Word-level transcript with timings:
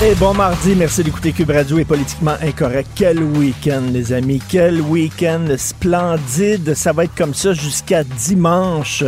Et 0.00 0.14
bon 0.14 0.32
mardi, 0.32 0.76
merci 0.76 1.02
d'écouter 1.02 1.32
Cube 1.32 1.50
Radio 1.50 1.76
et 1.76 1.84
politiquement 1.84 2.36
incorrect. 2.40 2.88
Quel 2.94 3.20
week-end, 3.20 3.82
les 3.92 4.12
amis, 4.12 4.40
quel 4.48 4.80
week-end 4.80 5.44
splendide. 5.56 6.72
Ça 6.74 6.92
va 6.92 7.02
être 7.02 7.16
comme 7.16 7.34
ça 7.34 7.52
jusqu'à 7.52 8.04
dimanche. 8.04 9.02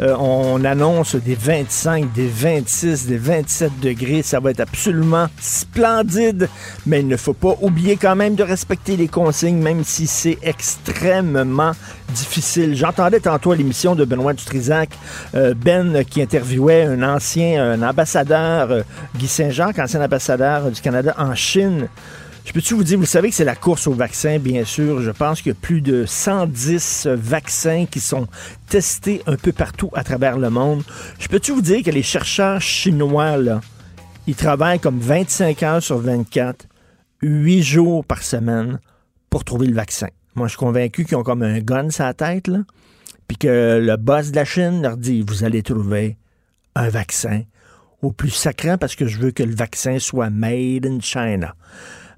Euh, 0.00 0.14
on 0.18 0.64
annonce 0.64 1.16
des 1.16 1.34
25, 1.34 2.12
des 2.12 2.28
26, 2.28 3.06
des 3.06 3.16
27 3.16 3.80
degrés. 3.80 4.22
Ça 4.22 4.40
va 4.40 4.50
être 4.50 4.60
absolument 4.60 5.26
splendide. 5.40 6.48
Mais 6.86 7.00
il 7.00 7.08
ne 7.08 7.16
faut 7.16 7.32
pas 7.32 7.56
oublier 7.62 7.96
quand 7.96 8.16
même 8.16 8.34
de 8.34 8.42
respecter 8.42 8.96
les 8.96 9.08
consignes, 9.08 9.62
même 9.62 9.84
si 9.84 10.06
c'est 10.06 10.38
extrêmement 10.42 11.72
difficile. 12.10 12.74
J'entendais 12.74 13.20
tantôt 13.20 13.54
l'émission 13.54 13.94
de 13.94 14.04
Benoît 14.04 14.34
Dutrisac, 14.34 14.90
euh, 15.34 15.54
Ben 15.54 16.04
qui 16.04 16.22
interviewait 16.22 16.84
un 16.84 17.02
ancien 17.02 17.56
un 17.56 17.82
ambassadeur, 17.82 18.70
euh, 18.70 18.82
Guy 19.16 19.26
Saint-Jacques, 19.28 19.78
ancien 19.78 20.02
ambassadeur 20.02 20.70
du 20.70 20.80
Canada 20.80 21.14
en 21.18 21.34
Chine. 21.34 21.88
Je 22.46 22.52
peux-tu 22.52 22.74
vous 22.74 22.84
dire, 22.84 22.96
vous 22.96 23.06
savez 23.06 23.28
que 23.30 23.34
c'est 23.34 23.44
la 23.44 23.56
course 23.56 23.88
au 23.88 23.92
vaccin, 23.92 24.38
bien 24.38 24.64
sûr. 24.64 25.02
Je 25.02 25.10
pense 25.10 25.42
qu'il 25.42 25.50
y 25.50 25.56
a 25.56 25.58
plus 25.60 25.80
de 25.80 26.06
110 26.06 27.08
vaccins 27.08 27.86
qui 27.90 27.98
sont 27.98 28.28
testés 28.68 29.20
un 29.26 29.34
peu 29.34 29.50
partout 29.52 29.90
à 29.94 30.04
travers 30.04 30.38
le 30.38 30.48
monde. 30.48 30.84
Je 31.18 31.26
peux-tu 31.26 31.50
vous 31.50 31.60
dire 31.60 31.82
que 31.82 31.90
les 31.90 32.04
chercheurs 32.04 32.60
chinois, 32.60 33.36
là, 33.36 33.60
ils 34.28 34.36
travaillent 34.36 34.78
comme 34.78 35.00
25 35.00 35.60
heures 35.64 35.82
sur 35.82 35.98
24, 35.98 36.68
8 37.20 37.62
jours 37.62 38.04
par 38.04 38.22
semaine 38.22 38.78
pour 39.28 39.42
trouver 39.42 39.66
le 39.66 39.74
vaccin? 39.74 40.08
Moi, 40.36 40.46
je 40.46 40.52
suis 40.52 40.58
convaincu 40.58 41.04
qu'ils 41.04 41.16
ont 41.16 41.24
comme 41.24 41.42
un 41.42 41.58
gun 41.58 41.90
sur 41.90 42.04
la 42.04 42.14
tête, 42.14 42.46
là, 42.46 42.60
puis 43.26 43.38
que 43.38 43.80
le 43.82 43.96
boss 43.96 44.30
de 44.30 44.36
la 44.36 44.44
Chine 44.44 44.82
leur 44.82 44.96
dit, 44.96 45.24
vous 45.26 45.42
allez 45.42 45.64
trouver 45.64 46.16
un 46.76 46.90
vaccin 46.90 47.42
au 48.02 48.12
plus 48.12 48.30
sacrant 48.30 48.78
parce 48.78 48.94
que 48.94 49.08
je 49.08 49.18
veux 49.18 49.32
que 49.32 49.42
le 49.42 49.54
vaccin 49.54 49.98
soit 49.98 50.30
made 50.30 50.86
in 50.86 51.00
China. 51.00 51.56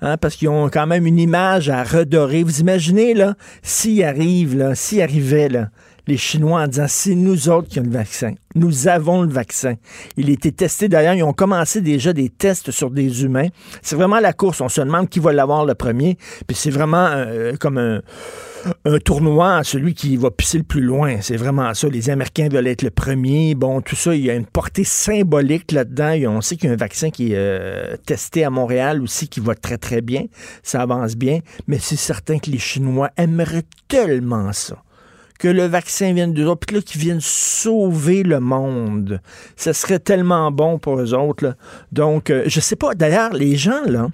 Hein, 0.00 0.16
parce 0.16 0.36
qu'ils 0.36 0.48
ont 0.48 0.68
quand 0.68 0.86
même 0.86 1.06
une 1.06 1.18
image 1.18 1.70
à 1.70 1.82
redorer. 1.82 2.44
Vous 2.44 2.60
imaginez, 2.60 3.14
là, 3.14 3.34
s'il 3.62 4.02
arrive, 4.04 4.56
là, 4.56 4.74
s'il 4.74 5.02
arrivait, 5.02 5.48
là, 5.48 5.70
les 6.08 6.16
Chinois 6.16 6.62
en 6.62 6.66
disant 6.66 6.86
c'est 6.88 7.14
nous 7.14 7.48
autres 7.48 7.68
qui 7.68 7.78
avons 7.78 7.90
le 7.90 7.96
vaccin. 7.96 8.34
Nous 8.54 8.88
avons 8.88 9.22
le 9.22 9.28
vaccin. 9.28 9.74
Il 10.16 10.30
a 10.30 10.32
été 10.32 10.52
testé 10.52 10.88
d'ailleurs. 10.88 11.14
Ils 11.14 11.22
ont 11.22 11.34
commencé 11.34 11.80
déjà 11.80 12.12
des 12.12 12.30
tests 12.30 12.70
sur 12.70 12.90
des 12.90 13.24
humains. 13.24 13.48
C'est 13.82 13.94
vraiment 13.94 14.18
la 14.18 14.32
course. 14.32 14.60
On 14.60 14.68
se 14.68 14.80
demande 14.80 15.08
qui 15.08 15.20
va 15.20 15.32
l'avoir 15.32 15.66
le 15.66 15.74
premier. 15.74 16.16
Puis 16.46 16.56
c'est 16.56 16.70
vraiment 16.70 17.06
euh, 17.10 17.54
comme 17.60 17.76
un, 17.76 18.00
un 18.84 18.98
tournoi, 18.98 19.62
celui 19.64 19.94
qui 19.94 20.16
va 20.16 20.30
pisser 20.30 20.58
le 20.58 20.64
plus 20.64 20.80
loin. 20.80 21.20
C'est 21.20 21.36
vraiment 21.36 21.72
ça. 21.74 21.88
Les 21.88 22.10
Américains 22.10 22.48
veulent 22.48 22.66
être 22.66 22.82
le 22.82 22.90
premier. 22.90 23.54
Bon, 23.54 23.80
tout 23.80 23.96
ça, 23.96 24.14
il 24.14 24.24
y 24.24 24.30
a 24.30 24.34
une 24.34 24.46
portée 24.46 24.84
symbolique 24.84 25.72
là-dedans. 25.72 26.36
On 26.36 26.40
sait 26.40 26.56
qu'il 26.56 26.68
y 26.68 26.70
a 26.70 26.74
un 26.74 26.76
vaccin 26.76 27.10
qui 27.10 27.32
est 27.32 27.36
euh, 27.36 27.96
testé 28.06 28.44
à 28.44 28.50
Montréal 28.50 29.02
aussi 29.02 29.28
qui 29.28 29.40
va 29.40 29.54
très, 29.54 29.78
très 29.78 30.00
bien. 30.00 30.24
Ça 30.62 30.82
avance 30.82 31.16
bien. 31.16 31.40
Mais 31.66 31.78
c'est 31.78 31.96
certain 31.96 32.38
que 32.38 32.50
les 32.50 32.58
Chinois 32.58 33.10
aimeraient 33.16 33.64
tellement 33.88 34.52
ça 34.52 34.82
que 35.38 35.48
le 35.48 35.66
vaccin 35.66 36.12
vienne 36.12 36.36
autres, 36.46 36.66
puis 36.66 36.76
là, 36.76 36.82
qu'ils 36.82 37.00
viennent 37.00 37.20
sauver 37.20 38.24
le 38.24 38.40
monde. 38.40 39.20
Ça 39.56 39.72
serait 39.72 40.00
tellement 40.00 40.50
bon 40.50 40.78
pour 40.78 40.98
eux 41.00 41.14
autres. 41.14 41.54
Donc, 41.92 42.30
euh, 42.30 42.42
je 42.46 42.60
sais 42.60 42.76
pas. 42.76 42.94
D'ailleurs, 42.94 43.32
les 43.32 43.54
gens, 43.56 43.84
là, 43.86 44.08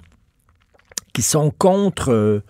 qui 1.15 1.21
sont 1.21 1.49
contre, 1.49 2.11
euh, 2.11 2.43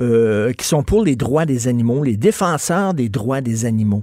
euh, 0.00 0.52
pour 0.84 1.04
les 1.04 1.14
droits 1.14 1.46
des 1.46 1.68
animaux, 1.68 2.02
les 2.02 2.16
défenseurs 2.16 2.92
des 2.92 3.08
droits 3.08 3.40
des 3.40 3.64
animaux. 3.64 4.02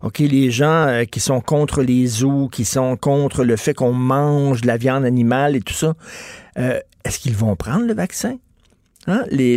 OK, 0.00 0.20
les 0.20 0.52
gens 0.52 0.86
euh, 0.86 1.04
qui 1.04 1.18
sont 1.18 1.40
contre 1.40 1.82
les 1.82 2.06
zoos, 2.06 2.48
qui 2.48 2.64
sont 2.64 2.96
contre 2.96 3.42
le 3.42 3.56
fait 3.56 3.74
qu'on 3.74 3.92
mange 3.92 4.60
de 4.60 4.68
la 4.68 4.76
viande 4.76 5.04
animale 5.04 5.56
et 5.56 5.60
tout 5.60 5.74
ça, 5.74 5.94
est-ce 6.56 7.18
qu'ils 7.18 7.34
vont 7.34 7.56
prendre 7.56 7.84
le 7.84 7.94
vaccin? 7.94 8.36
Hein? 9.08 9.24
Les, 9.32 9.56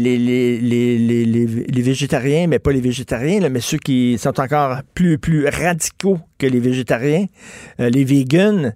végétariens, 1.69 2.47
mais 2.47 2.57
pas 2.57 2.71
les 2.71 2.81
végétariens, 2.81 3.47
mais 3.49 3.59
ceux 3.59 3.77
qui 3.77 4.17
sont 4.17 4.39
encore 4.39 4.79
plus, 4.95 5.19
radicaux 5.47 6.17
que 6.39 6.47
les 6.47 6.59
végétariens, 6.59 7.27
les 7.77 8.03
vegans, 8.03 8.71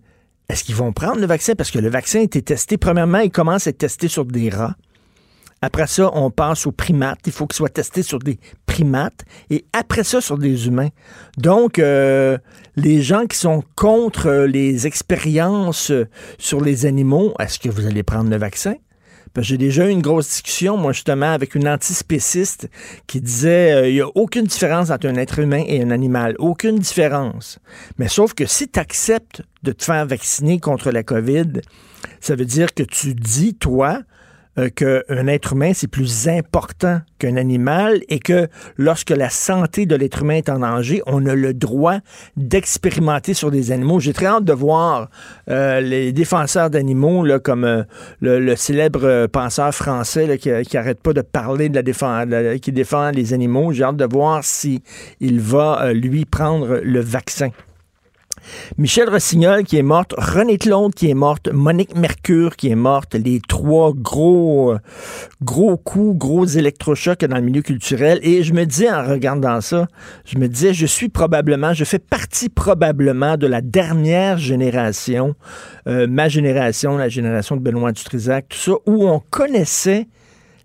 est-ce 0.50 0.64
qu'ils 0.64 0.76
vont 0.76 0.94
prendre 0.94 1.20
le 1.20 1.26
vaccin? 1.26 1.56
Parce 1.56 1.72
que 1.72 1.80
le 1.80 1.90
vaccin 1.90 2.20
a 2.20 2.24
été 2.24 2.44
testé, 2.44 2.78
premièrement, 2.78 3.20
il 3.20 3.32
commence 3.32 3.66
à 3.66 3.72
être 3.72 3.80
testé 3.80 4.08
sur 4.08 4.26
des 4.26 4.50
rats. 4.50 4.76
Après 5.62 5.88
ça, 5.88 6.10
on 6.14 6.32
passe 6.32 6.66
aux 6.66 6.72
primates. 6.72 7.20
Il 7.26 7.32
faut 7.32 7.48
qu'il 7.48 7.56
soit 7.56 7.70
testé 7.70 8.02
sur 8.02 8.20
des 8.20 8.40
primates. 8.66 9.26
Et 9.50 9.66
après 9.74 10.04
ça, 10.04 10.22
sur 10.22 10.38
des 10.38 10.68
humains. 10.68 10.90
Donc, 11.38 11.80
euh, 11.80 12.38
les 12.76 13.02
gens 13.02 13.26
qui 13.26 13.38
sont 13.38 13.64
contre 13.76 14.46
les 14.46 14.88
expériences 14.88 15.92
sur 16.38 16.62
les 16.62 16.86
animaux, 16.86 17.34
est-ce 17.40 17.60
que 17.60 17.70
vous 17.70 17.86
allez 17.86 18.04
prendre 18.04 18.30
le 18.30 18.38
vaccin? 18.38 18.76
J'ai 19.42 19.58
déjà 19.58 19.88
eu 19.88 19.92
une 19.92 20.02
grosse 20.02 20.28
discussion, 20.28 20.78
moi, 20.78 20.92
justement, 20.92 21.32
avec 21.32 21.56
une 21.56 21.68
antispéciste 21.68 22.70
qui 23.08 23.22
disait 23.22 23.74
euh, 23.74 23.90
il 23.90 23.96
n'y 23.96 24.02
a 24.02 24.08
aucune 24.16 24.46
différence 24.46 24.90
entre 24.90 25.08
un 25.08 25.16
être 25.16 25.40
humain 25.40 25.64
et 25.68 25.82
un 25.82 25.92
animal. 25.92 26.36
Aucune 26.40 26.80
différence. 26.80 27.60
Mais 27.98 28.08
sauf 28.08 28.34
que 28.34 28.46
si 28.46 28.68
tu 28.68 28.80
acceptes 28.80 29.44
de 29.64 29.72
te 29.72 29.84
faire 29.84 30.06
vacciner 30.06 30.60
contre 30.60 30.92
la 30.92 31.04
COVID, 31.04 31.62
ça 32.20 32.36
veut 32.36 32.46
dire 32.46 32.74
que 32.74 32.84
tu 32.84 33.14
dis, 33.14 33.56
toi, 33.56 34.02
euh, 34.60 34.70
qu'un 34.70 35.28
être 35.28 35.54
humain, 35.54 35.72
c'est 35.74 35.88
plus 35.88 36.28
important 36.28 37.00
qu'un 37.18 37.38
animal 37.38 38.02
et 38.10 38.20
que 38.20 38.48
lorsque 38.78 39.12
la 39.12 39.30
santé 39.30 39.86
de 39.86 39.96
l'être 39.96 40.22
humain 40.22 40.36
est 40.36 40.50
en 40.50 40.60
danger, 40.60 41.02
on 41.06 41.26
a 41.26 41.36
le 41.36 41.54
droit 41.54 41.98
d'expérimenter 42.36 43.34
sur 43.34 43.52
des 43.52 43.72
animaux. 43.72 44.00
J'ai 44.00 44.14
très 44.14 44.26
hâte 44.26 44.44
de 44.44 44.54
voir 44.54 45.10
euh, 45.50 45.80
les 45.80 46.12
défenseurs 46.12 46.70
d'animaux, 46.70 47.26
comme 47.44 47.64
euh, 47.64 47.84
le, 48.22 48.56
célèbre 48.56 49.28
penseur 49.28 49.74
français 49.74 50.38
qui, 50.38 50.50
qui 50.64 50.78
arrête 50.78 51.02
pas 51.02 51.14
de 51.14 51.22
parler 51.22 51.70
de 51.70 51.76
la 51.76 51.84
défense, 51.84 52.26
qui 52.62 52.72
défend 52.72 53.12
les 53.12 53.34
animaux. 53.34 53.72
J'ai 53.72 53.84
hâte 53.84 53.98
de 53.98 54.06
voir 54.06 54.44
si 54.44 54.82
il 55.22 55.40
va, 55.40 55.94
lui, 55.94 56.26
prendre 56.26 56.82
le 56.84 57.00
vaccin. 57.00 57.50
Michel 58.78 59.10
Rossignol 59.10 59.64
qui 59.64 59.78
est 59.78 59.84
morte, 59.84 60.14
René 60.18 60.58
Claude 60.58 60.94
qui 60.94 61.10
est 61.10 61.14
morte, 61.14 61.50
Monique 61.52 61.96
Mercure 61.96 62.56
qui 62.56 62.70
est 62.70 62.76
morte, 62.76 63.16
les 63.16 63.40
trois 63.40 63.94
gros 63.94 64.76
gros 65.42 65.78
coups, 65.78 66.18
gros 66.18 66.46
électrochocs 66.46 67.24
dans 67.26 67.38
le 67.38 67.42
milieu 67.42 67.62
culturel. 67.62 68.20
Et 68.24 68.44
je 68.44 68.54
me 68.54 68.66
dis 68.66 68.90
en 68.90 69.06
regardant 69.06 69.62
ça, 69.62 69.88
je 70.26 70.38
me 70.38 70.48
disais, 70.48 70.74
je 70.74 70.86
suis 70.86 71.10
probablement, 71.10 71.74
je 71.74 71.84
fais 71.84 72.00
partie 72.00 72.50
probablement 72.50 73.38
de 73.38 73.48
la 73.48 73.62
dernière 73.62 74.38
génération, 74.38 75.36
euh, 75.88 76.08
ma 76.08 76.30
génération, 76.30 76.98
la 76.98 77.10
génération 77.10 77.56
de 77.56 77.62
Benoît 77.62 77.92
Dutrisac, 77.92 78.50
tout 78.50 78.58
ça, 78.58 78.72
où 78.86 79.08
on 79.08 79.22
connaissait 79.30 80.08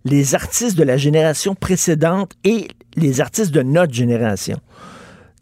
les 0.05 0.35
artistes 0.35 0.77
de 0.77 0.85
la 0.85 0.97
génération 0.97 1.55
précédente 1.55 2.33
et 2.45 2.69
les 2.97 3.21
artistes 3.21 3.53
de 3.53 3.63
notre 3.63 3.93
génération 3.93 4.59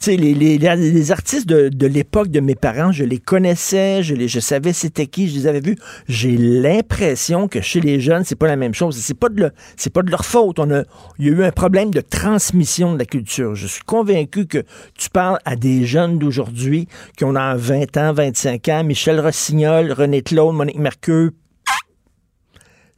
les, 0.06 0.34
les, 0.34 0.58
les, 0.58 1.12
artistes 1.12 1.46
de, 1.48 1.86
l'époque 1.86 2.28
de 2.28 2.40
mes 2.40 2.54
parents, 2.54 2.92
je 2.92 3.04
les 3.04 3.18
connaissais, 3.18 4.02
je, 4.02 4.14
les, 4.14 4.28
savais 4.28 4.72
c'était 4.72 5.06
qui, 5.06 5.28
je 5.28 5.34
les 5.34 5.46
avais 5.46 5.60
vus. 5.60 5.76
J'ai 6.08 6.36
l'impression 6.36 7.48
que 7.48 7.60
chez 7.60 7.80
les 7.80 8.00
jeunes, 8.00 8.24
c'est 8.24 8.36
pas 8.36 8.48
la 8.48 8.56
même 8.56 8.74
chose. 8.74 8.96
C'est 8.96 9.18
pas 9.18 9.28
de 9.28 9.52
pas 9.92 10.02
de 10.02 10.10
leur 10.10 10.24
faute. 10.24 10.58
On 10.58 10.70
a, 10.70 10.82
il 11.18 11.26
y 11.26 11.28
a 11.28 11.32
eu 11.32 11.44
un 11.44 11.52
problème 11.52 11.90
de 11.90 12.00
transmission 12.00 12.94
de 12.94 12.98
la 12.98 13.04
culture. 13.04 13.54
Je 13.54 13.66
suis 13.66 13.82
convaincu 13.82 14.46
que 14.46 14.64
tu 14.98 15.10
parles 15.10 15.38
à 15.44 15.56
des 15.56 15.84
jeunes 15.84 16.18
d'aujourd'hui 16.18 16.88
qui 17.16 17.24
ont 17.24 17.32
20 17.32 17.96
ans, 17.96 18.12
25 18.12 18.68
ans, 18.68 18.84
Michel 18.84 19.20
Rossignol, 19.20 19.92
René 19.92 20.22
Claude, 20.22 20.54
Monique 20.54 20.78
Mercure, 20.78 21.30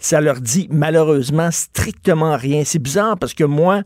ça 0.04 0.20
leur 0.20 0.40
dit 0.40 0.68
malheureusement 0.70 1.50
strictement 1.50 2.36
rien. 2.36 2.62
C'est 2.64 2.78
bizarre 2.78 3.18
parce 3.18 3.32
que 3.32 3.44
moi, 3.44 3.82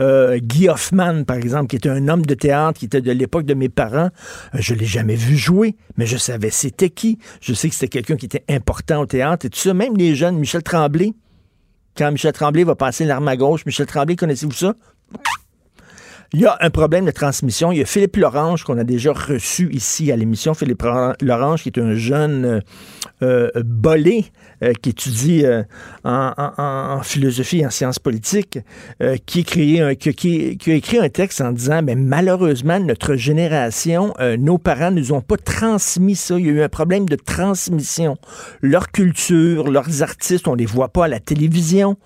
euh, 0.00 0.38
Guy 0.38 0.68
Hoffman, 0.68 1.24
par 1.24 1.36
exemple, 1.36 1.68
qui 1.68 1.76
était 1.76 1.88
un 1.88 2.08
homme 2.08 2.26
de 2.26 2.34
théâtre, 2.34 2.78
qui 2.78 2.86
était 2.86 3.00
de 3.00 3.12
l'époque 3.12 3.44
de 3.44 3.54
mes 3.54 3.68
parents, 3.68 4.10
euh, 4.54 4.58
je 4.58 4.74
l'ai 4.74 4.86
jamais 4.86 5.14
vu 5.14 5.36
jouer, 5.36 5.76
mais 5.96 6.06
je 6.06 6.16
savais 6.16 6.50
c'était 6.50 6.90
qui. 6.90 7.18
Je 7.40 7.54
sais 7.54 7.68
que 7.68 7.74
c'était 7.74 7.88
quelqu'un 7.88 8.16
qui 8.16 8.26
était 8.26 8.44
important 8.48 9.00
au 9.00 9.06
théâtre 9.06 9.46
et 9.46 9.50
tout 9.50 9.58
ça. 9.58 9.74
Même 9.74 9.96
les 9.96 10.14
jeunes, 10.14 10.38
Michel 10.38 10.62
Tremblay, 10.62 11.12
quand 11.96 12.10
Michel 12.10 12.32
Tremblay 12.32 12.64
va 12.64 12.74
passer 12.74 13.04
l'arme 13.04 13.28
à 13.28 13.36
gauche, 13.36 13.64
Michel 13.66 13.86
Tremblay, 13.86 14.16
connaissez-vous 14.16 14.52
ça? 14.52 14.74
Il 16.32 16.40
y 16.40 16.46
a 16.46 16.56
un 16.60 16.70
problème 16.70 17.04
de 17.04 17.12
transmission. 17.12 17.70
Il 17.70 17.78
y 17.78 17.82
a 17.82 17.84
Philippe 17.84 18.16
Lorange 18.16 18.64
qu'on 18.64 18.76
a 18.76 18.82
déjà 18.82 19.12
reçu 19.12 19.72
ici 19.72 20.10
à 20.10 20.16
l'émission. 20.16 20.52
Philippe 20.52 20.82
Lorange 21.20 21.62
qui 21.62 21.68
est 21.68 21.78
un 21.78 21.94
jeune 21.94 22.44
euh, 22.44 22.60
euh 23.22 23.62
bolé 23.64 24.24
euh, 24.62 24.72
qui 24.80 24.90
étudie 24.90 25.44
euh, 25.44 25.62
en, 26.04 27.00
philosophie 27.02 27.60
et 27.60 27.66
en 27.66 27.70
sciences 27.70 27.98
politiques, 27.98 28.58
qui, 29.26 29.40
écrit 29.40 29.80
un, 29.80 29.94
qui, 29.94 30.58
a 30.66 30.72
écrit 30.72 30.98
un 30.98 31.08
texte 31.08 31.40
en 31.40 31.52
disant, 31.52 31.82
mais 31.82 31.94
malheureusement, 31.94 32.78
notre 32.80 33.14
génération, 33.14 34.14
nos 34.38 34.58
parents 34.58 34.90
ne 34.90 35.00
nous 35.00 35.12
ont 35.12 35.20
pas 35.20 35.36
transmis 35.36 36.16
ça. 36.16 36.38
Il 36.38 36.46
y 36.46 36.48
a 36.48 36.52
eu 36.52 36.62
un 36.62 36.68
problème 36.68 37.08
de 37.08 37.16
transmission. 37.16 38.16
Leur 38.60 38.90
culture, 38.90 39.70
leurs 39.70 40.02
artistes, 40.02 40.48
on 40.48 40.54
les 40.54 40.66
voit 40.66 40.88
pas 40.88 41.06
à 41.06 41.08
la 41.08 41.20
télévision. 41.20 41.96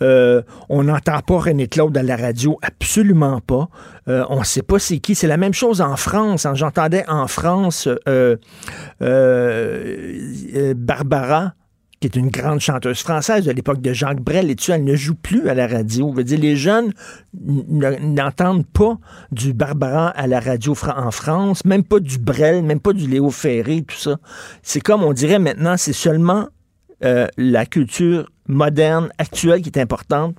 on 0.00 0.82
n'entend 0.82 1.20
pas 1.20 1.38
René 1.38 1.68
Claude 1.68 1.96
à 1.96 2.02
la 2.02 2.16
radio, 2.16 2.58
absolument 2.62 3.40
pas. 3.40 3.68
Euh, 4.08 4.24
on 4.28 4.40
ne 4.40 4.44
sait 4.44 4.62
pas 4.62 4.78
c'est 4.78 4.98
qui. 4.98 5.14
C'est 5.14 5.26
la 5.26 5.36
même 5.36 5.54
chose 5.54 5.80
en 5.80 5.96
France. 5.96 6.46
J'entendais 6.54 7.04
en 7.08 7.26
France 7.26 7.88
euh, 8.08 8.36
euh, 9.02 10.74
Barbara 10.76 11.54
qui 12.04 12.18
est 12.18 12.20
une 12.20 12.28
grande 12.28 12.60
chanteuse 12.60 13.00
française 13.00 13.46
de 13.46 13.50
l'époque 13.50 13.80
de 13.80 13.94
Jacques 13.94 14.20
Brel, 14.20 14.50
et 14.50 14.56
tu, 14.56 14.72
elle 14.72 14.84
ne 14.84 14.94
joue 14.94 15.14
plus 15.14 15.48
à 15.48 15.54
la 15.54 15.66
radio. 15.66 16.14
Les 16.14 16.54
jeunes 16.54 16.92
n'entendent 17.32 18.66
pas 18.66 18.98
du 19.32 19.54
Barbara 19.54 20.08
à 20.08 20.26
la 20.26 20.38
radio 20.38 20.76
en 20.94 21.10
France, 21.10 21.64
même 21.64 21.82
pas 21.82 22.00
du 22.00 22.18
Brel, 22.18 22.62
même 22.62 22.80
pas 22.80 22.92
du 22.92 23.08
Léo 23.08 23.30
Ferré, 23.30 23.84
tout 23.88 23.96
ça. 23.96 24.18
C'est 24.62 24.80
comme 24.80 25.02
on 25.02 25.14
dirait 25.14 25.38
maintenant, 25.38 25.78
c'est 25.78 25.94
seulement 25.94 26.48
la 27.00 27.64
culture 27.64 28.28
moderne, 28.48 29.08
actuelle 29.16 29.62
qui 29.62 29.70
est 29.70 29.80
importante, 29.80 30.36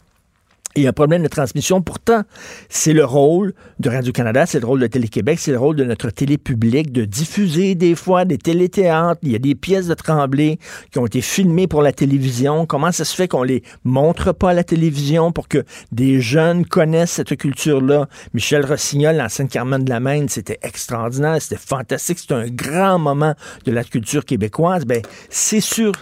il 0.76 0.84
y 0.84 0.86
a 0.88 0.90
un 0.90 0.94
problème 0.94 1.24
de 1.24 1.28
transmission. 1.28 1.82
Pourtant, 1.82 2.24
c'est 2.70 2.94
le 2.94 3.06
rôle 3.06 3.54
de 3.80 3.90
Radio-Canada, 3.90 4.46
c'est 4.46 4.60
le 4.60 4.66
rôle 4.66 4.82
de 4.82 4.88
Télé-Québec, 4.88 5.40
c'est 5.40 5.52
le 5.52 5.60
rôle 5.60 5.76
de 5.76 5.84
notre 5.84 6.10
télé 6.10 6.38
publique 6.38 6.92
de 6.92 7.06
diffuser 7.06 7.76
des 7.76 7.96
fois 7.96 8.26
des 8.26 8.38
téléthéâtres. 8.38 9.20
Il 9.24 9.32
y 9.32 9.36
a 9.36 9.40
des 9.40 9.56
pièces 9.56 9.88
de 9.88 9.94
Tremblay 9.94 10.60
qui 10.92 11.00
ont 11.00 11.06
été 11.06 11.22
filmées 11.22 11.68
pour 11.68 11.82
la 11.82 11.94
télévision. 11.94 12.66
Comment 12.66 12.92
ça 12.92 13.06
se 13.06 13.16
fait 13.16 13.28
qu'on 13.28 13.44
les 13.44 13.64
montre 13.84 14.34
pas 14.34 14.50
à 14.50 14.54
la 14.54 14.64
télévision 14.64 15.32
pour 15.32 15.48
que 15.48 15.64
des 15.92 16.20
jeunes 16.20 16.66
connaissent 16.66 17.12
cette 17.12 17.36
culture-là? 17.38 18.08
Michel 18.34 18.66
Rossignol, 18.66 19.16
l'ancienne 19.16 19.48
Carmen 19.48 19.84
de 19.84 19.90
la 19.90 20.00
Maine, 20.00 20.28
c'était 20.28 20.60
extraordinaire, 20.62 21.42
c'était 21.42 21.62
fantastique, 21.62 22.20
c'était 22.20 22.34
un 22.34 22.48
grand 22.48 23.00
moment 23.00 23.34
de 23.66 23.72
la 23.72 23.84
culture 23.84 24.26
québécoise. 24.26 24.86
Ben, 24.86 25.02
c'est 25.30 25.62
sûr, 25.62 25.94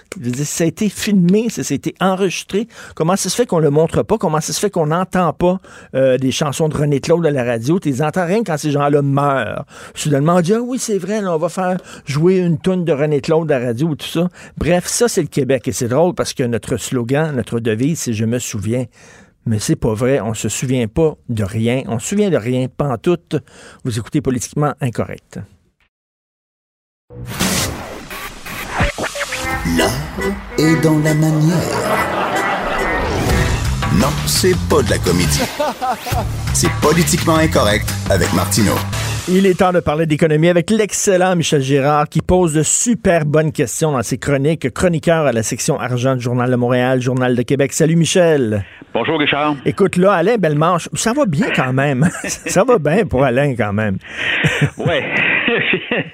ça 0.44 0.64
a 0.64 0.68
été 0.68 0.90
filmé, 0.90 1.50
ça 1.50 1.62
a 1.62 1.74
été 1.74 1.94
enregistré. 2.00 2.68
Comment 2.96 3.16
ça 3.16 3.30
se 3.30 3.36
fait 3.36 3.46
qu'on 3.46 3.60
le 3.60 3.70
montre 3.70 4.02
pas? 4.02 4.18
Comment 4.18 4.42
ça 4.42 4.54
se 4.54 4.60
qu'on 4.70 4.88
n'entend 4.88 5.34
pas 5.34 5.60
euh, 5.96 6.18
des 6.18 6.32
chansons 6.32 6.70
de 6.70 6.76
René 6.76 7.00
Claude 7.00 7.26
à 7.26 7.32
la 7.32 7.44
radio. 7.44 7.80
Tu 7.80 7.90
les 7.90 8.02
rien 8.02 8.44
quand 8.44 8.58
ces 8.58 8.72
gens-là 8.72 9.02
meurent. 9.02 9.66
Soudainement, 9.96 10.36
on 10.36 10.42
dit, 10.42 10.54
ah 10.54 10.62
oui, 10.62 10.80
c'est 10.80 10.98
vrai, 10.98 11.26
on 11.26 11.38
va 11.38 11.50
faire 11.50 11.78
jouer 12.06 12.38
une 12.38 12.58
tonne 12.58 12.86
de 12.86 12.92
René 12.92 13.22
Claude 13.22 13.52
à 13.52 13.60
la 13.60 13.68
radio 13.68 13.90
ou 13.90 13.96
tout 13.96 14.08
ça. 14.08 14.30
Bref, 14.58 14.88
ça, 14.88 15.08
c'est 15.08 15.22
le 15.22 15.28
Québec. 15.28 15.68
Et 15.68 15.72
c'est 15.72 15.88
drôle 15.88 16.14
parce 16.14 16.34
que 16.34 16.44
notre 16.44 16.78
slogan, 16.78 17.36
notre 17.36 17.60
devise, 17.60 18.00
c'est 18.00 18.14
Je 18.14 18.26
me 18.26 18.40
souviens. 18.40 18.86
Mais 19.46 19.60
c'est 19.60 19.76
pas 19.76 19.94
vrai. 19.94 20.22
On 20.22 20.34
se 20.34 20.50
souvient 20.50 20.88
pas 20.88 21.16
de 21.30 21.44
rien. 21.44 21.84
On 21.88 22.00
se 22.00 22.10
souvient 22.10 22.30
de 22.30 22.38
rien. 22.38 22.68
Pas 22.68 22.88
en 22.88 22.98
tout. 22.98 23.18
Vous 23.84 24.00
écoutez 24.00 24.22
politiquement 24.22 24.74
incorrect. 24.80 25.40
L'art 29.78 29.92
est 30.58 30.82
dans 30.82 31.00
la 31.00 31.14
manière. 31.14 32.13
Non, 34.00 34.10
c'est 34.26 34.56
pas 34.70 34.82
de 34.82 34.90
la 34.90 34.98
comédie. 34.98 35.40
C'est 36.54 36.72
politiquement 36.82 37.36
incorrect 37.36 37.90
avec 38.10 38.32
Martineau. 38.34 38.76
Il 39.30 39.46
est 39.46 39.58
temps 39.58 39.72
de 39.72 39.80
parler 39.80 40.06
d'économie 40.06 40.50
avec 40.50 40.70
l'excellent 40.70 41.38
Michel 41.38 41.62
Girard 41.62 42.10
qui 42.10 42.20
pose 42.22 42.54
de 42.54 42.62
super 42.62 43.24
bonnes 43.24 43.54
questions 43.54 43.94
dans 43.94 44.02
ses 44.02 44.18
chroniques. 44.18 44.70
Chroniqueur 44.74 45.26
à 45.26 45.32
la 45.32 45.44
section 45.44 45.80
argent 45.80 46.16
du 46.18 46.22
Journal 46.22 46.52
de 46.52 46.58
Montréal, 46.58 47.00
Journal 47.00 47.34
de 47.34 47.42
Québec. 47.42 47.72
Salut 47.72 47.96
Michel. 47.96 48.66
Bonjour 48.94 49.18
Richard. 49.18 49.56
Écoute 49.66 49.96
là, 49.96 50.12
Alain 50.12 50.36
Bellemanche, 50.36 50.90
ça 50.92 51.14
va 51.14 51.26
bien 51.26 51.48
quand 51.56 51.72
même. 51.72 52.04
ça 52.24 52.66
va 52.66 52.80
bien 52.80 53.06
pour 53.06 53.24
Alain 53.24 53.56
quand 53.56 53.72
même. 53.72 53.96
oui, 54.78 55.00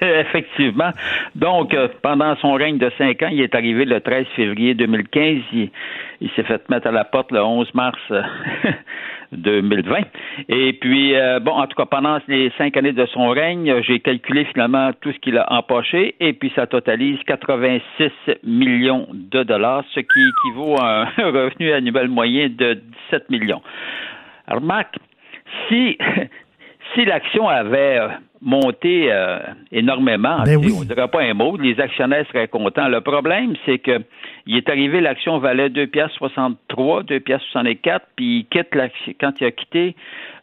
effectivement. 0.00 0.92
Donc, 1.34 1.74
euh, 1.74 1.88
pendant 2.02 2.36
son 2.36 2.52
règne 2.52 2.78
de 2.78 2.92
cinq 2.96 3.24
ans, 3.24 3.28
il 3.32 3.40
est 3.40 3.56
arrivé 3.56 3.86
le 3.86 4.00
13 4.00 4.24
février 4.36 4.74
2015. 4.74 5.38
Il, 5.52 5.70
il 6.20 6.30
s'est 6.36 6.44
fait 6.44 6.62
mettre 6.68 6.86
à 6.86 6.92
la 6.92 7.02
porte 7.02 7.32
le 7.32 7.42
11 7.42 7.74
mars 7.74 7.98
2020. 9.32 9.98
Et 10.48 10.72
puis, 10.74 11.14
euh, 11.14 11.40
bon, 11.40 11.52
en 11.52 11.66
tout 11.66 11.76
cas, 11.76 11.86
pendant 11.86 12.18
les 12.28 12.50
cinq 12.58 12.76
années 12.76 12.92
de 12.92 13.06
son 13.06 13.28
règne, 13.28 13.80
j'ai 13.82 14.00
calculé 14.00 14.44
finalement 14.46 14.90
tout 15.00 15.12
ce 15.12 15.18
qu'il 15.18 15.38
a 15.38 15.52
empoché 15.52 16.16
et 16.20 16.32
puis 16.32 16.52
ça 16.54 16.66
totalise 16.66 17.18
86 17.26 18.10
millions 18.44 19.06
de 19.12 19.42
dollars, 19.42 19.84
ce 19.94 20.00
qui 20.00 20.20
équivaut 20.28 20.76
à 20.80 21.02
un 21.02 21.04
revenu 21.30 21.72
annuel 21.72 22.08
moyen 22.08 22.48
de 22.48 22.80
17 23.10 23.30
millions. 23.30 23.62
Alors, 24.46 24.62
Marc, 24.62 24.96
si, 25.68 25.96
si 26.94 27.04
l'action 27.04 27.48
avait 27.48 27.98
euh, 27.98 28.08
monté 28.42 29.12
euh, 29.12 29.38
énormément, 29.70 30.42
ben 30.44 30.58
on 30.58 30.80
ne 30.80 30.84
dirait 30.84 31.08
pas 31.08 31.22
un 31.22 31.34
mot, 31.34 31.56
les 31.56 31.78
actionnaires 31.80 32.26
seraient 32.28 32.48
contents. 32.48 32.88
Le 32.88 33.00
problème, 33.00 33.54
c'est 33.64 33.78
que 33.78 33.98
il 34.46 34.56
est 34.56 34.68
arrivé, 34.68 35.00
l'action 35.00 35.38
valait 35.38 35.70
2 35.70 35.86
pièces 35.86 36.12
63, 36.12 37.02
2 37.04 37.20
pièces 37.20 37.42
64, 37.52 38.06
puis 38.16 38.38
il 38.38 38.44
quitte 38.46 38.74
l'action. 38.74 39.12
Quand 39.20 39.32
il 39.40 39.46
a 39.46 39.50
quitté, 39.50 39.96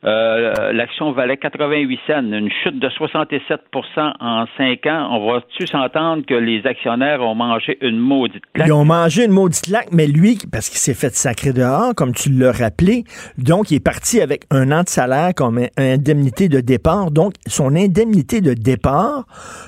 euh, 0.07 0.71
l'action 0.71 1.12
valait 1.12 1.38
88 1.38 2.00
cents, 2.07 2.24
une 2.24 2.50
chute 2.63 2.80
de 2.80 2.88
67% 2.88 4.13
en 4.19 4.45
5 4.57 4.86
ans. 4.86 5.09
On 5.12 5.31
va-tu 5.31 5.68
s'entendre 5.68 6.25
que 6.25 6.33
les 6.33 6.65
actionnaires 6.65 7.21
ont 7.21 7.36
mangé 7.36 7.77
une 7.81 7.98
maudite 7.98 8.44
claque? 8.54 8.68
Ils 8.68 8.74
ont 8.74 8.86
mangé 8.86 9.25
une 9.25 9.31
maudite 9.31 9.65
claque, 9.65 9.89
mais 9.92 10.07
lui, 10.07 10.38
parce 10.51 10.69
qu'il 10.69 10.77
s'est 10.77 10.94
fait 10.94 11.13
sacrer 11.13 11.51
dehors, 11.51 11.94
comme 11.94 12.13
tu 12.13 12.30
l'as 12.30 12.54
rappelé, 12.54 13.04
donc 13.38 13.69
il 13.69 13.75
est 13.75 13.83
parti 13.83 14.21
avec 14.21 14.44
un 14.50 14.71
an 14.71 14.83
de 14.83 14.89
salaire 14.89 15.31
comme 15.36 15.59
indemnité 15.77 16.48
de 16.48 16.62
départ. 16.62 17.12
Donc, 17.12 17.33
son 17.45 17.75
indemnité 17.75 18.39
de 18.39 18.53
départ, 18.53 19.25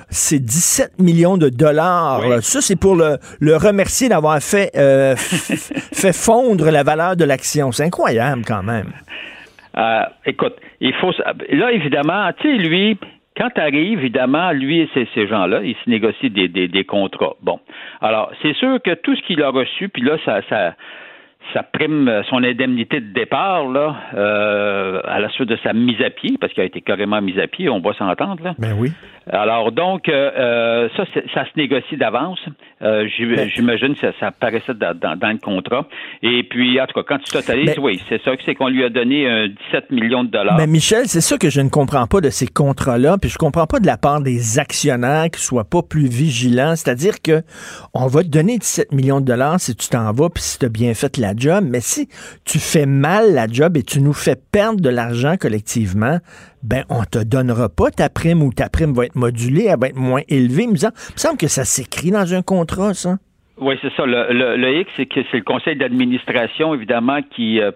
c'est 0.09 0.39
17 0.39 0.99
millions 0.99 1.37
de 1.37 1.49
dollars. 1.49 2.21
Ça, 2.41 2.61
c'est 2.61 2.77
pour 2.77 2.95
le, 2.95 3.17
le 3.39 3.57
remercier 3.57 4.07
d'avoir 4.07 4.39
fait, 4.39 4.71
euh, 4.77 5.15
fait 5.17 6.13
fondre 6.13 6.71
la 6.71 6.83
valeur 6.83 7.17
de 7.17 7.25
l'action. 7.25 7.71
C'est 7.71 7.83
incroyable 7.83 8.43
quand 8.47 8.63
même. 8.63 8.93
Euh, 9.77 10.03
écoute, 10.25 10.55
il 10.79 10.93
faut. 10.93 11.11
Là, 11.49 11.71
évidemment, 11.71 12.31
tu 12.39 12.47
sais, 12.47 12.57
lui, 12.57 12.97
quand 13.37 13.49
tu 13.53 13.61
arrives, 13.61 13.99
évidemment, 13.99 14.51
lui 14.51 14.81
et 14.81 14.89
ces, 14.93 15.27
gens-là, 15.27 15.61
ils 15.63 15.75
se 15.75 15.89
négocient 15.89 16.29
des, 16.29 16.47
des, 16.47 16.67
des 16.67 16.83
contrats. 16.83 17.35
Bon. 17.41 17.59
Alors, 18.01 18.31
c'est 18.41 18.53
sûr 18.55 18.81
que 18.81 18.93
tout 18.95 19.15
ce 19.15 19.21
qu'il 19.23 19.41
a 19.43 19.49
reçu, 19.49 19.89
puis 19.89 20.01
là, 20.01 20.17
ça, 20.25 20.41
ça 20.49 20.75
sa 21.53 21.63
prime, 21.63 22.23
son 22.29 22.43
indemnité 22.43 22.99
de 22.99 23.13
départ, 23.13 23.67
là, 23.67 23.95
euh, 24.13 25.01
à 25.05 25.19
la 25.19 25.29
suite 25.29 25.49
de 25.49 25.57
sa 25.63 25.73
mise 25.73 26.01
à 26.01 26.09
pied, 26.09 26.37
parce 26.39 26.53
qu'il 26.53 26.63
a 26.63 26.65
été 26.65 26.81
carrément 26.81 27.21
mis 27.21 27.39
à 27.39 27.47
pied, 27.47 27.69
on 27.69 27.79
va 27.79 27.93
s'entendre, 27.93 28.43
là. 28.43 28.55
Ben 28.57 28.75
oui. 28.77 28.91
Alors, 29.31 29.71
donc, 29.71 30.09
euh, 30.09 30.31
euh 30.35 30.89
ça, 30.97 31.03
ça 31.33 31.45
se 31.45 31.51
négocie 31.55 31.97
d'avance. 31.97 32.39
Euh, 32.81 33.07
ben. 33.19 33.49
J'imagine 33.53 33.93
que 33.93 33.99
ça, 33.99 34.11
ça 34.19 34.27
apparaissait 34.27 34.73
dans, 34.73 34.97
dans, 34.97 35.29
le 35.29 35.37
contrat. 35.37 35.87
Et 36.23 36.43
puis, 36.43 36.79
en 36.81 36.87
tout 36.87 36.99
cas, 36.99 37.15
quand 37.15 37.19
tu 37.19 37.31
totalises, 37.31 37.75
ben. 37.75 37.81
oui, 37.83 38.01
c'est 38.09 38.21
ça, 38.23 38.31
c'est 38.43 38.55
qu'on 38.55 38.69
lui 38.69 38.83
a 38.83 38.89
donné 38.89 39.29
un 39.29 39.47
17 39.47 39.91
millions 39.91 40.23
de 40.23 40.29
dollars. 40.29 40.57
Mais 40.57 40.65
Michel, 40.65 41.05
c'est 41.05 41.21
ça 41.21 41.37
que 41.37 41.49
je 41.49 41.61
ne 41.61 41.69
comprends 41.69 42.07
pas 42.07 42.21
de 42.21 42.29
ces 42.29 42.47
contrats-là, 42.47 43.17
puis 43.19 43.29
je 43.29 43.37
comprends 43.37 43.67
pas 43.67 43.79
de 43.79 43.85
la 43.85 43.97
part 43.97 44.21
des 44.21 44.57
actionnaires 44.57 45.29
qui 45.31 45.41
soient 45.41 45.69
pas 45.69 45.81
plus 45.83 46.07
vigilants. 46.07 46.75
C'est-à-dire 46.75 47.21
que 47.21 47.41
on 47.93 48.07
va 48.07 48.23
te 48.23 48.29
donner 48.29 48.57
17 48.57 48.93
millions 48.93 49.21
de 49.21 49.25
dollars 49.25 49.59
si 49.59 49.75
tu 49.75 49.89
t'en 49.89 50.11
vas, 50.11 50.29
puis 50.29 50.41
si 50.41 50.57
tu 50.57 50.65
as 50.65 50.69
bien 50.69 50.93
fait 50.93 51.17
la 51.17 51.33
job, 51.39 51.65
mais 51.69 51.79
si 51.79 52.09
tu 52.45 52.59
fais 52.59 52.85
mal 52.85 53.33
la 53.33 53.47
job 53.47 53.77
et 53.77 53.83
tu 53.83 54.01
nous 54.01 54.13
fais 54.13 54.35
perdre 54.51 54.81
de 54.81 54.89
l'argent 54.89 55.35
collectivement, 55.39 56.19
ben 56.63 56.83
on 56.89 57.03
te 57.03 57.23
donnera 57.23 57.69
pas 57.69 57.89
ta 57.89 58.09
prime 58.09 58.43
ou 58.43 58.51
ta 58.53 58.69
prime 58.69 58.93
va 58.93 59.05
être 59.05 59.15
modulée, 59.15 59.65
elle 59.65 59.79
va 59.79 59.87
être 59.87 59.95
moins 59.95 60.21
élevée. 60.27 60.63
Il 60.63 60.71
me 60.71 60.75
semble 60.75 61.37
que 61.37 61.47
ça 61.47 61.63
s'écrit 61.63 62.11
dans 62.11 62.33
un 62.33 62.41
contrat, 62.41 62.93
ça. 62.93 63.17
Oui, 63.61 63.75
c'est 63.81 63.91
ça. 63.93 64.05
Le, 64.05 64.31
le, 64.31 64.85
c'est 64.95 65.05
que 65.05 65.19
c'est 65.31 65.37
le 65.37 65.43
conseil 65.43 65.75
d'administration, 65.75 66.73
évidemment, 66.73 67.19
qui 67.35 67.59
euh, 67.59 67.71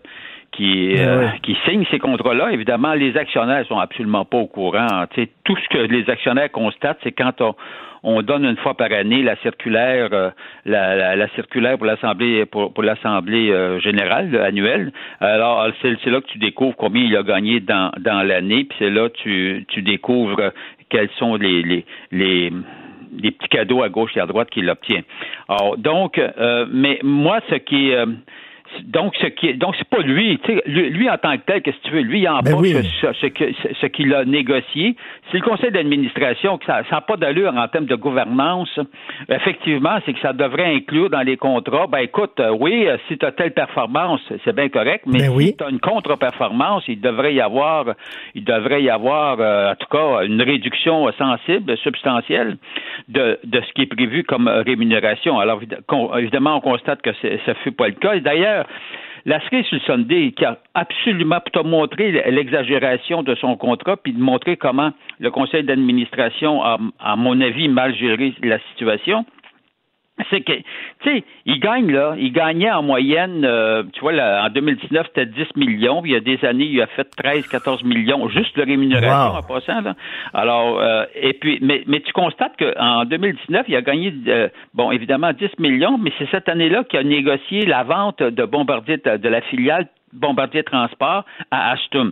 qui, 0.53 0.95
euh, 0.97 1.27
qui 1.41 1.57
signe 1.65 1.83
ces 1.91 1.99
contrats-là. 1.99 2.51
Évidemment, 2.51 2.93
les 2.93 3.17
actionnaires 3.17 3.65
sont 3.67 3.79
absolument 3.79 4.23
pas 4.23 4.37
au 4.37 4.47
courant. 4.47 5.05
tout 5.43 5.57
ce 5.57 5.69
que 5.69 5.79
les 5.79 6.09
actionnaires 6.09 6.51
constatent, 6.51 6.99
c'est 7.03 7.11
quand 7.11 7.41
on, 7.41 7.55
on 8.03 8.21
donne 8.21 8.45
une 8.45 8.57
fois 8.57 8.75
par 8.75 8.91
année 8.91 9.23
la 9.23 9.35
circulaire, 9.37 10.09
euh, 10.11 10.29
la, 10.65 11.15
la, 11.15 11.27
circulaire 11.29 11.77
pour 11.77 11.87
l'assemblée 11.87 12.45
pour, 12.45 12.73
pour 12.73 12.83
l'assemblée 12.83 13.49
euh, 13.49 13.79
générale 13.79 14.35
annuelle. 14.35 14.91
Alors 15.19 15.67
c'est, 15.81 16.05
là 16.05 16.21
que 16.21 16.27
tu 16.27 16.37
découvres 16.37 16.75
combien 16.75 17.03
il 17.03 17.15
a 17.17 17.23
gagné 17.23 17.59
dans, 17.59 17.91
dans 17.99 18.21
l'année, 18.21 18.65
puis 18.65 18.77
c'est 18.79 18.89
là 18.89 19.09
que 19.09 19.17
tu, 19.17 19.65
tu 19.69 19.81
découvres 19.81 20.51
quels 20.89 21.09
sont 21.17 21.35
les, 21.35 21.63
les, 21.63 21.85
les 22.11 22.51
les 23.15 23.29
petits 23.29 23.49
cadeaux 23.49 23.83
à 23.83 23.89
gauche 23.89 24.17
et 24.17 24.19
à 24.19 24.25
droite 24.25 24.49
qu'il 24.49 24.67
obtient. 24.67 25.01
Alors, 25.47 25.77
donc, 25.77 26.17
euh, 26.17 26.65
mais 26.71 26.99
moi, 27.03 27.41
ce 27.47 27.55
qui 27.55 27.91
est 27.91 28.05
donc, 28.85 29.13
ce 29.21 29.27
qui 29.27 29.53
donc 29.55 29.75
c'est 29.77 29.87
pas 29.87 30.01
lui, 30.01 30.39
lui, 30.65 30.89
lui, 30.89 31.09
en 31.09 31.17
tant 31.17 31.37
que 31.37 31.43
tel, 31.45 31.61
qu'est-ce 31.61 31.77
que 31.77 31.87
tu 31.89 31.93
veux, 31.93 32.01
lui, 32.01 32.21
il 32.21 32.29
en 32.29 32.39
ben 32.39 32.55
ce, 32.63 33.13
ce, 33.13 33.85
qu'il 33.87 34.13
a 34.13 34.25
négocié. 34.25 34.95
C'est 35.31 35.37
le 35.37 35.43
conseil 35.43 35.71
d'administration 35.71 36.57
que 36.57 36.65
ça 36.65 36.83
n'a 36.89 37.01
pas 37.01 37.17
d'allure 37.17 37.53
en 37.55 37.67
termes 37.67 37.85
de 37.85 37.95
gouvernance. 37.95 38.79
Effectivement, 39.29 39.97
c'est 40.05 40.13
que 40.13 40.19
ça 40.19 40.33
devrait 40.33 40.75
inclure 40.75 41.09
dans 41.09 41.21
les 41.21 41.37
contrats, 41.37 41.87
ben 41.87 41.99
écoute, 41.99 42.39
euh, 42.39 42.55
oui, 42.59 42.87
euh, 42.87 42.97
si 43.07 43.17
tu 43.17 43.25
as 43.25 43.31
telle 43.31 43.53
performance, 43.53 44.21
c'est 44.43 44.55
bien 44.55 44.69
correct, 44.69 45.03
mais 45.05 45.27
ben 45.27 45.39
si 45.39 45.57
tu 45.57 45.63
as 45.63 45.69
une 45.69 45.79
contre-performance, 45.79 46.83
il 46.87 47.01
devrait 47.01 47.33
y 47.33 47.41
avoir, 47.41 47.85
il 48.35 48.43
devrait 48.43 48.83
y 48.83 48.89
avoir, 48.89 49.37
euh, 49.39 49.71
en 49.71 49.75
tout 49.75 49.87
cas, 49.89 50.23
une 50.23 50.41
réduction 50.41 51.11
sensible, 51.13 51.77
substantielle 51.77 52.57
de, 53.09 53.39
de 53.43 53.61
ce 53.61 53.73
qui 53.73 53.83
est 53.83 53.93
prévu 53.93 54.23
comme 54.23 54.47
rémunération. 54.47 55.39
Alors, 55.39 55.61
évidemment, 56.17 56.57
on 56.57 56.61
constate 56.61 57.01
que 57.01 57.11
ça 57.45 57.53
fut 57.63 57.71
pas 57.71 57.87
le 57.87 57.93
cas. 57.93 58.19
D'ailleurs, 58.19 58.62
la 59.25 59.39
cerise 59.41 59.65
sur 59.65 59.97
le 59.97 60.31
qui 60.31 60.45
a 60.45 60.57
absolument 60.73 61.39
montré 61.63 62.11
l'exagération 62.29 63.23
de 63.23 63.35
son 63.35 63.55
contrat, 63.55 63.97
puis 63.97 64.13
de 64.13 64.19
montrer 64.19 64.57
comment 64.57 64.91
le 65.19 65.31
conseil 65.31 65.63
d'administration 65.63 66.61
a, 66.63 66.77
à 66.99 67.15
mon 67.15 67.39
avis, 67.39 67.69
mal 67.69 67.95
géré 67.95 68.33
la 68.43 68.59
situation 68.71 69.25
c'est 70.29 70.41
que, 70.41 70.53
tu 70.53 70.63
sais, 71.03 71.23
il 71.45 71.59
gagne 71.59 71.91
là, 71.91 72.15
il 72.17 72.31
gagnait 72.31 72.71
en 72.71 72.83
moyenne, 72.83 73.43
euh, 73.45 73.83
tu 73.93 73.99
vois, 74.01 74.11
là, 74.11 74.45
en 74.45 74.49
2019, 74.49 75.07
c'était 75.07 75.25
10 75.25 75.55
millions, 75.55 76.01
puis 76.01 76.11
il 76.11 76.13
y 76.13 76.17
a 76.17 76.19
des 76.19 76.45
années, 76.45 76.65
il 76.65 76.81
a 76.81 76.87
fait 76.87 77.09
13, 77.15 77.47
14 77.47 77.83
millions, 77.83 78.29
juste 78.29 78.55
de 78.55 78.63
rémunération 78.63 79.37
en 79.37 79.41
passant, 79.41 79.81
là. 79.81 79.95
Alors, 80.33 80.79
euh, 80.79 81.05
et 81.15 81.33
puis, 81.33 81.57
mais, 81.61 81.83
mais 81.87 81.99
tu 82.01 82.13
constates 82.13 82.57
qu'en 82.57 83.05
2019, 83.05 83.65
il 83.67 83.75
a 83.75 83.81
gagné, 83.81 84.13
euh, 84.27 84.49
bon, 84.75 84.91
évidemment, 84.91 85.33
10 85.33 85.59
millions, 85.59 85.97
mais 85.97 86.11
c'est 86.19 86.29
cette 86.29 86.47
année-là 86.47 86.83
qu'il 86.83 86.99
a 86.99 87.03
négocié 87.03 87.65
la 87.65 87.83
vente 87.83 88.21
de 88.21 88.45
Bombardier 88.45 88.97
de 88.97 89.29
la 89.29 89.41
filiale 89.41 89.87
Bombardier 90.13 90.63
Transport 90.63 91.25
à 91.51 91.71
Ashton. 91.71 92.11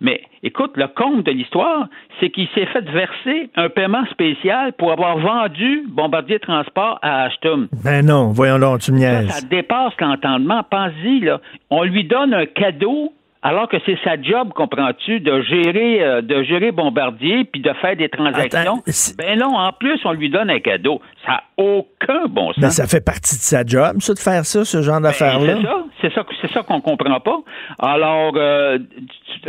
Mais 0.00 0.22
écoute, 0.42 0.72
le 0.76 0.88
compte 0.88 1.24
de 1.24 1.30
l'histoire, 1.30 1.86
c'est 2.18 2.30
qu'il 2.30 2.48
s'est 2.54 2.66
fait 2.66 2.84
verser 2.90 3.50
un 3.56 3.68
paiement 3.68 4.04
spécial 4.10 4.72
pour 4.72 4.92
avoir 4.92 5.18
vendu 5.18 5.84
Bombardier 5.88 6.38
Transport 6.38 6.98
à 7.02 7.24
Ashton. 7.24 7.68
Ben 7.84 8.04
non, 8.04 8.32
voyons 8.32 8.58
donc, 8.58 8.80
tu 8.80 8.92
me 8.92 9.00
ça, 9.00 9.28
ça 9.28 9.46
dépasse 9.46 9.92
l'entendement. 10.00 10.62
Pense-y, 10.70 11.20
là. 11.20 11.40
On 11.70 11.84
lui 11.84 12.04
donne 12.04 12.34
un 12.34 12.46
cadeau 12.46 13.12
alors 13.42 13.68
que 13.68 13.76
c'est 13.84 13.98
sa 14.04 14.20
job, 14.20 14.52
comprends-tu, 14.54 15.20
de 15.20 15.42
gérer, 15.42 16.02
euh, 16.02 16.22
de 16.22 16.42
gérer 16.44 16.70
Bombardier 16.70 17.44
puis 17.44 17.60
de 17.60 17.72
faire 17.74 17.96
des 17.96 18.08
transactions? 18.08 18.82
ben 19.18 19.38
non, 19.38 19.56
en 19.56 19.72
plus, 19.72 20.00
on 20.04 20.12
lui 20.12 20.30
donne 20.30 20.48
un 20.50 20.60
cadeau. 20.60 21.00
Ça 21.26 21.32
n'a 21.32 21.42
aucun 21.56 22.26
bon 22.28 22.52
sens. 22.52 22.62
Ben 22.62 22.70
ça 22.70 22.86
fait 22.86 23.04
partie 23.04 23.36
de 23.36 23.42
sa 23.42 23.64
job, 23.64 24.00
ça, 24.00 24.14
de 24.14 24.18
faire 24.18 24.44
ça, 24.44 24.64
ce 24.64 24.80
genre 24.80 24.96
ben, 24.96 25.08
d'affaires-là. 25.08 25.56
c'est 26.00 26.12
ça, 26.12 26.24
c'est 26.40 26.46
ça, 26.48 26.54
ça 26.54 26.62
qu'on 26.62 26.80
comprend 26.80 27.18
pas. 27.20 27.40
Alors, 27.78 28.34
euh, 28.36 28.78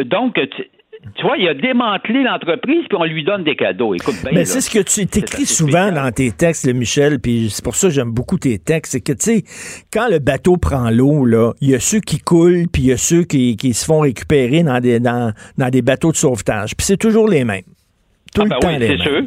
donc, 0.06 0.40
tu 1.16 1.24
vois, 1.24 1.38
il 1.38 1.48
a 1.48 1.54
démantelé 1.54 2.24
l'entreprise 2.24 2.86
puis 2.88 2.98
on 2.98 3.04
lui 3.04 3.24
donne 3.24 3.44
des 3.44 3.56
cadeaux. 3.56 3.94
Écoute 3.94 4.16
Mais 4.32 4.46
c'est 4.46 4.62
ce 4.62 4.70
que 4.70 4.80
tu 4.80 5.02
écris 5.02 5.46
souvent 5.46 5.92
dans 5.92 6.12
tes 6.12 6.32
textes, 6.32 6.66
Michel, 6.74 7.20
puis 7.20 7.50
c'est 7.50 7.64
pour 7.64 7.76
ça 7.76 7.88
que 7.88 7.94
j'aime 7.94 8.12
beaucoup 8.12 8.38
tes 8.38 8.58
textes, 8.58 8.94
c'est 8.94 9.02
que, 9.02 9.12
tu 9.14 9.42
sais, 9.42 9.44
quand 9.92 10.08
le 10.10 10.20
bateau 10.20 10.58
prend 10.58 10.90
l'eau, 10.90 11.26
là, 11.26 11.54
il 11.62 11.72
y 11.72 11.76
a 11.76 11.80
ceux 11.80 12.00
qui 12.00 12.20
coulent 12.20 12.68
puis 12.72 12.84
il 12.84 12.88
y 12.90 12.94
a 12.94 12.98
ceux 12.98 13.24
qui, 13.24 13.58
qui, 13.58 13.74
se 13.74 13.86
font 13.86 14.00
récupérer 14.00 14.64
dans 14.64 14.80
des, 14.80 15.00
dans, 15.00 15.34
dans 15.58 15.70
des 15.70 15.82
bateaux 15.82 16.12
de 16.12 16.18
sauvetage. 16.18 16.76
Puis 16.76 16.86
c'est 16.86 16.98
toujours 16.98 17.28
les 17.28 17.44
mêmes. 17.44 17.64
Tout 18.34 18.42
ah 18.42 18.46
le 18.46 18.50
ben 18.50 18.60
temps 18.60 18.68
oui, 18.70 18.80
les 18.80 18.90
mêmes. 18.90 19.00
Sûr. 19.00 19.22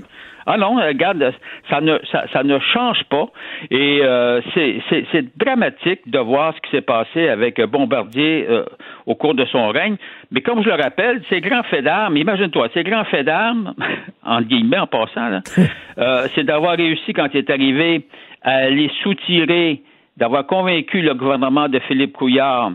Ah 0.49 0.57
non, 0.57 0.77
regarde, 0.77 1.35
ça 1.69 1.81
ne, 1.81 1.99
ça, 2.13 2.43
ne 2.45 2.59
change 2.61 3.03
pas. 3.11 3.27
Et 3.71 4.01
euh, 4.03 4.41
c'est 4.55 5.37
dramatique 5.37 6.09
de 6.09 6.21
voir 6.21 6.55
ce 6.55 6.61
qui 6.61 6.71
s'est 6.71 6.83
passé 6.83 7.29
avec 7.29 7.61
Bombardier 7.61 8.47
euh, 8.49 8.65
au 9.07 9.17
cours 9.17 9.35
de 9.35 9.45
son 9.47 9.69
règne. 9.69 9.97
Mais 10.31 10.43
comme 10.43 10.63
je 10.63 10.69
le 10.69 10.81
rappelle, 10.81 11.21
ces 11.29 11.41
grands 11.41 11.65
faits 11.65 11.83
d'armes, 11.83 12.17
imagine-toi, 12.17 12.69
ces 12.75 12.85
grands 12.85 13.05
faits 13.05 13.27
d'armes, 13.27 13.75
en 14.25 14.41
guillemets 14.41 14.79
en 14.79 14.87
passant, 14.87 15.41
euh, 15.99 16.29
c'est 16.35 16.45
d'avoir 16.45 16.77
réussi 16.77 17.13
quand 17.13 17.27
il 17.35 17.39
est 17.39 17.51
arrivé 17.51 18.07
à 18.43 18.71
les 18.71 18.91
soutirer, 19.03 19.83
d'avoir 20.17 20.47
convaincu 20.47 21.03
le 21.03 21.15
gouvernement 21.15 21.69
de 21.69 21.81
Philippe 21.81 22.13
Couillard 22.13 22.71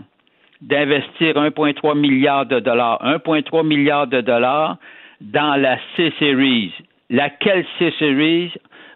d'investir 0.60 1.34
1,3 1.34 1.98
milliard 1.98 2.46
de 2.46 2.60
dollars, 2.60 3.02
1,3 3.02 3.66
milliard 3.66 4.06
de 4.06 4.20
dollars 4.20 4.76
dans 5.20 5.60
la 5.60 5.76
C-Series 5.96 6.72
laquelle 7.12 7.64
C-Series, 7.78 8.52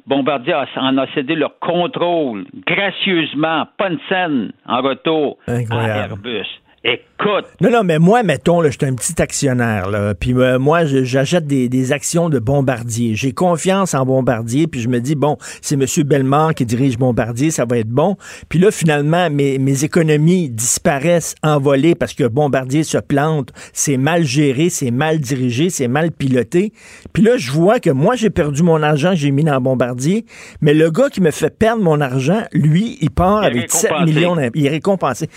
Bombardier 0.07 0.55
en 0.77 0.99
a 0.99 1.07
cédé 1.15 1.35
le 1.35 1.49
contrôle 1.61 2.47
gracieusement, 2.67 3.67
pas 3.77 3.91
une 3.91 3.99
scène 4.09 4.53
en 4.67 4.81
retour 4.81 5.39
à 5.47 5.89
Airbus. 5.89 6.47
Écoute. 6.89 7.47
Non, 7.61 7.71
non, 7.71 7.83
mais 7.83 7.99
moi, 7.99 8.23
mettons, 8.23 8.63
je 8.63 8.69
suis 8.69 8.85
un 8.85 8.95
petit 8.95 9.21
actionnaire, 9.21 9.91
là, 9.91 10.15
puis 10.15 10.33
euh, 10.35 10.61
moi, 10.61 10.85
j'achète 10.85 11.45
des, 11.45 11.93
actions 11.93 12.29
de 12.29 12.39
Bombardier. 12.39 13.17
J'ai 13.17 13.33
confiance 13.33 13.93
en 13.95 14.07
Bombardier, 14.07 14.69
puis 14.69 14.81
je 14.81 14.89
me 14.89 15.01
dis, 15.01 15.17
bon, 15.17 15.37
c'est 15.63 15.75
M. 15.75 15.85
Bellemare 16.05 16.55
qui 16.55 16.65
dirige 16.65 16.97
Bombardier, 16.97 17.51
ça 17.51 17.65
va 17.65 17.79
être 17.79 17.89
bon. 17.89 18.17
Puis 18.49 18.61
là, 18.61 18.71
finalement, 18.71 19.29
mes, 19.31 19.59
mes 19.59 19.83
économies 19.83 20.49
disparaissent, 20.49 21.35
envolées, 21.43 21.97
parce 21.97 22.15
que 22.15 22.23
Bombardier 22.23 22.85
se 22.85 22.99
plante, 22.99 23.51
c'est 23.73 23.97
mal 23.97 24.23
géré, 24.23 24.71
c'est 24.71 24.93
mal 24.93 25.19
dirigé, 25.19 25.71
c'est 25.71 25.89
mal 25.89 26.13
piloté. 26.13 26.73
Puis 27.13 27.25
là, 27.25 27.37
je 27.37 27.51
vois 27.51 27.81
que 27.81 27.91
moi, 27.91 28.15
j'ai 28.15 28.31
perdu 28.31 28.63
mon 28.63 28.81
argent 28.81 29.11
que 29.11 29.17
j'ai 29.17 29.33
mis 29.33 29.43
dans 29.43 29.61
Bombardier, 29.61 30.25
mais 30.61 30.73
le 30.73 30.93
gars 30.93 31.09
qui 31.09 31.21
me 31.21 31.33
fait 31.33 31.51
perdre 31.51 31.83
mon 31.83 32.01
argent, 32.01 32.43
lui, 32.53 32.97
il 33.01 33.11
part 33.11 33.43
avec 33.43 33.73
7 33.73 33.91
millions, 34.05 34.37
il 34.55 34.67
est 34.67 34.71
récompensé 34.71 35.29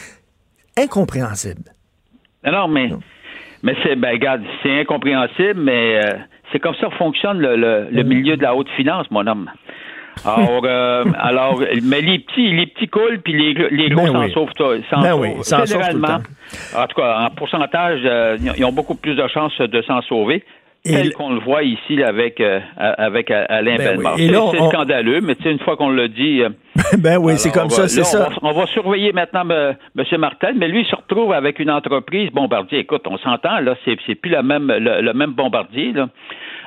incompréhensible. 0.83 1.71
Non, 2.45 2.67
mais, 2.67 2.89
mais 3.63 3.75
c'est, 3.83 3.95
ben, 3.95 4.11
regarde, 4.11 4.41
c'est 4.63 4.81
incompréhensible, 4.81 5.59
mais 5.59 6.01
euh, 6.03 6.17
c'est 6.51 6.59
comme 6.59 6.75
ça 6.75 6.87
que 6.87 6.95
fonctionne 6.95 7.39
le, 7.39 7.55
le, 7.91 8.03
milieu 8.03 8.37
de 8.37 8.43
la 8.43 8.55
haute 8.55 8.69
finance, 8.75 9.09
mon 9.11 9.27
homme. 9.27 9.49
Alors, 10.25 10.61
euh, 10.65 11.05
alors, 11.19 11.61
mais 11.83 12.01
les 12.01 12.19
petits, 12.19 12.51
les 12.51 12.67
petits 12.67 12.87
coulent, 12.87 13.21
puis 13.21 13.33
les, 13.33 13.69
les 13.69 13.89
gros 13.89 14.11
ben 14.11 14.29
s'en 14.29 14.33
sauvent, 14.33 14.81
s'en 14.89 15.01
ben 15.01 15.15
oui, 15.15 15.31
généralement. 15.43 16.19
En 16.75 16.87
tout 16.87 16.95
cas, 16.95 17.19
en 17.19 17.29
pourcentage, 17.31 18.01
euh, 18.05 18.37
ils 18.57 18.65
ont 18.65 18.71
beaucoup 18.71 18.95
plus 18.95 19.15
de 19.15 19.27
chances 19.27 19.57
de 19.59 19.81
s'en 19.83 20.01
sauver 20.03 20.43
tel 20.83 21.13
qu'on 21.13 21.33
le 21.33 21.39
voit 21.39 21.63
ici 21.63 22.01
avec, 22.03 22.39
euh, 22.39 22.59
avec 22.77 23.31
Alain 23.31 23.75
ben 23.77 23.99
C'est 24.17 24.69
scandaleux, 24.69 25.21
mais 25.21 25.35
une 25.45 25.59
fois 25.59 25.75
qu'on 25.75 25.89
le 25.89 26.07
dit. 26.07 26.41
Euh, 26.41 26.49
ben 26.97 27.17
oui, 27.17 27.33
c'est 27.37 27.51
comme 27.51 27.69
ça, 27.69 27.87
c'est 27.87 28.03
ça. 28.03 28.29
On 28.41 28.51
va, 28.51 28.65
surveiller 28.67 29.11
maintenant 29.11 29.47
M. 29.49 30.05
Martel, 30.17 30.55
mais 30.57 30.67
lui, 30.67 30.81
il 30.81 30.85
se 30.85 30.95
retrouve 30.95 31.33
avec 31.33 31.59
une 31.59 31.71
entreprise 31.71 32.31
Bombardier. 32.31 32.79
Écoute, 32.79 33.05
on 33.07 33.17
s'entend, 33.17 33.59
là, 33.59 33.75
c'est, 33.85 34.15
plus 34.15 34.31
le 34.31 34.43
même, 34.43 34.67
le, 34.67 35.13
même 35.13 35.31
Bombardier, 35.31 35.91
là. 35.93 36.09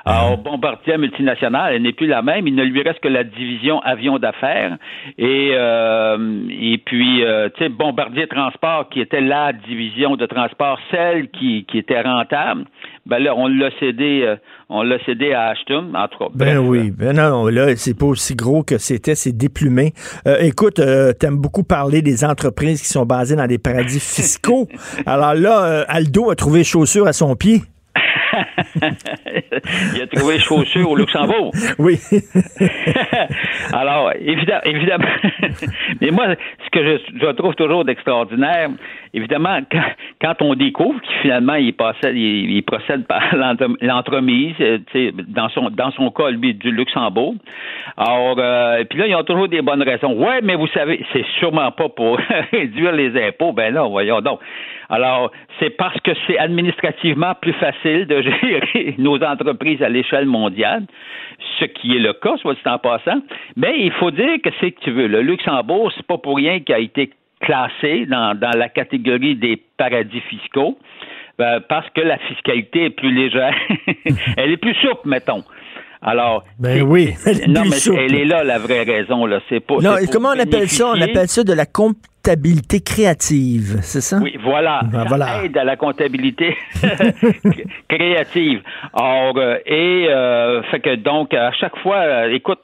Alors, 0.04 0.36
Bombardier 0.36 0.98
multinational, 0.98 1.74
elle 1.74 1.82
n'est 1.82 1.92
plus 1.92 2.08
la 2.08 2.22
même. 2.22 2.48
Il 2.48 2.56
ne 2.56 2.64
lui 2.64 2.82
reste 2.82 2.98
que 2.98 3.06
la 3.06 3.22
division 3.22 3.78
avion 3.82 4.18
d'affaires. 4.18 4.76
Et, 5.16 5.52
euh, 5.54 6.42
et 6.50 6.78
puis, 6.78 7.22
tu 7.54 7.62
sais, 7.62 7.68
Bombardier 7.68 8.26
Transport, 8.26 8.88
qui 8.88 9.00
était 9.00 9.20
la 9.20 9.52
division 9.52 10.16
de 10.16 10.26
transport, 10.26 10.80
celle 10.90 11.28
qui, 11.28 11.64
qui 11.66 11.78
était 11.78 12.00
rentable 12.00 12.64
ben 13.04 13.18
là, 13.18 13.34
on 13.36 13.48
l'a 13.48 13.70
cédé, 13.80 14.22
euh, 14.24 14.36
on 14.68 14.82
l'a 14.82 14.96
cédé 15.04 15.32
à 15.32 15.48
Ashton, 15.48 15.92
en 15.94 16.06
tout 16.06 16.18
cas. 16.18 16.26
Ben 16.34 16.58
oui, 16.58 16.90
ben 16.90 17.16
non, 17.16 17.46
là, 17.48 17.74
c'est 17.76 17.98
pas 17.98 18.06
aussi 18.06 18.36
gros 18.36 18.62
que 18.62 18.78
c'était, 18.78 19.16
c'est 19.16 19.32
déplumé. 19.32 19.92
Euh, 20.26 20.36
écoute, 20.40 20.78
euh, 20.78 21.12
t'aimes 21.12 21.38
beaucoup 21.38 21.64
parler 21.64 22.00
des 22.00 22.24
entreprises 22.24 22.80
qui 22.80 22.88
sont 22.88 23.04
basées 23.04 23.34
dans 23.34 23.48
des 23.48 23.58
paradis 23.58 23.98
fiscaux. 23.98 24.68
Alors 25.06 25.34
là, 25.34 25.84
Aldo 25.88 26.30
a 26.30 26.36
trouvé 26.36 26.62
chaussures 26.62 27.08
à 27.08 27.12
son 27.12 27.34
pied. 27.34 27.62
il 29.94 30.02
a 30.02 30.06
trouvé 30.06 30.38
chaussures 30.38 30.90
au 30.90 30.96
Luxembourg. 30.96 31.52
Oui. 31.78 31.98
Alors, 33.72 34.12
évidemment, 34.20 34.62
évidemment. 34.64 35.08
mais 36.00 36.10
moi, 36.10 36.26
ce 36.64 36.70
que 36.70 36.84
je, 36.84 37.32
trouve 37.32 37.54
toujours 37.54 37.84
d'extraordinaire, 37.84 38.68
évidemment, 39.14 39.60
quand, 40.20 40.34
on 40.40 40.54
découvre 40.54 41.00
qu'il 41.00 41.16
finalement 41.22 41.54
il, 41.54 41.74
il, 42.14 42.62
procède 42.62 43.06
par 43.06 43.22
l'entremise, 43.80 44.54
euh, 44.60 44.78
dans 45.28 45.48
son 45.48 45.70
dans 45.70 45.90
son 45.92 46.10
cas, 46.10 46.30
lui, 46.30 46.54
du 46.54 46.70
Luxembourg. 46.70 47.34
Alors, 47.96 48.36
euh, 48.38 48.84
puis 48.88 48.98
là, 48.98 49.06
ils 49.06 49.14
ont 49.14 49.24
toujours 49.24 49.48
des 49.48 49.62
bonnes 49.62 49.82
raisons. 49.82 50.12
Ouais, 50.14 50.40
mais 50.42 50.54
vous 50.54 50.68
savez, 50.68 51.04
c'est 51.12 51.24
sûrement 51.38 51.70
pas 51.72 51.88
pour 51.88 52.18
réduire 52.52 52.92
les 52.92 53.20
impôts. 53.22 53.52
Ben 53.52 53.74
non, 53.74 53.88
voyons 53.90 54.20
donc. 54.20 54.40
Alors, 54.88 55.30
c'est 55.58 55.70
parce 55.70 55.98
que 56.00 56.10
c'est 56.26 56.38
administrativement 56.38 57.34
plus 57.40 57.54
facile 57.54 58.06
de 58.06 58.20
gérer 58.22 58.51
nos 58.98 59.22
entreprises 59.22 59.82
à 59.82 59.88
l'échelle 59.88 60.26
mondiale, 60.26 60.84
ce 61.58 61.64
qui 61.64 61.96
est 61.96 62.00
le 62.00 62.12
cas, 62.12 62.36
soit 62.38 62.54
dit 62.54 62.60
en 62.66 62.78
passant. 62.78 63.22
Mais 63.56 63.74
il 63.78 63.92
faut 63.92 64.10
dire 64.10 64.40
que 64.42 64.50
c'est 64.60 64.72
que 64.72 64.80
tu 64.80 64.90
veux. 64.90 65.06
Le 65.06 65.22
Luxembourg, 65.22 65.92
c'est 65.96 66.06
pas 66.06 66.18
pour 66.18 66.36
rien 66.36 66.60
qu'il 66.60 66.74
a 66.74 66.78
été 66.78 67.10
classé 67.40 68.06
dans, 68.06 68.38
la 68.40 68.68
catégorie 68.68 69.34
des 69.34 69.60
paradis 69.76 70.20
fiscaux, 70.20 70.78
euh, 71.40 71.60
parce 71.68 71.88
que 71.90 72.00
la 72.00 72.18
fiscalité 72.18 72.84
est 72.84 72.90
plus 72.90 73.12
légère. 73.12 73.54
Elle 74.36 74.52
est 74.52 74.56
plus 74.56 74.74
souple, 74.74 75.08
mettons. 75.08 75.42
Alors, 76.02 76.42
ben 76.58 76.82
oui, 76.82 77.14
elle 77.26 77.42
est 77.42 77.46
non, 77.46 77.62
mais 77.64 77.76
elle 77.96 78.14
est 78.16 78.24
là 78.24 78.42
la 78.42 78.58
vraie 78.58 78.82
raison 78.82 79.24
là. 79.24 79.38
C'est 79.48 79.60
pas. 79.60 79.76
Non, 79.76 79.94
comment 80.10 80.30
on 80.30 80.38
appelle 80.38 80.68
ça? 80.68 80.88
On 80.88 81.00
appelle 81.00 81.28
ça 81.28 81.44
de 81.44 81.52
la 81.52 81.64
comptabilité 81.64 82.80
créative, 82.80 83.78
c'est 83.82 84.00
ça? 84.00 84.18
Oui, 84.20 84.36
voilà. 84.42 84.80
Ben, 84.90 85.04
voilà. 85.04 85.44
aide 85.44 85.56
à 85.56 85.64
la 85.64 85.76
comptabilité 85.76 86.56
créative. 87.88 88.62
Or, 88.94 89.34
euh, 89.36 89.58
et 89.64 90.08
euh, 90.08 90.62
fait 90.64 90.80
que 90.80 90.96
donc, 90.96 91.34
à 91.34 91.52
chaque 91.52 91.76
fois, 91.78 91.98
euh, 91.98 92.34
écoute, 92.34 92.58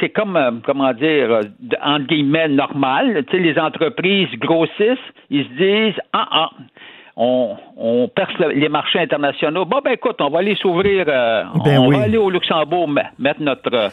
c'est 0.00 0.10
comme, 0.10 0.36
euh, 0.36 0.50
comment 0.64 0.92
dire, 0.92 1.40
entre 1.82 2.06
guillemets, 2.06 2.48
normal. 2.48 3.24
Tu 3.30 3.36
sais, 3.36 3.42
les 3.42 3.58
entreprises 3.58 4.28
grossissent, 4.38 4.98
ils 5.30 5.44
se 5.44 5.52
disent, 5.56 6.00
ah, 6.12 6.28
ah, 6.30 6.50
on, 7.16 7.56
on 7.76 8.08
perce 8.14 8.34
les 8.54 8.68
marchés 8.68 8.98
internationaux. 8.98 9.64
Bon, 9.64 9.80
ben 9.84 9.92
écoute, 9.92 10.16
on 10.20 10.28
va 10.30 10.40
aller 10.40 10.54
s'ouvrir, 10.56 11.06
euh, 11.08 11.44
Ben 11.64 11.78
on 11.78 11.88
oui. 11.88 11.96
va 11.96 12.02
aller 12.04 12.18
au 12.18 12.28
Luxembourg 12.30 12.88
me- 12.88 13.00
mettre 13.18 13.40
notre 13.40 13.72
euh, 13.74 13.88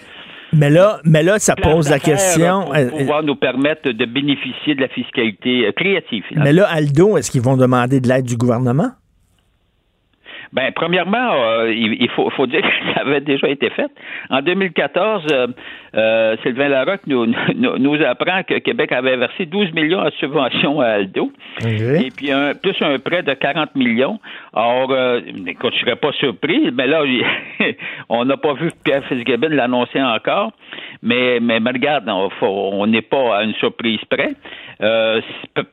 Mais 0.52 0.70
là, 0.70 1.00
mais 1.06 1.24
là, 1.24 1.40
ça 1.40 1.56
pose 1.56 1.90
la 1.90 2.00
question. 2.00 2.64
pour 2.66 2.76
euh, 2.76 2.90
pouvoir 2.90 3.24
nous 3.24 3.36
permettre 3.36 3.90
de 3.90 4.06
bénéficier 4.06 4.76
de 4.76 4.82
la 4.82 4.90
fiscalité 4.90 5.66
euh, 5.68 5.72
créative. 5.72 6.24
finalement. 6.28 6.46
mais 6.46 6.54
là, 6.54 6.68
Aldo, 6.70 7.18
est-ce 7.18 7.32
qu'ils 7.32 7.42
vont 7.42 7.58
demander 7.58 8.00
de 8.02 8.08
l'aide 8.08 8.26
du 8.26 8.36
gouvernement? 8.38 8.90
Ben, 10.54 10.72
premièrement, 10.72 11.34
euh, 11.34 11.74
il, 11.74 11.98
il 12.00 12.10
faut, 12.12 12.30
faut 12.30 12.46
dire 12.46 12.62
que 12.62 12.94
ça 12.94 13.02
avait 13.02 13.22
déjà 13.22 13.50
été 13.50 13.72
fait. 13.72 13.90
En 14.30 14.42
2014, 14.42 15.26
euh, 15.32 15.48
euh, 15.96 16.36
Sylvain 16.44 16.70
Larocque 16.70 17.02
nous, 17.08 17.26
nous, 17.56 17.78
nous 17.80 18.04
apprend 18.04 18.44
que 18.44 18.60
Québec 18.60 18.92
avait 18.92 19.18
versé 19.18 19.48
12 19.48 19.74
millions 19.74 20.00
en 20.00 20.12
subvention 20.20 20.80
à 20.80 20.90
Aldo. 20.90 21.32
Et 22.06 22.12
puis, 22.16 22.32
un, 22.32 22.54
plus 22.54 22.76
un 22.82 23.00
prêt 23.00 23.24
de 23.24 23.34
40 23.34 23.76
millions. 23.76 24.20
Or, 24.54 24.92
euh, 24.92 25.22
écoute, 25.48 25.74
je 25.74 25.80
serais 25.80 25.96
pas 25.96 26.12
surpris, 26.14 26.70
mais 26.72 26.86
là, 26.86 27.04
on 28.10 28.24
n'a 28.24 28.38
pas 28.38 28.54
vu 28.54 28.70
Pierre 28.86 29.04
Fitzgibbon 29.06 29.50
l'annoncer 29.50 30.02
encore. 30.02 30.52
Mais, 31.02 31.40
mais, 31.42 31.60
mais 31.60 31.72
regarde, 31.72 32.08
on 32.42 32.88
n'est 32.88 33.02
pas 33.02 33.38
à 33.38 33.44
une 33.44 33.54
surprise 33.56 34.00
près. 34.10 34.34
Euh, 34.82 35.20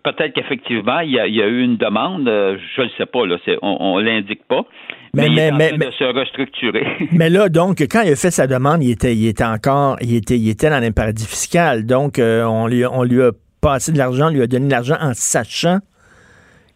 Peut-être 0.03 0.33
qu'effectivement, 0.35 1.01
il 1.01 1.13
y, 1.13 1.21
a, 1.21 1.27
il 1.27 1.35
y 1.35 1.43
a 1.43 1.47
eu 1.47 1.63
une 1.63 1.77
demande. 1.77 2.25
je 2.25 2.81
ne 2.81 2.87
le 2.87 2.91
sais 2.97 3.07
pas, 3.07 3.27
là, 3.27 3.37
on, 3.63 3.77
on 3.81 3.99
l'indique 3.99 4.47
pas. 4.49 4.65
Mais- 5.13 5.23
Mais, 5.23 5.27
il 5.33 5.39
est 5.39 5.51
mais- 5.51 5.53
en 5.53 5.57
mais- 5.57 5.69
train 5.69 5.77
mais- 5.79 5.87
de 5.87 5.91
se 5.93 6.05
restructurer. 6.05 6.87
Mais 7.13 7.31
là, 7.31 7.49
donc, 7.49 7.81
quand 7.81 8.03
il 8.03 8.13
a 8.13 8.17
fait 8.17 8.31
sa 8.31 8.47
demande, 8.47 8.83
il 8.85 8.91
était, 8.93 9.15
il 9.17 9.27
était 9.27 9.45
encore, 9.45 9.97
il 10.01 10.15
était, 10.15 10.39
il 10.39 10.49
était 10.49 10.71
dans 10.71 10.77
un 10.83 10.93
paradis 10.93 11.27
fiscal. 11.27 11.85
Donc, 11.85 12.19
euh, 12.19 12.45
on, 12.45 12.67
lui, 12.69 12.87
on 12.87 13.03
lui 13.03 13.21
a 13.23 13.31
passé 13.61 13.91
de 13.93 13.99
l'argent, 13.99 14.27
on 14.29 14.31
lui 14.31 14.43
a 14.43 14.47
donné 14.47 14.67
de 14.67 14.71
l'argent 14.71 14.97
en 15.01 15.13
sachant 15.15 15.79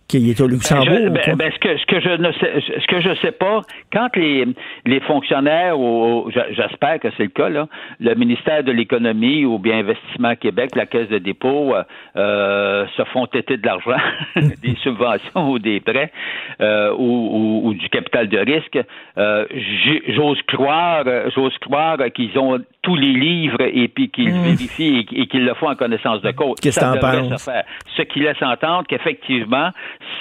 qu'il 0.09 0.29
était 0.31 0.43
au 0.43 0.47
Luxembourg. 0.49 0.87
Ben, 0.87 1.21
je- 1.25 1.31
ben, 1.31 1.37
ben, 1.37 1.53
ce 1.53 1.59
que 1.59 1.77
ce 1.79 1.87
que 1.87 2.01
je 2.01 2.11
ne 2.11 2.33
sais 2.33 2.61
ce 2.81 2.87
que 2.87 3.01
je 3.01 3.15
sais 3.23 3.33
pas 3.33 3.63
quand 3.93 4.15
les 4.17 4.47
les 4.85 5.01
fonctionnaires 5.01 5.79
ou 5.81 6.31
j'- 6.31 6.41
j'espère 6.55 7.01
que 7.01 7.09
c'est 7.17 7.23
le 7.25 7.29
cas 7.31 7.49
là 7.49 7.67
le 8.01 8.15
ministère 8.15 8.63
de 8.63 8.71
l'économie 8.73 9.45
ou 9.45 9.59
bien 9.59 9.79
Investissement 9.79 10.35
Québec 10.37 10.71
la 10.77 10.87
caisse 10.87 11.09
de 11.09 11.19
dépôt 11.19 11.75
euh, 11.75 11.83
euh, 12.17 12.87
se 12.97 13.05
font 13.05 13.27
têter 13.27 13.57
de 13.57 13.67
l'argent 13.67 13.97
des 14.37 14.75
subventions 14.83 15.51
ou 15.53 15.59
des 15.59 15.81
prêts 15.81 16.13
euh, 16.61 16.93
ou, 16.93 17.03
ou- 17.65 17.69
ou 17.69 17.75
du 17.75 17.89
capital 17.89 18.29
de 18.29 18.39
risque 18.39 18.79
euh, 19.19 19.47
j'ose 20.09 20.41
croire 20.49 21.05
j'ose 21.35 21.57
croire 21.59 21.97
qu'ils 22.15 22.39
ont 22.39 22.59
tous 22.85 22.97
les 22.97 23.13
livres 23.13 23.63
et 23.63 23.89
puis 23.89 24.11
qu'ils 24.11 24.31
vérifient 24.31 25.07
et, 25.11 25.23
et 25.23 25.27
qu'ils 25.27 25.45
le 25.45 25.55
font 25.55 25.69
en 25.69 25.75
connaissance 25.75 26.21
de 26.21 26.31
cause. 26.33 26.55
Qu'est-ce 26.61 26.79
que 26.79 26.85
t'en 26.85 27.39
faire. 27.39 27.65
Ce 27.97 28.03
qui 28.03 28.21
laisse 28.21 28.41
entendre 28.43 28.85
qu'effectivement, 28.87 29.71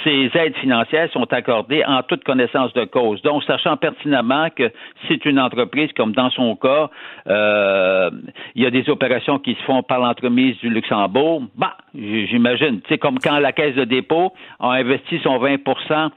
ces 0.03 0.31
aides 0.33 0.55
financières 0.57 1.11
sont 1.11 1.31
accordées 1.31 1.83
en 1.85 2.01
toute 2.03 2.23
connaissance 2.23 2.73
de 2.73 2.85
cause. 2.85 3.21
Donc, 3.21 3.43
sachant 3.43 3.75
pertinemment 3.77 4.49
que 4.49 4.71
c'est 5.07 5.25
une 5.25 5.39
entreprise, 5.39 5.91
comme 5.95 6.13
dans 6.13 6.29
son 6.29 6.55
cas, 6.55 6.89
euh, 7.27 8.09
il 8.55 8.63
y 8.63 8.65
a 8.65 8.71
des 8.71 8.89
opérations 8.89 9.39
qui 9.39 9.55
se 9.55 9.63
font 9.63 9.83
par 9.83 9.99
l'entremise 9.99 10.57
du 10.59 10.69
Luxembourg, 10.69 11.43
bah, 11.55 11.75
j'imagine. 11.93 12.81
Tu 12.81 12.93
sais, 12.93 12.97
comme 12.97 13.19
quand 13.19 13.39
la 13.39 13.51
Caisse 13.51 13.75
de 13.75 13.83
dépôt 13.83 14.33
a 14.59 14.71
investi 14.71 15.19
son 15.21 15.37
20% 15.37 16.09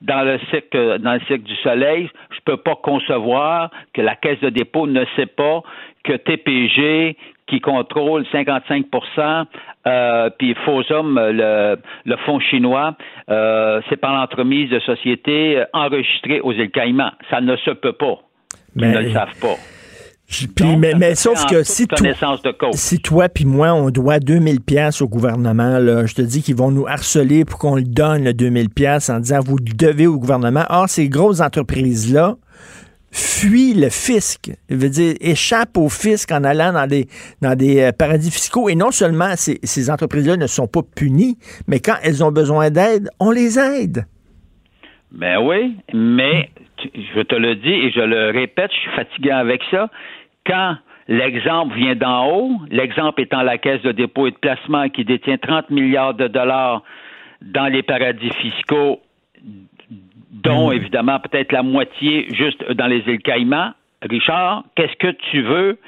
dans 0.00 0.22
le 0.22 0.38
cycle, 0.50 0.98
dans 0.98 1.14
le 1.14 1.20
cycle 1.20 1.42
du 1.42 1.56
soleil, 1.56 2.10
je 2.30 2.40
peux 2.44 2.56
pas 2.56 2.74
concevoir 2.74 3.70
que 3.94 4.02
la 4.02 4.16
Caisse 4.16 4.40
de 4.40 4.48
dépôt 4.50 4.86
ne 4.86 5.04
sait 5.16 5.26
pas 5.26 5.62
que 6.04 6.12
TPG, 6.14 7.16
qui 7.46 7.60
contrôle 7.60 8.24
55% 8.32 9.44
euh, 9.86 10.30
puis 10.38 10.54
Fosum, 10.64 11.18
le, 11.18 11.76
le 12.04 12.16
fonds 12.24 12.40
chinois, 12.40 12.96
euh, 13.30 13.80
c'est 13.88 13.96
par 13.96 14.14
l'entremise 14.14 14.70
de 14.70 14.78
sociétés 14.80 15.58
euh, 15.58 15.64
enregistrées 15.72 16.40
aux 16.40 16.52
îles 16.52 16.70
Caïmans. 16.70 17.12
Ça 17.30 17.40
ne 17.40 17.56
se 17.56 17.70
peut 17.70 17.92
pas. 17.92 18.18
Ils 18.76 18.82
Mais- 18.82 18.92
ne 18.92 18.98
le 19.00 19.12
savent 19.12 19.38
pas. 19.40 19.54
Je- 20.28 20.46
puis, 20.46 20.64
Donc, 20.64 20.78
mais, 20.78 20.94
mais 20.96 21.14
sauf 21.14 21.44
que 21.46 21.62
si, 21.62 21.86
toi- 21.86 21.98
si 22.72 23.00
toi 23.02 23.28
puis 23.28 23.44
moi, 23.44 23.74
on 23.74 23.90
doit 23.90 24.18
2000 24.18 24.62
pièces 24.62 25.02
au 25.02 25.08
gouvernement, 25.08 25.78
là, 25.78 26.06
je 26.06 26.14
te 26.14 26.22
dis 26.22 26.42
qu'ils 26.42 26.56
vont 26.56 26.70
nous 26.70 26.86
harceler 26.86 27.44
pour 27.44 27.58
qu'on 27.58 27.76
le 27.76 27.82
donne, 27.82 28.24
le 28.24 28.32
2000 28.32 28.70
pièces 28.70 29.10
en 29.10 29.18
disant, 29.18 29.40
vous 29.44 29.58
le 29.58 29.74
devez 29.76 30.06
au 30.06 30.16
gouvernement. 30.18 30.64
Or, 30.70 30.88
ces 30.88 31.08
grosses 31.10 31.42
entreprises-là, 31.42 32.36
fuient 33.12 33.74
le 33.74 33.90
fisc, 33.90 34.50
je 34.70 34.76
veux 34.76 34.88
dire, 34.88 35.14
échappent 35.20 35.76
au 35.76 35.88
fisc 35.88 36.32
en 36.32 36.44
allant 36.44 36.72
dans 36.72 36.86
des, 36.86 37.80
euh, 37.80 37.92
paradis 37.92 38.30
fiscaux. 38.30 38.68
Et 38.68 38.74
non 38.74 38.90
seulement 38.90 39.34
ces, 39.36 39.90
entreprises-là 39.90 40.36
ne 40.36 40.46
sont 40.46 40.66
pas 40.66 40.80
punies, 40.96 41.36
mais 41.68 41.78
quand 41.78 41.96
elles 42.02 42.24
ont 42.24 42.32
besoin 42.32 42.70
d'aide, 42.70 43.08
on 43.20 43.30
les 43.30 43.58
aide. 43.58 44.06
Ben 45.12 45.38
oui, 45.42 45.76
mais 45.92 46.48
je 46.94 47.20
te 47.20 47.34
le 47.34 47.56
dis 47.56 47.68
et 47.68 47.90
je 47.90 48.00
le 48.00 48.30
répète, 48.30 48.70
je 48.72 48.78
suis 48.78 48.90
fatigué 48.96 49.30
avec 49.30 49.60
ça. 49.70 49.90
Quand 50.46 50.76
l'exemple 51.06 51.76
vient 51.76 51.94
d'en 51.94 52.30
haut, 52.32 52.52
l'exemple 52.70 53.20
étant 53.20 53.42
la 53.42 53.58
Caisse 53.58 53.82
de 53.82 53.92
dépôt 53.92 54.26
et 54.26 54.30
de 54.30 54.36
placement 54.36 54.88
qui 54.88 55.04
détient 55.04 55.36
30 55.36 55.68
milliards 55.68 56.14
de 56.14 56.28
dollars 56.28 56.82
dans 57.42 57.66
les 57.66 57.82
paradis 57.82 58.30
fiscaux, 58.40 59.00
dont 60.32 60.72
évidemment 60.72 61.20
peut-être 61.20 61.52
la 61.52 61.62
moitié 61.62 62.26
juste 62.34 62.64
dans 62.72 62.86
les 62.86 63.02
îles 63.06 63.22
Caïmans. 63.22 63.72
Richard, 64.02 64.64
qu'est-ce 64.74 64.96
que 64.96 65.12
tu 65.30 65.42
veux 65.42 65.78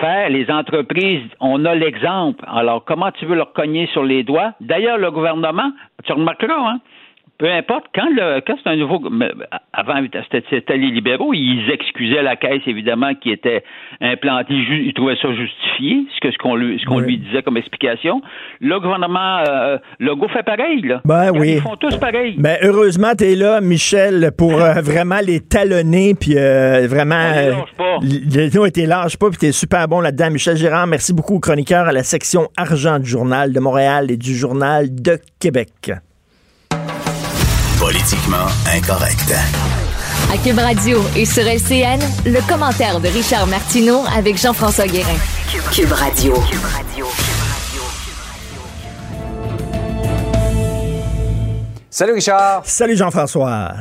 faire? 0.00 0.28
Les 0.28 0.50
entreprises, 0.50 1.22
on 1.40 1.64
a 1.64 1.74
l'exemple. 1.74 2.44
Alors, 2.46 2.84
comment 2.84 3.10
tu 3.12 3.24
veux 3.24 3.36
leur 3.36 3.52
cogner 3.52 3.86
sur 3.88 4.04
les 4.04 4.22
doigts? 4.22 4.52
D'ailleurs, 4.60 4.98
le 4.98 5.10
gouvernement, 5.10 5.70
tu 6.04 6.12
remarqueras, 6.12 6.72
hein? 6.72 6.80
Peu 7.36 7.50
importe, 7.50 7.86
quand, 7.92 8.08
le, 8.10 8.40
quand 8.46 8.54
c'est 8.62 8.70
un 8.70 8.76
nouveau. 8.76 9.02
Avant, 9.72 9.94
c'était 10.20 10.76
les 10.76 10.90
libéraux, 10.92 11.34
ils 11.34 11.68
excusaient 11.68 12.22
la 12.22 12.36
caisse, 12.36 12.62
évidemment, 12.66 13.12
qui 13.16 13.30
était 13.30 13.64
implantée. 14.00 14.54
Ils 14.54 14.92
trouvaient 14.94 15.16
ça 15.20 15.32
justifié, 15.34 16.06
ce 16.14 16.20
que 16.20 16.30
ce 16.30 16.38
qu'on 16.38 16.54
lui, 16.54 16.78
ce 16.78 16.86
qu'on 16.86 16.98
Oui. 16.98 17.04
lui 17.06 17.18
disait 17.18 17.42
comme 17.42 17.56
explication. 17.56 18.22
Le 18.60 18.78
gouvernement 18.78 19.42
euh, 19.48 19.78
Legault 19.98 20.28
fait 20.28 20.44
pareil, 20.44 20.80
là. 20.82 21.00
Ben 21.04 21.32
oui. 21.32 21.54
Ils 21.56 21.60
font 21.60 21.74
tous 21.74 21.96
pareil. 21.96 22.36
Ben, 22.38 22.56
heureusement, 22.62 23.14
tu 23.18 23.24
es 23.24 23.34
là, 23.34 23.60
Michel, 23.60 24.30
pour 24.38 24.52
euh, 24.54 24.80
vraiment 24.80 25.18
les 25.20 25.40
talonner, 25.40 26.14
puis 26.14 26.34
euh, 26.36 26.86
vraiment... 26.88 27.16
On 27.16 27.40
les 27.40 27.50
lâche 27.50 27.74
pas. 27.76 27.94
euh, 27.96 28.48
le- 28.54 28.60
ouais, 28.60 28.70
t'es 28.70 28.86
lâche 28.86 29.16
pas, 29.16 29.28
puis 29.30 29.38
t'es 29.38 29.52
super 29.52 29.88
bon 29.88 30.00
là-dedans. 30.00 30.30
Michel 30.30 30.56
Gérard, 30.56 30.86
merci 30.86 31.12
beaucoup, 31.12 31.40
chroniqueur 31.40 31.88
à 31.88 31.92
la 31.92 32.04
section 32.04 32.46
argent 32.56 33.00
du 33.00 33.06
Journal 33.10 33.52
de 33.52 33.58
Montréal 33.58 34.12
et 34.12 34.16
du 34.16 34.34
Journal 34.36 34.86
de 34.94 35.18
Québec. 35.40 35.90
Politiquement 37.84 38.46
incorrect. 38.74 39.34
À 40.32 40.38
Cube 40.38 40.58
Radio 40.58 41.02
et 41.14 41.26
sur 41.26 41.42
LCN, 41.42 42.00
le 42.24 42.40
commentaire 42.48 42.98
de 42.98 43.08
Richard 43.08 43.46
Martineau 43.46 44.00
avec 44.16 44.38
Jean-François 44.38 44.86
Guérin. 44.86 45.18
Cube 45.70 45.92
Radio. 45.92 46.32
Salut 51.90 52.14
Richard. 52.14 52.62
Salut 52.64 52.96
Jean-François. 52.96 53.74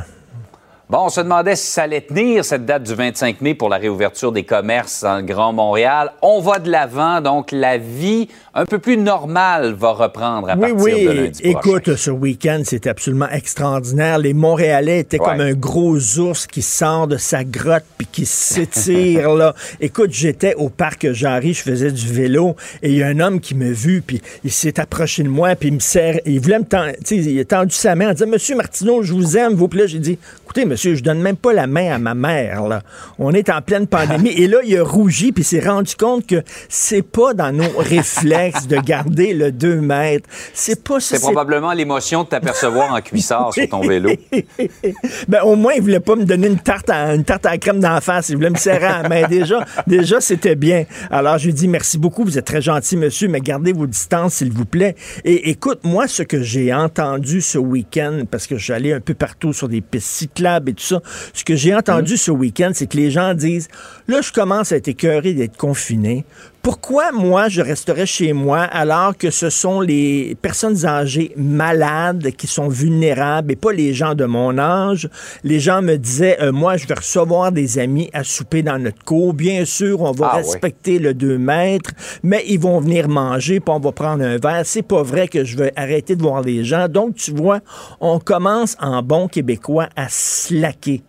Bon, 0.89 1.05
on 1.05 1.09
se 1.09 1.21
demandait 1.21 1.55
si 1.55 1.71
ça 1.71 1.83
allait 1.83 2.01
tenir 2.01 2.43
cette 2.43 2.65
date 2.65 2.83
du 2.83 2.93
25 2.93 3.39
mai 3.39 3.55
pour 3.55 3.69
la 3.69 3.77
réouverture 3.77 4.33
des 4.33 4.43
commerces 4.43 5.01
dans 5.01 5.15
le 5.15 5.23
Grand 5.23 5.53
Montréal. 5.53 6.11
On 6.21 6.41
va 6.41 6.59
de 6.59 6.69
l'avant, 6.69 7.21
donc 7.21 7.53
la 7.53 7.77
vie 7.77 8.27
un 8.55 8.65
peu 8.65 8.77
plus 8.77 8.97
normale 8.97 9.73
va 9.73 9.91
reprendre 9.93 10.47
à 10.49 10.55
Oui, 10.55 10.69
partir 10.73 10.77
oui. 10.83 11.05
de 11.05 11.11
lundi 11.11 11.41
Écoute, 11.43 11.83
prochain. 11.85 11.97
ce 11.97 12.11
week-end, 12.11 12.61
c'était 12.65 12.89
absolument 12.89 13.27
extraordinaire. 13.29 14.19
Les 14.19 14.33
Montréalais 14.33 14.99
étaient 14.99 15.19
Ouais. 15.19 15.25
comme 15.25 15.41
un 15.41 15.53
gros 15.53 15.97
ours 16.19 16.45
qui 16.45 16.61
sort 16.61 17.07
de 17.07 17.17
sa 17.17 17.43
grotte 17.43 17.83
puis 17.97 18.07
qui 18.11 18.25
s'étire, 18.27 19.33
là. 19.35 19.55
Écoute, 19.81 20.11
j'étais 20.11 20.53
au 20.55 20.69
parc 20.69 21.11
Jarry, 21.13 21.53
je 21.53 21.63
faisais 21.63 21.91
du 21.91 22.07
vélo 22.07 22.55
et 22.83 22.89
il 22.91 22.97
y 22.97 23.03
a 23.03 23.07
un 23.07 23.19
homme 23.19 23.39
qui 23.39 23.55
m'a 23.55 23.71
vu 23.71 24.03
puis 24.05 24.21
il 24.43 24.51
s'est 24.51 24.79
approché 24.79 25.23
de 25.23 25.29
moi 25.29 25.55
puis 25.55 25.69
il 25.69 25.75
me 25.75 25.79
serre, 25.79 26.19
il 26.25 26.39
voulait 26.39 26.59
me 26.59 26.65
tendre, 26.65 26.91
il 27.09 27.39
a 27.39 27.45
tendu 27.45 27.73
sa 27.73 27.95
main 27.95 28.09
en 28.11 28.13
disant, 28.13 28.27
Monsieur 28.29 28.55
Martineau, 28.55 29.01
je 29.01 29.13
vous 29.13 29.35
aime, 29.37 29.53
vous 29.53 29.67
plaît. 29.67 29.87
J'ai 29.87 29.99
dit, 29.99 30.19
écoutez, 30.43 30.65
Monsieur 30.65 30.91
monsieur, 30.91 30.95
je 30.95 31.03
donne 31.03 31.21
même 31.21 31.37
pas 31.37 31.53
la 31.53 31.65
main 31.67 31.91
à 31.93 31.97
ma 31.97 32.13
mère, 32.13 32.67
là. 32.67 32.81
On 33.17 33.31
est 33.33 33.49
en 33.49 33.61
pleine 33.61 33.87
pandémie. 33.87 34.29
Et 34.37 34.47
là, 34.47 34.57
il 34.65 34.77
a 34.77 34.83
rougi, 34.83 35.31
puis 35.31 35.43
s'est 35.43 35.59
rendu 35.59 35.95
compte 35.95 36.27
que 36.27 36.43
c'est 36.69 37.01
pas 37.03 37.33
dans 37.33 37.51
nos 37.51 37.69
réflexes 37.77 38.42
de 38.67 38.77
garder 38.77 39.34
le 39.34 39.51
2 39.51 39.82
mètres. 39.82 40.29
C'est 40.53 40.84
pas 40.84 40.99
C'est 40.99 41.19
probablement 41.19 41.73
l'émotion 41.73 42.23
de 42.23 42.29
t'apercevoir 42.29 42.93
en 42.93 43.01
cuissard 43.01 43.53
sur 43.53 43.67
ton 43.69 43.82
vélo. 43.82 44.12
ben, 45.27 45.41
au 45.43 45.56
moins, 45.56 45.73
il 45.73 45.82
voulait 45.82 45.99
pas 45.99 46.15
me 46.15 46.25
donner 46.25 46.47
une 46.47 46.60
tarte 46.60 46.89
à, 46.89 47.13
une 47.13 47.23
tarte 47.23 47.45
à 47.45 47.51
la 47.51 47.58
crème 47.58 47.79
d'en 47.79 48.01
face. 48.01 48.29
Il 48.29 48.36
voulait 48.36 48.49
me 48.49 48.58
serrer 48.58 48.86
à 48.86 49.01
la 49.03 49.10
main. 49.10 49.27
Déjà, 49.27 49.65
déjà 49.88 50.21
c'était 50.21 50.56
bien. 50.56 50.86
Alors, 51.12 51.38
je 51.38 51.47
lui 51.47 51.53
dis 51.53 51.67
merci 51.67 51.97
beaucoup. 51.97 52.23
Vous 52.23 52.38
êtes 52.38 52.45
très 52.45 52.62
gentil, 52.62 52.97
monsieur, 52.97 53.27
mais 53.27 53.41
gardez 53.41 53.73
vos 53.73 53.88
distances, 53.88 54.36
s'il 54.36 54.51
vous 54.51 54.65
plaît. 54.65 54.95
Et 55.23 55.49
écoute, 55.49 55.79
moi, 55.84 56.08
ce 56.08 56.23
que 56.23 56.41
j'ai 56.41 56.73
entendu 56.73 57.41
ce 57.41 57.58
week-end, 57.58 58.23
parce 58.29 58.47
que 58.47 58.58
j'allais 58.58 58.93
un 58.93 58.99
peu 58.99 59.13
partout 59.13 59.53
sur 59.53 59.69
des 59.69 59.82
pistes 59.82 60.08
cyclables 60.08 60.71
et 60.71 60.73
tout 60.73 60.84
ça, 60.84 61.01
ce 61.34 61.43
que 61.43 61.56
j'ai 61.56 61.75
entendu 61.75 62.17
ce 62.17 62.32
week-end, 62.32 62.71
c'est 62.73 62.88
que 62.88 62.97
les 62.97 63.12
gens 63.12 63.34
disent, 63.34 63.67
là, 64.08 64.21
je 64.21 64.32
commence 64.32 64.71
à 64.71 64.77
être 64.77 64.88
écœuré 64.88 65.34
d'être 65.34 65.58
confiné. 65.58 66.25
Pourquoi 66.63 67.12
moi 67.12 67.49
je 67.49 67.62
resterais 67.62 68.06
chez 68.06 68.32
moi 68.32 68.60
alors 68.62 69.17
que 69.17 69.32
ce 69.32 69.49
sont 69.49 69.82
les 69.82 70.38
personnes 70.41 70.86
âgées 70.86 71.34
malades 71.36 72.32
qui 72.38 72.47
sont 72.47 72.69
vulnérables 72.69 73.52
et 73.52 73.58
pas 73.58 73.73
les 73.73 73.93
gens 73.93 74.15
de 74.15 74.23
mon 74.23 74.58
âge? 74.58 75.10
Les 75.43 75.60
gens 75.60 75.82
me 75.82 75.97
disaient, 75.97 76.38
euh, 76.41 76.54
moi 76.54 76.78
je 76.78 76.88
vais 76.88 76.93
recevoir 76.93 77.52
des 77.52 77.80
amis 77.80 78.10
à 78.13 78.23
souper 78.23 78.63
dans 78.63 78.80
notre 78.80 79.04
cour. 79.04 79.34
Bien 79.34 79.65
sûr, 79.65 79.99
on 80.04 80.13
va 80.13 80.30
Ah, 80.32 80.38
respecter 80.38 80.99
le 80.99 81.13
2 81.13 81.38
mètres, 81.38 81.91
mais 82.23 82.45
ils 82.47 82.60
vont 82.62 82.80
venir 82.80 83.10
manger, 83.10 83.60
puis 83.60 83.76
on 83.76 83.82
va 83.82 83.91
prendre 83.91 84.23
un 84.23 84.38
verre. 84.38 84.62
C'est 84.63 84.84
pas 84.88 85.04
vrai 85.04 85.28
que 85.28 85.43
je 85.43 85.58
vais 85.58 85.73
arrêter 85.76 86.15
de 86.15 86.21
voir 86.21 86.41
les 86.43 86.63
gens. 86.63 86.88
Donc, 86.88 87.15
tu 87.15 87.32
vois, 87.32 87.60
on 87.99 88.19
commence 88.19 88.78
en 88.80 89.04
bon 89.04 89.28
québécois 89.28 89.89
à 89.97 90.08
slacker. 90.08 91.02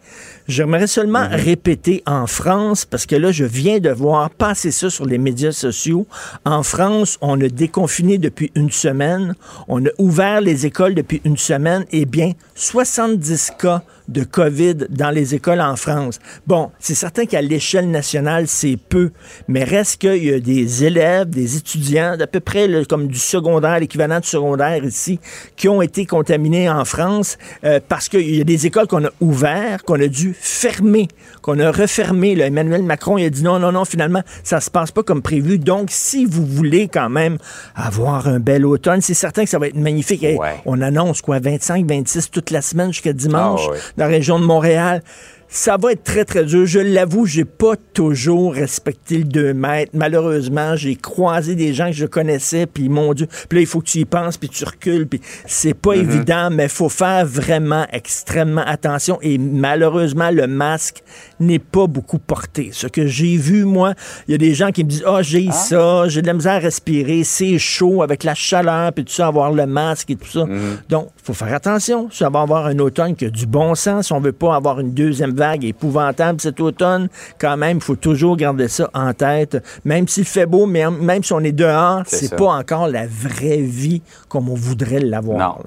J'aimerais 0.46 0.86
seulement 0.86 1.26
répéter 1.30 2.02
en 2.04 2.26
France, 2.26 2.84
parce 2.84 3.06
que 3.06 3.16
là, 3.16 3.32
je 3.32 3.46
viens 3.46 3.78
de 3.78 3.88
voir 3.88 4.28
passer 4.28 4.70
ça 4.70 4.90
sur 4.90 5.06
les 5.06 5.16
médias 5.16 5.52
sociaux. 5.52 6.06
En 6.44 6.62
France, 6.62 7.16
on 7.22 7.40
a 7.40 7.48
déconfiné 7.48 8.18
depuis 8.18 8.52
une 8.54 8.70
semaine. 8.70 9.34
On 9.68 9.84
a 9.86 9.90
ouvert 9.96 10.42
les 10.42 10.66
écoles 10.66 10.94
depuis 10.94 11.22
une 11.24 11.38
semaine. 11.38 11.86
Eh 11.92 12.04
bien, 12.04 12.32
70 12.56 13.52
cas 13.58 13.82
de 14.08 14.24
COVID 14.24 14.86
dans 14.90 15.10
les 15.10 15.34
écoles 15.34 15.60
en 15.60 15.76
France. 15.76 16.18
Bon, 16.46 16.70
c'est 16.78 16.94
certain 16.94 17.24
qu'à 17.26 17.40
l'échelle 17.42 17.90
nationale, 17.90 18.46
c'est 18.48 18.76
peu, 18.76 19.10
mais 19.48 19.64
reste 19.64 20.00
qu'il 20.00 20.24
y 20.24 20.32
a 20.32 20.40
des 20.40 20.84
élèves, 20.84 21.30
des 21.30 21.56
étudiants, 21.56 22.16
d'à 22.16 22.26
peu 22.26 22.40
près 22.40 22.68
comme 22.88 23.08
du 23.08 23.18
secondaire, 23.18 23.80
l'équivalent 23.80 24.20
du 24.20 24.28
secondaire 24.28 24.84
ici, 24.84 25.18
qui 25.56 25.68
ont 25.68 25.82
été 25.82 26.06
contaminés 26.06 26.68
en 26.68 26.84
France 26.84 27.38
euh, 27.64 27.80
parce 27.88 28.08
qu'il 28.08 28.36
y 28.36 28.40
a 28.40 28.44
des 28.44 28.66
écoles 28.66 28.86
qu'on 28.86 29.04
a 29.04 29.10
ouvertes, 29.20 29.82
qu'on 29.82 30.00
a 30.00 30.08
dû 30.08 30.34
fermer, 30.38 31.08
qu'on 31.42 31.58
a 31.58 31.70
refermé. 31.70 32.34
Là. 32.34 32.46
Emmanuel 32.46 32.82
Macron, 32.82 33.18
il 33.18 33.24
a 33.24 33.30
dit 33.30 33.42
non, 33.42 33.58
non, 33.58 33.72
non, 33.72 33.84
finalement, 33.84 34.22
ça 34.42 34.60
se 34.60 34.70
passe 34.70 34.90
pas 34.90 35.02
comme 35.02 35.22
prévu. 35.22 35.58
Donc, 35.58 35.88
si 35.90 36.24
vous 36.26 36.44
voulez 36.44 36.88
quand 36.88 37.08
même 37.08 37.38
avoir 37.74 38.28
un 38.28 38.40
bel 38.40 38.66
automne, 38.66 39.00
c'est 39.00 39.14
certain 39.14 39.44
que 39.44 39.50
ça 39.50 39.58
va 39.58 39.68
être 39.68 39.76
magnifique. 39.76 40.22
Hey, 40.22 40.34
Ouais. 40.36 40.60
On 40.66 40.80
annonce 40.80 41.22
quoi, 41.22 41.38
25, 41.38 41.86
26 41.86 42.30
toute 42.30 42.50
la 42.50 42.60
semaine 42.60 42.92
jusqu'à 42.92 43.12
dimanche? 43.12 43.62
Ah 43.66 43.70
ouais. 43.70 43.78
Dans 43.96 44.04
la 44.04 44.10
région 44.10 44.38
de 44.38 44.44
Montréal. 44.44 45.02
Ça 45.48 45.76
va 45.76 45.92
être 45.92 46.02
très, 46.02 46.24
très 46.24 46.44
dur. 46.44 46.66
Je 46.66 46.80
l'avoue, 46.80 47.26
j'ai 47.26 47.44
pas 47.44 47.76
toujours 47.76 48.54
respecté 48.54 49.18
le 49.18 49.24
2 49.24 49.54
mètres. 49.54 49.92
Malheureusement, 49.94 50.74
j'ai 50.74 50.96
croisé 50.96 51.54
des 51.54 51.72
gens 51.72 51.86
que 51.86 51.92
je 51.92 52.06
connaissais, 52.06 52.66
puis 52.66 52.88
mon 52.88 53.14
Dieu, 53.14 53.28
puis 53.48 53.58
là, 53.58 53.60
il 53.60 53.66
faut 53.66 53.78
que 53.80 53.86
tu 53.86 53.98
y 53.98 54.04
penses, 54.04 54.36
puis 54.36 54.48
tu 54.48 54.64
recules, 54.64 55.06
puis 55.06 55.20
c'est 55.46 55.74
pas 55.74 55.94
évident, 55.94 56.50
mais 56.50 56.64
il 56.64 56.70
faut 56.70 56.88
faire 56.88 57.24
vraiment 57.24 57.86
extrêmement 57.92 58.64
attention. 58.66 59.18
Et 59.22 59.38
malheureusement, 59.38 60.30
le 60.32 60.48
masque 60.48 61.04
n'est 61.40 61.58
pas 61.58 61.86
beaucoup 61.86 62.18
porté. 62.18 62.70
Ce 62.72 62.86
que 62.86 63.06
j'ai 63.06 63.36
vu, 63.36 63.64
moi, 63.64 63.94
il 64.28 64.32
y 64.32 64.34
a 64.34 64.38
des 64.38 64.54
gens 64.54 64.70
qui 64.70 64.84
me 64.84 64.88
disent, 64.88 65.04
ah, 65.06 65.22
j'ai 65.22 65.50
ça, 65.50 66.08
j'ai 66.08 66.22
de 66.22 66.26
la 66.26 66.34
misère 66.34 66.54
à 66.54 66.58
respirer, 66.58 67.24
c'est 67.24 67.58
chaud 67.58 68.02
avec 68.02 68.24
la 68.24 68.34
chaleur, 68.34 68.92
puis 68.92 69.04
tout 69.04 69.12
ça, 69.12 69.26
avoir 69.26 69.52
le 69.52 69.66
masque 69.66 70.10
et 70.10 70.16
tout 70.16 70.28
ça. 70.28 70.46
Donc, 70.88 71.08
il 71.18 71.24
faut 71.24 71.34
faire 71.34 71.54
attention. 71.54 72.08
On 72.20 72.30
va 72.30 72.40
avoir 72.40 72.66
un 72.66 72.78
automne 72.78 73.14
qui 73.14 73.26
a 73.26 73.30
du 73.30 73.46
bon 73.46 73.74
sens, 73.74 74.06
si 74.06 74.12
on 74.12 74.20
veut 74.20 74.32
pas 74.32 74.54
avoir 74.54 74.80
une 74.80 74.92
deuxième 74.92 75.34
vague 75.34 75.64
épouvantable 75.64 76.40
cet 76.40 76.60
automne, 76.60 77.08
quand 77.38 77.56
même, 77.56 77.78
il 77.78 77.82
faut 77.82 77.96
toujours 77.96 78.36
garder 78.36 78.68
ça 78.68 78.90
en 78.94 79.12
tête. 79.12 79.62
Même 79.84 80.08
s'il 80.08 80.24
fait 80.24 80.46
beau, 80.46 80.66
mais 80.66 80.90
même 80.90 81.22
si 81.22 81.32
on 81.32 81.40
est 81.40 81.52
dehors, 81.52 82.02
C'est 82.06 82.26
ça. 82.26 82.36
pas 82.36 82.52
encore 82.52 82.88
la 82.88 83.06
vraie 83.06 83.60
vie 83.60 84.02
comme 84.28 84.48
on 84.48 84.54
voudrait 84.54 85.00
l'avoir. 85.00 85.60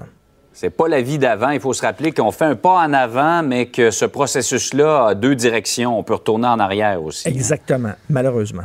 C'est 0.60 0.70
pas 0.70 0.88
la 0.88 1.00
vie 1.00 1.18
d'avant. 1.18 1.50
Il 1.50 1.60
faut 1.60 1.72
se 1.72 1.82
rappeler 1.82 2.10
qu'on 2.10 2.32
fait 2.32 2.46
un 2.46 2.56
pas 2.56 2.80
en 2.80 2.92
avant, 2.92 3.44
mais 3.44 3.66
que 3.66 3.92
ce 3.92 4.04
processus-là 4.04 5.06
a 5.06 5.14
deux 5.14 5.36
directions. 5.36 5.96
On 5.96 6.02
peut 6.02 6.14
retourner 6.14 6.48
en 6.48 6.58
arrière 6.58 7.00
aussi. 7.00 7.28
Exactement, 7.28 7.92
malheureusement. 8.10 8.64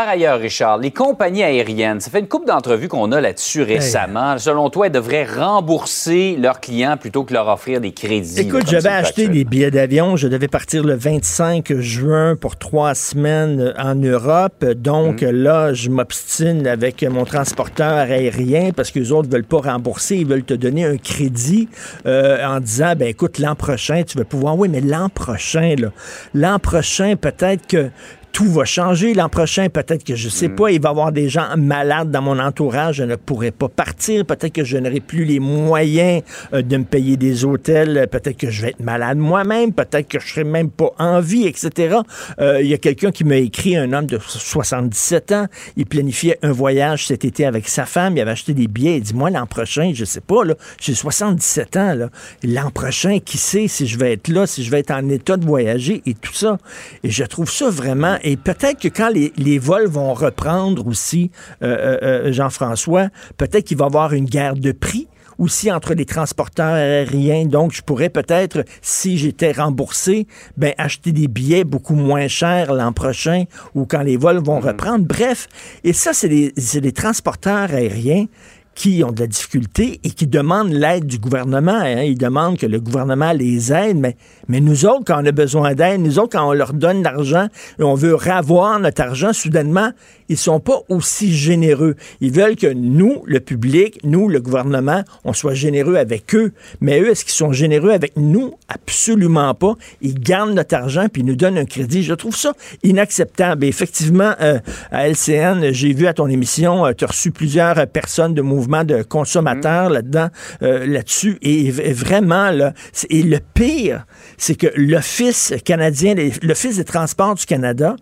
Par 0.00 0.08
ailleurs, 0.08 0.40
Richard, 0.40 0.78
les 0.78 0.92
compagnies 0.92 1.42
aériennes, 1.42 2.00
ça 2.00 2.10
fait 2.10 2.20
une 2.20 2.26
couple 2.26 2.46
d'entrevues 2.46 2.88
qu'on 2.88 3.12
a 3.12 3.20
là-dessus 3.20 3.60
récemment. 3.60 4.38
Selon 4.38 4.70
toi, 4.70 4.86
elles 4.86 4.92
devraient 4.92 5.26
rembourser 5.26 6.38
leurs 6.40 6.58
clients 6.60 6.96
plutôt 6.96 7.24
que 7.24 7.34
leur 7.34 7.48
offrir 7.48 7.82
des 7.82 7.92
crédits. 7.92 8.40
Écoute, 8.40 8.66
j'avais 8.66 8.88
acheté 8.88 9.28
des 9.28 9.44
billets 9.44 9.70
d'avion. 9.70 10.16
Je 10.16 10.26
devais 10.26 10.48
partir 10.48 10.84
le 10.84 10.94
25 10.94 11.74
juin 11.80 12.34
pour 12.34 12.56
trois 12.56 12.94
semaines 12.94 13.74
en 13.78 13.94
Europe. 13.94 14.64
Donc 14.64 15.20
Mhm. 15.20 15.30
là, 15.32 15.74
je 15.74 15.90
m'obstine 15.90 16.66
avec 16.66 17.02
mon 17.02 17.26
transporteur 17.26 17.92
aérien 18.10 18.70
parce 18.74 18.90
que 18.90 19.00
les 19.00 19.12
autres 19.12 19.28
veulent 19.28 19.44
pas 19.44 19.58
rembourser. 19.60 20.16
Ils 20.16 20.26
veulent 20.26 20.44
te 20.44 20.54
donner 20.54 20.86
un 20.86 20.96
crédit 20.96 21.68
euh, 22.06 22.42
en 22.46 22.58
disant, 22.60 22.94
ben 22.96 23.08
écoute, 23.08 23.38
l'an 23.38 23.54
prochain, 23.54 24.02
tu 24.02 24.16
vas 24.16 24.24
pouvoir. 24.24 24.58
Oui, 24.58 24.70
mais 24.70 24.80
l'an 24.80 25.10
prochain, 25.10 25.74
là, 25.78 25.88
l'an 26.32 26.58
prochain, 26.58 27.16
peut-être 27.20 27.66
que 27.66 27.90
tout 28.32 28.50
va 28.50 28.64
changer 28.64 29.14
l'an 29.14 29.28
prochain. 29.28 29.68
Peut-être 29.68 30.04
que 30.04 30.14
je 30.14 30.28
sais 30.28 30.48
Mm. 30.48 30.56
pas, 30.56 30.70
il 30.70 30.80
va 30.80 30.88
y 30.88 30.92
avoir 30.92 31.12
des 31.12 31.28
gens 31.28 31.46
malades 31.56 32.10
dans 32.10 32.22
mon 32.22 32.38
entourage. 32.38 32.96
Je 32.96 33.04
ne 33.04 33.16
pourrai 33.16 33.50
pas 33.50 33.68
partir. 33.68 34.24
Peut-être 34.24 34.52
que 34.52 34.64
je 34.64 34.76
n'aurai 34.78 35.00
plus 35.00 35.24
les 35.24 35.40
moyens 35.40 36.22
euh, 36.52 36.62
de 36.62 36.76
me 36.76 36.84
payer 36.84 37.16
des 37.16 37.44
hôtels. 37.44 38.06
Peut-être 38.10 38.36
que 38.36 38.50
je 38.50 38.62
vais 38.62 38.68
être 38.70 38.80
malade 38.80 39.18
moi-même. 39.18 39.72
Peut-être 39.72 40.08
que 40.08 40.18
je 40.20 40.28
serai 40.28 40.44
même 40.44 40.70
pas 40.70 40.90
en 40.98 41.20
vie, 41.20 41.46
etc. 41.46 41.96
Euh, 42.40 42.60
Il 42.62 42.68
y 42.68 42.74
a 42.74 42.78
quelqu'un 42.78 43.10
qui 43.10 43.24
m'a 43.24 43.36
écrit, 43.36 43.76
un 43.76 43.92
homme 43.92 44.06
de 44.06 44.18
77 44.18 45.32
ans. 45.32 45.46
Il 45.76 45.86
planifiait 45.86 46.38
un 46.42 46.52
voyage 46.52 47.06
cet 47.06 47.24
été 47.24 47.44
avec 47.44 47.68
sa 47.68 47.84
femme. 47.86 48.16
Il 48.16 48.20
avait 48.20 48.30
acheté 48.30 48.54
des 48.54 48.68
billets. 48.68 48.96
Il 48.98 49.02
dit, 49.02 49.14
moi, 49.14 49.30
l'an 49.30 49.46
prochain, 49.46 49.92
je 49.94 50.04
sais 50.04 50.20
pas, 50.20 50.44
là, 50.44 50.54
j'ai 50.80 50.94
77 50.94 51.76
ans, 51.76 51.94
là. 51.94 52.08
L'an 52.42 52.70
prochain, 52.70 53.18
qui 53.18 53.38
sait 53.38 53.68
si 53.68 53.86
je 53.86 53.98
vais 53.98 54.12
être 54.14 54.28
là, 54.28 54.46
si 54.46 54.64
je 54.64 54.70
vais 54.70 54.80
être 54.80 54.90
en 54.92 55.08
état 55.08 55.36
de 55.36 55.44
voyager 55.44 56.02
et 56.06 56.14
tout 56.14 56.34
ça. 56.34 56.58
Et 57.04 57.10
je 57.10 57.24
trouve 57.24 57.50
ça 57.50 57.68
vraiment. 57.70 58.16
Et 58.22 58.36
peut-être 58.36 58.80
que 58.80 58.88
quand 58.88 59.08
les, 59.08 59.32
les 59.36 59.58
vols 59.58 59.88
vont 59.88 60.14
reprendre 60.14 60.86
aussi, 60.86 61.30
euh, 61.62 61.66
euh, 61.66 61.98
euh, 62.02 62.32
Jean-François, 62.32 63.08
peut-être 63.36 63.64
qu'il 63.64 63.76
va 63.76 63.84
y 63.84 63.86
avoir 63.86 64.12
une 64.12 64.26
guerre 64.26 64.54
de 64.54 64.72
prix 64.72 65.08
aussi 65.38 65.72
entre 65.72 65.94
les 65.94 66.04
transporteurs 66.04 66.74
aériens. 66.74 67.46
Donc, 67.46 67.72
je 67.72 67.82
pourrais 67.82 68.10
peut-être, 68.10 68.64
si 68.82 69.16
j'étais 69.16 69.52
remboursé, 69.52 70.26
ben, 70.56 70.74
acheter 70.76 71.12
des 71.12 71.28
billets 71.28 71.64
beaucoup 71.64 71.94
moins 71.94 72.28
chers 72.28 72.74
l'an 72.74 72.92
prochain 72.92 73.44
ou 73.74 73.86
quand 73.86 74.02
les 74.02 74.18
vols 74.18 74.44
vont 74.44 74.60
reprendre. 74.60 75.06
Bref, 75.06 75.48
et 75.82 75.94
ça, 75.94 76.12
c'est 76.12 76.52
c'est 76.56 76.80
des 76.82 76.92
transporteurs 76.92 77.72
aériens 77.72 78.26
qui 78.74 79.02
ont 79.04 79.12
de 79.12 79.20
la 79.20 79.26
difficulté 79.26 80.00
et 80.04 80.10
qui 80.10 80.26
demandent 80.26 80.72
l'aide 80.72 81.04
du 81.06 81.18
gouvernement. 81.18 81.72
hein. 81.72 82.02
Ils 82.02 82.16
demandent 82.16 82.56
que 82.56 82.66
le 82.66 82.80
gouvernement 82.80 83.32
les 83.32 83.72
aide, 83.72 83.98
mais, 83.98 84.16
mais 84.48 84.60
nous 84.60 84.86
autres, 84.86 85.04
quand 85.06 85.22
on 85.22 85.26
a 85.26 85.32
besoin 85.32 85.74
d'aide, 85.74 86.00
nous 86.00 86.18
autres, 86.18 86.38
quand 86.38 86.48
on 86.48 86.52
leur 86.52 86.72
donne 86.72 87.02
l'argent 87.02 87.48
et 87.78 87.82
on 87.82 87.94
veut 87.94 88.14
ravoir 88.14 88.78
notre 88.78 89.02
argent, 89.02 89.32
soudainement, 89.32 89.90
ils 90.28 90.38
sont 90.38 90.60
pas 90.60 90.80
aussi 90.88 91.34
généreux. 91.34 91.96
Ils 92.20 92.32
veulent 92.32 92.56
que 92.56 92.72
nous, 92.72 93.22
le 93.26 93.40
public, 93.40 93.98
nous, 94.04 94.28
le 94.28 94.40
gouvernement, 94.40 95.02
on 95.24 95.32
soit 95.32 95.54
généreux 95.54 95.96
avec 95.96 96.34
eux. 96.34 96.52
Mais 96.80 97.00
eux, 97.00 97.10
est-ce 97.10 97.24
qu'ils 97.24 97.34
sont 97.34 97.52
généreux 97.52 97.90
avec 97.90 98.16
nous? 98.16 98.54
Absolument 98.68 99.52
pas. 99.54 99.74
Ils 100.00 100.14
gardent 100.14 100.54
notre 100.54 100.74
argent 100.76 101.06
puis 101.12 101.22
ils 101.22 101.26
nous 101.26 101.34
donnent 101.34 101.58
un 101.58 101.64
crédit. 101.64 102.04
Je 102.04 102.14
trouve 102.14 102.36
ça 102.36 102.52
inacceptable. 102.84 103.64
Et 103.64 103.68
effectivement, 103.68 104.32
euh, 104.40 104.60
à 104.92 105.08
LCN, 105.08 105.72
j'ai 105.72 105.92
vu 105.92 106.06
à 106.06 106.14
ton 106.14 106.28
émission, 106.28 106.84
tu 106.96 107.04
as 107.04 107.08
reçu 107.08 107.32
plusieurs 107.32 107.78
euh, 107.78 107.86
personnes 107.86 108.34
de 108.34 108.42
de 108.84 109.02
consommateurs 109.02 109.90
là-dedans, 109.90 110.28
euh, 110.62 110.86
là-dessus. 110.86 111.38
Et 111.42 111.70
vraiment, 111.70 112.50
là, 112.50 112.72
c'est- 112.92 113.10
et 113.10 113.22
le 113.22 113.38
pire, 113.54 114.06
c'est 114.38 114.54
que 114.54 114.68
l'Office 114.76 115.54
canadien, 115.64 116.14
l'Office 116.42 116.76
des 116.76 116.84
transports 116.84 117.34
du 117.34 117.46
Canada, 117.46 117.96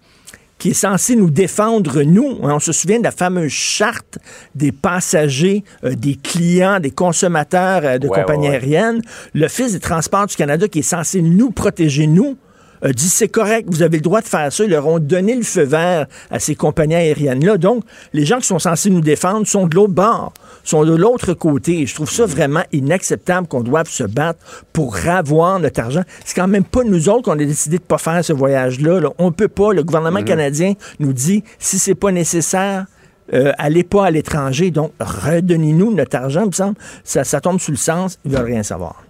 qui 0.58 0.70
est 0.70 0.74
censé 0.74 1.14
nous 1.14 1.30
défendre, 1.30 2.02
nous. 2.02 2.40
hein, 2.42 2.54
On 2.56 2.58
se 2.58 2.72
souvient 2.72 2.98
de 2.98 3.04
la 3.04 3.12
fameuse 3.12 3.52
charte 3.52 4.18
des 4.56 4.72
passagers, 4.72 5.62
euh, 5.84 5.94
des 5.94 6.16
clients, 6.16 6.80
des 6.80 6.90
consommateurs 6.90 7.82
euh, 7.84 7.98
de 7.98 8.08
Ouais, 8.08 8.20
compagnies 8.20 8.48
ouais, 8.48 8.48
ouais. 8.50 8.54
aériennes. 8.56 9.00
L'Office 9.34 9.72
des 9.74 9.78
transports 9.80 10.26
du 10.26 10.34
Canada, 10.34 10.66
qui 10.66 10.80
est 10.80 10.82
censé 10.82 11.22
nous 11.22 11.52
protéger, 11.52 12.08
nous, 12.08 12.36
a 12.82 12.92
dit 12.92 13.08
c'est 13.08 13.28
correct, 13.28 13.68
vous 13.70 13.82
avez 13.82 13.98
le 13.98 14.02
droit 14.02 14.20
de 14.20 14.26
faire 14.26 14.52
ça. 14.52 14.64
Ils 14.64 14.70
leur 14.70 14.86
ont 14.86 14.98
donné 14.98 15.34
le 15.34 15.42
feu 15.42 15.62
vert 15.62 16.06
à 16.30 16.38
ces 16.38 16.54
compagnies 16.54 16.94
aériennes-là. 16.94 17.58
Donc, 17.58 17.84
les 18.12 18.24
gens 18.24 18.38
qui 18.38 18.46
sont 18.46 18.58
censés 18.58 18.90
nous 18.90 19.00
défendre 19.00 19.46
sont 19.46 19.66
de 19.66 19.74
l'autre 19.74 19.92
bord, 19.92 20.32
sont 20.64 20.84
de 20.84 20.94
l'autre 20.94 21.34
côté. 21.34 21.86
je 21.86 21.94
trouve 21.94 22.10
ça 22.10 22.26
vraiment 22.26 22.62
inacceptable 22.72 23.48
qu'on 23.48 23.62
doive 23.62 23.88
se 23.88 24.04
battre 24.04 24.40
pour 24.72 24.96
avoir 25.06 25.58
notre 25.58 25.80
argent. 25.80 26.02
C'est 26.24 26.34
quand 26.34 26.48
même 26.48 26.64
pas 26.64 26.84
nous 26.84 27.08
autres 27.08 27.22
qu'on 27.22 27.32
a 27.32 27.44
décidé 27.44 27.78
de 27.78 27.82
pas 27.82 27.98
faire 27.98 28.24
ce 28.24 28.32
voyage-là. 28.32 29.00
Là. 29.00 29.10
On 29.18 29.32
peut 29.32 29.48
pas. 29.48 29.72
Le 29.72 29.82
gouvernement 29.82 30.20
mm-hmm. 30.20 30.24
canadien 30.24 30.72
nous 30.98 31.12
dit 31.12 31.44
si 31.58 31.78
c'est 31.78 31.94
pas 31.94 32.12
nécessaire, 32.12 32.86
euh, 33.32 33.52
allez 33.58 33.84
pas 33.84 34.06
à 34.06 34.10
l'étranger. 34.10 34.70
Donc, 34.70 34.92
redonnez-nous 35.00 35.94
notre 35.94 36.16
argent, 36.16 36.42
il 36.42 36.48
me 36.48 36.52
semble. 36.52 36.76
Ça, 37.04 37.24
ça 37.24 37.40
tombe 37.40 37.60
sous 37.60 37.72
le 37.72 37.76
sens. 37.76 38.18
Ils 38.24 38.30
veulent 38.30 38.46
rien 38.46 38.62
savoir. 38.62 39.07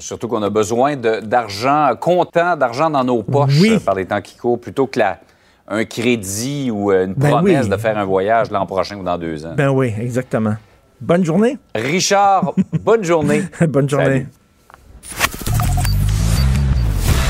Surtout 0.00 0.28
qu'on 0.28 0.42
a 0.42 0.50
besoin 0.50 0.96
d'argent 0.96 1.90
comptant, 2.00 2.56
d'argent 2.56 2.90
dans 2.90 3.04
nos 3.04 3.22
poches 3.22 3.62
euh, 3.64 3.78
par 3.78 3.94
les 3.94 4.06
temps 4.06 4.20
qui 4.20 4.36
courent, 4.36 4.58
plutôt 4.58 4.86
que 4.86 5.00
un 5.68 5.84
crédit 5.84 6.70
ou 6.70 6.90
euh, 6.90 7.06
une 7.06 7.14
ben 7.14 7.30
promesse 7.30 7.68
de 7.68 7.76
faire 7.76 7.96
un 7.96 8.04
voyage 8.04 8.50
l'an 8.50 8.66
prochain 8.66 8.96
ou 8.96 9.04
dans 9.04 9.16
deux 9.16 9.46
ans. 9.46 9.54
Ben 9.56 9.70
oui, 9.70 9.94
exactement. 10.00 10.56
Bonne 11.00 11.24
journée. 11.24 11.58
Richard, 11.74 12.54
bonne 12.82 13.04
journée. 13.04 13.42
bonne 13.68 13.88
journée. 13.88 14.26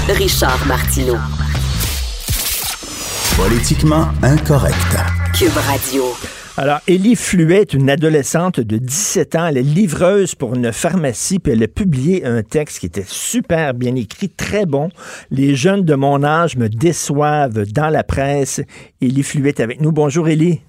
Richard 0.09 0.66
Martineau. 0.66 1.18
Politiquement 3.37 4.06
incorrect. 4.22 4.96
Cube 5.35 5.56
Radio. 5.56 6.04
Alors, 6.62 6.81
Élie 6.87 7.16
Fluet 7.16 7.62
est 7.62 7.73
une 7.73 7.88
adolescente 7.88 8.61
de 8.61 8.77
17 8.77 9.35
ans. 9.35 9.46
Elle 9.46 9.57
est 9.57 9.62
livreuse 9.62 10.35
pour 10.35 10.55
une 10.55 10.73
pharmacie, 10.73 11.38
puis 11.38 11.55
elle 11.55 11.62
a 11.62 11.68
publié 11.68 12.27
un 12.27 12.42
texte 12.42 12.81
qui 12.81 12.85
était 12.85 13.07
super 13.07 13.73
bien 13.73 13.94
écrit, 13.96 14.29
très 14.29 14.66
bon. 14.66 14.90
Les 15.31 15.55
jeunes 15.55 15.87
de 15.87 15.94
mon 15.94 16.23
âge 16.23 16.59
me 16.59 16.68
déçoivent 16.68 17.64
dans 17.73 17.88
la 17.88 18.05
presse. 18.05 18.61
Élie 19.01 19.23
Fluet 19.23 19.49
est 19.49 19.61
avec 19.61 19.81
nous. 19.81 19.90
Bonjour, 19.90 20.29
Élie. 20.29 20.61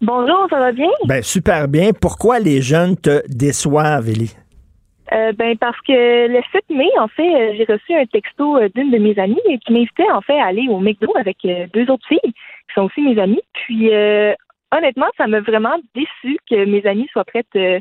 Bonjour, 0.00 0.48
ça 0.50 0.58
va 0.58 0.72
bien? 0.72 0.90
Ben, 1.06 1.22
super 1.22 1.68
bien. 1.68 1.92
Pourquoi 1.92 2.40
les 2.40 2.60
jeunes 2.60 2.96
te 2.96 3.22
déçoivent, 3.28 4.08
Élie? 4.08 4.34
Euh, 5.12 5.30
ben 5.32 5.56
parce 5.58 5.78
que 5.82 6.26
le 6.26 6.40
7 6.50 6.64
mai, 6.70 6.88
en 6.98 7.06
fait, 7.06 7.22
euh, 7.22 7.52
j'ai 7.56 7.72
reçu 7.72 7.94
un 7.94 8.06
texto 8.06 8.56
euh, 8.56 8.68
d'une 8.74 8.90
de 8.90 8.98
mes 8.98 9.16
amies 9.18 9.36
qui 9.64 9.72
m'invitait 9.72 10.10
en 10.10 10.22
fait 10.22 10.38
à 10.38 10.46
aller 10.46 10.66
au 10.70 10.80
McDo 10.80 11.12
avec 11.16 11.36
deux 11.74 11.90
autres 11.90 12.06
filles 12.08 12.18
qui 12.22 12.74
sont 12.74 12.82
aussi 12.82 13.02
mes 13.02 13.20
amies. 13.20 13.42
Puis 13.52 13.90
honnêtement, 14.72 15.06
ça 15.16 15.26
m'a 15.26 15.40
vraiment 15.40 15.76
déçu 15.94 16.38
que 16.50 16.64
mes 16.64 16.84
amis 16.86 17.08
soient 17.12 17.24
prêtes 17.24 17.46
euh, 17.56 17.78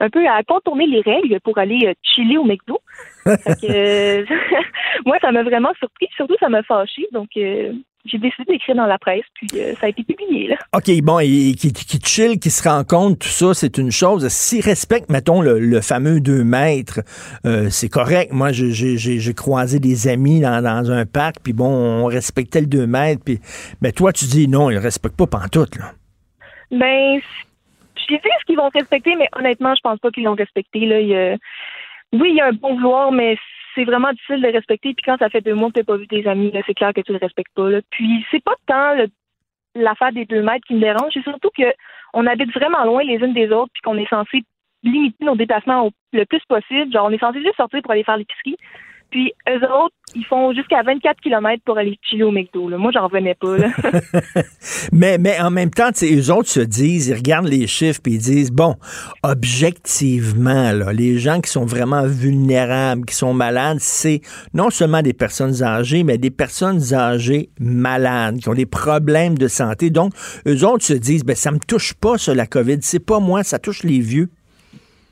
un 0.00 0.08
peu 0.08 0.26
à 0.26 0.42
contourner 0.44 0.86
les 0.86 1.00
règles 1.00 1.40
pour 1.40 1.58
aller 1.58 1.86
euh, 1.86 1.94
chiller 2.02 2.38
au 2.38 2.44
McDo. 2.44 2.80
que, 3.26 4.24
moi, 5.04 5.18
ça 5.20 5.32
m'a 5.32 5.42
vraiment 5.42 5.72
surpris. 5.78 6.08
Surtout, 6.16 6.36
ça 6.38 6.48
m'a 6.48 6.62
fâché. 6.62 7.06
Donc, 7.12 7.28
euh, 7.36 7.72
j'ai 8.04 8.18
décidé 8.18 8.44
d'écrire 8.52 8.76
dans 8.76 8.86
la 8.86 8.96
presse, 8.96 9.24
puis 9.34 9.48
ça 9.48 9.86
a 9.86 9.88
été 9.88 10.02
publié. 10.02 10.48
Là. 10.48 10.56
OK, 10.72 10.88
bon, 11.02 11.18
et, 11.18 11.52
qui, 11.58 11.72
qui 11.72 11.98
chill, 12.02 12.38
qui 12.38 12.48
se 12.48 12.66
rencontre, 12.66 13.18
tout 13.18 13.28
ça, 13.28 13.52
c'est 13.52 13.76
une 13.76 13.90
chose. 13.90 14.26
S'ils 14.28 14.64
respectent, 14.64 15.10
mettons, 15.10 15.42
le, 15.42 15.80
fameux 15.82 16.20
deux 16.20 16.42
mètres, 16.42 17.00
c'est 17.68 17.90
correct. 17.90 18.32
Moi, 18.32 18.52
j'ai 18.52 19.34
croisé 19.34 19.78
des 19.78 20.08
amis 20.08 20.40
dans, 20.40 20.90
un 20.90 21.04
parc, 21.04 21.40
puis 21.42 21.52
bon, 21.52 21.66
on 21.66 22.06
respectait 22.06 22.60
le 22.60 22.66
deux 22.66 22.86
mètres, 22.86 23.20
puis 23.22 23.40
mais 23.82 23.92
toi, 23.92 24.10
tu 24.12 24.24
dis 24.24 24.48
non, 24.48 24.70
ils 24.70 24.76
ne 24.76 24.80
respectent 24.80 25.18
pas 25.18 25.26
pantoute, 25.26 25.76
là. 25.76 25.92
Ben, 26.70 27.20
je 27.96 28.14
sais 28.14 28.20
ce 28.40 28.44
qu'ils 28.46 28.56
vont 28.56 28.68
respecter, 28.68 29.14
mais 29.16 29.28
honnêtement, 29.36 29.74
je 29.74 29.80
pense 29.80 29.98
pas 29.98 30.10
qu'ils 30.10 30.24
l'ont 30.24 30.34
respecté. 30.34 30.80
Là. 30.80 31.36
Oui, 32.12 32.30
il 32.30 32.36
y 32.36 32.40
a 32.40 32.46
un 32.46 32.52
bon 32.52 32.74
vouloir, 32.74 33.12
mais 33.12 33.36
c'est 33.74 33.84
vraiment 33.84 34.12
difficile 34.12 34.42
de 34.42 34.48
respecter. 34.48 34.94
Puis 34.94 35.04
quand 35.04 35.18
ça 35.18 35.28
fait 35.28 35.40
deux 35.40 35.54
mois 35.54 35.70
que 35.70 35.80
tu 35.80 35.84
pas 35.84 35.96
vu 35.96 36.08
tes 36.08 36.26
amis, 36.26 36.52
c'est 36.66 36.74
clair 36.74 36.92
que 36.94 37.00
tu 37.00 37.12
le 37.12 37.18
respectes 37.18 37.54
pas. 37.54 37.68
Puis 37.90 38.24
c'est 38.30 38.42
pas 38.42 38.54
tant 38.66 38.96
l'affaire 39.74 40.12
des 40.12 40.24
deux 40.24 40.42
mètres 40.42 40.66
qui 40.66 40.74
me 40.74 40.80
dérange, 40.80 41.12
c'est 41.12 41.22
surtout 41.22 41.50
qu'on 41.54 42.26
habite 42.26 42.52
vraiment 42.52 42.84
loin 42.84 43.04
les 43.04 43.16
unes 43.16 43.34
des 43.34 43.50
autres, 43.50 43.70
puis 43.72 43.82
qu'on 43.82 43.98
est 43.98 44.08
censé 44.08 44.42
limiter 44.82 45.24
nos 45.24 45.36
déplacements 45.36 45.90
le 46.12 46.24
plus 46.24 46.42
possible. 46.48 46.92
Genre, 46.92 47.06
on 47.06 47.10
est 47.10 47.18
censé 47.18 47.40
juste 47.40 47.56
sortir 47.56 47.82
pour 47.82 47.92
aller 47.92 48.04
faire 48.04 48.16
l'épicerie. 48.16 48.56
Puis 49.10 49.32
eux 49.48 49.64
autres, 49.64 49.94
ils 50.14 50.24
font 50.24 50.52
jusqu'à 50.52 50.82
24 50.82 51.20
km 51.20 51.62
pour 51.64 51.78
aller 51.78 51.98
chiller 52.02 52.24
au 52.24 52.30
McDo. 52.30 52.68
Là. 52.68 52.78
Moi, 52.78 52.90
j'en 52.92 53.06
revenais 53.06 53.34
pas. 53.34 53.56
mais, 54.92 55.18
mais 55.18 55.40
en 55.40 55.50
même 55.50 55.70
temps, 55.70 55.90
eux 56.02 56.32
autres 56.32 56.48
se 56.48 56.60
disent, 56.60 57.08
ils 57.08 57.14
regardent 57.14 57.48
les 57.48 57.66
chiffres 57.66 58.00
et 58.06 58.10
ils 58.10 58.18
disent, 58.18 58.50
bon, 58.50 58.76
objectivement, 59.22 60.72
là, 60.72 60.92
les 60.92 61.18
gens 61.18 61.40
qui 61.40 61.50
sont 61.50 61.64
vraiment 61.64 62.06
vulnérables, 62.06 63.04
qui 63.04 63.14
sont 63.14 63.34
malades, 63.34 63.78
c'est 63.80 64.20
non 64.54 64.70
seulement 64.70 65.02
des 65.02 65.14
personnes 65.14 65.62
âgées, 65.62 66.04
mais 66.04 66.18
des 66.18 66.30
personnes 66.30 66.94
âgées 66.94 67.50
malades, 67.58 68.38
qui 68.38 68.48
ont 68.48 68.54
des 68.54 68.66
problèmes 68.66 69.38
de 69.38 69.48
santé. 69.48 69.90
Donc, 69.90 70.12
eux 70.46 70.64
autres 70.66 70.84
se 70.84 70.94
disent, 70.94 71.24
ben, 71.24 71.36
ça 71.36 71.50
me 71.50 71.58
touche 71.58 71.94
pas, 71.94 72.18
ça, 72.18 72.34
la 72.34 72.46
COVID. 72.46 72.78
C'est 72.82 73.04
pas 73.04 73.20
moi, 73.20 73.42
ça 73.42 73.58
touche 73.58 73.82
les 73.82 74.00
vieux. 74.00 74.30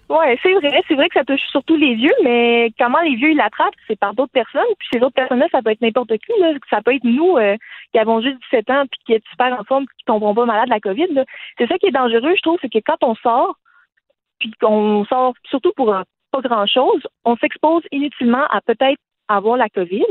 Oui, 0.08 0.38
c'est 0.40 0.52
vrai. 0.52 0.82
C'est 0.86 0.94
vrai 0.94 1.08
que 1.08 1.14
ça 1.18 1.24
touche 1.24 1.40
surtout 1.50 1.76
les 1.76 1.94
vieux, 1.94 2.14
mais 2.22 2.70
comment 2.78 3.00
les 3.00 3.16
vieux 3.16 3.30
ils 3.32 3.36
l'attrapent, 3.36 3.74
c'est 3.88 3.98
par 3.98 4.14
d'autres 4.14 4.32
personnes. 4.32 4.62
Puis 4.78 4.88
ces 4.92 5.00
autres 5.00 5.14
personnes-là, 5.14 5.48
ça 5.50 5.62
peut 5.62 5.70
être 5.70 5.80
n'importe 5.80 6.16
qui. 6.18 6.32
Là. 6.40 6.52
Ça 6.70 6.80
peut 6.80 6.94
être 6.94 7.04
nous 7.04 7.36
euh, 7.36 7.56
qui 7.92 7.98
avons 7.98 8.20
juste 8.20 8.38
17 8.52 8.70
ans 8.70 8.84
puis 8.90 9.00
qui 9.04 9.12
est 9.14 9.28
super 9.30 9.58
en 9.58 9.64
forme 9.64 9.86
qui 9.86 10.04
tomberont 10.04 10.34
pas 10.34 10.44
malade 10.44 10.66
de 10.66 10.70
la 10.70 10.80
COVID. 10.80 11.24
C'est 11.58 11.66
ça 11.66 11.76
qui 11.78 11.86
est 11.86 11.90
dangereux, 11.92 12.34
je 12.36 12.42
trouve, 12.42 12.58
c'est 12.62 12.72
que 12.72 12.78
quand 12.86 13.02
on 13.02 13.16
sort, 13.16 13.56
puis 14.38 14.52
qu'on 14.60 15.04
sort 15.06 15.34
surtout 15.50 15.72
pour 15.76 15.92
pas 16.30 16.40
grand-chose, 16.40 17.02
on 17.24 17.36
s'expose 17.36 17.82
inutilement 17.90 18.46
à 18.50 18.60
peut-être 18.60 19.00
avoir 19.28 19.56
la 19.56 19.68
COVID. 19.68 20.04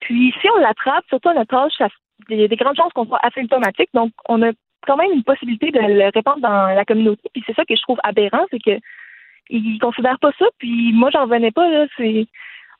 Puis 0.00 0.34
si 0.40 0.48
on 0.56 0.58
l'attrape, 0.58 1.04
surtout 1.08 1.28
à 1.28 1.34
notre 1.34 1.54
âge, 1.54 1.72
il 2.28 2.40
y 2.40 2.44
a 2.44 2.48
des 2.48 2.56
grandes 2.56 2.76
chances 2.76 2.92
qu'on 2.94 3.06
soit 3.06 3.20
asymptomatique. 3.22 3.90
Donc, 3.94 4.12
on 4.28 4.42
a 4.42 4.50
quand 4.86 4.96
même 4.96 5.12
une 5.12 5.24
possibilité 5.24 5.70
de 5.70 5.78
le 5.78 6.10
répandre 6.12 6.40
dans 6.40 6.74
la 6.74 6.84
communauté. 6.84 7.22
Puis 7.32 7.42
c'est 7.46 7.54
ça 7.54 7.64
que 7.64 7.76
je 7.76 7.82
trouve 7.82 7.98
aberrant, 8.02 8.46
c'est 8.50 8.58
que 8.58 8.78
ils 9.50 9.78
considèrent 9.78 10.18
pas 10.20 10.32
ça. 10.38 10.46
Puis 10.58 10.92
moi, 10.92 11.10
j'en 11.12 11.24
revenais 11.24 11.50
pas. 11.50 11.68
Là. 11.68 11.86
C'est, 11.96 12.26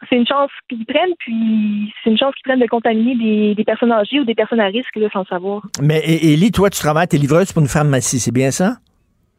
c'est 0.09 0.17
une 0.17 0.27
chance 0.27 0.51
qu'ils 0.69 0.87
prennent, 0.87 1.15
puis 1.19 1.93
c'est 2.03 2.11
une 2.11 2.19
chance 2.19 2.35
qu'ils 2.35 2.45
prennent 2.45 2.61
de 2.61 2.67
contaminer 2.67 3.55
des, 3.55 3.65
personnes 3.65 3.93
âgées 3.93 4.21
ou 4.21 4.25
des 4.25 4.35
personnes 4.35 4.61
à 4.61 4.67
risque 4.67 4.97
là, 4.97 5.09
sans 5.13 5.25
savoir. 5.27 5.63
Mais 5.83 6.01
Élie, 6.05 6.53
toi, 6.53 6.71
tu 6.71 6.79
travailles, 6.79 7.09
t'es 7.09 7.19
livreuse 7.19 7.53
pour 7.53 7.63
une 7.63 7.69
pharmacie, 7.69 8.19
c'est 8.19 8.33
bien 8.33 8.51
ça? 8.51 8.77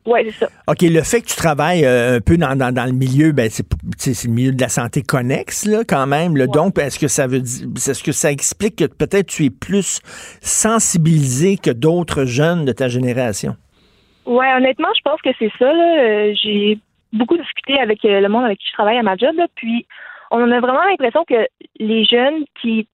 Oui, 0.06 0.20
c'est 0.26 0.46
ça. 0.46 0.50
OK, 0.68 0.82
le 0.82 1.02
fait 1.04 1.22
que 1.22 1.28
tu 1.28 1.36
travailles 1.36 1.86
euh, 1.86 2.18
un 2.18 2.22
peu 2.22 2.36
dans, 2.36 2.56
dans, 2.56 2.86
le 2.86 2.92
milieu, 2.92 3.34
ben, 3.34 3.50
c'est, 3.52 3.66
c'est 3.98 4.28
le 4.28 4.34
milieu 4.34 4.52
de 4.52 4.60
la 4.60 4.70
santé 4.70 5.04
connexe, 5.04 5.66
là, 5.66 5.84
quand 5.88 6.08
même. 6.08 6.36
Le 6.36 6.48
Donc, 6.48 6.80
est-ce 6.80 6.98
que 6.98 7.08
ça 7.08 7.28
veut 7.28 7.42
dire, 7.42 7.68
est-ce 7.76 8.04
que 8.04 8.12
ça 8.12 8.32
explique 8.32 8.78
que 8.78 8.86
peut-être 8.86 9.28
tu 9.28 9.46
es 9.46 9.50
plus 9.52 10.00
sensibilisé 10.42 11.58
que 11.58 11.70
d'autres 11.70 12.26
jeunes 12.26 12.66
de 12.66 12.72
ta 12.72 12.88
génération? 12.88 13.56
Oui, 14.26 14.46
honnêtement, 14.58 14.88
je 14.96 15.02
pense 15.04 15.22
que 15.22 15.30
c'est 15.38 15.52
ça. 15.60 15.72
Là. 15.72 16.04
Euh, 16.04 16.34
j'ai 16.42 16.80
beaucoup 17.14 17.38
discuté 17.38 17.80
avec 17.80 18.04
euh, 18.06 18.20
le 18.20 18.30
monde 18.30 18.46
avec 18.46 18.60
qui 18.60 18.68
je 18.68 18.74
travaille 18.74 18.98
à 18.98 19.04
ma 19.04 19.16
job, 19.16 19.36
puis 19.56 19.86
on 20.32 20.52
a 20.52 20.60
vraiment 20.60 20.84
l'impression 20.84 21.26
que 21.26 21.48
les 21.80 22.06
jeunes 22.06 22.46
qui 22.62 22.88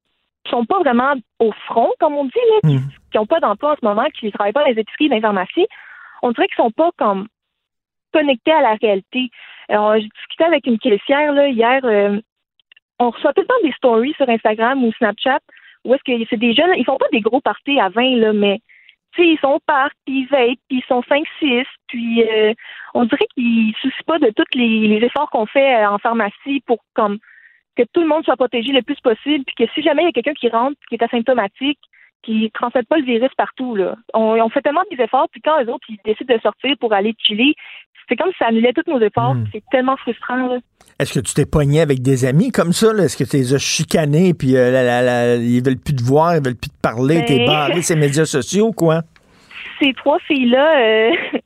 sont 0.49 0.65
pas 0.65 0.79
vraiment 0.79 1.13
au 1.39 1.51
front, 1.65 1.91
comme 1.99 2.15
on 2.15 2.25
dit, 2.25 2.31
là, 2.33 2.69
qui 2.69 3.17
n'ont 3.17 3.23
hmm. 3.23 3.27
pas 3.27 3.39
d'emploi 3.39 3.73
en 3.73 3.75
ce 3.75 3.85
moment, 3.85 4.05
qui 4.17 4.27
ne 4.27 4.31
travaillent 4.31 4.53
pas 4.53 4.63
dans 4.63 4.71
les 4.71 4.79
épiceries, 4.79 5.09
dans 5.09 5.15
les 5.15 5.21
pharmacies, 5.21 5.67
on 6.21 6.31
dirait 6.31 6.47
qu'ils 6.47 6.63
sont 6.63 6.71
pas 6.71 6.89
comme 6.97 7.27
connectés 8.13 8.51
à 8.51 8.61
la 8.61 8.75
réalité. 8.75 9.29
Alors, 9.69 9.95
j'ai 9.95 10.07
discuté 10.07 10.43
avec 10.45 10.65
une 10.65 10.79
caissière 10.79 11.33
là, 11.33 11.47
hier. 11.49 11.81
Euh, 11.83 12.19
on 12.99 13.11
reçoit 13.11 13.33
tout 13.33 13.41
le 13.41 13.47
temps 13.47 13.53
des 13.63 13.73
stories 13.73 14.13
sur 14.13 14.27
Instagram 14.27 14.83
ou 14.83 14.91
Snapchat 14.93 15.39
où 15.87 15.93
est-ce 15.93 16.03
que 16.03 16.25
c'est 16.29 16.37
des 16.37 16.53
jeunes, 16.53 16.71
ils 16.75 16.85
font 16.85 16.97
pas 16.97 17.07
des 17.11 17.21
gros 17.21 17.39
parties 17.39 17.79
à 17.79 17.89
20, 17.89 18.17
là, 18.17 18.33
mais 18.33 18.59
ils 19.17 19.39
sont 19.39 19.53
au 19.53 19.59
parc, 19.59 19.93
puis 20.05 20.21
ils 20.21 20.27
veillent, 20.27 20.59
puis 20.67 20.79
ils 20.79 20.87
sont 20.87 21.01
5-6, 21.01 21.65
puis 21.87 22.23
euh, 22.23 22.53
on 22.93 23.05
dirait 23.05 23.27
qu'ils 23.33 23.67
ne 23.67 23.73
soucient 23.73 24.03
pas 24.05 24.19
de 24.19 24.31
tous 24.35 24.45
les, 24.53 24.99
efforts 25.03 25.29
qu'on 25.29 25.45
fait 25.45 25.75
euh, 25.75 25.89
en 25.89 25.97
pharmacie 25.97 26.61
pour 26.65 26.79
comme 26.93 27.17
que 27.75 27.83
tout 27.93 28.01
le 28.01 28.07
monde 28.07 28.23
soit 28.23 28.35
protégé 28.35 28.71
le 28.71 28.81
plus 28.81 28.99
possible, 28.99 29.45
puis 29.45 29.55
que 29.55 29.73
si 29.73 29.81
jamais 29.83 30.03
il 30.03 30.05
y 30.05 30.09
a 30.09 30.11
quelqu'un 30.11 30.33
qui 30.33 30.49
rentre, 30.49 30.77
qui 30.89 30.95
est 30.95 31.03
asymptomatique, 31.03 31.79
qui 32.23 32.43
ne 32.43 32.47
transmette 32.49 32.87
pas 32.87 32.97
le 32.97 33.05
virus 33.05 33.29
partout. 33.37 33.75
Là. 33.75 33.95
On, 34.13 34.49
fait 34.49 34.61
tellement 34.61 34.83
des 34.91 35.01
efforts, 35.01 35.27
puis 35.31 35.41
quand 35.41 35.57
les 35.59 35.69
autres 35.69 35.85
ils 35.87 35.99
décident 36.03 36.35
de 36.35 36.41
sortir 36.41 36.75
pour 36.79 36.93
aller 36.93 37.13
chiller, 37.19 37.55
c'est 38.07 38.15
comme 38.15 38.31
si 38.31 38.37
ça 38.39 38.47
annulait 38.47 38.73
tous 38.73 38.89
nos 38.89 38.99
efforts. 38.99 39.35
Hmm. 39.35 39.45
C'est 39.51 39.63
tellement 39.71 39.97
frustrant. 39.97 40.59
Est-ce 40.99 41.13
que 41.13 41.19
tu 41.19 41.33
t'es 41.33 41.45
pogné 41.45 41.81
avec 41.81 42.01
des 42.01 42.25
amis 42.25 42.51
comme 42.51 42.73
ça? 42.73 42.91
Est-ce 42.93 43.17
que 43.17 43.23
tu 43.23 43.37
les 43.37 43.53
as 43.53 43.59
chicanés, 43.59 44.33
puis 44.33 44.55
euh, 44.55 45.37
ils 45.39 45.63
veulent 45.63 45.77
plus 45.77 45.95
te 45.95 46.03
voir, 46.03 46.35
ils 46.35 46.43
veulent 46.43 46.55
plus 46.55 46.69
te 46.69 46.81
parler, 46.81 47.23
t'es 47.25 47.37
ben, 47.39 47.47
barré 47.47 47.81
ces 47.81 47.95
médias 47.95 48.25
sociaux, 48.25 48.71
quoi? 48.71 49.01
Ces 49.79 49.93
trois 49.93 50.17
filles-là, 50.19 50.79
euh, 50.79 51.11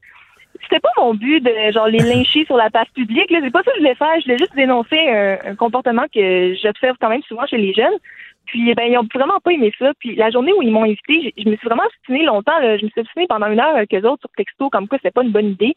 c'était 0.64 0.80
pas 0.80 0.90
mon 0.98 1.14
but 1.14 1.42
de 1.42 1.72
genre 1.74 1.88
les 1.88 2.00
lyncher 2.00 2.46
sur 2.46 2.56
la 2.56 2.70
place 2.70 2.88
publique. 2.96 3.28
C'est 3.30 3.52
pas 3.52 3.64
ça 3.64 3.72
que 3.72 3.78
je 3.78 3.82
voulais 3.82 3.96
faire. 3.96 4.20
Je 4.20 4.24
voulais 4.24 4.38
juste 4.38 4.56
dénoncer 4.56 5.00
un, 5.10 5.56
comportement 5.56 6.06
que 6.14 6.56
j'observe 6.62 6.96
quand 7.02 7.10
même 7.10 7.24
souvent 7.24 7.46
chez 7.46 7.58
les 7.58 7.74
jeunes. 7.74 7.98
Puis 8.46 8.74
ben 8.74 8.86
ils 8.90 8.98
ont 8.98 9.08
vraiment 9.14 9.40
pas 9.44 9.52
aimé 9.52 9.74
ça. 9.78 9.92
Puis 10.00 10.16
la 10.16 10.30
journée 10.30 10.54
où 10.54 10.62
ils 10.62 10.72
m'ont 10.72 10.84
invité, 10.84 11.34
je, 11.38 11.50
me 11.50 11.58
suis 11.58 11.68
vraiment 11.68 11.84
obstinée 11.84 12.24
longtemps. 12.24 12.58
Je 12.62 12.86
me 12.86 12.90
suis 12.90 13.02
obstinée 13.02 13.28
pendant 13.28 13.48
une 13.48 13.60
heure 13.60 13.76
avec 13.76 13.94
eux 13.94 14.08
autres 14.08 14.22
sur 14.22 14.32
texto, 14.38 14.70
comme 14.70 14.88
quoi 14.88 14.98
c'était 14.98 15.12
pas 15.12 15.24
une 15.24 15.32
bonne 15.32 15.52
idée. 15.52 15.76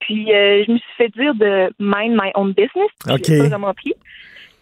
Puis 0.00 0.32
euh, 0.32 0.64
je 0.66 0.72
me 0.72 0.78
suis 0.78 0.92
fait 0.96 1.08
dire 1.10 1.34
de 1.34 1.72
mind 1.78 2.14
my 2.20 2.30
own 2.34 2.52
business. 2.52 2.90
Puis 3.22 3.38
pas 3.38 3.48
vraiment 3.48 3.74
pris. 3.74 3.94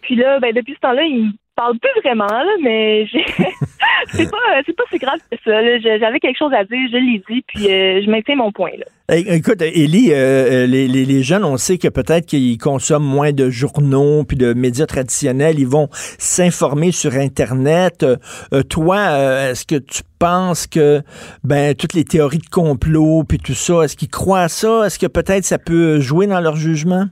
Puis 0.03 0.17
là, 0.17 0.39
ben 0.41 0.53
depuis 0.53 0.75
ce 0.75 0.81
temps-là, 0.81 1.03
ils 1.03 1.33
parle 1.59 1.79
plus 1.79 2.01
vraiment, 2.05 2.27
là, 2.27 2.55
mais 2.63 3.07
c'est 4.13 4.31
pas 4.31 4.39
pas 4.77 4.85
si 4.93 4.99
grave 4.99 5.19
que 5.31 5.37
ça. 5.45 5.99
J'avais 5.99 6.21
quelque 6.21 6.39
chose 6.39 6.53
à 6.53 6.63
dire, 6.65 6.79
je 6.93 6.97
l'ai 6.97 7.23
dit, 7.29 7.45
puis 7.49 7.67
euh, 7.71 8.01
je 8.05 8.09
maintiens 8.11 8.37
mon 8.37 8.53
point. 8.53 8.71
Là. 8.79 8.85
É- 9.17 9.37
Écoute, 9.37 9.61
Élie, 9.63 10.11
euh, 10.13 10.67
les, 10.67 10.87
les- 10.87 11.05
les 11.05 11.23
jeunes, 11.23 11.45
on 11.45 11.57
sait 11.57 11.77
que 11.79 11.89
peut-être 11.89 12.27
qu'ils 12.27 12.59
consomment 12.59 13.05
moins 13.07 13.33
de 13.33 13.51
journaux 13.51 14.23
puis 14.25 14.37
de 14.37 14.53
médias 14.55 14.87
traditionnels. 14.87 15.59
Ils 15.59 15.67
vont 15.67 15.89
s'informer 15.93 16.93
sur 16.93 17.15
Internet. 17.15 18.03
Euh, 18.05 18.17
euh, 18.53 18.63
toi, 18.63 18.97
euh, 18.99 19.51
est-ce 19.51 19.67
que 19.67 19.77
tu 19.77 20.03
penses 20.19 20.67
que 20.67 21.01
ben 21.45 21.75
toutes 21.75 21.95
les 21.95 22.05
théories 22.05 22.39
de 22.39 22.49
complot 22.51 23.25
puis 23.29 23.39
tout 23.39 23.55
ça, 23.55 23.83
est-ce 23.83 23.97
qu'ils 23.97 24.11
croient 24.11 24.43
à 24.43 24.49
ça? 24.49 24.85
Est-ce 24.87 24.99
que 24.99 25.07
peut-être 25.07 25.45
ça 25.45 25.59
peut 25.59 25.99
jouer 26.01 26.27
dans 26.27 26.41
leur 26.41 26.57
jugement? 26.57 27.07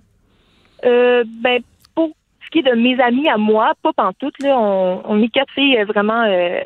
Euh, 0.85 1.25
ben, 1.43 1.61
de 2.63 2.73
mes 2.73 3.01
amis 3.01 3.29
à 3.29 3.37
moi, 3.37 3.73
pas 3.83 3.93
pantoute, 3.93 4.39
là, 4.41 4.59
on, 4.59 5.23
est 5.23 5.29
quatre 5.29 5.53
filles 5.53 5.79
euh, 5.79 5.85
vraiment 5.85 6.23
euh, 6.25 6.61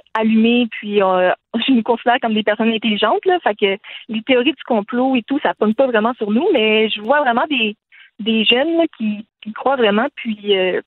puis 0.70 1.02
euh, 1.02 1.30
je 1.66 1.72
nous 1.72 1.82
considère 1.82 2.18
comme 2.20 2.34
des 2.34 2.42
personnes 2.42 2.72
intelligentes, 2.72 3.24
là, 3.26 3.38
que 3.54 3.76
les 4.08 4.22
théories 4.22 4.52
du 4.52 4.64
complot 4.66 5.16
et 5.16 5.22
tout, 5.22 5.38
ça 5.42 5.54
pogne 5.54 5.74
pas 5.74 5.86
vraiment 5.86 6.14
sur 6.14 6.30
nous, 6.30 6.46
mais 6.52 6.88
je 6.88 7.00
vois 7.00 7.20
vraiment 7.20 7.46
des, 7.48 7.76
des 8.18 8.44
jeunes 8.44 8.76
là, 8.76 8.84
qui, 8.96 9.26
qui 9.42 9.52
croient 9.52 9.76
vraiment, 9.76 10.06
puis 10.16 10.56
euh, 10.56 10.80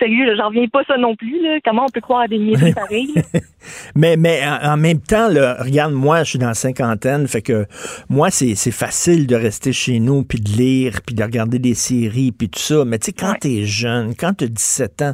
sérieux, 0.00 0.34
j'en 0.36 0.48
reviens 0.48 0.66
pas 0.66 0.82
ça 0.88 0.96
non 0.98 1.14
plus, 1.14 1.40
là, 1.42 1.58
comment 1.64 1.84
on 1.84 1.88
peut 1.92 2.00
croire 2.00 2.22
à 2.22 2.28
des 2.28 2.38
niaiseries 2.38 2.72
pareilles? 2.74 3.14
Mais, 3.94 4.16
mais 4.16 4.40
en, 4.62 4.76
même 4.78 5.00
temps, 5.00 5.28
là, 5.28 5.58
regarde, 5.60 5.92
moi, 5.92 6.24
je 6.24 6.30
suis 6.30 6.38
dans 6.38 6.46
la 6.48 6.54
cinquantaine, 6.54 7.28
fait 7.28 7.42
que 7.42 7.66
moi, 8.08 8.30
c'est 8.30 8.54
c'est 8.54 8.70
facile 8.70 9.26
de 9.26 9.36
rester 9.36 9.72
chez 9.74 10.00
nous, 10.00 10.22
puis 10.24 10.40
de 10.40 10.48
lire, 10.50 11.00
puis 11.04 11.14
de 11.14 11.22
regarder 11.22 11.58
des 11.58 11.74
séries, 11.74 12.32
puis 12.32 12.48
tout 12.48 12.58
ça. 12.58 12.84
Mais 12.86 12.98
tu 12.98 13.06
sais, 13.06 13.12
quand 13.12 13.32
Ouais. 13.32 13.38
t'es 13.38 13.64
jeune, 13.66 14.14
quand 14.16 14.32
t'as 14.32 14.46
17 14.46 15.02
ans, 15.02 15.12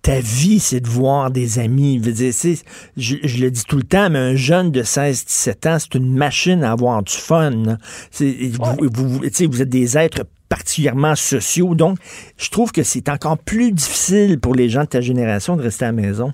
ta 0.00 0.20
vie, 0.20 0.60
c'est 0.60 0.80
de 0.80 0.88
voir 0.88 1.30
des 1.32 1.58
amis. 1.58 1.98
Je, 2.00 2.06
veux 2.08 2.12
dire, 2.14 2.32
c'est- 2.32 2.64
je, 2.96 3.16
je 3.24 3.42
le 3.42 3.50
dis 3.50 3.64
tout 3.64 3.76
le 3.76 3.82
temps, 3.84 4.10
mais 4.10 4.18
un 4.18 4.34
jeune 4.36 4.70
de 4.70 4.82
16-17 4.82 5.66
ans, 5.66 5.76
c'est 5.80 5.94
une 5.96 6.14
machine 6.14 6.62
à 6.64 6.72
avoir 6.72 7.02
du 7.02 7.12
fun. 7.12 7.76
C'est- 8.12 8.36
Vous, 8.80 8.88
vous, 8.92 9.20
tu 9.20 9.30
sais, 9.32 9.46
vous 9.46 9.60
êtes 9.60 9.68
des 9.68 9.98
êtres 9.98 10.22
particulièrement 10.52 11.14
sociaux, 11.14 11.74
donc 11.74 11.96
je 12.36 12.50
trouve 12.50 12.72
que 12.72 12.82
c'est 12.82 13.08
encore 13.08 13.38
plus 13.38 13.72
difficile 13.72 14.38
pour 14.38 14.54
les 14.54 14.68
gens 14.68 14.82
de 14.82 14.92
ta 14.96 15.00
génération 15.00 15.56
de 15.56 15.62
rester 15.62 15.86
à 15.86 15.88
la 15.88 15.92
maison. 15.92 16.30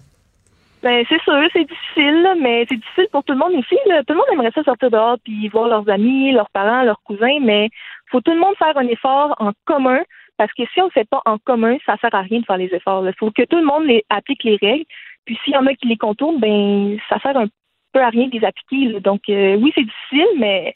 Ben, 0.83 1.05
c'est 1.09 1.23
sûr, 1.23 1.39
c'est 1.53 1.65
difficile, 1.65 2.27
mais 2.43 2.67
c'est 2.69 2.79
difficile 2.83 3.07
pour 3.13 3.23
tout 3.23 3.33
le 3.33 3.39
monde 3.39 3.53
aussi. 3.55 3.77
Là. 3.87 4.03
Tout 4.03 4.15
le 4.15 4.17
monde 4.17 4.27
aimerait 4.33 4.51
ça 4.53 4.65
sortir 4.65 4.91
dehors 4.91 5.19
puis 5.23 5.47
voir 5.49 5.69
leurs 5.69 5.89
amis, 5.89 6.33
leurs 6.33 6.51
parents, 6.51 6.83
leurs 6.83 7.01
cousins, 7.05 7.39
mais 7.43 7.69
faut 8.11 8.21
tout 8.21 8.33
le 8.33 8.41
monde 8.41 8.57
faire 8.59 8.77
un 8.77 8.89
effort 8.89 9.37
en 9.39 9.53
commun 9.67 10.01
parce 10.37 10.53
que 10.53 10.65
si 10.73 10.81
on 10.81 10.85
ne 10.85 10.89
le 10.89 11.01
fait 11.01 11.09
pas 11.09 11.23
en 11.25 11.39
commun, 11.39 11.77
ça 11.87 11.97
sert 12.01 12.13
à 12.13 12.23
rien 12.23 12.41
de 12.41 12.45
faire 12.45 12.57
les 12.57 12.75
efforts. 12.75 13.07
Il 13.07 13.15
faut 13.21 13.31
que 13.31 13.45
tout 13.45 13.59
le 13.59 13.67
monde 13.67 13.85
les, 13.85 14.05
applique 14.11 14.43
les 14.43 14.59
règles. 14.61 14.85
Puis 15.27 15.39
s'il 15.45 15.55
y 15.55 15.57
en 15.57 15.67
a 15.67 15.75
qui 15.75 15.87
les 15.87 15.97
contournent, 15.97 16.41
ben 16.41 16.99
ça 17.09 17.21
sert 17.21 17.37
un 17.37 17.47
peu 17.93 18.03
à 18.03 18.09
rien 18.09 18.27
de 18.27 18.37
les 18.37 18.45
appliquer. 18.45 18.93
là. 18.93 18.99
Donc 18.99 19.23
euh, 19.29 19.55
oui, 19.57 19.71
c'est 19.77 19.85
difficile, 19.85 20.39
mais 20.41 20.73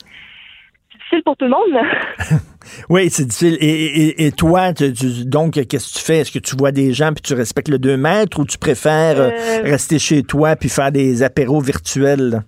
c'est 0.92 0.98
difficile 0.98 1.22
pour 1.24 1.36
tout 1.36 1.46
le 1.46 1.50
monde. 1.50 1.74
Oui, 2.88 3.08
c'est 3.10 3.24
difficile. 3.24 3.56
Et, 3.60 3.66
et- 3.66 4.26
et 4.26 4.32
toi, 4.32 4.72
tu- 4.72 4.92
donc, 5.26 5.52
qu'est-ce 5.54 5.92
que 5.94 5.98
tu 5.98 6.04
fais? 6.04 6.18
Est-ce 6.18 6.32
que 6.32 6.38
tu 6.38 6.56
vois 6.56 6.72
des 6.72 6.92
gens 6.92 7.12
puis 7.12 7.22
tu 7.22 7.34
respectes 7.34 7.68
le 7.68 7.78
2 7.78 7.96
mètres 7.96 8.38
ou 8.40 8.44
tu 8.44 8.58
préfères 8.58 9.20
euh, 9.20 9.30
Euh, 9.32 9.62
rester 9.64 9.98
chez 9.98 10.22
toi 10.22 10.56
puis 10.56 10.68
faire 10.68 10.92
des 10.92 11.22
apéros 11.22 11.60
virtuels? 11.60 12.42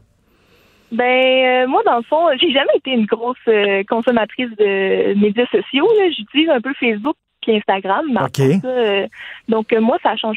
Ben 0.92 1.04
euh, 1.04 1.66
moi 1.66 1.82
dans 1.84 1.96
le 1.96 2.02
fond, 2.04 2.28
j'ai 2.40 2.52
jamais 2.52 2.76
été 2.76 2.90
une 2.92 3.06
grosse 3.06 3.36
euh, 3.48 3.82
consommatrice 3.88 4.50
de 4.58 5.14
médias 5.18 5.46
sociaux. 5.46 5.88
J'utilise 6.16 6.48
un 6.50 6.60
peu 6.60 6.72
Facebook 6.78 7.16
puis 7.42 7.56
Instagram. 7.56 8.04
mais 8.12 8.60
ça, 8.60 9.08
donc 9.48 9.72
moi 9.80 9.98
ça 10.02 10.16
change 10.16 10.36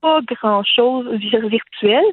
pas 0.00 0.20
grand 0.40 0.62
chose 0.62 1.06
virtuel. 1.18 2.04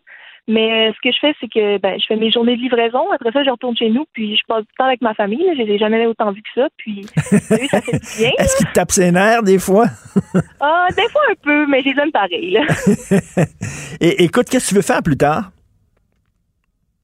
Mais 0.48 0.90
euh, 0.90 0.94
ce 0.94 1.00
que 1.02 1.12
je 1.12 1.20
fais, 1.20 1.34
c'est 1.40 1.48
que 1.48 1.80
ben, 1.80 2.00
je 2.00 2.06
fais 2.06 2.16
mes 2.16 2.32
journées 2.32 2.56
de 2.56 2.62
livraison. 2.62 3.12
Après 3.12 3.32
ça, 3.32 3.44
je 3.44 3.50
retourne 3.50 3.76
chez 3.76 3.90
nous, 3.90 4.06
puis 4.14 4.36
je 4.36 4.42
passe 4.48 4.62
du 4.62 4.74
temps 4.78 4.86
avec 4.86 5.02
ma 5.02 5.14
famille. 5.16 5.44
là. 5.44 5.54
Je 5.58 5.64
les 5.64 5.74
ai 5.74 5.78
jamais 5.80 6.06
autant 6.06 6.32
vu 6.32 6.42
que 6.44 6.62
ça. 6.62 6.68
Puis 6.78 7.06
oui, 7.52 7.68
ça 7.68 7.82
fait 7.82 8.00
du 8.00 8.18
bien. 8.18 8.32
Est-ce 8.38 8.58
qu'ils 8.58 8.68
te 8.68 8.74
tapent 8.74 8.92
ses 8.92 9.12
nerfs 9.12 9.44
des 9.44 9.58
fois? 9.58 9.88
Ah, 10.60 10.88
des 10.96 11.10
fois 11.10 11.22
un 11.32 11.36
peu, 11.42 11.66
mais 11.68 11.82
je 11.82 11.90
les 11.90 12.02
aime 12.02 12.12
pareil. 12.12 12.60
Et 14.02 14.24
écoute, 14.24 14.48
qu'est-ce 14.50 14.66
que 14.66 14.70
tu 14.70 14.76
veux 14.76 14.82
faire 14.82 15.02
plus 15.02 15.18
tard? 15.18 15.52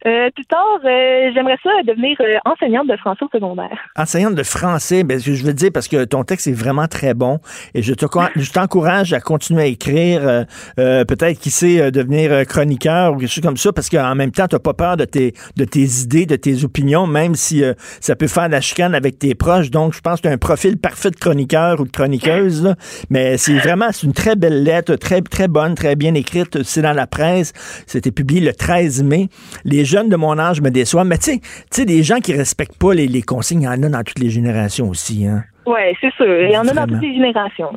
Euh, 0.06 0.30
plus 0.32 0.46
tard, 0.46 0.80
euh, 0.84 1.32
j'aimerais 1.34 1.58
ça 1.64 1.70
devenir 1.86 2.18
euh, 2.22 2.38
enseignante 2.46 2.88
de 2.88 2.98
français 2.98 3.24
au 3.24 3.30
secondaire. 3.32 3.78
Enseignante 3.96 4.36
de 4.36 4.44
français, 4.44 5.04
ben, 5.04 5.20
je 5.20 5.32
veux 5.44 5.54
dire 5.54 5.70
parce 5.72 5.88
que 5.88 6.06
ton 6.06 6.24
texte 6.24 6.48
est 6.48 6.54
vraiment 6.54 6.88
très 6.88 7.14
bon 7.14 7.40
et 7.76 7.82
je 7.84 7.94
te 7.94 8.06
je 8.36 8.52
t'encourage 8.52 9.14
à 9.14 9.20
continuer 9.20 9.62
à 9.62 9.66
écrire, 9.66 10.28
euh, 10.28 10.44
euh, 10.80 11.06
peut-être 11.06 11.40
qui 11.40 11.52
sait 11.52 11.82
euh, 11.82 11.92
devenir 11.92 12.46
chroniqueur 12.48 13.14
ou 13.14 13.18
quelque 13.18 13.30
chose 13.30 13.44
comme 13.44 13.58
ça 13.58 13.72
parce 13.72 13.90
qu'en 13.90 14.16
même 14.16 14.32
temps 14.32 14.48
tu 14.48 14.58
pas 14.58 14.74
peur 14.74 14.98
de 14.98 15.06
tes 15.06 15.34
de 15.56 15.66
tes 15.66 15.84
idées, 15.84 16.26
de 16.26 16.36
tes 16.36 16.64
opinions, 16.64 17.08
même 17.08 17.36
si 17.36 17.64
euh, 17.64 17.74
ça 18.00 18.16
peut 18.16 18.28
faire 18.28 18.48
de 18.48 18.54
la 18.54 18.62
chicane 18.62 18.96
avec 18.96 19.20
tes 19.20 19.36
proches. 19.36 19.70
Donc 19.70 19.94
je 19.94 20.02
pense 20.02 20.18
que 20.18 20.24
tu 20.24 20.28
as 20.30 20.32
un 20.32 20.38
profil 20.38 20.78
parfait 20.78 21.12
de 21.12 21.16
chroniqueur 21.16 21.80
ou 21.80 21.86
de 21.86 21.92
chroniqueuse, 21.92 22.64
là. 22.64 22.76
mais 23.10 23.38
c'est 23.38 23.58
vraiment 23.58 23.88
c'est 23.92 24.08
une 24.08 24.14
très 24.14 24.36
belle 24.36 24.64
lettre, 24.64 24.96
très 24.96 25.22
très 25.22 25.48
bonne, 25.48 25.76
très 25.76 25.96
bien 25.96 26.16
écrite. 26.16 26.64
C'est 26.64 26.82
dans 26.82 26.94
la 26.94 27.08
presse, 27.08 27.54
c'était 27.86 28.12
publié 28.12 28.42
le 28.42 28.54
13 28.54 29.04
mai. 29.04 29.30
Les 29.64 29.86
jeunes 29.91 30.10
de 30.10 30.15
mon 30.15 30.38
âge 30.39 30.62
me 30.62 30.69
déçoivent, 30.69 31.06
mais 31.06 31.17
tu 31.17 31.32
sais, 31.32 31.39
tu 31.39 31.49
sais, 31.69 31.86
des 31.86 32.04
gens 32.04 32.19
qui 32.19 32.34
respectent 32.34 32.80
pas 32.80 32.93
les, 32.93 33.08
les 33.08 33.21
consignes, 33.21 33.62
il 33.62 33.65
y 33.65 33.67
en 33.67 33.84
a 33.84 33.89
dans 33.89 34.04
toutes 34.04 34.19
les 34.19 34.30
générations 34.30 34.89
aussi. 34.89 35.27
Hein. 35.27 35.43
Ouais, 35.65 35.95
c'est 36.01 36.13
sûr. 36.13 36.41
Il 36.43 36.51
y 36.51 36.58
en 36.58 36.67
a 36.67 36.73
dans 36.73 36.88
toutes 36.88 37.01
les 37.01 37.13
générations. 37.13 37.71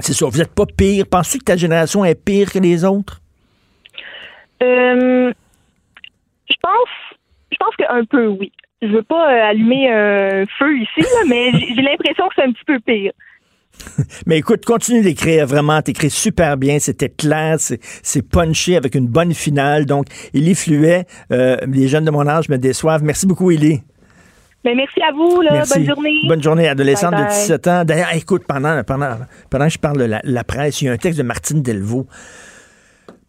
C'est 0.00 0.12
ça, 0.12 0.26
vous 0.26 0.40
êtes 0.40 0.54
pas 0.54 0.66
pire. 0.66 1.04
Penses-tu 1.08 1.38
que 1.38 1.44
ta 1.44 1.56
génération 1.56 2.04
est 2.04 2.16
pire 2.16 2.50
que 2.50 2.58
les 2.58 2.84
autres? 2.84 3.20
Euh, 4.62 5.32
je 6.50 6.56
pense, 6.60 6.88
je 7.52 7.56
pense 7.58 7.76
qu'un 7.76 8.04
peu 8.04 8.26
oui. 8.26 8.50
Je 8.82 8.88
veux 8.88 9.02
pas 9.02 9.32
euh, 9.32 9.50
allumer 9.50 9.90
un 9.90 10.44
feu 10.58 10.76
ici, 10.76 11.00
là, 11.00 11.22
mais 11.28 11.52
j'ai 11.52 11.82
l'impression 11.82 12.26
que 12.28 12.34
c'est 12.36 12.44
un 12.44 12.52
petit 12.52 12.64
peu 12.66 12.80
pire. 12.80 13.12
Mais 14.26 14.38
écoute, 14.38 14.64
continue 14.64 15.02
d'écrire 15.02 15.46
vraiment. 15.46 15.80
T'écris 15.82 16.10
super 16.10 16.56
bien. 16.56 16.78
C'était 16.78 17.08
clair. 17.08 17.56
C'est 17.58 18.22
punché 18.22 18.76
avec 18.76 18.94
une 18.94 19.06
bonne 19.06 19.34
finale. 19.34 19.86
Donc, 19.86 20.06
Élie 20.32 20.54
Fluet, 20.54 21.06
euh, 21.32 21.56
les 21.66 21.88
jeunes 21.88 22.04
de 22.04 22.10
mon 22.10 22.26
âge 22.26 22.48
me 22.48 22.56
déçoivent. 22.56 23.02
Merci 23.02 23.26
beaucoup, 23.26 23.50
Élie. 23.50 23.82
Mais 24.64 24.74
merci 24.74 25.00
à 25.02 25.12
vous. 25.12 25.42
Là, 25.42 25.50
Merci. 25.52 25.80
Bonne 25.80 25.86
journée. 25.86 26.20
Bonne 26.26 26.42
journée, 26.42 26.68
adolescente 26.68 27.12
Bye 27.12 27.24
de 27.24 27.28
bye. 27.28 27.36
17 27.36 27.68
ans. 27.68 27.84
D'ailleurs, 27.84 28.14
écoute, 28.14 28.44
pendant, 28.48 28.82
pendant, 28.82 29.18
pendant 29.50 29.66
que 29.66 29.72
je 29.72 29.78
parle 29.78 29.98
de 29.98 30.04
la, 30.04 30.20
la 30.24 30.44
presse, 30.44 30.80
il 30.80 30.86
y 30.86 30.88
a 30.88 30.92
un 30.92 30.96
texte 30.96 31.18
de 31.18 31.24
Martine 31.24 31.60
Delvaux. 31.60 32.06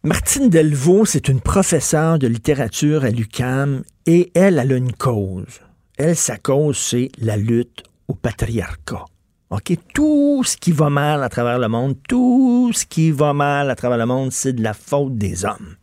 Martine 0.04 0.50
Delvaux, 0.50 1.06
c'est 1.06 1.28
une 1.28 1.42
professeure 1.42 2.20
de 2.20 2.28
littérature 2.28 3.04
à 3.04 3.10
l'UCAM 3.10 3.82
et 4.06 4.32
elle, 4.34 4.60
elle 4.60 4.72
a 4.72 4.78
une 4.78 4.94
cause. 4.94 5.62
Elle, 5.98 6.16
sa 6.16 6.38
cause, 6.38 6.78
c'est 6.78 7.10
la 7.20 7.36
lutte 7.38 7.84
au 8.08 8.14
patriarcat. 8.14 9.06
OK? 9.50 9.74
Tout 9.94 10.44
ce 10.44 10.58
qui 10.58 10.72
va 10.72 10.90
mal 10.90 11.24
à 11.24 11.30
travers 11.30 11.60
le 11.60 11.68
monde, 11.68 11.96
tout 12.08 12.72
ce 12.74 12.86
qui 12.86 13.12
va 13.12 13.34
mal 13.34 13.70
à 13.70 13.76
travers 13.76 13.98
le 13.98 14.06
monde, 14.06 14.32
c'est 14.32 14.54
de 14.54 14.64
la 14.64 14.74
faute 14.74 15.18
des 15.18 15.46
hommes. 15.46 15.76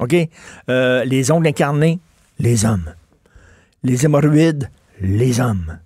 OK? 0.00 0.14
Euh, 0.68 1.04
les 1.04 1.30
ongles 1.30 1.48
incarnés, 1.48 2.00
les 2.38 2.64
hommes. 2.64 2.92
Les 3.82 4.04
hémorroïdes, 4.04 4.70
les 5.00 5.40
hommes. 5.40 5.78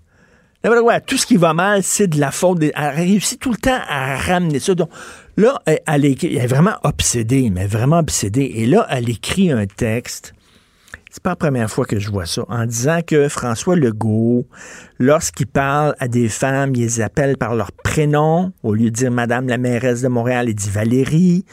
Quoi, 0.63 1.01
tout 1.01 1.17
ce 1.17 1.27
qui 1.27 1.37
va 1.37 1.55
mal, 1.55 1.83
c'est 1.83 2.09
de 2.09 2.19
la 2.19 2.33
faute. 2.33 2.59
Des... 2.59 2.73
Elle 2.75 2.95
réussit 2.97 3.39
tout 3.39 3.53
le 3.53 3.57
temps 3.57 3.79
à 3.89 4.17
ramener 4.17 4.59
ça. 4.59 4.75
Donc, 4.75 4.91
là, 5.37 5.61
elle, 5.65 5.81
elle 5.87 6.05
est 6.05 6.47
vraiment 6.47 6.75
obsédée, 6.83 7.51
mais 7.51 7.67
vraiment 7.67 7.99
obsédée. 7.99 8.51
Et 8.57 8.67
là, 8.67 8.85
elle 8.91 9.09
écrit 9.09 9.53
un 9.53 9.67
texte. 9.67 10.35
C'est 11.17 11.23
pas 11.23 11.31
la 11.31 11.37
première 11.37 11.71
fois 11.71 11.87
que 11.87 11.99
je 11.99 12.11
vois 12.11 12.27
ça. 12.27 12.45
En 12.49 12.67
disant 12.67 13.01
que 13.01 13.31
François 13.31 13.75
Legault, 13.75 14.47
lorsqu'il 14.99 15.47
parle 15.47 15.95
à 15.99 16.09
des 16.09 16.29
femmes, 16.29 16.73
il 16.75 16.83
les 16.83 17.01
appelle 17.01 17.39
par 17.39 17.55
leur 17.55 17.73
prénom. 17.73 18.53
Au 18.63 18.75
lieu 18.75 18.91
de 18.91 18.97
dire 18.97 19.11
Madame 19.11 19.49
la 19.49 19.57
mairesse 19.57 20.03
de 20.03 20.09
Montréal, 20.09 20.51
il 20.51 20.55
dit 20.55 20.69
Valérie. 20.69 21.47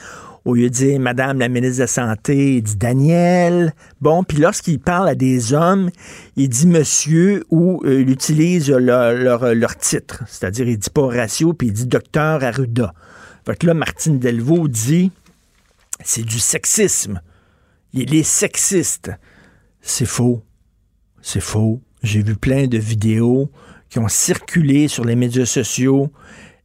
Au 0.43 0.56
lieu 0.56 0.69
de 0.69 0.73
dire 0.73 0.99
Madame 0.99 1.39
la 1.39 1.47
ministre 1.47 1.78
de 1.78 1.84
la 1.84 1.88
Santé, 1.88 2.58
il 2.58 2.62
dit 2.62 2.76
Daniel. 2.76 3.73
Bon, 4.02 4.26
puis 4.26 4.39
lorsqu'il 4.39 4.82
parle 4.82 5.08
à 5.08 5.15
des 5.15 5.54
hommes, 5.54 5.89
il 6.36 6.49
dit 6.49 6.67
Monsieur 6.67 7.45
ou 7.49 7.82
euh, 7.86 8.02
il 8.02 8.10
utilise 8.10 8.69
leur, 8.69 9.13
leur, 9.13 9.56
leur 9.56 9.78
titre. 9.78 10.23
C'est-à-dire, 10.28 10.67
il 10.67 10.78
dit 10.78 10.89
pas 10.89 11.04
Horatio, 11.04 11.54
puis 11.54 11.69
il 11.69 11.73
dit 11.73 11.88
Docteur 11.88 12.43
Arruda. 12.43 12.93
Fait 13.45 13.56
que 13.56 13.65
là, 13.65 13.73
Martine 13.73 14.19
Delvaux 14.19 14.67
dit 14.67 15.13
c'est 16.04 16.26
du 16.26 16.39
sexisme. 16.39 17.21
Il 17.93 18.13
est 18.13 18.23
sexiste. 18.23 19.12
C'est 19.84 20.06
faux. 20.06 20.41
C'est 21.22 21.41
faux. 21.41 21.82
J'ai 22.02 22.24
vu 22.24 22.36
plein 22.36 22.67
de 22.67 22.78
vidéos 22.78 23.52
qui 23.89 24.00
ont 24.00 24.08
circulé 24.08 24.88
sur 24.88 25.06
les 25.06 25.15
médias 25.15 25.46
sociaux 25.46 26.10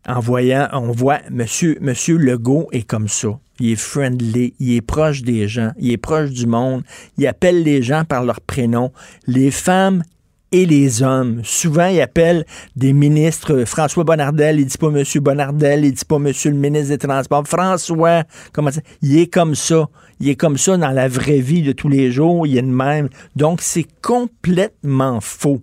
en 0.06 0.20
voyant, 0.20 0.68
on 0.72 0.90
voit 0.90 1.18
Monsieur, 1.30 1.76
Monsieur 1.82 2.16
Legault 2.16 2.68
est 2.72 2.84
comme 2.84 3.08
ça. 3.08 3.38
Il 3.60 3.72
est 3.72 3.76
friendly, 3.76 4.54
il 4.58 4.76
est 4.76 4.80
proche 4.80 5.22
des 5.22 5.48
gens, 5.48 5.72
il 5.78 5.92
est 5.92 5.98
proche 5.98 6.30
du 6.30 6.46
monde, 6.46 6.82
il 7.18 7.26
appelle 7.26 7.62
les 7.62 7.82
gens 7.82 8.04
par 8.04 8.24
leur 8.24 8.40
prénom. 8.40 8.92
Les 9.26 9.50
femmes 9.50 10.04
et 10.52 10.66
les 10.66 11.02
hommes. 11.02 11.42
Souvent, 11.44 11.86
ils 11.86 12.00
appellent 12.00 12.44
des 12.76 12.92
ministres. 12.92 13.64
François 13.64 14.04
Bonnardel, 14.04 14.60
il 14.60 14.66
dit 14.66 14.78
pas 14.78 14.90
Monsieur 14.90 15.20
Bonnardel, 15.20 15.84
il 15.84 15.92
dit 15.92 16.04
pas 16.04 16.18
Monsieur 16.18 16.50
le 16.50 16.56
ministre 16.56 16.88
des 16.88 16.98
Transports. 16.98 17.46
François, 17.46 18.24
comment 18.52 18.70
ça? 18.70 18.80
Il 19.02 19.18
est 19.18 19.26
comme 19.26 19.54
ça. 19.54 19.88
Il 20.20 20.28
est 20.28 20.36
comme 20.36 20.56
ça 20.56 20.76
dans 20.76 20.90
la 20.90 21.08
vraie 21.08 21.40
vie 21.40 21.62
de 21.62 21.72
tous 21.72 21.88
les 21.88 22.10
jours. 22.10 22.46
Il 22.46 22.56
est 22.56 22.62
de 22.62 22.66
même. 22.66 23.08
Donc, 23.36 23.60
c'est 23.62 23.86
complètement 24.02 25.20
faux. 25.20 25.60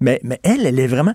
Mais, 0.00 0.20
mais 0.22 0.38
elle, 0.42 0.66
elle 0.66 0.78
est 0.78 0.86
vraiment. 0.86 1.14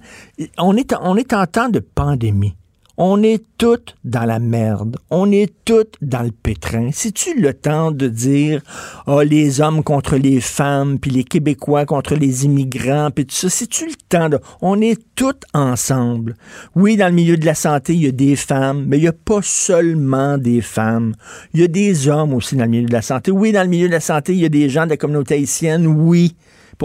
On 0.57 0.75
est, 0.75 0.93
on 1.01 1.15
est 1.15 1.33
en 1.33 1.45
temps 1.45 1.69
de 1.69 1.79
pandémie. 1.79 2.55
On 2.97 3.23
est 3.23 3.43
toutes 3.57 3.95
dans 4.03 4.25
la 4.25 4.37
merde. 4.37 4.97
On 5.09 5.31
est 5.31 5.51
toutes 5.65 5.95
dans 6.03 6.21
le 6.21 6.29
pétrin. 6.29 6.89
C'est-tu 6.91 7.39
le 7.39 7.55
temps 7.55 7.91
de 7.91 8.07
dire 8.07 8.61
oh, 9.07 9.21
les 9.21 9.61
hommes 9.61 9.83
contre 9.83 10.15
les 10.15 10.39
femmes, 10.39 10.99
puis 10.99 11.09
les 11.09 11.23
Québécois 11.23 11.87
contre 11.87 12.13
les 12.13 12.45
immigrants, 12.45 13.09
puis 13.09 13.25
tout 13.25 13.35
ça? 13.35 13.49
C'est-tu 13.49 13.87
le 13.87 13.95
temps 14.09 14.29
de. 14.29 14.39
On 14.61 14.79
est 14.79 15.01
toutes 15.15 15.43
ensemble? 15.55 16.35
Oui, 16.75 16.95
dans 16.95 17.07
le 17.07 17.15
milieu 17.15 17.35
de 17.35 17.47
la 17.47 17.55
santé, 17.55 17.95
il 17.95 18.03
y 18.03 18.07
a 18.07 18.11
des 18.11 18.35
femmes, 18.35 18.85
mais 18.87 18.97
il 18.97 19.01
n'y 19.01 19.07
a 19.07 19.13
pas 19.13 19.41
seulement 19.41 20.37
des 20.37 20.61
femmes. 20.61 21.15
Il 21.55 21.61
y 21.61 21.63
a 21.63 21.67
des 21.67 22.07
hommes 22.07 22.35
aussi 22.35 22.55
dans 22.55 22.65
le 22.65 22.69
milieu 22.69 22.87
de 22.87 22.93
la 22.93 23.01
santé. 23.01 23.31
Oui, 23.31 23.51
dans 23.51 23.63
le 23.63 23.69
milieu 23.69 23.87
de 23.87 23.93
la 23.93 24.01
santé, 24.01 24.33
il 24.33 24.39
y 24.39 24.45
a 24.45 24.49
des 24.49 24.69
gens 24.69 24.85
de 24.85 24.91
la 24.91 24.97
communauté 24.97 25.33
haïtienne, 25.33 25.87
oui. 25.87 26.35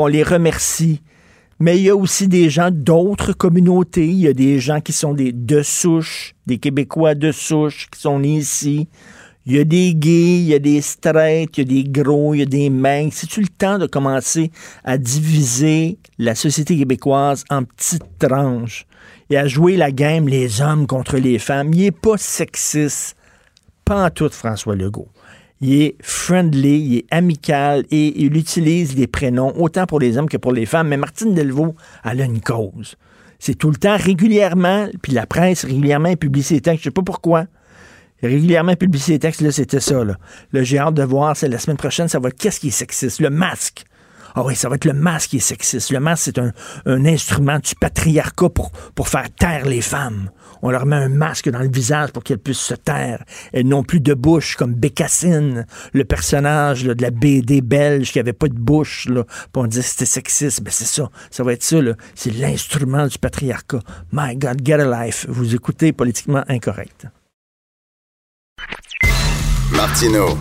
On 0.01 0.07
les 0.07 0.23
remercie 0.23 1.03
mais 1.61 1.77
il 1.77 1.85
y 1.85 1.91
a 1.91 1.97
aussi 1.97 2.29
des 2.29 2.51
gens 2.51 2.71
d'autres 2.71 3.33
communautés. 3.33 4.07
Il 4.07 4.21
y 4.21 4.29
a 4.29 4.33
des 4.33 4.61
gens 4.61 4.81
qui 4.81 4.93
sont 4.93 5.13
des 5.13 5.33
de 5.33 5.63
souche, 5.63 6.35
des 6.47 6.59
Québécois 6.59 7.15
de 7.15 7.33
souche 7.33 7.89
qui 7.91 8.01
sont 8.01 8.23
ici. 8.23 8.89
Il 9.45 9.57
y 9.57 9.61
a 9.61 9.65
des 9.65 9.95
gays, 9.95 10.41
il 10.41 10.45
y 10.45 10.55
a 10.55 10.59
des 10.59 10.83
straights, 10.83 11.57
il 11.57 11.61
y 11.61 11.81
a 11.81 11.83
des 11.83 11.91
gros, 11.91 12.35
il 12.35 12.41
y 12.41 12.43
a 12.43 12.47
des 12.47 12.71
minces. 12.71 13.15
C'est-tu 13.15 13.41
le 13.41 13.49
temps 13.49 13.79
de 13.79 13.87
commencer 13.87 14.51
à 14.85 14.99
diviser 14.99 15.99
la 16.19 16.35
société 16.35 16.77
québécoise 16.77 17.45
en 17.49 17.65
petites 17.65 18.19
tranches 18.19 18.87
et 19.31 19.39
à 19.39 19.49
jouer 19.49 19.77
la 19.77 19.91
game 19.91 20.29
les 20.29 20.61
hommes 20.61 20.87
contre 20.87 21.17
les 21.17 21.39
femmes? 21.39 21.73
Il 21.73 21.81
n'est 21.81 21.91
pas 21.91 22.19
sexiste. 22.19 23.17
Pas 23.85 24.05
en 24.05 24.11
tout, 24.11 24.29
François 24.29 24.77
Legault 24.77 25.09
il 25.61 25.83
est 25.83 25.97
friendly, 26.01 26.79
il 26.79 26.97
est 26.99 27.05
amical 27.11 27.85
et 27.91 28.21
il 28.23 28.37
utilise 28.37 28.97
les 28.97 29.07
prénoms 29.07 29.53
autant 29.61 29.87
pour 29.87 29.99
les 30.01 30.17
hommes 30.17 30.29
que 30.29 30.37
pour 30.37 30.53
les 30.53 30.67
femmes. 30.67 30.89
Mais 30.89 30.97
Martine 30.97 31.35
Delvaux, 31.35 31.75
elle 32.05 32.21
a 32.21 32.25
une 32.25 32.41
cause. 32.41 32.97
C'est 33.39 33.55
tout 33.55 33.71
le 33.71 33.77
temps, 33.77 33.97
régulièrement, 33.97 34.89
puis 35.03 35.13
la 35.13 35.27
presse 35.27 35.65
régulièrement 35.65 36.15
publie 36.17 36.43
ses 36.43 36.61
textes. 36.61 36.85
Je 36.85 36.89
sais 36.89 36.93
pas 36.93 37.03
pourquoi. 37.03 37.47
Régulièrement 38.23 38.75
publie 38.75 38.99
ses 38.99 39.19
textes, 39.19 39.41
là, 39.41 39.53
c'était 39.53 39.81
ça. 39.81 40.05
Là. 40.05 40.17
Le 40.53 40.65
j'ai 40.65 40.79
hâte 40.79 40.95
de 40.95 41.05
voir, 41.05 41.37
c'est 41.37 41.49
la 41.49 41.59
semaine 41.59 41.77
prochaine, 41.77 42.09
ça 42.09 42.19
va 42.19 42.31
qu'est-ce 42.31 42.59
qui 42.59 42.69
est 42.69 42.73
sexiste? 42.73 43.21
Le 43.21 43.31
masque. 43.31 43.85
Ah 44.41 44.45
oui, 44.45 44.55
ça 44.55 44.69
va 44.69 44.77
être 44.77 44.85
le 44.85 44.93
masque 44.93 45.31
qui 45.31 45.39
est 45.39 45.41
sexiste. 45.41 45.91
Le 45.91 45.99
masque, 45.99 46.27
c'est 46.27 46.39
un, 46.39 46.53
instrument 47.05 47.59
du 47.59 47.75
patriarcat 47.75 48.49
pour, 48.51 48.71
pour 48.95 49.09
faire 49.09 49.27
taire 49.35 49.67
les 49.67 49.81
femmes. 49.81 50.31
On 50.63 50.71
leur 50.71 50.87
met 50.87 50.95
un 50.95 51.09
masque 51.09 51.49
dans 51.49 51.59
le 51.59 51.69
visage 51.69 52.13
pour 52.13 52.23
qu'elles 52.23 52.39
puissent 52.39 52.61
se 52.61 52.75
taire. 52.75 53.25
Elles 53.53 53.67
n'ont 53.67 53.83
plus 53.83 53.99
de 53.99 54.15
bouche, 54.15 54.55
comme 54.55 54.75
Bécassine, 54.75 55.67
le 55.93 56.05
personnage 56.05 56.85
de 56.85 57.03
la 57.03 57.11
BD 57.11 57.63
belge 57.63 58.13
qui 58.13 58.21
avait 58.21 58.33
pas 58.33 58.47
de 58.47 58.55
bouche. 58.55 59.09
Là, 59.09 59.25
on 59.57 59.67
disait 59.67 59.83
c'était 59.83 60.07
sexiste. 60.07 60.63
Ben 60.63 60.71
c'est 60.71 60.85
ça. 60.85 61.11
Ça 61.33 61.43
va 61.43 61.53
être 61.53 61.65
ça. 61.65 61.79
C'est 62.15 62.31
l'instrument 62.31 63.09
du 63.09 63.19
patriarcat. 63.19 63.81
My 64.13 64.37
God, 64.37 64.61
get 64.65 64.75
a 64.75 65.05
life. 65.05 65.27
Vous 65.29 65.57
écoutez 65.57 65.93
politiquement 65.93 66.45
incorrect. 66.47 67.09
Martino, 69.73 70.39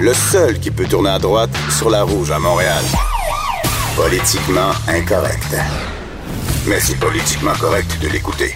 le 0.00 0.14
seul 0.14 0.58
qui 0.58 0.70
peut 0.70 0.86
tourner 0.86 1.10
à 1.10 1.18
droite 1.18 1.50
sur 1.68 1.90
la 1.90 2.02
rouge 2.02 2.30
à 2.30 2.38
Montréal. 2.38 2.82
Politiquement 3.96 4.72
incorrect. 4.88 5.56
Mais 6.68 6.78
c'est 6.80 7.00
politiquement 7.00 7.54
correct 7.58 7.98
de 8.02 8.08
l'écouter. 8.12 8.52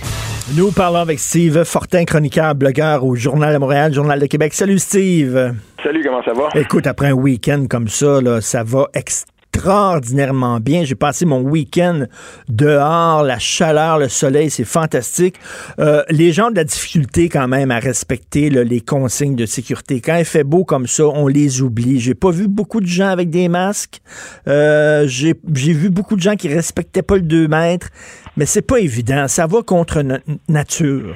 Nous 0.55 0.71
parlons 0.71 0.99
avec 0.99 1.19
Steve 1.19 1.65
Fortin, 1.65 2.05
chroniqueur, 2.05 2.55
blogueur 2.55 3.07
au 3.07 3.15
Journal 3.15 3.55
de 3.55 3.59
Montréal, 3.59 3.95
Journal 3.95 4.21
de 4.21 4.27
Québec. 4.27 4.53
Salut 4.53 4.79
Steve. 4.79 5.55
Salut, 5.83 6.03
comment 6.05 6.23
ça 6.23 6.35
va? 6.35 6.49
Écoute, 6.61 6.87
après 6.87 7.07
un 7.09 7.15
week-end 7.15 7.65
comme 7.71 7.89
ça, 7.89 8.21
là, 8.21 8.43
ça 8.43 8.63
va 8.65 8.89
extrêmement 8.93 9.40
extraordinairement 9.55 10.59
bien. 10.59 10.85
J'ai 10.85 10.95
passé 10.95 11.27
mon 11.27 11.41
week-end 11.41 12.05
dehors, 12.49 13.23
la 13.23 13.39
chaleur, 13.39 13.99
le 13.99 14.09
soleil, 14.09 14.49
c'est 14.51 14.65
fantastique. 14.65 15.37
Euh, 15.79 16.03
les 16.09 16.33
gens 16.33 16.49
ont 16.49 16.51
de 16.51 16.57
la 16.57 16.65
difficulté 16.65 17.29
quand 17.29 17.49
même 17.49 17.71
à 17.71 17.79
respecter 17.79 18.49
les 18.51 18.81
consignes 18.81 19.37
de 19.37 19.47
sécurité. 19.47 20.01
Quand 20.01 20.17
il 20.17 20.25
fait 20.25 20.45
beau 20.45 20.65
comme 20.65 20.87
ça, 20.87 21.05
on 21.07 21.27
les 21.29 21.63
oublie. 21.63 22.01
J'ai 22.01 22.15
pas 22.15 22.31
vu 22.31 22.49
beaucoup 22.49 22.81
de 22.81 22.87
gens 22.87 23.09
avec 23.09 23.31
des 23.31 23.49
masques. 23.49 24.01
Euh, 24.49 25.05
J'ai 25.07 25.35
vu 25.55 25.91
beaucoup 25.91 26.17
de 26.17 26.23
gens 26.23 26.37
qui 26.37 26.49
respectaient 26.49 27.03
pas 27.03 27.17
le 27.17 27.23
2 27.23 27.49
mètres, 27.49 27.89
mais 28.37 28.47
c'est 28.47 28.67
pas 28.67 28.79
évident. 28.79 29.29
Ça 29.29 29.47
va 29.47 29.63
contre 29.63 30.03
notre 30.03 30.25
nature. 30.49 31.15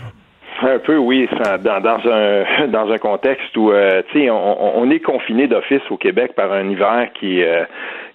Un 0.66 0.78
peu, 0.78 0.96
oui, 0.96 1.28
dans, 1.62 2.00
un 2.10 2.66
dans 2.68 2.90
un 2.90 2.98
contexte 2.98 3.54
où, 3.56 3.70
euh, 3.70 4.02
tu 4.10 4.20
sais, 4.20 4.30
on, 4.30 4.78
on, 4.78 4.90
est 4.90 5.00
confiné 5.00 5.46
d'office 5.46 5.82
au 5.90 5.96
Québec 5.96 6.32
par 6.34 6.52
un 6.52 6.68
hiver 6.70 7.08
qui 7.18 7.42
euh, 7.42 7.64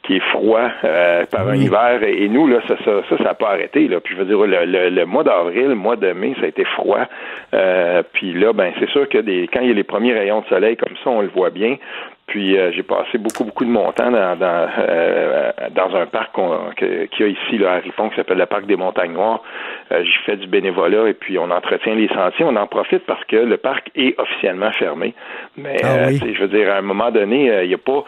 qui 0.10 0.16
est 0.16 0.32
froid 0.32 0.68
euh, 0.84 1.26
par 1.28 1.48
un 1.48 1.56
hiver. 1.56 2.02
Et, 2.02 2.28
nous, 2.30 2.48
là, 2.48 2.62
ça, 2.68 2.76
ça, 2.84 2.92
ça, 3.08 3.24
n'a 3.24 3.36
pas 3.36 3.52
arrêté. 3.52 3.88
Là. 3.88 4.00
Puis 4.00 4.16
je 4.16 4.20
veux 4.20 4.26
dire, 4.26 4.40
le, 4.40 4.90
le, 4.90 5.06
mois 5.06 5.24
d'avril, 5.24 5.68
le 5.68 5.76
mois 5.76 5.98
de 5.98 6.12
mai, 6.14 6.34
ça 6.40 6.46
a 6.46 6.48
été 6.48 6.66
froid. 6.66 7.06
Euh, 7.54 8.02
puis 8.12 8.34
là, 8.34 8.52
ben, 8.52 8.74
c'est 8.80 8.90
sûr 8.90 9.08
que 9.08 9.20
des, 9.20 9.48
quand 9.54 9.62
il 9.62 9.68
y 9.68 9.72
a 9.72 9.76
les 9.76 9.84
premiers 9.84 10.14
rayons 10.14 10.42
de 10.42 10.48
soleil 10.48 10.78
comme 10.78 10.96
ça, 11.04 11.12
on 11.12 11.22
le 11.22 11.28
voit 11.28 11.52
bien. 11.52 11.78
Puis 12.30 12.58
euh, 12.58 12.72
j'ai 12.72 12.84
passé 12.84 13.18
beaucoup, 13.18 13.44
beaucoup 13.44 13.66
de 13.66 13.72
mon 13.72 13.92
temps 13.92 14.12
dans, 14.12 14.38
dans, 14.38 14.68
euh, 14.78 15.52
dans 15.72 15.96
un 15.96 16.06
parc 16.06 16.36
qu'il 16.78 17.08
y 17.20 17.24
a 17.24 17.28
ici 17.28 17.58
là, 17.58 17.74
à 17.74 17.80
Ripon 17.80 18.10
qui 18.10 18.16
s'appelle 18.16 18.38
le 18.38 18.46
parc 18.46 18.68
des 18.68 18.76
Montagnes 18.76 19.14
Noires. 19.14 19.42
Euh, 19.92 20.04
j'y 20.04 20.18
fais 20.26 20.38
du 20.38 20.48
bénévolat 20.48 21.10
et 21.10 21.14
puis 21.14 21.40
on 21.40 21.50
entretient 21.50 21.96
les 21.96 22.08
sentiers. 22.10 22.46
On 22.46 22.56
en 22.56 22.68
profite 22.68 23.04
parce 23.08 23.24
que 23.26 23.36
le 23.36 23.58
parc 23.58 23.90
est 23.96 24.20
officiellement 24.20 24.72
fermé. 24.72 25.16
Mais 25.58 25.78
ah 25.84 26.12
je 26.12 26.40
veux 26.40 26.48
dire, 26.48 26.72
à 26.72 26.78
un 26.78 26.82
moment 26.82 27.10
donné, 27.10 27.64
il 27.64 27.68
n'y 27.68 27.74
a 27.74 27.80
pas 27.80 28.04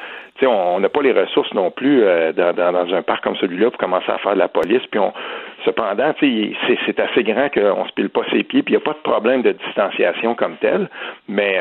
on 0.47 0.79
n'a 0.79 0.89
pas 0.89 1.01
les 1.01 1.11
ressources 1.11 1.53
non 1.53 1.71
plus 1.71 2.03
dans, 2.35 2.53
dans, 2.53 2.93
un 2.93 3.01
parc 3.01 3.23
comme 3.23 3.35
celui-là 3.35 3.69
pour 3.69 3.79
commencer 3.79 4.11
à 4.11 4.17
faire 4.17 4.33
de 4.33 4.39
la 4.39 4.47
police. 4.47 4.81
Puis 4.89 4.99
on, 4.99 5.13
cependant, 5.65 6.13
c'est 6.19 6.99
assez 6.99 7.23
grand 7.23 7.49
qu'on 7.49 7.85
se 7.85 7.93
pile 7.93 8.09
pas 8.09 8.21
ses 8.31 8.43
pieds, 8.43 8.63
puis 8.63 8.73
il 8.73 8.77
n'y 8.77 8.83
a 8.83 8.85
pas 8.85 8.93
de 8.93 9.03
problème 9.03 9.41
de 9.41 9.51
distanciation 9.51 10.35
comme 10.35 10.55
tel. 10.57 10.89
Mais 11.27 11.59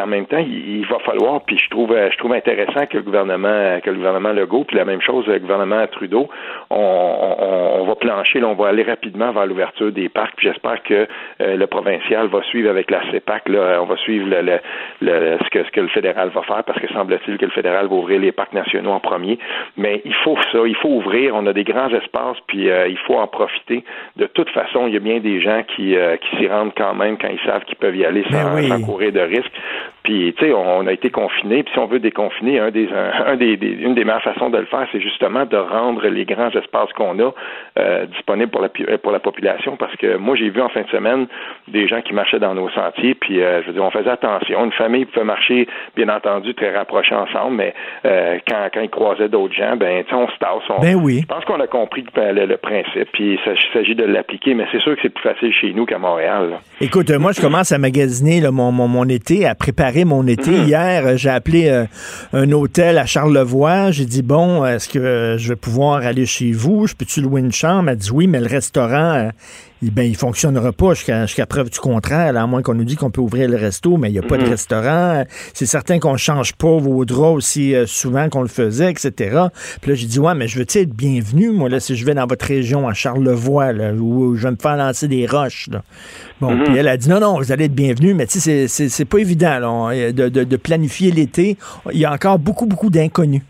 en 0.00 0.06
même 0.06 0.26
temps, 0.26 0.38
il, 0.38 0.86
va 0.86 0.98
falloir, 1.00 1.40
puis 1.42 1.58
je 1.58 1.68
trouve 1.70 1.92
euh, 1.92 2.08
je 2.10 2.18
trouve 2.18 2.32
intéressant 2.32 2.86
que 2.86 2.96
le 2.96 3.02
gouvernement, 3.02 3.80
que 3.82 3.90
le 3.90 3.96
gouvernement 3.96 4.32
Legault, 4.32 4.64
puis 4.64 4.76
la 4.76 4.84
même 4.84 5.00
chose 5.00 5.26
le 5.26 5.38
gouvernement 5.38 5.86
Trudeau, 5.88 6.28
on, 6.70 7.84
va 7.86 7.94
plancher, 7.96 8.42
on 8.42 8.54
va 8.54 8.68
aller 8.68 8.82
rapidement 8.82 9.32
vers 9.32 9.46
l'ouverture 9.46 9.92
des 9.92 10.08
parcs. 10.08 10.38
J'espère 10.38 10.82
que 10.82 11.06
euh, 11.40 11.56
le 11.56 11.66
provincial 11.66 12.28
va 12.28 12.42
suivre 12.44 12.70
avec 12.70 12.90
la 12.90 13.02
CEPAC. 13.10 13.44
On 13.48 13.84
va 13.84 13.96
suivre 13.96 14.28
ce, 15.00 15.50
que, 15.50 15.64
ce 15.64 15.70
que 15.70 15.80
le 15.80 15.88
fédéral 15.88 16.30
va 16.30 16.42
faire, 16.42 16.64
parce 16.64 16.80
que 16.80 16.88
semble-t-il 16.92 17.38
que 17.38 17.44
le 17.44 17.50
fédéral 17.50 17.86
va 17.86 17.96
ouvrir 18.06 18.20
les 18.20 18.32
parcs 18.32 18.52
nationaux 18.52 18.92
en 18.92 19.00
premier. 19.00 19.38
Mais 19.76 20.00
il 20.04 20.14
faut 20.14 20.36
ça, 20.52 20.60
il 20.66 20.76
faut 20.76 20.88
ouvrir. 20.88 21.34
On 21.34 21.46
a 21.46 21.52
des 21.52 21.64
grands 21.64 21.90
espaces, 21.90 22.38
puis 22.46 22.70
euh, 22.70 22.88
il 22.88 22.98
faut 22.98 23.16
en 23.16 23.26
profiter. 23.26 23.84
De 24.16 24.26
toute 24.26 24.50
façon, 24.50 24.86
il 24.86 24.94
y 24.94 24.96
a 24.96 25.00
bien 25.00 25.18
des 25.18 25.40
gens 25.40 25.62
qui, 25.76 25.96
qui 26.20 26.36
s'y 26.36 26.48
rendent 26.48 26.74
quand 26.76 26.94
même 26.94 27.18
quand 27.18 27.28
ils 27.28 27.44
savent 27.44 27.64
qu'ils 27.64 27.76
peuvent 27.76 27.96
y 27.96 28.04
aller 28.04 28.24
sans, 28.30 28.54
ben 28.54 28.68
sans 28.68 28.80
courir 28.82 29.12
de 29.12 29.20
risques. 29.20 29.52
Puis, 30.06 30.32
tu 30.38 30.44
sais, 30.44 30.52
on 30.52 30.86
a 30.86 30.92
été 30.92 31.10
confinés, 31.10 31.64
puis 31.64 31.72
si 31.72 31.80
on 31.80 31.86
veut 31.86 31.98
déconfiner, 31.98 32.60
un 32.60 32.70
des, 32.70 32.88
un, 33.26 33.34
des, 33.34 33.54
une 33.54 33.96
des 33.96 34.04
meilleures 34.04 34.22
façons 34.22 34.50
de 34.50 34.58
le 34.58 34.66
faire, 34.66 34.86
c'est 34.92 35.00
justement 35.00 35.46
de 35.46 35.56
rendre 35.56 36.06
les 36.06 36.24
grands 36.24 36.50
espaces 36.50 36.92
qu'on 36.92 37.18
a 37.18 37.32
euh, 37.76 38.06
disponibles 38.06 38.52
pour 38.52 38.62
la, 38.62 38.68
pour 38.98 39.10
la 39.10 39.18
population, 39.18 39.76
parce 39.76 39.96
que 39.96 40.16
moi, 40.16 40.36
j'ai 40.36 40.48
vu 40.48 40.60
en 40.60 40.68
fin 40.68 40.82
de 40.82 40.88
semaine 40.90 41.26
des 41.66 41.88
gens 41.88 42.02
qui 42.02 42.12
marchaient 42.12 42.38
dans 42.38 42.54
nos 42.54 42.70
sentiers, 42.70 43.16
puis, 43.16 43.42
euh, 43.42 43.62
je 43.62 43.66
veux 43.66 43.72
dire, 43.72 43.82
on 43.82 43.90
faisait 43.90 44.08
attention. 44.08 44.64
Une 44.64 44.70
famille 44.70 45.06
pouvait 45.06 45.24
marcher, 45.24 45.66
bien 45.96 46.08
entendu, 46.08 46.54
très 46.54 46.72
rapprochés 46.72 47.16
ensemble, 47.16 47.56
mais 47.56 47.74
euh, 48.04 48.38
quand, 48.46 48.68
quand 48.72 48.82
ils 48.82 48.90
croisaient 48.90 49.28
d'autres 49.28 49.54
gens, 49.54 49.74
ben, 49.74 50.04
tu 50.04 50.10
sais, 50.10 50.14
on 50.14 50.28
se 50.28 50.38
tasse. 50.38 50.70
On, 50.70 50.80
ben 50.80 50.94
oui. 50.94 51.22
Je 51.22 51.26
pense 51.26 51.44
qu'on 51.46 51.58
a 51.58 51.66
compris 51.66 52.04
le, 52.14 52.46
le, 52.46 52.56
principe, 52.58 53.10
puis 53.10 53.40
il 53.44 53.58
s'agit 53.72 53.96
de 53.96 54.04
l'appliquer, 54.04 54.54
mais 54.54 54.66
c'est 54.70 54.80
sûr 54.82 54.94
que 54.94 55.00
c'est 55.02 55.12
plus 55.12 55.28
facile 55.28 55.52
chez 55.52 55.72
nous 55.72 55.84
qu'à 55.84 55.98
Montréal. 55.98 56.60
Écoute, 56.80 57.10
moi, 57.10 57.32
je 57.32 57.40
commence 57.40 57.72
à 57.72 57.78
magasiner 57.78 58.40
là, 58.40 58.52
mon, 58.52 58.70
mon, 58.70 58.86
mon 58.86 59.08
été, 59.08 59.46
à 59.46 59.56
préparer 59.56 59.95
mon 60.04 60.26
été. 60.26 60.50
Mhm. 60.50 60.66
Hier, 60.66 61.06
euh, 61.06 61.16
j'ai 61.16 61.30
appelé 61.30 61.68
euh, 61.68 61.86
un 62.32 62.50
hôtel 62.52 62.98
à 62.98 63.06
Charlevoix. 63.06 63.90
J'ai 63.90 64.06
dit, 64.06 64.22
bon, 64.22 64.64
est-ce 64.64 64.88
que 64.88 64.98
euh, 64.98 65.38
je 65.38 65.48
vais 65.48 65.56
pouvoir 65.56 66.04
aller 66.04 66.26
chez 66.26 66.52
vous? 66.52 66.86
Je 66.86 66.94
peux-tu 66.94 67.20
louer 67.20 67.40
une 67.40 67.52
chambre? 67.52 67.90
Elle 67.90 67.96
dit 67.96 68.10
oui, 68.12 68.26
mais 68.26 68.40
le 68.40 68.46
restaurant, 68.46 69.30
il, 69.75 69.75
ben, 69.82 70.02
il 70.02 70.16
fonctionnera 70.16 70.72
pas 70.72 70.94
jusqu'à 70.94 71.46
preuve 71.46 71.70
du 71.70 71.78
contraire, 71.78 72.36
à 72.36 72.46
moins 72.46 72.62
qu'on 72.62 72.74
nous 72.74 72.84
dise 72.84 72.96
qu'on 72.96 73.10
peut 73.10 73.20
ouvrir 73.20 73.48
le 73.48 73.56
resto, 73.56 73.96
mais 73.96 74.08
il 74.08 74.12
n'y 74.12 74.18
a 74.18 74.22
pas 74.22 74.36
de 74.36 74.44
mhm. 74.44 74.50
restaurant. 74.50 75.24
C'est 75.52 75.66
certain 75.66 75.98
qu'on 75.98 76.16
change 76.16 76.54
pas 76.54 76.78
vos 76.78 77.04
draps 77.04 77.36
aussi 77.36 77.74
souvent 77.86 78.28
qu'on 78.28 78.42
le 78.42 78.48
faisait, 78.48 78.90
etc. 78.90 79.12
Puis 79.80 79.90
là, 79.90 79.94
j'ai 79.94 80.06
dit, 80.06 80.18
ouais, 80.18 80.34
mais 80.34 80.48
je 80.48 80.58
veux 80.58 80.66
être 80.68 80.94
bienvenu, 80.94 81.50
moi, 81.50 81.68
là, 81.68 81.80
si 81.80 81.96
je 81.96 82.04
vais 82.04 82.14
dans 82.14 82.26
votre 82.26 82.46
région, 82.46 82.88
à 82.88 82.94
Charlevoix, 82.94 83.72
là, 83.72 83.92
où 83.92 84.34
je 84.36 84.42
vais 84.44 84.52
me 84.52 84.56
faire 84.60 84.76
lancer 84.76 85.08
des 85.08 85.26
roches. 85.26 85.68
Bon, 86.40 86.52
mhm. 86.52 86.64
puis 86.64 86.76
elle 86.76 86.88
a 86.88 86.96
dit, 86.96 87.08
non, 87.08 87.20
non, 87.20 87.38
vous 87.38 87.52
allez 87.52 87.66
être 87.66 87.74
bienvenu, 87.74 88.14
mais 88.14 88.26
tu 88.26 88.40
sais, 88.40 88.68
c'est 88.68 89.04
pas 89.04 89.18
évident 89.18 89.90
de, 89.90 90.28
de, 90.28 90.44
de 90.44 90.56
planifier 90.56 91.10
l'été. 91.10 91.56
Il 91.92 91.98
y 91.98 92.04
a 92.04 92.12
encore 92.12 92.38
beaucoup, 92.38 92.66
beaucoup 92.66 92.90
d'inconnus. 92.90 93.42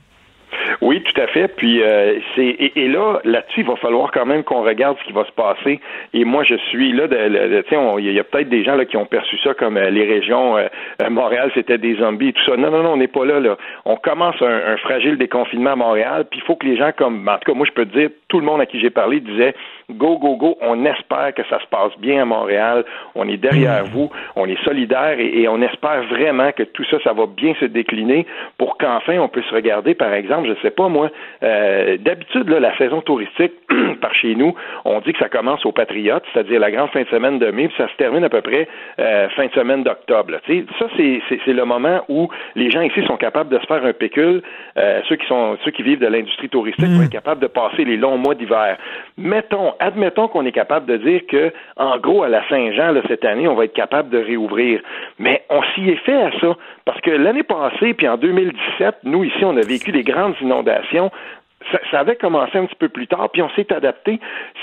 Puis 1.57 1.83
euh, 1.83 2.19
c'est 2.35 2.57
et, 2.75 2.89
là, 2.89 3.21
là-dessus, 3.25 3.61
il 3.61 3.67
va 3.67 3.77
falloir 3.77 4.11
quand 4.11 4.25
même 4.25 4.43
qu'on 4.43 4.63
regarde 4.63 4.97
ce 5.01 5.05
qui 5.05 5.13
va 5.13 5.25
se 5.25 5.33
passer. 5.33 5.81
Et 6.15 6.25
moi, 6.25 6.45
je 6.45 6.55
suis 6.71 6.93
là. 6.93 7.07
Il 7.11 8.13
y 8.13 8.19
a, 8.19 8.25
peut-être 8.25 8.49
des 8.49 8.65
gens 8.65 8.75
là 8.75 8.85
qui 8.85 8.97
ont 8.97 9.07
perçu 9.07 9.37
ça 9.39 9.55
comme 9.55 9.77
euh, 9.77 9.91
les 9.91 10.05
régions 10.05 10.57
euh, 10.57 10.69
Montréal, 11.11 11.51
c'était 11.55 11.79
des 11.79 11.97
zombies 11.97 12.29
et 12.29 12.33
tout 12.33 12.45
ça. 12.45 12.57
Non, 12.57 12.71
non, 12.71 12.83
non, 12.83 12.93
on 12.93 12.97
n'est 12.97 13.07
pas 13.07 13.25
là. 13.25 13.41
Là, 13.41 13.57
on 13.85 13.97
commence 13.97 14.41
un, 14.41 14.77
fragile 14.79 15.19
déconfinement 15.19 15.73
à 15.73 15.77
Montréal. 15.77 16.27
Puis 16.31 16.41
il 16.41 16.47
faut 16.47 16.57
que 16.57 16.67
les 16.67 16.77
gens, 16.77 16.91
comme 16.97 17.29
en 17.29 17.39
tout 17.39 17.53
cas, 17.53 17.55
moi, 17.55 17.67
je 17.67 17.73
peux 17.73 17.85
te 17.85 17.99
dire, 17.99 18.11
tout 18.29 18.41
le 18.41 18.47
monde 18.47 18.61
à 18.61 18.67
qui 18.67 18.81
j'ai 18.81 18.91
parlé 18.91 19.21
disait 19.21 19.55
go, 19.91 20.19
go, 20.19 20.37
go. 20.37 20.59
On 20.61 20.85
espère 20.85 21.33
que 21.35 21.43
ça 21.49 21.61
se 21.61 21.67
passe 21.67 21.93
bien 21.99 22.23
à 22.23 22.25
Montréal. 22.25 22.85
On 23.15 23.29
est 23.29 23.37
derrière 23.37 23.85
mmh. 23.85 23.91
vous. 23.91 24.11
On 24.35 24.47
est 24.47 24.63
solidaire 24.65 25.19
et, 25.19 25.43
et 25.43 25.49
on 25.49 25.61
espère 25.63 26.03
vraiment 26.05 26.53
que 26.53 26.63
tout 26.63 26.85
ça, 26.91 26.99
ça 27.05 27.13
va 27.13 27.27
bien 27.27 27.55
se 27.61 27.65
décliner 27.65 28.27
pour 28.59 28.79
qu'enfin 28.79 29.19
on 29.19 29.29
puisse 29.29 29.49
regarder, 29.51 29.95
par 29.95 30.13
exemple, 30.13 30.49
je 30.49 30.61
sais 30.63 30.71
pas 30.71 30.89
moi, 30.89 31.11
euh, 31.43 31.97
d'habitude, 31.99 32.49
la 32.49 32.77
saison 32.77 33.01
touristique 33.01 33.53
par 34.01 34.15
chez 34.15 34.35
nous, 34.35 34.55
on 34.85 35.01
dit 35.01 35.13
que 35.13 35.19
ça 35.19 35.29
commence 35.29 35.65
aux 35.67 35.73
Patriotes, 35.73 36.25
c'est-à-dire 36.33 36.61
la 36.61 36.71
grande 36.71 36.91
fin 36.91 37.03
de 37.03 37.09
semaine 37.09 37.39
de 37.39 37.51
mai, 37.51 37.69
puis 37.69 37.77
ça 37.77 37.89
se 37.89 37.97
termine 37.97 38.25
à 38.25 38.29
peu 38.29 38.41
près 38.41 38.69
euh, 38.99 39.29
fin 39.31 39.47
de 39.47 39.53
semaine 39.53 39.83
d'octobre. 39.83 40.35
Ça, 40.79 40.87
c'est 40.97 41.53
le 41.53 41.65
moment 41.65 42.03
où 42.09 42.29
les 42.55 42.71
gens 42.71 42.83
ici 42.83 43.05
sont 43.07 43.17
capables 43.17 43.51
de 43.51 43.59
se 43.59 43.67
faire 43.67 43.85
un 43.85 43.93
pécule. 43.93 44.43
Euh, 44.77 45.01
ceux 45.09 45.17
qui 45.17 45.27
sont 45.27 45.57
ceux 45.65 45.71
qui 45.71 45.83
vivent 45.83 46.01
de 46.01 46.07
l'industrie 46.07 46.49
touristique 46.49 46.87
vont 46.87 47.03
être 47.03 47.11
capables 47.11 47.41
de 47.41 47.47
passer 47.47 47.85
les 47.85 47.97
longs 47.97 48.19
mois 48.19 48.35
d'hiver. 48.35 48.77
Mettons, 49.19 49.75
admettons 49.81 50.29
qu'on 50.29 50.45
est 50.45 50.53
capable 50.53 50.87
de 50.87 50.99
dire 50.99 51.23
que, 51.27 51.53
en 51.77 51.99
gros, 51.99 52.23
à 52.23 52.29
la 52.29 52.47
Saint-Jean, 52.49 52.95
cette 53.09 53.25
année, 53.25 53.49
on 53.49 53.55
va 53.55 53.65
être 53.65 53.73
capable 53.73 54.11
de 54.11 54.19
réouvrir. 54.19 54.81
Mais 55.19 55.43
on 55.49 55.63
s'y 55.75 55.89
est 55.89 56.05
fait 56.05 56.21
à 56.21 56.31
ça. 56.39 56.57
Parce 56.85 57.01
que 57.01 57.11
l'année 57.11 57.43
passée, 57.43 57.95
puis 57.95 58.09
en 58.09 58.17
2017, 58.17 58.97
nous, 59.05 59.25
ici, 59.25 59.45
on 59.45 59.57
a 59.57 59.63
vécu 59.63 59.91
des 59.91 60.03
grandes 60.03 60.35
inondations 60.41 61.11
ça, 61.91 62.01
avait 62.01 62.17
commencé 62.17 62.59
un 62.59 62.67
petit 62.67 62.77
peu 62.77 62.89
plus 62.89 63.07
tard, 63.07 63.29
puis 63.33 63.43
on 63.43 63.49
s'est 63.51 63.73
adapté. 63.73 64.21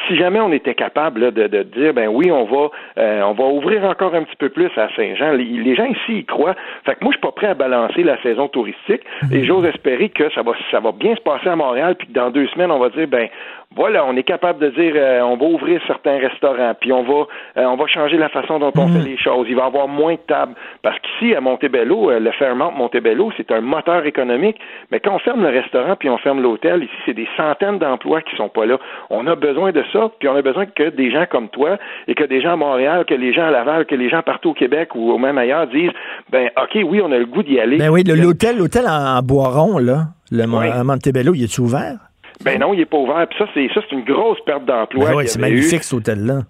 Si 0.08 0.16
jamais 0.16 0.40
on 0.40 0.52
était 0.52 0.76
capable 0.76 1.32
de, 1.32 1.48
de, 1.48 1.64
dire, 1.64 1.94
ben 1.94 2.08
oui, 2.08 2.32
on 2.32 2.46
va, 2.46 2.70
euh, 2.98 3.22
on 3.24 3.34
va 3.34 3.46
ouvrir 3.46 3.84
encore 3.84 4.16
un 4.16 4.24
petit 4.24 4.36
peu 4.36 4.50
plus 4.50 4.70
à 4.78 4.90
Saint-Jean. 4.96 5.32
Les, 5.34 5.76
gens 5.76 5.86
ici 5.86 6.20
y 6.20 6.26
croient. 6.26 6.56
Fait 6.86 6.96
que 6.96 7.04
moi, 7.04 7.12
je 7.12 7.18
suis 7.18 7.22
pas 7.22 7.32
prêt 7.32 7.48
à 7.48 7.54
balancer 7.54 8.04
la 8.04 8.22
saison 8.22 8.48
touristique, 8.48 9.02
et 9.32 9.44
j'ose 9.44 9.66
espérer 9.66 10.10
que 10.10 10.32
ça 10.34 10.44
va, 10.44 10.54
ça 10.72 10.80
va 10.80 10.92
bien 10.92 11.16
se 11.16 11.22
passer 11.22 11.50
à 11.50 11.56
Montréal, 11.56 11.96
puis 11.96 12.08
que 12.08 12.14
dans 12.14 12.30
deux 12.30 12.48
semaines, 12.48 12.72
on 12.72 12.80
va 12.80 12.90
dire, 12.90 13.08
ben 13.08 13.28
voilà, 13.76 14.06
on 14.06 14.16
est 14.16 14.24
capable 14.24 14.60
de 14.60 14.70
dire 14.70 14.94
euh, 14.96 15.22
on 15.22 15.36
va 15.36 15.46
ouvrir 15.46 15.82
certains 15.88 16.18
restaurants, 16.18 16.74
puis 16.80 16.92
on 16.92 17.04
va 17.04 17.26
euh, 17.58 17.66
on 17.66 17.76
va 17.76 17.88
changer 17.88 18.18
la 18.18 18.30
façon 18.30 18.60
dont 18.60 18.72
on 18.76 18.88
fait 18.88 19.04
les 19.04 19.18
choses. 19.18 19.48
Il 19.50 19.56
va 19.56 19.64
y 19.64 19.66
avoir 19.66 19.88
moins 19.88 20.14
de 20.14 20.20
tables. 20.28 20.54
Parce 20.82 20.98
qu'ici, 21.00 21.34
à 21.34 21.42
Montebello, 21.42 22.12
euh, 22.12 22.20
le 22.20 22.32
Fairmont 22.32 22.72
Montebello, 22.72 23.32
c'est 23.36 23.52
un 23.52 23.62
moteur 23.62 24.06
économique. 24.06 24.58
Mais 24.92 25.00
quand 25.00 25.16
on 25.16 25.20
ferme 25.20 25.42
le 25.42 25.50
restaurant 25.50 25.96
puis 25.96 26.10
on 26.10 26.18
ferme 26.18 26.42
l'hôtel, 26.42 26.84
ici, 26.84 26.94
c'est 27.06 27.14
des 27.14 27.28
centaines 27.36 27.80
d'emplois 27.80 28.22
qui 28.22 28.36
sont 28.36 28.50
pas 28.50 28.66
là. 28.66 28.78
On 29.10 29.26
a 29.28 29.36
besoin 29.36 29.72
de 29.72 29.84
ça, 29.92 30.12
puis 30.20 30.28
on 30.28 30.36
a 30.36 30.42
besoin 30.42 30.66
que 30.68 30.90
des 30.90 31.12
gens 31.12 31.26
comme 31.30 31.50
toi 31.50 31.78
et 32.08 32.16
que 32.16 32.24
des 32.24 32.42
gens 32.42 32.54
à 32.54 32.58
Montréal, 32.58 33.06
que 33.06 33.16
les 33.16 33.34
gens 33.34 33.48
à 33.48 33.52
Laval, 33.52 33.86
que 33.86 33.96
les 33.96 34.10
gens 34.10 34.22
partout 34.22 34.52
au 34.52 34.54
Québec 34.54 34.96
ou 34.96 35.18
même 35.18 35.38
ailleurs 35.38 35.68
disent 35.68 35.92
ben 36.32 36.50
OK, 36.62 36.78
oui, 36.86 37.02
on 37.04 37.12
a 37.12 37.18
le 37.18 37.26
goût 37.26 37.44
d'y 37.44 37.60
aller. 37.60 37.78
Ben 37.78 37.90
oui, 37.90 38.04
l'hôtel, 38.04 38.58
l'hôtel 38.58 38.86
en, 38.88 39.22
Boiron, 39.24 39.80
là, 39.80 40.08
le 40.32 40.46
Montebello, 40.84 41.34
il 41.34 41.44
est 41.44 41.60
ouvert? 41.60 42.13
Ben 42.44 42.60
non, 42.60 42.74
il 42.74 42.80
n'est 42.80 42.86
pas 42.86 42.98
ouvert. 42.98 43.28
Puis 43.28 43.38
ça, 43.40 43.46
c'est 43.54 43.68
ça, 43.74 43.82
c'est 43.88 43.96
une 43.96 44.04
grosse 44.04 44.40
perte 44.46 44.66
d'emploi. 44.66 45.10
Ben 45.10 45.16
oui, 45.16 45.28
c'est 45.28 45.40
magnifique, 45.40 45.84
cet 45.84 45.94
hôtel-là 45.94 46.42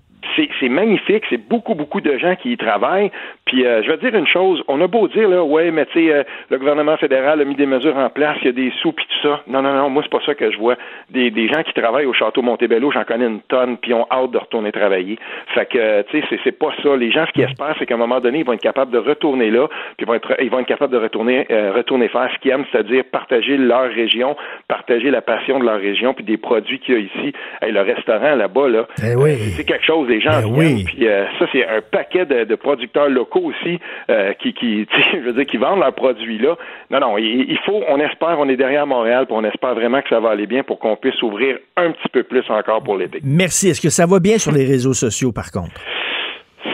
c'est 0.60 0.70
magnifique, 0.70 1.24
c'est 1.30 1.38
beaucoup, 1.38 1.76
beaucoup 1.76 2.02
de 2.02 2.18
gens 2.18 2.36
qui 2.36 2.52
y 2.52 2.58
travaillent. 2.58 3.12
Puis 3.46 3.66
euh, 3.66 3.84
je 3.84 3.92
vais 3.92 3.98
dire 3.98 4.16
une 4.16 4.28
chose, 4.28 4.64
on 4.68 4.80
a 4.82 4.88
beau 4.88 5.08
dire 5.08 5.30
là, 5.30 5.44
ouais, 5.44 5.72
mais 5.72 5.86
tu 5.88 6.06
sais, 6.06 6.14
euh, 6.14 6.24
le 6.50 6.58
gouvernement 6.58 6.98
fédéral 6.98 7.42
a 7.42 7.46
mis 7.46 7.56
des 7.56 7.66
mesures 7.66 7.98
en 7.98 8.10
place, 8.10 8.38
il 8.42 8.46
y 8.46 8.50
a 8.50 8.52
des 8.52 8.72
sous 8.82 8.92
puis 8.92 9.06
tout 9.06 9.28
ça. 9.28 9.42
Non, 9.48 9.62
non, 9.62 9.74
non, 9.74 9.90
moi 9.90 10.04
c'est 10.04 10.12
pas 10.12 10.24
ça 10.26 10.36
que 10.36 10.52
je 10.52 10.58
vois. 10.58 10.76
Des, 11.10 11.32
des 11.32 11.48
gens 11.48 11.62
qui 11.64 11.74
travaillent 11.74 12.06
au 12.06 12.14
château 12.14 12.42
Montebello, 12.42 12.92
j'en 12.92 13.04
connais 13.04 13.26
une 13.26 13.42
tonne, 13.42 13.78
puis 13.78 13.94
ont 13.94 14.08
hâte 14.10 14.32
de 14.32 14.38
retourner 14.38 14.72
travailler. 14.72 15.18
Fait 15.54 15.66
que 15.66 16.02
tu 16.04 16.22
sais, 16.22 16.40
c'est 16.44 16.58
pas 16.58 16.72
ça. 16.82 16.96
Les 16.96 17.12
gens 17.12 17.26
ce 17.28 17.32
qu'ils 17.32 17.44
espèrent, 17.44 17.76
c'est 17.78 17.86
qu'à 17.86 17.96
un 17.96 17.98
moment 17.98 18.20
donné, 18.20 18.40
ils 18.40 18.46
vont 18.46 18.54
être 18.54 18.62
capables 18.62 18.92
de 18.92 18.98
retourner 18.98 19.52
là, 19.52 19.68
puis 19.98 20.06
ils 20.06 20.08
vont 20.08 20.16
être, 20.16 20.36
ils 20.42 20.50
vont 20.50 20.60
être 20.60 20.68
capables 20.68 20.94
de 20.94 20.98
retourner, 20.98 21.46
euh, 21.52 21.74
retourner 21.74 22.08
faire 22.08 22.30
ce 22.34 22.40
qu'ils 22.40 22.52
aiment, 22.52 22.66
c'est-à-dire 22.72 23.04
partager 23.12 23.58
leur 23.58 23.90
région, 23.90 24.36
partager 24.68 25.12
la 25.12 25.22
passion 25.22 25.60
de 25.60 25.66
leur 25.66 25.80
région, 25.80 26.14
puis 26.14 26.24
des 26.24 26.38
produits 26.38 26.80
qu'il 26.80 26.96
y 26.96 26.98
a 26.98 27.00
ici. 27.02 27.34
Hey, 27.62 27.72
le 27.72 27.82
restaurant 27.82 28.36
là-bas 28.36 28.70
là, 28.70 28.88
eh 29.04 29.16
oui. 29.16 29.36
c'est 29.56 29.66
quelque 29.66 29.86
chose. 29.86 30.08
Les 30.08 30.22
gens 30.24 30.42
eh 30.42 30.84
puis 30.84 31.08
euh, 31.08 31.26
ça, 31.38 31.46
c'est 31.52 31.66
un 31.68 31.82
paquet 31.82 32.26
de, 32.26 32.56
producteurs 32.56 33.10
locaux 33.10 33.52
aussi 33.52 33.80
euh, 34.10 34.34
qui, 34.34 34.54
qui 34.54 34.88
je 35.14 35.20
veux 35.20 35.34
dire, 35.34 35.46
qui 35.46 35.58
vendent 35.58 35.80
leurs 35.80 35.94
produits 35.94 36.38
là. 36.38 36.56
Non, 36.90 37.00
non, 37.00 37.18
il, 37.18 37.58
faut, 37.66 37.82
on 37.90 38.00
espère, 38.00 38.40
on 38.40 38.48
est 38.50 38.56
derrière 38.56 38.88
Montréal, 38.88 39.26
puis 39.26 39.36
on 39.38 39.44
espère 39.44 39.76
vraiment 39.76 40.02
que 40.02 40.10
ça 40.10 40.20
va 40.20 40.30
aller 40.30 40.48
bien 40.48 40.64
pour 40.64 40.80
qu'on 40.80 40.96
puisse 40.96 41.22
ouvrir 41.22 41.58
un 41.78 41.92
petit 41.92 42.10
peu 42.12 42.24
plus 42.24 42.44
encore 42.50 42.84
pour 42.84 42.98
l'été. 42.98 43.20
Merci. 43.24 43.70
Est-ce 43.70 43.82
que 43.82 43.90
ça 43.90 44.06
va 44.06 44.20
bien 44.20 44.38
sur 44.38 44.52
les 44.52 44.66
réseaux 44.66 44.94
sociaux, 44.94 45.32
par 45.32 45.52
contre? 45.52 45.82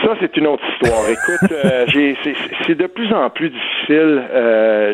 Ça, 0.03 0.15
c'est 0.19 0.37
une 0.37 0.47
autre 0.47 0.63
histoire. 0.73 1.03
Écoute, 1.09 1.51
euh, 1.51 1.85
c'est 2.67 2.75
de 2.75 2.87
plus 2.87 3.11
en 3.11 3.29
plus 3.29 3.49
difficile. 3.49 4.21
Euh, 4.31 4.93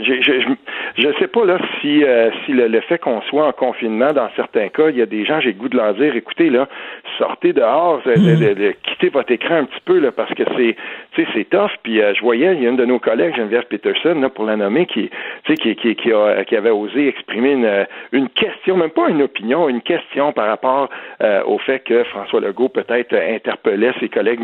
je 0.97 1.07
ne 1.07 1.13
sais 1.13 1.27
pas 1.27 1.45
là 1.45 1.57
si, 1.81 2.03
euh, 2.03 2.29
si 2.45 2.53
le, 2.53 2.79
fait 2.81 2.97
qu'on 2.97 3.21
soit 3.23 3.45
en 3.45 3.51
confinement, 3.51 4.13
dans 4.13 4.29
certains 4.35 4.69
cas, 4.69 4.89
il 4.89 4.97
y 4.97 5.01
a 5.01 5.05
des 5.05 5.25
gens, 5.25 5.41
j'ai 5.41 5.51
le 5.51 5.57
goût 5.57 5.69
de 5.69 5.75
leur 5.75 5.93
dire, 5.95 6.15
écoutez, 6.15 6.49
là, 6.49 6.67
sortez 7.17 7.51
dehors, 7.51 8.01
mm. 8.05 8.73
quittez 8.83 9.09
votre 9.09 9.31
écran 9.31 9.55
un 9.55 9.65
petit 9.65 9.81
peu, 9.83 9.99
là, 9.99 10.11
parce 10.11 10.33
que 10.33 10.43
c'est 10.57 10.75
c'est 11.33 11.49
tough. 11.49 11.71
Puis 11.83 11.99
je 11.99 12.21
voyais, 12.21 12.53
il 12.55 12.63
y 12.63 12.67
a 12.67 12.69
une 12.69 12.77
de 12.77 12.85
nos 12.85 12.99
collègues, 12.99 13.35
Geneviève 13.35 13.65
Peterson, 13.69 14.15
là, 14.19 14.29
pour 14.29 14.45
la 14.45 14.55
nommer, 14.55 14.85
qui, 14.85 15.09
qui, 15.45 15.75
qui, 15.75 15.95
qui, 15.95 16.13
a, 16.13 16.43
qui 16.45 16.55
avait 16.55 16.69
osé 16.69 17.07
exprimer 17.07 17.51
une, 17.51 17.85
une 18.11 18.29
question, 18.29 18.77
même 18.77 18.89
pas 18.91 19.09
une 19.09 19.21
opinion, 19.21 19.67
une 19.67 19.81
question 19.81 20.31
par 20.31 20.47
rapport 20.47 20.89
au 21.45 21.57
fait 21.59 21.79
que 21.79 22.03
François 22.05 22.39
Legault 22.39 22.69
peut-être 22.69 23.13
interpellait 23.13 23.91
ses 23.99 24.09
collègues 24.09 24.41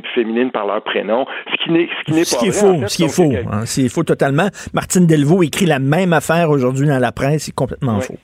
par 0.49 0.65
leur 0.65 0.81
prénom, 0.83 1.25
ce 1.51 1.63
qui 1.63 1.71
n'est 1.71 1.87
ce 1.99 2.03
qui 2.05 2.13
n'est 2.13 2.21
pas 2.21 2.51
faux, 2.51 2.87
ce 2.87 2.95
qui 2.95 3.03
est 3.03 3.09
faux, 3.09 3.31
hein, 3.51 3.65
c'est 3.65 3.89
faux 3.89 4.03
totalement. 4.03 4.47
Martine 4.73 5.05
Delvaux 5.05 5.43
écrit 5.43 5.67
la 5.67 5.79
même 5.79 6.13
affaire 6.13 6.49
aujourd'hui 6.49 6.87
dans 6.87 6.99
la 6.99 7.11
presse, 7.11 7.43
c'est 7.43 7.53
complètement 7.53 7.99
faux. 7.99 8.17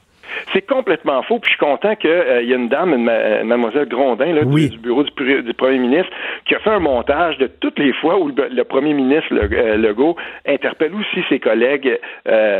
C'est 0.53 0.65
complètement 0.65 1.21
faux. 1.23 1.39
Puis 1.39 1.51
je 1.51 1.57
suis 1.57 1.65
content 1.65 1.95
qu'il 1.95 2.09
euh, 2.09 2.43
y 2.43 2.53
a 2.53 2.55
une 2.55 2.69
dame, 2.69 2.93
une, 2.93 3.09
euh, 3.09 3.43
mademoiselle 3.43 3.87
Grondin, 3.87 4.33
là, 4.33 4.43
du, 4.43 4.77
bureau 4.77 5.03
du, 5.03 5.53
premier 5.53 5.79
ministre, 5.79 6.09
qui 6.45 6.55
a 6.55 6.59
fait 6.59 6.69
un 6.69 6.79
montage 6.79 7.37
de 7.37 7.47
toutes 7.47 7.79
les 7.79 7.93
fois 7.93 8.19
où 8.19 8.27
le, 8.29 8.63
premier 8.63 8.93
ministre 8.93 9.33
le, 9.33 9.49
euh, 9.51 9.77
Legault 9.77 10.15
interpelle 10.45 10.93
aussi 10.93 11.23
ses 11.29 11.39
collègues 11.39 11.99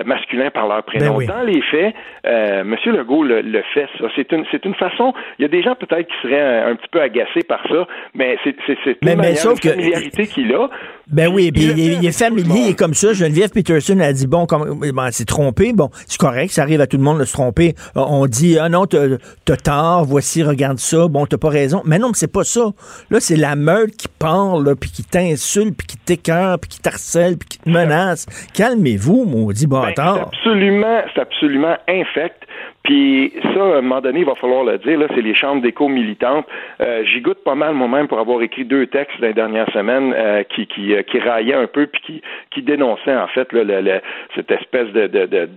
masculins 0.06 0.50
par 0.52 0.68
leur 0.68 0.84
prénom. 0.84 1.18
Ben 1.18 1.28
Dans 1.28 1.44
les 1.44 1.62
faits, 1.62 1.94
M. 2.24 2.76
Legault 2.86 3.24
le, 3.24 3.62
fait. 3.74 3.88
Ça, 4.00 4.06
c'est 4.16 4.32
une, 4.32 4.46
une 4.64 4.76
façon. 4.76 5.14
Il 5.40 5.44
y 5.44 5.46
a 5.46 5.48
des 5.48 5.64
gens 5.64 5.76
peut-être 5.76 6.08
qui 6.08 6.16
seraient 6.22 6.64
un, 6.64 6.76
petit 6.76 6.88
peu 6.92 7.02
agacés 7.02 7.44
par 7.48 7.62
ça, 7.68 7.88
mais 8.14 8.38
c'est, 8.44 8.56
une, 9.02 9.18
mais, 9.18 9.36
sauf 9.36 9.60
familiarité 9.62 10.28
qu'il 10.28 10.54
a. 10.54 10.70
Ben 11.12 11.30
oui, 11.30 11.52
puis 11.52 11.64
il, 11.64 12.06
est 12.06 12.18
familier, 12.18 12.62
il 12.66 12.70
est 12.72 12.78
comme 12.78 12.94
ça. 12.94 13.14
Geneviève 13.14 13.52
Peterson 13.52 14.00
a 14.00 14.12
dit 14.12 14.28
bon, 14.28 14.46
c'est 15.12 15.28
trompé. 15.28 15.72
Bon, 15.74 15.90
c'est 16.06 16.20
correct, 16.20 16.52
ça 16.52 16.64
arrive 16.64 16.82
à 16.82 16.88
tout 16.88 16.98
le 16.98 17.04
monde 17.04 17.20
de 17.20 17.26
se 17.26 17.34
tromper. 17.34 17.57
Euh, 17.66 17.72
on 17.96 18.26
dit 18.26 18.58
ah 18.60 18.70
non, 18.70 18.86
t'as 18.86 19.56
tort, 19.58 20.06
voici, 20.06 20.44
regarde 20.44 20.78
ça, 20.78 21.08
bon, 21.08 21.26
t'as 21.26 21.38
pas 21.38 21.50
raison. 21.50 21.82
Mais 21.86 22.00
non, 22.00 22.08
mais 22.08 22.14
c'est 22.16 22.32
pas 22.32 22.44
ça. 22.44 22.72
Là, 23.10 23.20
c'est 23.20 23.38
la 23.38 23.56
meute 23.56 23.96
qui 23.98 24.08
parle, 24.20 24.76
puis 24.80 24.90
qui 24.90 25.04
t'insulte, 25.04 25.76
puis 25.78 25.88
qui 25.88 25.98
t'écœure, 25.98 26.60
puis 26.60 26.70
qui 26.70 26.80
t'harcèle, 26.82 27.38
puis 27.38 27.50
qui 27.50 27.60
te 27.60 27.70
menace. 27.70 28.26
Calmez-vous, 28.54 29.26
maudit 29.26 29.68
ben, 29.68 29.82
bâtard. 29.82 30.16
c'est 30.16 30.38
absolument, 30.38 31.02
c'est 31.14 31.22
absolument 31.22 31.78
infect. 31.88 32.44
Puis 32.84 33.34
ça, 33.54 33.60
à 33.60 33.78
un 33.80 33.82
moment 33.82 34.00
donné, 34.00 34.22
il 34.22 34.26
va 34.26 34.36
falloir 34.36 34.64
le 34.64 34.78
dire, 34.78 34.98
là, 34.98 35.08
c'est 35.14 35.22
les 35.22 35.36
chambres 35.36 35.62
d'écho 35.62 35.90
militantes. 35.90 36.46
Euh, 36.80 37.04
J'y 37.04 37.20
goûte 37.20 37.44
pas 37.44 37.56
mal 37.56 37.74
moi-même 37.74 38.08
pour 38.08 38.18
avoir 38.18 38.42
écrit 38.42 38.64
deux 38.64 38.88
textes 38.88 39.20
dans 39.20 39.28
les 39.28 39.34
dernières 39.34 39.70
semaines 39.74 40.14
euh, 40.16 40.44
qui, 40.44 40.68
qui, 40.68 40.94
euh, 40.94 41.02
qui 41.02 41.20
raillaient 41.20 41.54
un 41.54 41.68
peu 41.68 41.88
puis 41.88 42.02
qui, 42.06 42.22
qui 42.52 42.62
dénonçaient 42.62 43.18
en 43.18 43.28
fait 43.28 43.52
là, 43.52 43.64
le, 43.66 44.00
cette 44.36 44.50
espèce 44.52 44.88
de, 44.94 45.08
de, 45.08 45.26
de, 45.26 45.50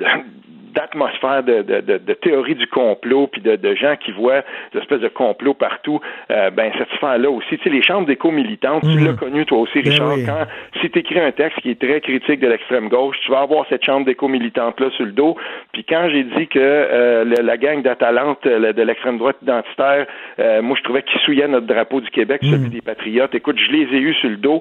d'atmosphère 0.75 1.43
de, 1.43 1.63
de, 1.63 1.81
de, 1.81 1.99
de, 1.99 2.15
théorie 2.15 2.55
du 2.55 2.67
complot, 2.67 3.27
puis 3.27 3.41
de, 3.41 3.57
de 3.57 3.75
gens 3.75 3.97
qui 3.97 4.13
voient 4.13 4.43
des 4.73 4.81
espèces 4.81 5.01
de 5.01 5.09
complots 5.09 5.55
partout, 5.55 6.01
euh, 6.31 6.51
ben 6.51 6.73
cette 6.79 6.91
sphère-là 6.97 7.31
aussi. 7.31 7.59
Tu 7.59 7.65
sais, 7.65 7.71
les 7.71 7.83
chambres 7.83 8.07
d'écho 8.07 8.31
militantes, 8.31 8.83
tu 8.83 8.99
l'as 8.99 9.13
mhm. 9.13 9.17
connu 9.17 9.47
toi 9.47 9.59
aussi, 9.59 9.83
ben 9.83 9.91
Richard, 9.91 10.17
quand 10.27 10.81
si 10.81 10.91
tu 10.91 10.99
écris 10.99 11.21
un 11.21 11.33
texte 11.33 11.61
qui 11.61 11.71
est 11.71 11.81
très 11.81 12.01
critique 12.01 12.41
de 12.41 12.49
l'extrême 12.49 12.89
gauche, 12.89 13.17
tu 13.25 13.31
vas 13.31 13.41
avoir 13.41 13.67
cette 13.69 13.85
chambre 13.85 14.07
d'écho 14.07 14.29
militante-là 14.29 14.91
sur 14.97 15.05
le 15.05 15.13
dos. 15.13 15.37
Puis 15.73 15.85
quand 15.85 16.09
j'ai 16.11 16.25
dit 16.25 16.47
que 16.49 16.59
euh, 16.59 17.25
la 17.25 17.57
gang 17.57 17.83
d'Atalante 17.83 18.47
de 18.47 18.83
l'extrême 18.83 19.19
droite 19.19 19.37
identitaire, 19.43 20.07
euh, 20.39 20.63
moi 20.63 20.77
je 20.79 20.83
trouvais 20.85 21.03
qu'ils 21.03 21.21
souillaient 21.21 21.49
notre 21.49 21.67
drapeau 21.67 22.01
du 22.01 22.11
Québec, 22.11 22.41
celui 22.43 22.67
mhm. 22.67 22.69
des 22.69 22.81
patriotes, 22.81 23.35
écoute, 23.35 23.59
je 23.59 23.71
les 23.71 23.97
ai 23.97 24.01
eus 24.01 24.15
sur 24.15 24.31
le 24.31 24.37
dos. 24.37 24.61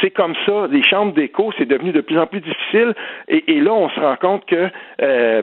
C'est 0.00 0.10
comme 0.10 0.34
ça, 0.46 0.68
les 0.70 0.82
chambres 0.82 1.12
d'écho, 1.12 1.52
c'est 1.58 1.68
devenu 1.68 1.92
de 1.92 2.00
plus 2.00 2.18
en 2.18 2.26
plus 2.26 2.40
difficile. 2.40 2.94
Et, 3.28 3.56
et 3.56 3.60
là, 3.60 3.72
on 3.72 3.88
se 3.88 4.00
rend 4.00 4.16
compte 4.16 4.46
que 4.46 4.68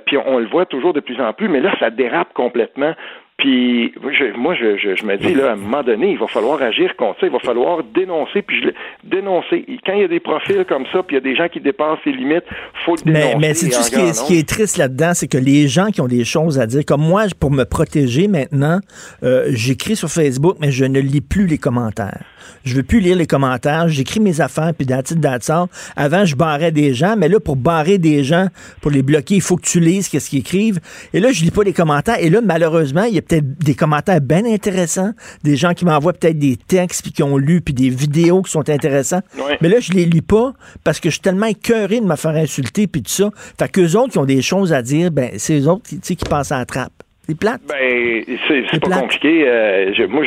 puis 0.05 0.17
on, 0.17 0.39
le 0.39 0.47
voit 0.47 0.65
toujours 0.65 0.93
de 0.93 0.99
plus 0.99 1.19
en 1.19 1.33
plus, 1.33 1.49
mais 1.49 1.59
là, 1.59 1.73
ça 1.79 1.89
dérape 1.89 2.33
complètement. 2.33 2.93
Puis 3.37 3.93
moi, 4.37 4.55
je, 4.55 4.77
je, 4.77 5.05
me 5.05 5.17
dis, 5.17 5.33
là, 5.33 5.49
à 5.49 5.53
un 5.53 5.55
moment 5.57 5.83
donné, 5.83 6.11
il 6.11 6.17
va 6.17 6.27
falloir 6.27 6.61
agir 6.61 6.95
contre 6.95 7.19
ça, 7.19 7.27
il 7.27 7.33
va 7.33 7.39
falloir 7.39 7.83
dénoncer, 7.83 8.41
puis 8.41 8.61
je 8.61 8.69
dénoncer. 9.03 9.65
Quand 9.85 9.93
il 9.93 10.01
y 10.01 10.03
a 10.05 10.07
des 10.07 10.21
profils 10.21 10.63
comme 10.67 10.85
ça, 10.93 11.03
puis 11.03 11.17
il 11.17 11.19
y 11.19 11.21
a 11.21 11.31
des 11.31 11.35
gens 11.35 11.49
qui 11.49 11.59
dépassent 11.59 11.99
les 12.05 12.13
limites, 12.13 12.45
faut 12.85 12.95
le 12.95 13.11
dénoncer. 13.11 13.35
Mais, 13.37 13.53
c'est 13.53 13.69
tout 13.69 13.83
ce 13.83 13.91
qui, 13.91 13.99
est, 13.99 14.13
ce 14.13 14.23
qui 14.25 14.39
est 14.39 14.47
triste 14.47 14.77
là-dedans, 14.77 15.11
c'est 15.13 15.27
que 15.27 15.37
les 15.37 15.67
gens 15.67 15.87
qui 15.87 15.99
ont 15.99 16.07
des 16.07 16.23
choses 16.23 16.59
à 16.59 16.65
dire, 16.65 16.85
comme 16.85 17.01
moi, 17.01 17.23
pour 17.37 17.51
me 17.51 17.65
protéger 17.65 18.29
maintenant, 18.29 18.79
euh, 19.23 19.47
j'écris 19.49 19.97
sur 19.97 20.09
Facebook, 20.09 20.55
mais 20.61 20.71
je 20.71 20.85
ne 20.85 21.01
lis 21.01 21.21
plus 21.21 21.45
les 21.45 21.57
commentaires. 21.57 22.23
Je 22.63 22.75
veux 22.75 22.83
plus 22.83 22.99
lire 22.99 23.17
les 23.17 23.27
commentaires. 23.27 23.89
J'écris 23.89 24.19
mes 24.19 24.39
affaires, 24.41 24.71
puis 24.73 24.87
titre 24.87 25.15
d'attente. 25.15 25.69
Avant, 25.95 26.25
je 26.25 26.35
barrais 26.35 26.71
des 26.71 26.93
gens, 26.93 27.15
mais 27.17 27.27
là, 27.27 27.39
pour 27.39 27.55
barrer 27.55 27.97
des 27.97 28.23
gens, 28.23 28.47
pour 28.81 28.91
les 28.91 29.03
bloquer, 29.03 29.35
il 29.35 29.41
faut 29.41 29.57
que 29.57 29.65
tu 29.65 29.79
lises 29.79 30.09
qu'est-ce 30.09 30.29
qu'ils 30.29 30.39
écrivent. 30.39 30.79
Et 31.13 31.19
là, 31.19 31.31
je 31.31 31.43
lis 31.43 31.51
pas 31.51 31.63
les 31.63 31.73
commentaires. 31.73 32.17
Et 32.19 32.29
là, 32.29 32.39
malheureusement, 32.43 33.03
il 33.03 33.15
y 33.15 33.17
a 33.17 33.21
peut-être 33.27 33.57
des 33.59 33.75
commentaires 33.75 34.21
bien 34.21 34.45
intéressants, 34.45 35.11
des 35.43 35.55
gens 35.55 35.73
qui 35.73 35.85
m'envoient 35.85 36.13
peut-être 36.13 36.39
des 36.39 36.57
textes, 36.57 37.01
puis 37.01 37.11
qui 37.11 37.23
ont 37.23 37.37
lu, 37.37 37.61
puis 37.61 37.73
des 37.73 37.89
vidéos 37.89 38.41
qui 38.41 38.51
sont 38.51 38.69
intéressants. 38.69 39.21
Mais 39.61 39.69
là, 39.69 39.79
je 39.79 39.91
les 39.91 40.05
lis 40.05 40.21
pas 40.21 40.53
parce 40.83 40.99
que 40.99 41.09
je 41.09 41.15
suis 41.15 41.21
tellement 41.21 41.47
écœuré 41.47 41.99
de 41.99 42.05
me 42.05 42.15
faire 42.15 42.35
insulter, 42.35 42.87
puis 42.87 43.01
tout 43.01 43.11
ça. 43.11 43.29
Fait 43.59 43.69
qu'eux 43.69 43.95
autres 43.95 44.11
qui 44.11 44.17
ont 44.17 44.25
des 44.25 44.41
choses 44.41 44.73
à 44.73 44.81
dire, 44.81 45.11
ben, 45.11 45.31
c'est 45.37 45.59
eux 45.59 45.67
autres 45.67 45.83
qui, 45.87 46.15
qui 46.15 46.25
passent 46.25 46.51
à 46.51 46.59
la 46.59 46.65
trappe. 46.65 46.94
C'est 47.27 47.39
plate. 47.39 47.61
Ben, 47.67 48.23
c'est 48.47 48.79
pas 48.79 48.99
compliqué. 48.99 49.45
Euh, 49.47 49.93
je, 49.95 50.03
moi, 50.03 50.23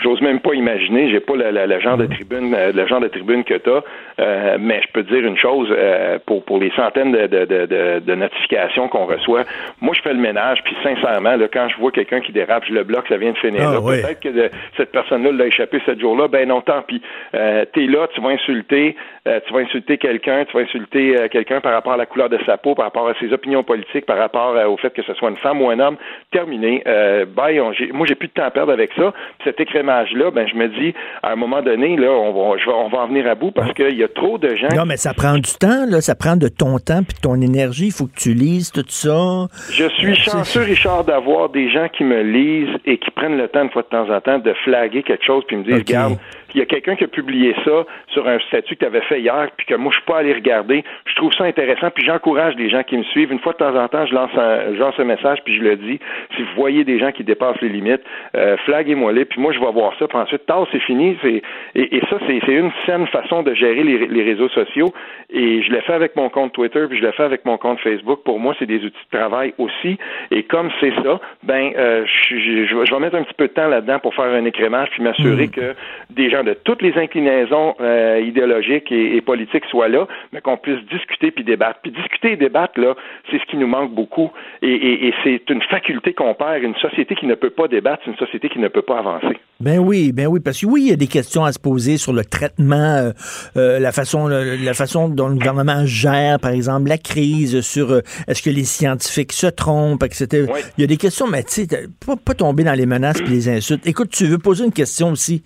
j'ose 0.00 0.20
même 0.22 0.40
pas 0.40 0.54
imaginer. 0.54 1.10
J'ai 1.10 1.20
pas 1.20 1.34
le, 1.36 1.80
genre 1.80 1.98
de 1.98 2.06
tribune, 2.06 2.54
euh, 2.54 2.72
le 2.72 2.86
genre 2.86 3.00
de 3.00 3.08
tribune 3.08 3.44
que 3.44 3.54
t'as. 3.54 3.82
Euh, 4.18 4.56
mais 4.58 4.80
je 4.82 4.88
peux 4.92 5.04
te 5.04 5.12
dire 5.12 5.26
une 5.26 5.36
chose 5.36 5.68
euh, 5.70 6.18
pour 6.24 6.42
pour 6.44 6.58
les 6.58 6.70
centaines 6.70 7.12
de, 7.12 7.26
de, 7.26 7.44
de, 7.44 7.98
de 8.00 8.14
notifications 8.14 8.88
qu'on 8.88 9.04
reçoit. 9.04 9.44
Moi, 9.82 9.94
je 9.94 10.00
fais 10.00 10.14
le 10.14 10.20
ménage. 10.20 10.62
Puis 10.64 10.74
sincèrement, 10.82 11.36
là, 11.36 11.48
quand 11.52 11.68
je 11.68 11.76
vois 11.76 11.90
quelqu'un 11.92 12.20
qui 12.20 12.32
dérape, 12.32 12.64
je 12.66 12.72
le 12.72 12.84
bloque. 12.84 13.08
Ça 13.08 13.18
vient 13.18 13.32
de 13.32 13.38
finir. 13.38 13.68
Ah, 13.68 13.80
Peut-être 13.82 14.20
que 14.20 14.50
cette 14.78 14.90
personne-là 14.90 15.32
l'a 15.32 15.46
échappé 15.46 15.82
ce 15.84 15.98
jour-là. 15.98 16.28
Ben 16.28 16.48
non, 16.48 16.62
tant 16.62 16.80
pis. 16.80 17.02
Euh, 17.34 17.66
T'es 17.74 17.86
là, 17.86 18.08
tu 18.14 18.22
vas 18.22 18.30
insulter. 18.30 18.96
tu 19.26 19.52
vas 19.52 19.60
insulter 19.60 19.98
quelqu'un. 19.98 20.46
Tu 20.46 20.56
vas 20.56 20.62
insulter 20.62 21.28
quelqu'un 21.30 21.60
par 21.60 21.72
rapport 21.72 21.92
à 21.92 21.98
la 21.98 22.06
couleur 22.06 22.30
de 22.30 22.38
sa 22.46 22.56
peau, 22.56 22.74
par 22.74 22.86
rapport 22.86 23.06
à 23.08 23.14
ses 23.20 23.32
opinions 23.34 23.62
politiques, 23.64 24.06
par 24.06 24.16
rapport 24.16 24.54
au 24.66 24.78
fait 24.78 24.94
que 24.94 25.02
ce 25.02 25.12
soit 25.14 25.28
une 25.28 25.36
femme 25.36 25.60
ou 25.60 25.68
un 25.68 25.78
homme 25.78 25.96
terminé. 26.32 26.82
Euh, 26.86 27.24
bye, 27.24 27.60
moi, 27.92 28.06
j'ai 28.06 28.14
plus 28.14 28.28
de 28.28 28.32
temps 28.32 28.44
à 28.44 28.50
perdre 28.50 28.72
avec 28.72 28.90
ça. 28.96 29.12
cet 29.44 29.60
écrémage-là, 29.60 30.30
ben, 30.30 30.48
je 30.48 30.56
me 30.56 30.68
dis, 30.68 30.94
à 31.22 31.32
un 31.32 31.36
moment 31.36 31.62
donné, 31.62 31.96
là, 31.96 32.10
on 32.10 32.32
va, 32.32 32.56
on 32.74 32.88
va 32.88 32.98
en 32.98 33.08
venir 33.08 33.28
à 33.28 33.34
bout 33.34 33.52
parce 33.52 33.72
qu'il 33.74 33.96
y 33.96 34.02
a 34.02 34.08
trop 34.08 34.38
de 34.38 34.56
gens. 34.56 34.68
Non, 34.74 34.86
mais 34.86 34.96
ça 34.96 35.14
prend 35.14 35.34
du 35.34 35.52
temps, 35.58 35.86
là. 35.88 36.00
Ça 36.00 36.14
prend 36.14 36.36
de 36.36 36.48
ton 36.48 36.78
temps 36.78 37.02
puis 37.02 37.14
de 37.14 37.20
ton 37.20 37.40
énergie. 37.40 37.86
Il 37.86 37.92
faut 37.92 38.06
que 38.06 38.16
tu 38.16 38.34
lises 38.34 38.72
tout 38.72 38.84
ça. 38.88 39.46
Je 39.70 39.88
suis 39.88 40.14
chanceux, 40.16 40.62
Richard, 40.62 41.04
d'avoir 41.04 41.50
des 41.50 41.70
gens 41.70 41.88
qui 41.88 42.04
me 42.04 42.22
lisent 42.22 42.76
et 42.86 42.98
qui 42.98 43.10
prennent 43.10 43.36
le 43.36 43.48
temps, 43.48 43.62
une 43.62 43.70
fois 43.70 43.82
de 43.82 43.88
temps 43.88 44.10
en 44.10 44.20
temps, 44.20 44.38
de 44.38 44.54
flaguer 44.64 45.02
quelque 45.02 45.24
chose 45.24 45.44
puis 45.46 45.56
me 45.56 45.64
disent, 45.64 45.74
regarde, 45.74 46.16
il 46.54 46.58
y 46.58 46.62
a 46.62 46.66
quelqu'un 46.66 46.96
qui 46.96 47.04
a 47.04 47.08
publié 47.08 47.54
ça 47.64 47.84
sur 48.08 48.26
un 48.28 48.38
statut 48.40 48.74
que 48.74 48.80
tu 48.80 48.86
avais 48.86 49.00
fait 49.02 49.20
hier, 49.20 49.48
puis 49.56 49.66
que 49.66 49.74
moi, 49.74 49.90
je 49.92 49.98
suis 49.98 50.06
pas 50.06 50.18
allé 50.18 50.32
regarder. 50.32 50.84
Je 51.06 51.14
trouve 51.14 51.32
ça 51.34 51.44
intéressant, 51.44 51.90
puis 51.90 52.04
j'encourage 52.04 52.54
les 52.56 52.68
gens 52.68 52.82
qui 52.82 52.96
me 52.96 53.02
suivent. 53.04 53.32
Une 53.32 53.38
fois 53.38 53.52
de 53.52 53.58
temps 53.58 53.76
en 53.76 53.88
temps, 53.88 54.06
je 54.06 54.14
lance 54.14 54.30
un, 54.36 54.74
je 54.74 54.78
lance 54.78 54.94
un 54.98 55.04
message, 55.04 55.38
puis 55.44 55.54
je 55.54 55.62
le 55.62 55.76
dis. 55.76 55.98
Si 56.36 56.42
vous 56.42 56.54
voyez 56.56 56.84
des 56.84 56.98
gens 56.98 57.12
qui 57.12 57.24
dépassent 57.24 57.60
les 57.60 57.68
limites, 57.68 58.02
euh, 58.36 58.56
flaguez-moi 58.64 59.12
les, 59.12 59.24
puis 59.24 59.40
moi, 59.40 59.52
je 59.52 59.60
vais 59.60 59.72
voir 59.72 59.92
ça. 59.98 60.06
Puis 60.06 60.18
ensuite, 60.18 60.46
tard, 60.46 60.66
c'est 60.72 60.80
fini. 60.80 61.16
Et, 61.24 61.42
et, 61.74 62.00
ça, 62.10 62.18
c'est 62.26 62.52
une 62.52 62.72
saine 62.86 63.06
façon 63.06 63.42
de 63.42 63.54
gérer 63.54 63.82
les, 63.82 64.06
les 64.06 64.22
réseaux 64.22 64.48
sociaux. 64.48 64.92
Et 65.30 65.62
je 65.62 65.72
l'ai 65.72 65.80
fait 65.80 65.94
avec 65.94 66.16
mon 66.16 66.28
compte 66.28 66.52
Twitter, 66.52 66.84
puis 66.88 66.98
je 66.98 67.04
l'ai 67.04 67.12
fait 67.12 67.22
avec 67.22 67.44
mon 67.44 67.56
compte 67.56 67.80
Facebook. 67.80 68.20
Pour 68.24 68.38
moi, 68.38 68.54
c'est 68.58 68.66
des 68.66 68.84
outils 68.84 69.06
de 69.12 69.18
travail 69.18 69.54
aussi. 69.58 69.98
Et 70.30 70.42
comme 70.42 70.70
c'est 70.80 70.92
ça, 71.02 71.20
ben, 71.42 71.72
euh, 71.76 72.04
je, 72.06 72.36
je, 72.36 72.66
je, 72.66 72.94
vais 72.94 73.00
mettre 73.00 73.16
un 73.16 73.22
petit 73.22 73.34
peu 73.34 73.48
de 73.48 73.52
temps 73.52 73.68
là-dedans 73.68 73.98
pour 73.98 74.14
faire 74.14 74.26
un 74.26 74.44
écrémage, 74.44 74.90
puis 74.90 75.02
m'assurer 75.02 75.46
mmh. 75.46 75.50
que 75.50 75.74
des 76.10 76.30
gens 76.30 76.41
de 76.44 76.54
toutes 76.54 76.82
les 76.82 76.96
inclinaisons 76.96 77.74
euh, 77.80 78.20
idéologiques 78.24 78.90
et, 78.90 79.20
politiques 79.20 79.64
soient 79.66 79.88
là, 79.88 80.06
mais 80.32 80.40
qu'on 80.40 80.56
puisse 80.56 80.80
discuter 80.86 81.30
puis 81.30 81.44
débattre. 81.44 81.80
Puis 81.82 81.92
discuter 81.92 82.32
et 82.32 82.36
débattre, 82.36 82.78
là, 82.80 82.94
c'est 83.30 83.38
ce 83.38 83.44
qui 83.46 83.56
nous 83.56 83.66
manque 83.66 83.92
beaucoup. 83.92 84.30
Et, 84.62 85.12
c'est 85.24 85.48
une 85.50 85.62
faculté 85.62 86.12
qu'on 86.12 86.34
perd. 86.34 86.62
Une 86.62 86.74
société 86.76 87.14
qui 87.14 87.26
ne 87.26 87.34
peut 87.34 87.50
pas 87.50 87.68
débattre, 87.68 88.02
c'est 88.04 88.10
une 88.10 88.16
société 88.16 88.48
qui 88.48 88.58
ne 88.58 88.68
peut 88.68 88.82
pas 88.82 88.98
avancer. 88.98 89.38
Ben 89.62 89.78
oui, 89.78 90.10
ben 90.10 90.26
oui, 90.26 90.40
parce 90.40 90.60
que 90.60 90.66
oui, 90.66 90.82
il 90.86 90.90
y 90.90 90.92
a 90.92 90.96
des 90.96 91.06
questions 91.06 91.44
à 91.44 91.52
se 91.52 91.58
poser 91.60 91.96
sur 91.96 92.12
le 92.12 92.24
traitement, 92.24 92.74
euh, 92.74 93.12
euh, 93.56 93.78
la 93.78 93.92
façon, 93.92 94.26
la 94.26 94.74
façon 94.74 95.08
dont 95.08 95.28
le 95.28 95.36
gouvernement 95.36 95.86
gère, 95.86 96.40
par 96.40 96.50
exemple, 96.50 96.88
la 96.88 96.98
crise, 96.98 97.60
sur 97.60 98.02
est-ce 98.26 98.42
que 98.42 98.50
les 98.50 98.64
scientifiques 98.64 99.32
se 99.32 99.46
trompent, 99.46 100.02
etc. 100.02 100.46
Il 100.76 100.80
y 100.80 100.84
a 100.84 100.88
des 100.88 100.96
questions, 100.96 101.28
mais 101.28 101.44
tu 101.44 101.66
sais, 101.66 101.88
pas, 102.04 102.16
pas 102.16 102.34
tomber 102.34 102.64
dans 102.64 102.72
les 102.72 102.86
menaces 102.86 103.20
et 103.20 103.28
les 103.28 103.48
insultes. 103.48 103.86
Écoute, 103.86 104.10
tu 104.10 104.26
veux 104.26 104.38
poser 104.38 104.64
une 104.64 104.72
question 104.72 105.12
aussi 105.12 105.44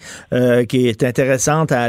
qui 0.69 0.89
est 0.89 1.03
intéressante 1.03 1.73
à 1.73 1.89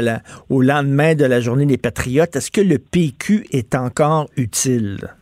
au 0.50 0.62
lendemain 0.62 1.14
de 1.14 1.24
la 1.24 1.40
journée 1.40 1.66
des 1.66 1.78
Patriotes. 1.78 2.36
Est-ce 2.36 2.50
que 2.50 2.60
le 2.60 2.78
PQ 2.78 3.46
est 3.52 3.74
encore 3.74 4.28
utile? 4.36 5.17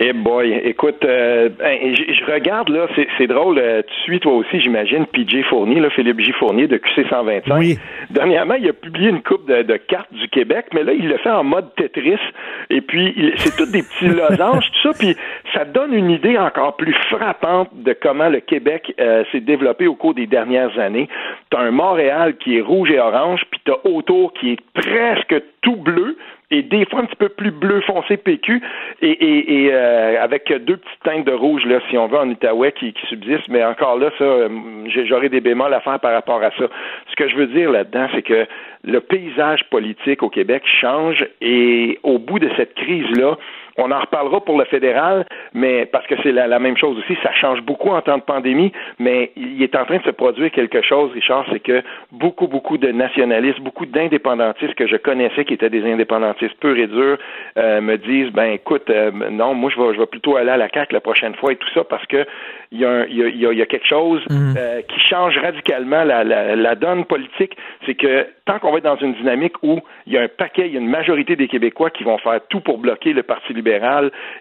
Eh 0.00 0.12
boy, 0.12 0.52
écoute, 0.64 1.04
euh, 1.04 1.48
je, 1.60 2.32
regarde 2.32 2.68
là, 2.68 2.88
c'est 3.16 3.26
drôle, 3.28 3.58
euh, 3.58 3.82
tu 3.82 3.94
suis 4.02 4.20
toi 4.20 4.32
aussi, 4.32 4.60
j'imagine, 4.60 5.06
PJ 5.06 5.44
Fournier, 5.48 5.78
là, 5.78 5.88
Philippe 5.90 6.18
J. 6.20 6.32
Fournier 6.32 6.66
de 6.66 6.78
QC 6.78 7.06
125. 7.08 7.56
Oui. 7.56 7.78
Dernièrement, 8.10 8.54
il 8.54 8.68
a 8.68 8.72
publié 8.72 9.10
une 9.10 9.22
coupe 9.22 9.46
de, 9.46 9.76
cartes 9.76 10.12
du 10.12 10.28
Québec, 10.28 10.66
mais 10.74 10.82
là, 10.82 10.92
il 10.92 11.08
le 11.08 11.16
fait 11.18 11.30
en 11.30 11.44
mode 11.44 11.72
Tetris, 11.76 12.18
et 12.70 12.80
puis 12.80 13.32
c'est 13.36 13.56
toutes 13.56 13.70
des 13.70 13.82
petits 13.82 14.08
losanges, 14.08 14.68
tout 14.72 14.92
ça, 14.92 14.98
puis 14.98 15.16
ça 15.52 15.64
donne 15.64 15.94
une 15.94 16.10
idée 16.10 16.36
encore 16.38 16.74
plus 16.76 16.94
frappante 17.10 17.68
de 17.74 17.92
comment 17.92 18.28
le 18.28 18.40
Québec 18.40 18.92
euh, 18.98 19.22
s'est 19.30 19.40
développé 19.40 19.86
au 19.86 19.94
cours 19.94 20.14
des 20.14 20.26
dernières 20.26 20.76
années. 20.76 21.08
T'as 21.50 21.60
un 21.60 21.70
Montréal 21.70 22.34
qui 22.36 22.58
est 22.58 22.62
rouge 22.62 22.90
et 22.90 22.98
orange, 22.98 23.42
puis 23.48 23.60
t'as 23.64 23.78
autour 23.84 24.32
qui 24.32 24.52
est 24.52 24.60
presque 24.74 25.40
tout 25.64 25.76
bleu, 25.76 26.16
et 26.50 26.62
des 26.62 26.84
fois 26.84 27.00
un 27.00 27.06
petit 27.06 27.16
peu 27.16 27.30
plus 27.30 27.50
bleu 27.50 27.80
foncé 27.80 28.16
PQ 28.16 28.62
et, 29.00 29.70
euh, 29.72 30.22
avec 30.22 30.52
deux 30.52 30.76
petites 30.76 31.02
teintes 31.02 31.26
de 31.26 31.32
rouge 31.32 31.64
là 31.64 31.80
si 31.88 31.96
on 31.96 32.06
veut 32.06 32.18
en 32.18 32.28
Outaouais 32.28 32.72
qui, 32.72 32.92
qui 32.92 33.06
subsistent. 33.06 33.48
Mais 33.48 33.64
encore 33.64 33.98
là 33.98 34.10
ça 34.18 34.24
euh, 34.24 34.48
j'aurais 35.06 35.30
des 35.30 35.40
bémols 35.40 35.72
à 35.72 35.80
faire 35.80 35.98
par 36.00 36.12
rapport 36.12 36.42
à 36.42 36.50
ça. 36.58 36.68
Ce 37.10 37.16
que 37.16 37.28
je 37.28 37.36
veux 37.36 37.46
dire 37.46 37.70
là-dedans 37.70 38.08
c'est 38.14 38.22
que 38.22 38.46
le 38.84 39.00
paysage 39.00 39.64
politique 39.70 40.22
au 40.22 40.28
Québec 40.28 40.62
change 40.80 41.26
et 41.40 41.98
au 42.02 42.18
bout 42.18 42.38
de 42.38 42.50
cette 42.56 42.74
crise 42.74 43.10
là 43.16 43.36
on 43.76 43.90
en 43.90 44.00
reparlera 44.00 44.40
pour 44.40 44.58
le 44.58 44.64
fédéral, 44.66 45.26
mais 45.52 45.86
parce 45.86 46.06
que 46.06 46.14
c'est 46.22 46.32
la, 46.32 46.58
même 46.58 46.76
chose 46.76 46.96
aussi, 46.98 47.16
ça 47.22 47.32
change 47.32 47.60
beaucoup 47.62 47.90
en 47.90 48.00
temps 48.02 48.18
de 48.18 48.22
pandémie, 48.22 48.72
mais 48.98 49.32
il 49.36 49.62
est 49.62 49.74
en 49.74 49.84
train 49.84 49.98
de 49.98 50.02
se 50.04 50.10
produire 50.10 50.50
quelque 50.50 50.82
chose, 50.82 51.12
Richard, 51.12 51.44
c'est 51.50 51.60
que 51.60 51.82
beaucoup, 52.12 52.46
beaucoup 52.46 52.78
de 52.78 52.88
nationalistes, 52.88 53.60
beaucoup 53.60 53.86
d'indépendantistes 53.86 54.74
que 54.74 54.86
je 54.86 54.96
connaissais 54.96 55.44
qui 55.44 55.54
étaient 55.54 55.70
des 55.70 55.84
indépendantistes 55.90 56.54
purs 56.60 56.78
et 56.78 56.86
durs 56.86 57.18
euh, 57.58 57.80
me 57.80 57.96
disent 57.96 58.30
ben 58.32 58.52
écoute, 58.52 58.88
euh, 58.90 59.10
non, 59.30 59.54
moi 59.54 59.70
je 59.74 59.80
vais 59.80 59.94
je 59.94 59.98
vais 59.98 60.06
plutôt 60.06 60.36
aller 60.36 60.50
à 60.50 60.56
la 60.56 60.68
CAQ 60.68 60.92
la 60.92 61.00
prochaine 61.00 61.34
fois 61.34 61.52
et 61.52 61.56
tout 61.56 61.68
ça 61.74 61.84
parce 61.84 62.04
que 62.06 62.24
il 62.72 62.80
y 62.80 62.84
a, 62.84 63.06
il 63.06 63.36
y 63.36 63.62
a, 63.62 63.66
quelque 63.66 63.86
chose 63.86 64.20
mm. 64.28 64.54
euh, 64.56 64.82
qui 64.82 64.98
change 65.00 65.38
radicalement 65.38 66.02
la, 66.02 66.24
la, 66.24 66.56
la 66.56 66.74
donne 66.74 67.04
politique, 67.04 67.56
c'est 67.86 67.94
que 67.94 68.26
tant 68.46 68.58
qu'on 68.58 68.72
va 68.72 68.78
être 68.78 68.84
dans 68.84 68.96
une 68.96 69.14
dynamique 69.14 69.54
où 69.62 69.80
il 70.06 70.12
y 70.12 70.18
a 70.18 70.22
un 70.22 70.28
paquet, 70.28 70.66
il 70.66 70.74
y 70.74 70.76
a 70.76 70.80
une 70.80 70.88
majorité 70.88 71.36
des 71.36 71.46
Québécois 71.46 71.90
qui 71.90 72.02
vont 72.02 72.18
faire 72.18 72.40
tout 72.48 72.60
pour 72.60 72.78
bloquer 72.78 73.12
le 73.12 73.22
Parti 73.22 73.52
libéral 73.52 73.63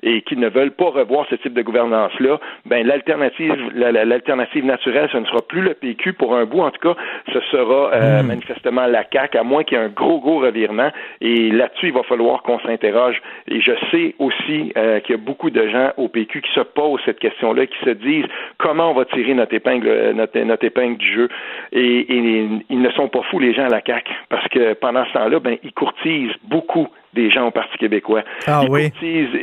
et 0.04 0.22
qui 0.22 0.38
ne 0.38 0.50
veulent 0.50 0.72
pas 0.72 0.90
revoir 0.90 1.26
ce 1.30 1.36
type 1.36 1.54
de 1.54 1.62
gouvernance-là, 1.62 2.40
ben 2.66 2.86
l'alternative, 2.86 3.72
l'alternative 3.76 4.66
naturelle, 4.66 5.10
ce 5.12 5.18
ne 5.18 5.26
sera 5.26 5.42
plus 5.42 5.62
le 5.62 5.74
PQ 5.74 6.14
pour 6.14 6.36
un 6.36 6.46
bout, 6.46 6.62
en 6.62 6.72
tout 6.72 6.94
cas, 6.94 7.00
ce 7.32 7.40
sera 7.52 7.94
euh, 7.94 8.22
hmm. 8.24 8.28
manifestement 8.28 8.86
la 8.86 9.04
CAQ, 9.12 9.38
à 9.38 9.44
moins 9.44 9.64
qu'il 9.64 9.78
y 9.78 9.82
ait 9.82 9.84
un 9.84 9.90
gros, 9.90 10.20
gros 10.20 10.40
revirement. 10.40 10.92
Et 11.22 11.52
là-dessus, 11.52 11.88
il 11.88 11.94
va 11.94 12.04
falloir 12.04 12.42
qu'on 12.44 12.60
s'interroge. 12.60 13.22
Et 13.48 13.62
je 13.62 13.72
sais 13.92 14.16
aussi 14.20 14.72
euh, 14.78 15.00
qu'il 15.00 15.16
y 15.16 15.20
a 15.20 15.22
beaucoup 15.22 15.50
de 15.50 15.68
gens 15.68 15.92
au 15.98 16.08
PQ 16.08 16.42
qui 16.42 16.52
se 16.54 16.62
posent 16.62 17.02
cette 17.06 17.20
question-là, 17.20 17.66
qui 17.68 17.78
se 17.84 17.92
disent 17.92 18.26
comment 18.58 18.92
on 18.92 18.94
va 18.94 19.06
tirer 19.06 19.34
notre 19.34 19.54
épingle, 19.54 20.12
notre, 20.16 20.40
notre 20.40 20.66
épingle 20.66 20.98
du 20.98 21.14
jeu? 21.14 21.30
Et, 21.72 22.00
et, 22.00 22.48
ils 22.70 22.82
ne 22.82 22.90
sont 22.92 23.08
pas 23.08 23.22
fous, 23.30 23.40
les 23.40 23.54
gens 23.54 23.66
à 23.66 23.70
la 23.70 23.82
CAQ, 23.86 24.12
parce 24.30 24.48
que 24.50 24.74
pendant 24.74 25.06
ce 25.06 25.14
temps-là, 25.14 25.40
ben, 25.40 25.58
ils 25.64 25.74
courtisent 25.74 26.36
beaucoup 26.44 26.88
des 27.14 27.30
gens 27.30 27.48
au 27.48 27.52
Parti 27.52 27.78
québécois. 27.78 28.24
Ah 28.48 28.64
oui? 28.70 28.92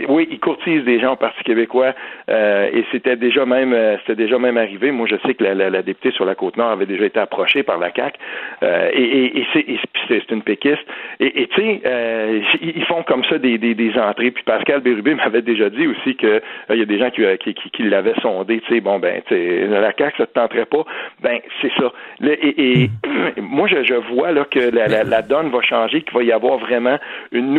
oui, 0.09 0.29
ils 0.31 0.41
courtisent 0.41 0.85
des 0.85 1.01
gens 1.01 1.13
au 1.13 1.17
Parti 1.17 1.43
québécois 1.45 1.95
euh, 2.29 2.69
et 2.73 2.85
c'était 2.93 3.17
déjà 3.17 3.47
même 3.47 3.73
euh, 3.73 3.97
c'était 3.99 4.23
déjà 4.25 4.39
même 4.39 4.57
arrivé. 4.57 4.91
Moi, 4.91 5.07
je 5.09 5.17
sais 5.27 5.35
que 5.35 5.45
la, 5.45 5.55
la, 5.55 5.71
la, 5.71 5.83
députée 5.83 6.11
sur 6.13 6.25
la 6.25 6.35
côte 6.35 6.57
nord 6.57 6.71
avait 6.71 6.87
déjà 6.87 7.05
été 7.05 7.21
approchée 7.21 7.63
par 7.63 7.79
la 7.79 7.91
CAC 7.91 8.19
euh, 8.63 8.91
et, 8.93 9.39
et, 9.39 9.47
et 9.57 9.79
c'est 10.09 10.31
une 10.31 10.43
péquiste. 10.43 10.85
Et 11.21 11.49
tu 11.49 11.61
sais, 11.61 11.81
euh, 11.85 12.41
ils 12.61 12.85
font 12.85 13.03
comme 13.03 13.25
ça 13.25 13.39
des, 13.39 13.59
des, 13.59 13.75
des, 13.75 13.99
entrées. 13.99 14.31
Puis 14.31 14.43
Pascal 14.45 14.81
Bérubé 14.81 15.15
m'avait 15.23 15.43
déjà 15.43 15.71
dit 15.71 15.87
aussi 15.87 16.17
que 16.17 16.27
euh, 16.27 16.41
il 16.71 16.79
y 16.79 16.83
a 16.83 16.87
des 16.87 16.99
gens 16.99 17.11
qui, 17.11 17.23
qui, 17.39 17.55
qui, 17.55 17.71
qui 17.71 17.83
l'avaient 17.85 18.15
sondé. 18.23 18.61
Tu 18.61 18.75
sais, 18.75 18.81
bon 18.81 18.99
ben, 18.99 19.23
la 19.31 19.93
CAC 19.93 20.15
ça 20.17 20.27
te 20.27 20.33
tenterait 20.33 20.67
pas? 20.67 20.85
Ben 21.23 21.39
c'est 21.63 21.73
ça. 21.79 21.93
et, 22.25 22.83
et 22.83 22.91
moi, 23.41 23.69
je, 23.69 23.85
je 23.85 23.95
vois 23.95 24.33
là 24.33 24.45
que 24.45 24.59
la, 24.59 24.89
la, 24.89 25.05
la 25.05 25.23
donne 25.23 25.51
va 25.51 25.61
changer, 25.63 26.03
qu'il 26.03 26.15
va 26.15 26.23
y 26.23 26.33
avoir 26.33 26.59
vraiment 26.59 26.99
une 27.33 27.53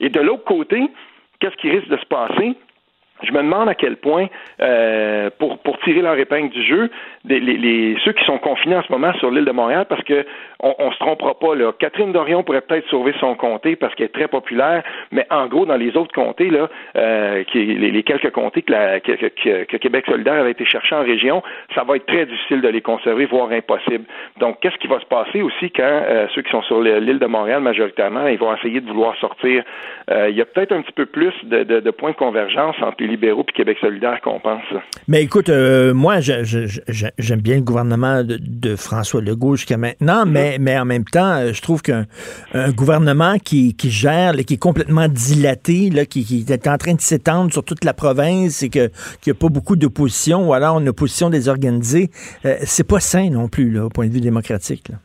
Et 0.00 0.08
de 0.08 0.20
l'autre 0.20 0.44
côté, 0.44 0.82
qu'est-ce 1.40 1.56
qui 1.56 1.70
risque 1.70 1.88
de 1.88 1.96
se 1.96 2.06
passer? 2.06 2.54
Je 3.22 3.32
me 3.32 3.38
demande 3.38 3.68
à 3.68 3.74
quel 3.74 3.96
point, 3.96 4.26
euh, 4.60 5.30
pour, 5.38 5.58
pour 5.58 5.78
tirer 5.80 6.02
leur 6.02 6.18
épingle 6.18 6.50
du 6.50 6.62
jeu, 6.62 6.90
les, 7.24 7.40
les, 7.40 7.96
ceux 8.04 8.12
qui 8.12 8.24
sont 8.24 8.38
confinés 8.38 8.76
en 8.76 8.82
ce 8.82 8.92
moment 8.92 9.12
sur 9.14 9.30
l'île 9.30 9.44
de 9.44 9.52
Montréal, 9.52 9.86
parce 9.88 10.02
que 10.04 10.24
on, 10.60 10.74
on 10.78 10.92
se 10.92 10.98
trompera 10.98 11.38
pas, 11.38 11.54
là. 11.54 11.72
Catherine 11.78 12.12
Dorion 12.12 12.42
pourrait 12.42 12.60
peut-être 12.60 12.88
sauver 12.88 13.12
son 13.20 13.34
comté 13.34 13.76
parce 13.76 13.94
qu'elle 13.94 14.06
est 14.06 14.14
très 14.14 14.28
populaire, 14.28 14.82
mais 15.10 15.26
en 15.30 15.46
gros, 15.46 15.66
dans 15.66 15.76
les 15.76 15.96
autres 15.96 16.12
comtés, 16.12 16.50
là, 16.50 16.68
euh, 16.96 17.44
qui, 17.44 17.64
les, 17.64 18.02
quelques 18.02 18.30
comtés 18.30 18.62
que, 18.62 18.72
la, 18.72 19.00
que, 19.00 19.12
que, 19.12 19.76
Québec 19.76 20.04
solidaire 20.06 20.34
avait 20.34 20.52
été 20.52 20.64
chercher 20.64 20.94
en 20.94 21.02
région, 21.02 21.42
ça 21.74 21.84
va 21.84 21.96
être 21.96 22.06
très 22.06 22.26
difficile 22.26 22.60
de 22.60 22.68
les 22.68 22.80
conserver, 22.80 23.26
voire 23.26 23.50
impossible. 23.50 24.04
Donc, 24.38 24.60
qu'est-ce 24.60 24.76
qui 24.78 24.88
va 24.88 25.00
se 25.00 25.06
passer 25.06 25.42
aussi 25.42 25.70
quand 25.70 25.82
euh, 25.82 26.26
ceux 26.34 26.42
qui 26.42 26.50
sont 26.50 26.62
sur 26.62 26.80
l'île 26.80 27.18
de 27.18 27.26
Montréal, 27.26 27.60
majoritairement, 27.60 28.26
ils 28.26 28.38
vont 28.38 28.54
essayer 28.54 28.80
de 28.80 28.88
vouloir 28.88 29.16
sortir? 29.16 29.64
Euh, 30.10 30.28
il 30.30 30.36
y 30.36 30.40
a 30.40 30.44
peut-être 30.44 30.72
un 30.72 30.82
petit 30.82 30.92
peu 30.92 31.06
plus 31.06 31.34
de, 31.44 31.62
de, 31.62 31.80
de 31.80 31.90
points 31.90 32.10
de 32.10 32.16
convergence 32.16 32.76
entre 32.82 33.02
les 33.04 33.11
libéraux 33.12 33.44
et 33.48 33.52
Québec 33.52 33.78
solidaire 33.80 34.20
qu'on 34.22 34.40
pense. 34.40 34.62
Mais 35.08 35.22
écoute, 35.22 35.48
euh, 35.48 35.94
moi, 35.94 36.20
j'aime 36.20 37.40
bien 37.40 37.56
le 37.56 37.62
gouvernement 37.62 38.22
de, 38.24 38.76
François 38.76 39.20
Legault 39.20 39.56
jusqu'à 39.56 39.76
maintenant, 39.76 40.24
mais, 40.26 40.56
mais 40.58 40.78
en 40.78 40.84
même 40.84 41.04
temps, 41.04 41.34
euh, 41.34 41.52
je 41.52 41.60
trouve 41.60 41.82
qu'un 41.82 42.06
gouvernement 42.70 43.38
qui, 43.38 43.74
qui 43.74 43.90
gère, 43.90 44.34
qui 44.36 44.54
est 44.54 44.62
complètement 44.62 45.08
dilaté, 45.08 45.90
là, 45.90 46.06
qui, 46.06 46.24
qui, 46.24 46.44
est 46.48 46.68
en 46.68 46.78
train 46.78 46.94
de 46.94 47.00
s'étendre 47.00 47.52
sur 47.52 47.64
toute 47.64 47.84
la 47.84 47.94
province 47.94 48.62
et 48.62 48.70
qu'il 48.70 48.90
n'y 49.26 49.30
a 49.30 49.34
pas 49.34 49.48
beaucoup 49.48 49.76
d'opposition 49.76 50.48
ou 50.48 50.54
alors 50.54 50.80
une 50.80 50.88
opposition 50.88 51.30
désorganisée, 51.30 52.10
euh, 52.44 52.56
c'est 52.62 52.86
pas 52.86 53.00
sain 53.00 53.30
non 53.30 53.48
plus, 53.48 53.70
là, 53.70 53.86
au 53.86 53.88
point 53.88 54.06
de 54.06 54.12
vue 54.12 54.20
démocratique. 54.20 54.88
Là 54.88 54.96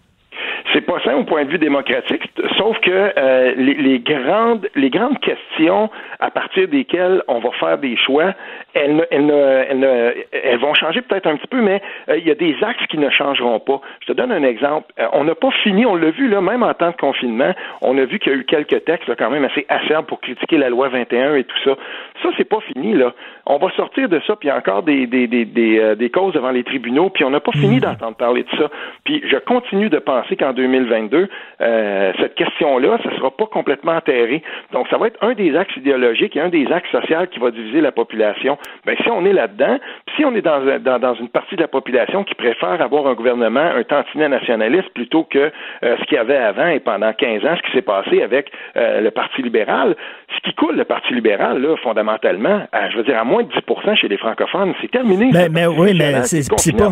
sain 1.08 1.16
au 1.16 1.24
point 1.24 1.46
de 1.46 1.50
vue 1.50 1.58
démocratique, 1.58 2.30
sauf 2.58 2.78
que 2.80 2.92
euh, 2.92 3.54
les, 3.56 3.76
les, 3.76 4.00
grandes 4.00 4.68
les 4.76 4.90
grandes 4.90 5.20
questions 5.20 5.90
à 6.20 6.32
partir 6.32 6.68
desquelles 6.68 7.22
on 7.28 7.40
va 7.40 7.52
faire 7.52 7.78
des 7.78 7.96
choix, 7.98 8.34
elles, 8.74 8.96
ne, 8.96 9.04
elles, 9.12 9.26
ne, 9.26 9.34
elles, 9.34 9.80
ne, 9.80 10.14
elles 10.32 10.60
vont 10.60 10.74
changer 10.74 11.02
peut-être 11.02 11.28
un 11.28 11.38
petit 11.38 11.48
peu, 11.48 11.62
mais 11.62 11.82
euh, 12.10 12.18
il 12.18 12.28
y 12.28 12.32
a 12.32 12.36
des 12.36 12.56
axes 12.62 12.86
qui 12.88 12.98
ne 12.98 13.10
changeront 13.10 13.60
pas. 13.60 13.82
Je 14.02 14.08
te 14.08 14.14
donne 14.14 14.32
un 14.32 14.44
exemple. 14.44 14.92
Euh, 15.00 15.08
on 15.14 15.24
n'a 15.24 15.36
pas 15.36 15.52
fini, 15.64 15.86
on 15.86 15.96
l'a 15.96 16.12
vu 16.12 16.28
là, 16.28 16.42
même 16.42 16.64
en 16.64 16.74
temps 16.74 16.92
de 16.92 16.98
confinement, 16.98 17.54
on 17.82 17.98
a 17.98 18.06
vu 18.06 18.20
qu'il 18.20 18.32
y 18.32 18.36
a 18.36 18.40
eu 18.40 18.46
quelques 18.46 18.84
textes 18.86 19.08
là, 19.08 19.16
quand 19.16 19.30
même 19.30 19.46
assez 19.46 19.66
acerbes 19.70 20.06
pour 20.06 20.20
critiquer 20.20 20.58
la 20.58 20.70
loi 20.70 20.90
21 20.90 21.36
et 21.36 21.44
tout 21.44 21.60
ça. 21.64 21.76
Ça, 22.22 22.30
c'est 22.38 22.50
pas 22.50 22.60
fini 22.74 22.94
là. 22.94 23.14
On 23.46 23.58
va 23.58 23.70
sortir 23.72 24.10
de 24.10 24.20
ça, 24.28 24.36
puis 24.36 24.50
il 24.50 24.52
y 24.52 24.52
a 24.52 24.58
encore 24.58 24.84
des 24.84 25.08
des, 25.08 25.28
des, 25.28 25.46
des, 25.46 25.96
des 25.96 26.10
causes 26.10 26.34
devant 26.34 26.52
les 26.52 26.64
tribunaux, 26.64 27.10
puis 27.10 27.24
on 27.24 27.30
n'a 27.30 27.40
pas 27.40 27.52
fini 27.54 27.78
mmh. 27.78 27.82
d'entendre 27.82 28.18
parler 28.18 28.44
de 28.44 28.58
ça. 28.58 28.70
Puis 29.06 29.24
je 29.26 29.38
continue 29.38 29.90
de 29.90 30.00
penser 30.00 30.36
qu'en 30.36 30.54
2022, 30.98 31.28
euh, 31.62 32.14
cette 32.20 32.36
question-là, 32.36 32.98
ça 33.04 33.10
ne 33.10 33.16
sera 33.16 33.32
pas 33.32 33.46
complètement 33.46 33.94
enterré. 33.94 34.44
Donc, 34.74 34.88
ça 34.90 34.98
va 34.98 35.08
être 35.08 35.18
un 35.22 35.34
des 35.34 35.56
axes 35.56 35.76
idéologiques 35.78 36.36
et 36.36 36.42
un 36.42 36.50
des 36.50 36.68
axes 36.72 36.90
sociaux 36.92 37.26
qui 37.32 37.40
va 37.40 37.52
diviser 37.52 37.82
la 37.82 37.92
population. 37.92 38.58
Ben, 38.86 38.96
si 39.02 39.10
on 39.10 39.26
est 39.26 39.34
là-dedans, 39.34 39.80
si 40.16 40.26
on 40.26 40.36
est 40.36 40.42
dans, 40.42 40.80
dans, 40.80 41.00
dans, 41.00 41.14
une 41.16 41.30
partie 41.30 41.56
de 41.56 41.62
la 41.62 41.68
population 41.68 42.24
qui 42.24 42.36
préfère 42.36 42.82
avoir 42.82 43.08
un 43.08 43.14
gouvernement, 43.14 43.62
un 43.62 43.84
tantinet 43.84 44.30
nationaliste, 44.30 44.90
plutôt 44.90 45.24
que 45.24 45.40
euh, 45.40 45.52
ce 45.82 46.04
qu'il 46.06 46.16
y 46.16 46.18
avait 46.18 46.38
avant 46.38 46.68
et 46.68 46.80
pendant 46.80 47.14
15 47.14 47.46
ans, 47.46 47.56
ce 47.58 47.62
qui 47.68 47.72
s'est 47.76 47.82
passé 47.82 48.22
avec 48.22 48.52
euh, 48.76 49.02
le 49.02 49.12
Parti 49.12 49.42
libéral, 49.42 49.96
ce 50.36 50.50
qui 50.50 50.56
coule 50.56 50.76
le 50.76 50.86
Parti 50.86 51.14
libéral, 51.14 51.62
là, 51.62 51.76
fondamentalement, 51.82 52.62
je 52.92 52.98
veux 52.98 53.04
dire, 53.04 53.18
à 53.18 53.24
moins 53.24 53.44
de 53.44 53.50
10% 53.50 53.96
chez 53.96 54.08
les 54.08 54.18
francophones, 54.18 54.74
c'est 54.82 54.92
terminé. 54.92 55.30
Mais, 55.34 55.50
mais 55.50 55.66
oui, 55.66 55.94
mais 55.98 56.24
c'est 56.24 56.76
pas, 56.76 56.90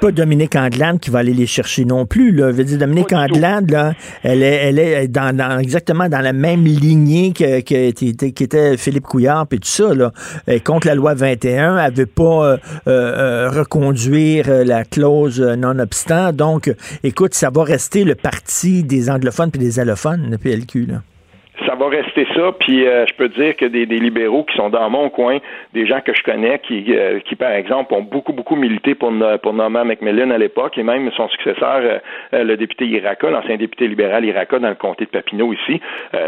pas 0.00 0.10
Dominique 0.12 0.56
Anglade 0.56 0.98
qui 1.00 1.10
va 1.10 1.20
aller 1.20 1.32
les 1.32 1.46
chercher 1.46 1.84
non 1.84 2.06
plus. 2.06 2.32
Là. 2.32 2.50
Je 2.50 2.56
veux 2.56 2.64
dire, 2.64 2.78
Dominique 2.78 3.12
Anglade, 3.12 3.30
elle 4.22 4.42
est, 4.42 5.10
exactement 5.60 6.08
dans 6.08 6.20
la 6.20 6.32
même 6.32 6.64
lignée 6.64 7.32
que, 7.32 7.60
était 7.60 8.76
Philippe 8.76 9.04
Couillard 9.04 9.46
et 9.50 9.58
tout 9.58 9.68
ça. 9.68 9.90
Contre 10.64 10.86
la 10.86 10.94
loi 10.94 11.14
21, 11.14 11.78
elle 11.78 11.92
veut 11.92 12.06
pas 12.06 12.22
euh, 12.22 12.56
euh, 12.86 13.46
euh, 13.46 13.50
reconduire 13.50 14.48
la 14.64 14.84
clause 14.84 15.40
non-obstant. 15.40 16.32
Donc, 16.32 16.72
écoute, 17.02 17.34
ça 17.34 17.50
va 17.50 17.64
rester 17.64 18.04
le 18.04 18.14
parti 18.14 18.82
des 18.82 19.10
anglophones 19.10 19.50
et 19.54 19.58
des 19.58 19.80
allophones, 19.80 20.30
le 20.30 20.38
PLQ. 20.38 20.86
Là 20.86 21.02
ça 21.70 21.76
va 21.76 21.88
rester 21.88 22.26
ça. 22.34 22.52
Puis 22.58 22.86
euh, 22.86 23.06
je 23.06 23.14
peux 23.14 23.28
dire 23.28 23.56
que 23.56 23.64
des, 23.64 23.86
libéraux 23.86 24.44
qui 24.44 24.56
sont 24.56 24.70
dans 24.70 24.90
mon 24.90 25.08
coin, 25.08 25.38
des 25.72 25.86
gens 25.86 26.00
que 26.00 26.14
je 26.14 26.22
connais, 26.22 26.58
qui, 26.58 26.86
euh, 26.88 27.20
qui 27.20 27.36
par 27.36 27.52
exemple 27.52 27.94
ont 27.94 28.02
beaucoup 28.02 28.32
beaucoup 28.32 28.56
milité 28.56 28.94
pour 28.94 29.12
pour 29.42 29.52
Norman 29.52 29.84
McMillan 29.84 30.30
à 30.30 30.38
l'époque, 30.38 30.78
et 30.78 30.82
même 30.82 31.10
son 31.12 31.28
successeur, 31.28 31.80
euh, 32.32 32.44
le 32.44 32.56
député 32.56 32.86
Iraka, 32.86 33.30
l'ancien 33.30 33.56
député 33.56 33.86
libéral 33.86 34.24
Iraka 34.24 34.58
dans 34.58 34.68
le 34.68 34.74
comté 34.74 35.04
de 35.04 35.10
Papineau 35.10 35.52
ici. 35.52 35.80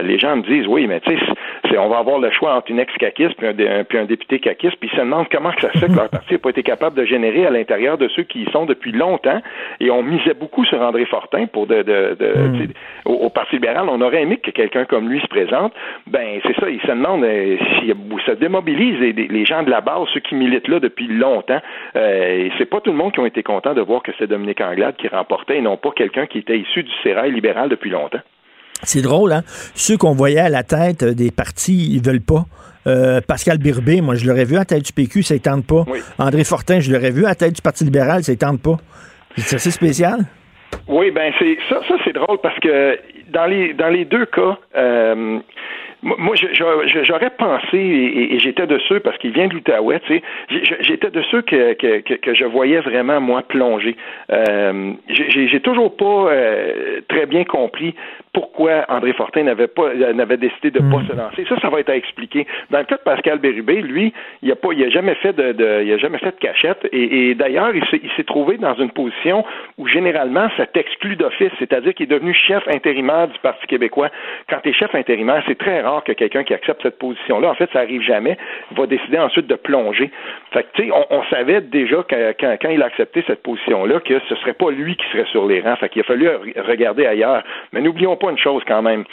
les 0.02 0.18
gens 0.18 0.36
me 0.36 0.42
disent 0.42 0.66
oui, 0.68 0.86
mais 0.86 1.00
tu 1.00 1.16
sais, 1.16 1.78
on 1.78 1.88
va 1.88 1.98
avoir 1.98 2.18
le 2.18 2.30
choix 2.30 2.54
entre 2.54 2.70
une 2.70 2.78
ex-caquiste 2.78 3.34
puis 3.36 3.46
un, 3.48 3.84
puis 3.84 3.98
un 3.98 4.04
député 4.04 4.38
caquiste, 4.38 4.76
puis 4.78 4.90
ils 4.92 4.96
se 4.96 5.00
demandent 5.00 5.28
comment 5.30 5.52
que 5.52 5.62
ça 5.62 5.72
se 5.72 5.78
fait 5.78 5.88
que 5.88 5.96
leur 5.96 6.08
parti 6.08 6.34
n'a 6.34 6.38
pas 6.38 6.50
été 6.50 6.62
capable 6.62 6.96
de 6.96 7.04
générer 7.04 7.46
à 7.46 7.50
l'intérieur 7.50 7.98
de 7.98 8.08
ceux 8.08 8.22
qui 8.22 8.42
y 8.42 8.50
sont 8.52 8.66
depuis 8.66 8.92
longtemps. 8.92 9.40
Et 9.80 9.90
on 9.90 10.02
misait 10.02 10.34
beaucoup 10.34 10.64
sur 10.64 10.80
André 10.80 11.04
Fortin 11.06 11.46
pour 11.46 11.66
de, 11.66 11.82
de, 11.82 12.16
hmm. 12.20 12.66
au, 13.06 13.14
au, 13.14 13.30
Parti 13.30 13.56
libéral. 13.56 13.88
On 13.88 14.00
aurait 14.00 14.22
aimé 14.22 14.36
que 14.36 14.50
quelqu'un 14.50 14.84
comme 14.84 15.08
lui 15.08 15.20
se 15.20 15.26
présente, 15.32 15.72
ben 16.06 16.40
c'est 16.46 16.54
ça, 16.60 16.68
ils 16.68 16.80
se 16.80 16.88
demandent 16.88 17.24
euh, 17.24 17.56
si 17.80 17.92
ça 18.26 18.34
démobilise 18.34 18.98
les, 19.00 19.44
gens 19.44 19.62
de 19.62 19.70
la 19.70 19.80
base, 19.80 20.06
ceux 20.12 20.20
qui 20.20 20.34
militent 20.34 20.68
là 20.68 20.78
depuis 20.78 21.08
longtemps. 21.08 21.60
Euh, 21.96 22.46
et 22.46 22.52
c'est 22.58 22.66
pas 22.66 22.80
tout 22.80 22.90
le 22.90 22.96
monde 22.96 23.12
qui 23.12 23.20
ont 23.20 23.26
été 23.26 23.42
contents 23.42 23.74
de 23.74 23.80
voir 23.80 24.02
que 24.02 24.12
c'est 24.18 24.26
Dominique 24.26 24.60
Anglade 24.60 24.96
qui 24.96 25.08
remportait 25.08 25.58
et 25.58 25.60
non 25.60 25.76
pas 25.76 25.90
quelqu'un 25.96 26.26
qui 26.26 26.38
était 26.38 26.58
issu 26.58 26.82
du 26.82 26.92
sérail 27.02 27.32
libéral 27.32 27.68
depuis 27.68 27.90
longtemps. 27.90 28.20
C'est 28.82 29.02
drôle, 29.02 29.32
hein? 29.32 29.42
Ceux 29.74 29.96
qu'on 29.96 30.12
voyait 30.12 30.40
à 30.40 30.48
la 30.48 30.64
tête 30.64 31.04
des 31.04 31.30
partis, 31.30 31.94
ils 31.94 32.02
veulent 32.04 32.24
pas. 32.24 32.44
Euh, 32.86 33.20
Pascal 33.26 33.58
Birbé, 33.58 34.00
moi, 34.00 34.16
je 34.16 34.26
l'aurais 34.26 34.44
vu 34.44 34.56
à 34.56 34.60
la 34.60 34.64
tête 34.64 34.84
du 34.84 34.92
PQ, 34.92 35.22
ça 35.22 35.34
ne 35.34 35.38
tente 35.38 35.66
pas. 35.66 35.84
André 36.18 36.44
Fortin, 36.44 36.80
je 36.80 36.92
l'aurais 36.92 37.12
vu 37.12 37.24
à 37.24 37.28
la 37.28 37.34
tête 37.34 37.54
du 37.54 37.62
Parti 37.62 37.84
libéral, 37.84 38.24
ça 38.24 38.32
ne 38.32 38.38
tente 38.38 38.60
pas. 38.60 38.76
C'est 39.36 39.56
assez 39.56 39.70
spécial? 39.70 40.26
Oui, 40.88 41.10
ben 41.10 41.32
c'est 41.38 41.56
ça, 41.68 41.80
ça 41.86 41.94
c'est 42.04 42.12
drôle 42.12 42.38
parce 42.42 42.58
que 42.60 42.98
dans 43.32 43.46
les 43.46 43.72
dans 43.74 43.88
les 43.88 44.04
deux 44.04 44.26
cas, 44.26 44.58
euh, 44.76 45.40
moi, 46.02 46.34
j'aurais 46.34 47.30
pensé, 47.30 47.78
et, 47.78 48.38
j'étais 48.40 48.66
de 48.66 48.78
ceux, 48.88 48.98
parce 48.98 49.16
qu'il 49.18 49.30
vient 49.32 49.46
de 49.46 49.54
l'Outaouais, 49.54 50.00
tu 50.00 50.18
sais, 50.18 50.22
j'étais 50.80 51.10
de 51.10 51.22
ceux 51.30 51.42
que, 51.42 51.74
que, 51.74 52.14
que, 52.16 52.34
je 52.34 52.44
voyais 52.44 52.80
vraiment, 52.80 53.20
moi, 53.20 53.42
plonger. 53.42 53.96
Euh, 54.30 54.92
j'ai 55.08 55.60
toujours 55.60 55.96
pas 55.96 56.32
euh, 56.32 57.00
très 57.08 57.26
bien 57.26 57.44
compris 57.44 57.94
pourquoi 58.32 58.84
André 58.88 59.12
Fortin 59.12 59.42
n'avait 59.44 59.66
pas 59.66 59.94
n'avait 59.94 60.36
décidé 60.36 60.70
de 60.70 60.80
ne 60.80 60.90
pas 60.90 60.98
hmm. 60.98 61.08
se 61.08 61.12
lancer. 61.12 61.44
Ça, 61.48 61.60
ça 61.60 61.68
va 61.68 61.80
être 61.80 61.90
à 61.90 61.96
expliquer. 61.96 62.46
Dans 62.70 62.78
le 62.78 62.84
cas 62.84 62.96
de 62.96 63.02
Pascal 63.02 63.38
Bérubé, 63.38 63.82
lui, 63.82 64.12
il 64.42 64.50
a 64.50 64.56
pas, 64.56 64.72
il 64.72 64.82
a 64.84 64.88
jamais 64.88 65.14
fait 65.16 65.32
de, 65.34 65.52
de 65.52 65.82
il 65.84 65.92
a 65.92 65.98
jamais 65.98 66.18
fait 66.18 66.30
de 66.30 66.40
cachette. 66.40 66.88
Et, 66.92 67.30
et 67.30 67.34
d'ailleurs, 67.34 67.72
il 67.74 68.10
s'est 68.16 68.24
trouvé 68.24 68.56
dans 68.56 68.74
une 68.74 68.90
position 68.90 69.44
où 69.78 69.86
généralement 69.86 70.48
ça 70.56 70.66
t'exclut 70.66 71.16
d'office, 71.16 71.52
c'est-à-dire 71.58 71.94
qu'il 71.94 72.04
est 72.04 72.14
devenu 72.14 72.32
chef 72.34 72.66
intérimaire 72.68 73.28
du 73.28 73.38
Parti 73.40 73.66
québécois. 73.66 74.08
Quand 74.48 74.58
tu 74.62 74.70
es 74.70 74.72
chef 74.72 74.94
intérimaire, 74.94 75.42
c'est 75.46 75.58
très 75.58 75.80
rare 75.80 76.02
que 76.04 76.12
quelqu'un 76.12 76.44
qui 76.44 76.54
accepte 76.54 76.82
cette 76.82 76.98
position-là, 76.98 77.50
en 77.50 77.54
fait, 77.54 77.68
ça 77.72 77.80
arrive 77.80 78.02
jamais, 78.02 78.38
va 78.76 78.86
décider 78.86 79.18
ensuite 79.18 79.46
de 79.46 79.54
plonger. 79.54 80.10
Fait 80.52 80.62
que, 80.62 80.68
tu 80.74 80.84
sais, 80.84 80.90
on, 81.10 81.22
savait 81.24 81.60
déjà 81.60 82.04
quand, 82.08 82.56
quand, 82.60 82.68
il 82.70 82.82
a 82.82 82.86
accepté 82.86 83.24
cette 83.26 83.42
position-là 83.42 84.00
que 84.00 84.18
ce 84.28 84.34
serait 84.36 84.54
pas 84.54 84.70
lui 84.70 84.96
qui 84.96 85.06
serait 85.10 85.26
sur 85.26 85.46
les 85.46 85.60
rangs. 85.60 85.76
Fait 85.76 85.88
qu'il 85.88 86.00
a 86.00 86.04
fallu 86.04 86.28
regarder 86.56 87.06
ailleurs. 87.06 87.42
Mais 87.72 87.80
n'oublions 87.80 88.16
pas 88.22 88.30
une 88.30 88.38
chose 88.38 88.62
quand 88.66 88.82
même. 88.82 89.04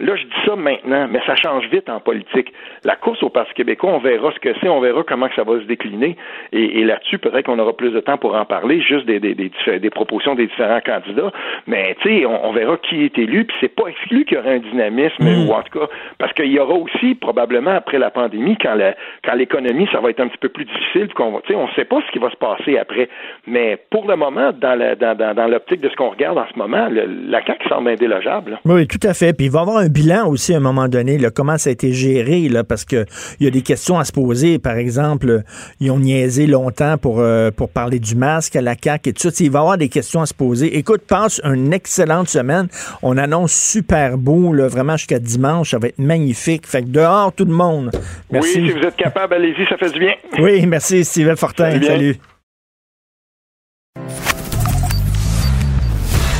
Là, 0.00 0.14
je 0.14 0.22
dis 0.22 0.46
ça 0.46 0.54
maintenant, 0.54 1.08
mais 1.10 1.18
ça 1.26 1.34
change 1.34 1.66
vite 1.70 1.88
en 1.88 1.98
politique. 1.98 2.52
La 2.84 2.94
course 2.94 3.20
au 3.24 3.30
Parti 3.30 3.52
québécois, 3.54 3.90
on 3.90 3.98
verra 3.98 4.30
ce 4.32 4.38
que 4.38 4.50
c'est, 4.60 4.68
on 4.68 4.80
verra 4.80 5.02
comment 5.02 5.28
que 5.28 5.34
ça 5.34 5.42
va 5.42 5.58
se 5.58 5.64
décliner. 5.64 6.16
Et, 6.52 6.84
là-dessus, 6.84 7.18
peut-être 7.18 7.46
qu'on 7.46 7.58
aura 7.58 7.76
plus 7.76 7.90
de 7.90 7.98
temps 7.98 8.16
pour 8.16 8.36
en 8.36 8.44
parler, 8.44 8.80
juste 8.80 9.06
des, 9.06 9.18
des, 9.18 9.34
des, 9.34 9.90
propositions 9.90 10.36
des 10.36 10.46
différents 10.46 10.80
candidats. 10.80 11.32
Mais 11.66 11.96
tu 12.00 12.20
sais, 12.20 12.26
on, 12.26 12.52
verra 12.52 12.76
qui 12.76 13.04
est 13.04 13.18
élu, 13.18 13.44
puis 13.44 13.56
c'est 13.60 13.74
pas 13.74 13.88
exclu 13.88 14.24
qu'il 14.24 14.36
y 14.36 14.40
aura 14.40 14.50
un 14.50 14.60
dynamisme, 14.60 15.24
mm. 15.24 15.48
ou 15.48 15.52
en 15.52 15.62
tout 15.62 15.80
cas, 15.80 15.86
parce 16.18 16.32
qu'il 16.32 16.52
y 16.52 16.60
aura 16.60 16.74
aussi 16.74 17.16
probablement 17.16 17.72
après 17.72 17.98
la 17.98 18.12
pandémie, 18.12 18.56
quand 18.56 18.74
la, 18.74 18.94
quand 19.24 19.34
l'économie, 19.34 19.88
ça 19.90 19.98
va 19.98 20.10
être 20.10 20.20
un 20.20 20.28
petit 20.28 20.38
peu 20.38 20.48
plus 20.48 20.64
difficile, 20.64 21.12
qu'on 21.14 21.32
va, 21.32 21.38
on 21.54 21.66
ne 21.66 21.72
sait 21.72 21.84
pas 21.84 22.00
ce 22.06 22.12
qui 22.12 22.20
va 22.20 22.30
se 22.30 22.36
passer 22.36 22.78
après. 22.78 23.08
Mais 23.48 23.76
pour 23.90 24.06
le 24.06 24.14
moment, 24.14 24.52
dans, 24.52 24.78
la, 24.78 24.94
dans, 24.94 25.16
dans, 25.16 25.34
dans 25.34 25.48
l'optique 25.48 25.80
de 25.80 25.88
ce 25.88 25.96
qu'on 25.96 26.10
regarde 26.10 26.38
en 26.38 26.46
ce 26.52 26.56
moment, 26.56 26.88
la 26.88 27.44
CAQ 27.44 27.68
semble 27.68 27.90
indélogeable. 27.90 28.60
Oui, 28.64 28.86
tout 28.86 29.04
à 29.04 29.12
fait. 29.12 29.36
Puis 29.36 29.46
il 29.46 29.50
va 29.50 29.58
y 29.58 29.62
avoir 29.62 29.78
un 29.78 29.87
bilan 29.88 30.28
aussi 30.28 30.54
à 30.54 30.58
un 30.58 30.60
moment 30.60 30.88
donné, 30.88 31.18
là, 31.18 31.30
comment 31.30 31.58
ça 31.58 31.70
a 31.70 31.72
été 31.72 31.92
géré, 31.92 32.48
là, 32.48 32.64
parce 32.64 32.84
qu'il 32.84 33.06
y 33.40 33.46
a 33.46 33.50
des 33.50 33.62
questions 33.62 33.98
à 33.98 34.04
se 34.04 34.12
poser. 34.12 34.58
Par 34.58 34.76
exemple, 34.76 35.42
ils 35.80 35.90
ont 35.90 35.98
niaisé 35.98 36.46
longtemps 36.46 36.98
pour, 36.98 37.20
euh, 37.20 37.50
pour 37.50 37.70
parler 37.70 37.98
du 37.98 38.14
masque 38.14 38.56
à 38.56 38.60
la 38.60 38.74
CAQ 38.82 39.10
et 39.10 39.12
tout 39.12 39.30
ça. 39.30 39.44
Il 39.44 39.50
va 39.50 39.58
y 39.58 39.62
avoir 39.62 39.78
des 39.78 39.88
questions 39.88 40.20
à 40.20 40.26
se 40.26 40.34
poser. 40.34 40.76
Écoute, 40.78 41.02
passe 41.06 41.40
une 41.44 41.72
excellente 41.72 42.28
semaine. 42.28 42.68
On 43.02 43.16
annonce 43.16 43.52
super 43.52 44.18
beau, 44.18 44.52
là, 44.52 44.68
vraiment 44.68 44.96
jusqu'à 44.96 45.18
dimanche. 45.18 45.70
Ça 45.70 45.78
va 45.78 45.88
être 45.88 45.98
magnifique. 45.98 46.66
Fait 46.66 46.82
que 46.82 46.88
dehors, 46.88 47.32
tout 47.32 47.44
le 47.44 47.54
monde. 47.54 47.90
Merci. 48.30 48.60
Oui, 48.60 48.68
si 48.68 48.72
vous 48.72 48.86
êtes 48.86 48.96
capable, 48.96 49.34
allez-y, 49.34 49.66
ça 49.68 49.76
fait 49.76 49.90
du 49.90 49.98
bien. 49.98 50.14
Oui, 50.38 50.66
merci, 50.66 51.04
Steven 51.04 51.36
Fortin. 51.36 51.80
Salut. 51.82 52.16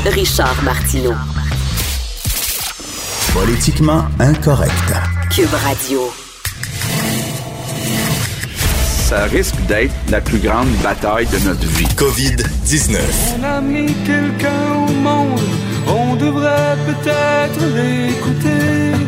Richard 0.05 0.63
Martineau. 0.63 1.13
Politiquement 3.33 4.03
incorrect. 4.19 4.71
Cube 5.29 5.53
Radio. 5.63 5.99
ça 9.09 9.23
risque 9.23 9.55
d'être 9.67 9.93
la 10.09 10.21
plus 10.21 10.37
grande 10.37 10.69
bataille 10.83 11.25
de 11.27 11.39
notre 11.39 11.65
vie. 11.65 11.87
COVID-19. 11.95 12.99
On 13.39 13.43
a 13.43 13.59
mis 13.59 13.91
quelqu'un 14.05 14.73
au 14.75 14.91
monde, 14.91 15.39
on 15.87 16.15
devrait 16.15 16.77
peut-être 16.85 17.59
l'écouter. 17.75 18.98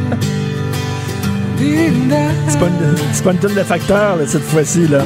C'est 2.47 2.59
pas, 2.59 2.66
une, 2.68 2.95
c'est 3.14 3.24
pas 3.24 3.32
une 3.34 3.38
tonne 3.38 3.53
de 3.53 3.64
facteurs, 3.64 4.16
là, 4.16 4.24
cette 4.26 4.41
fois-ci. 4.41 4.88
là. 4.88 5.03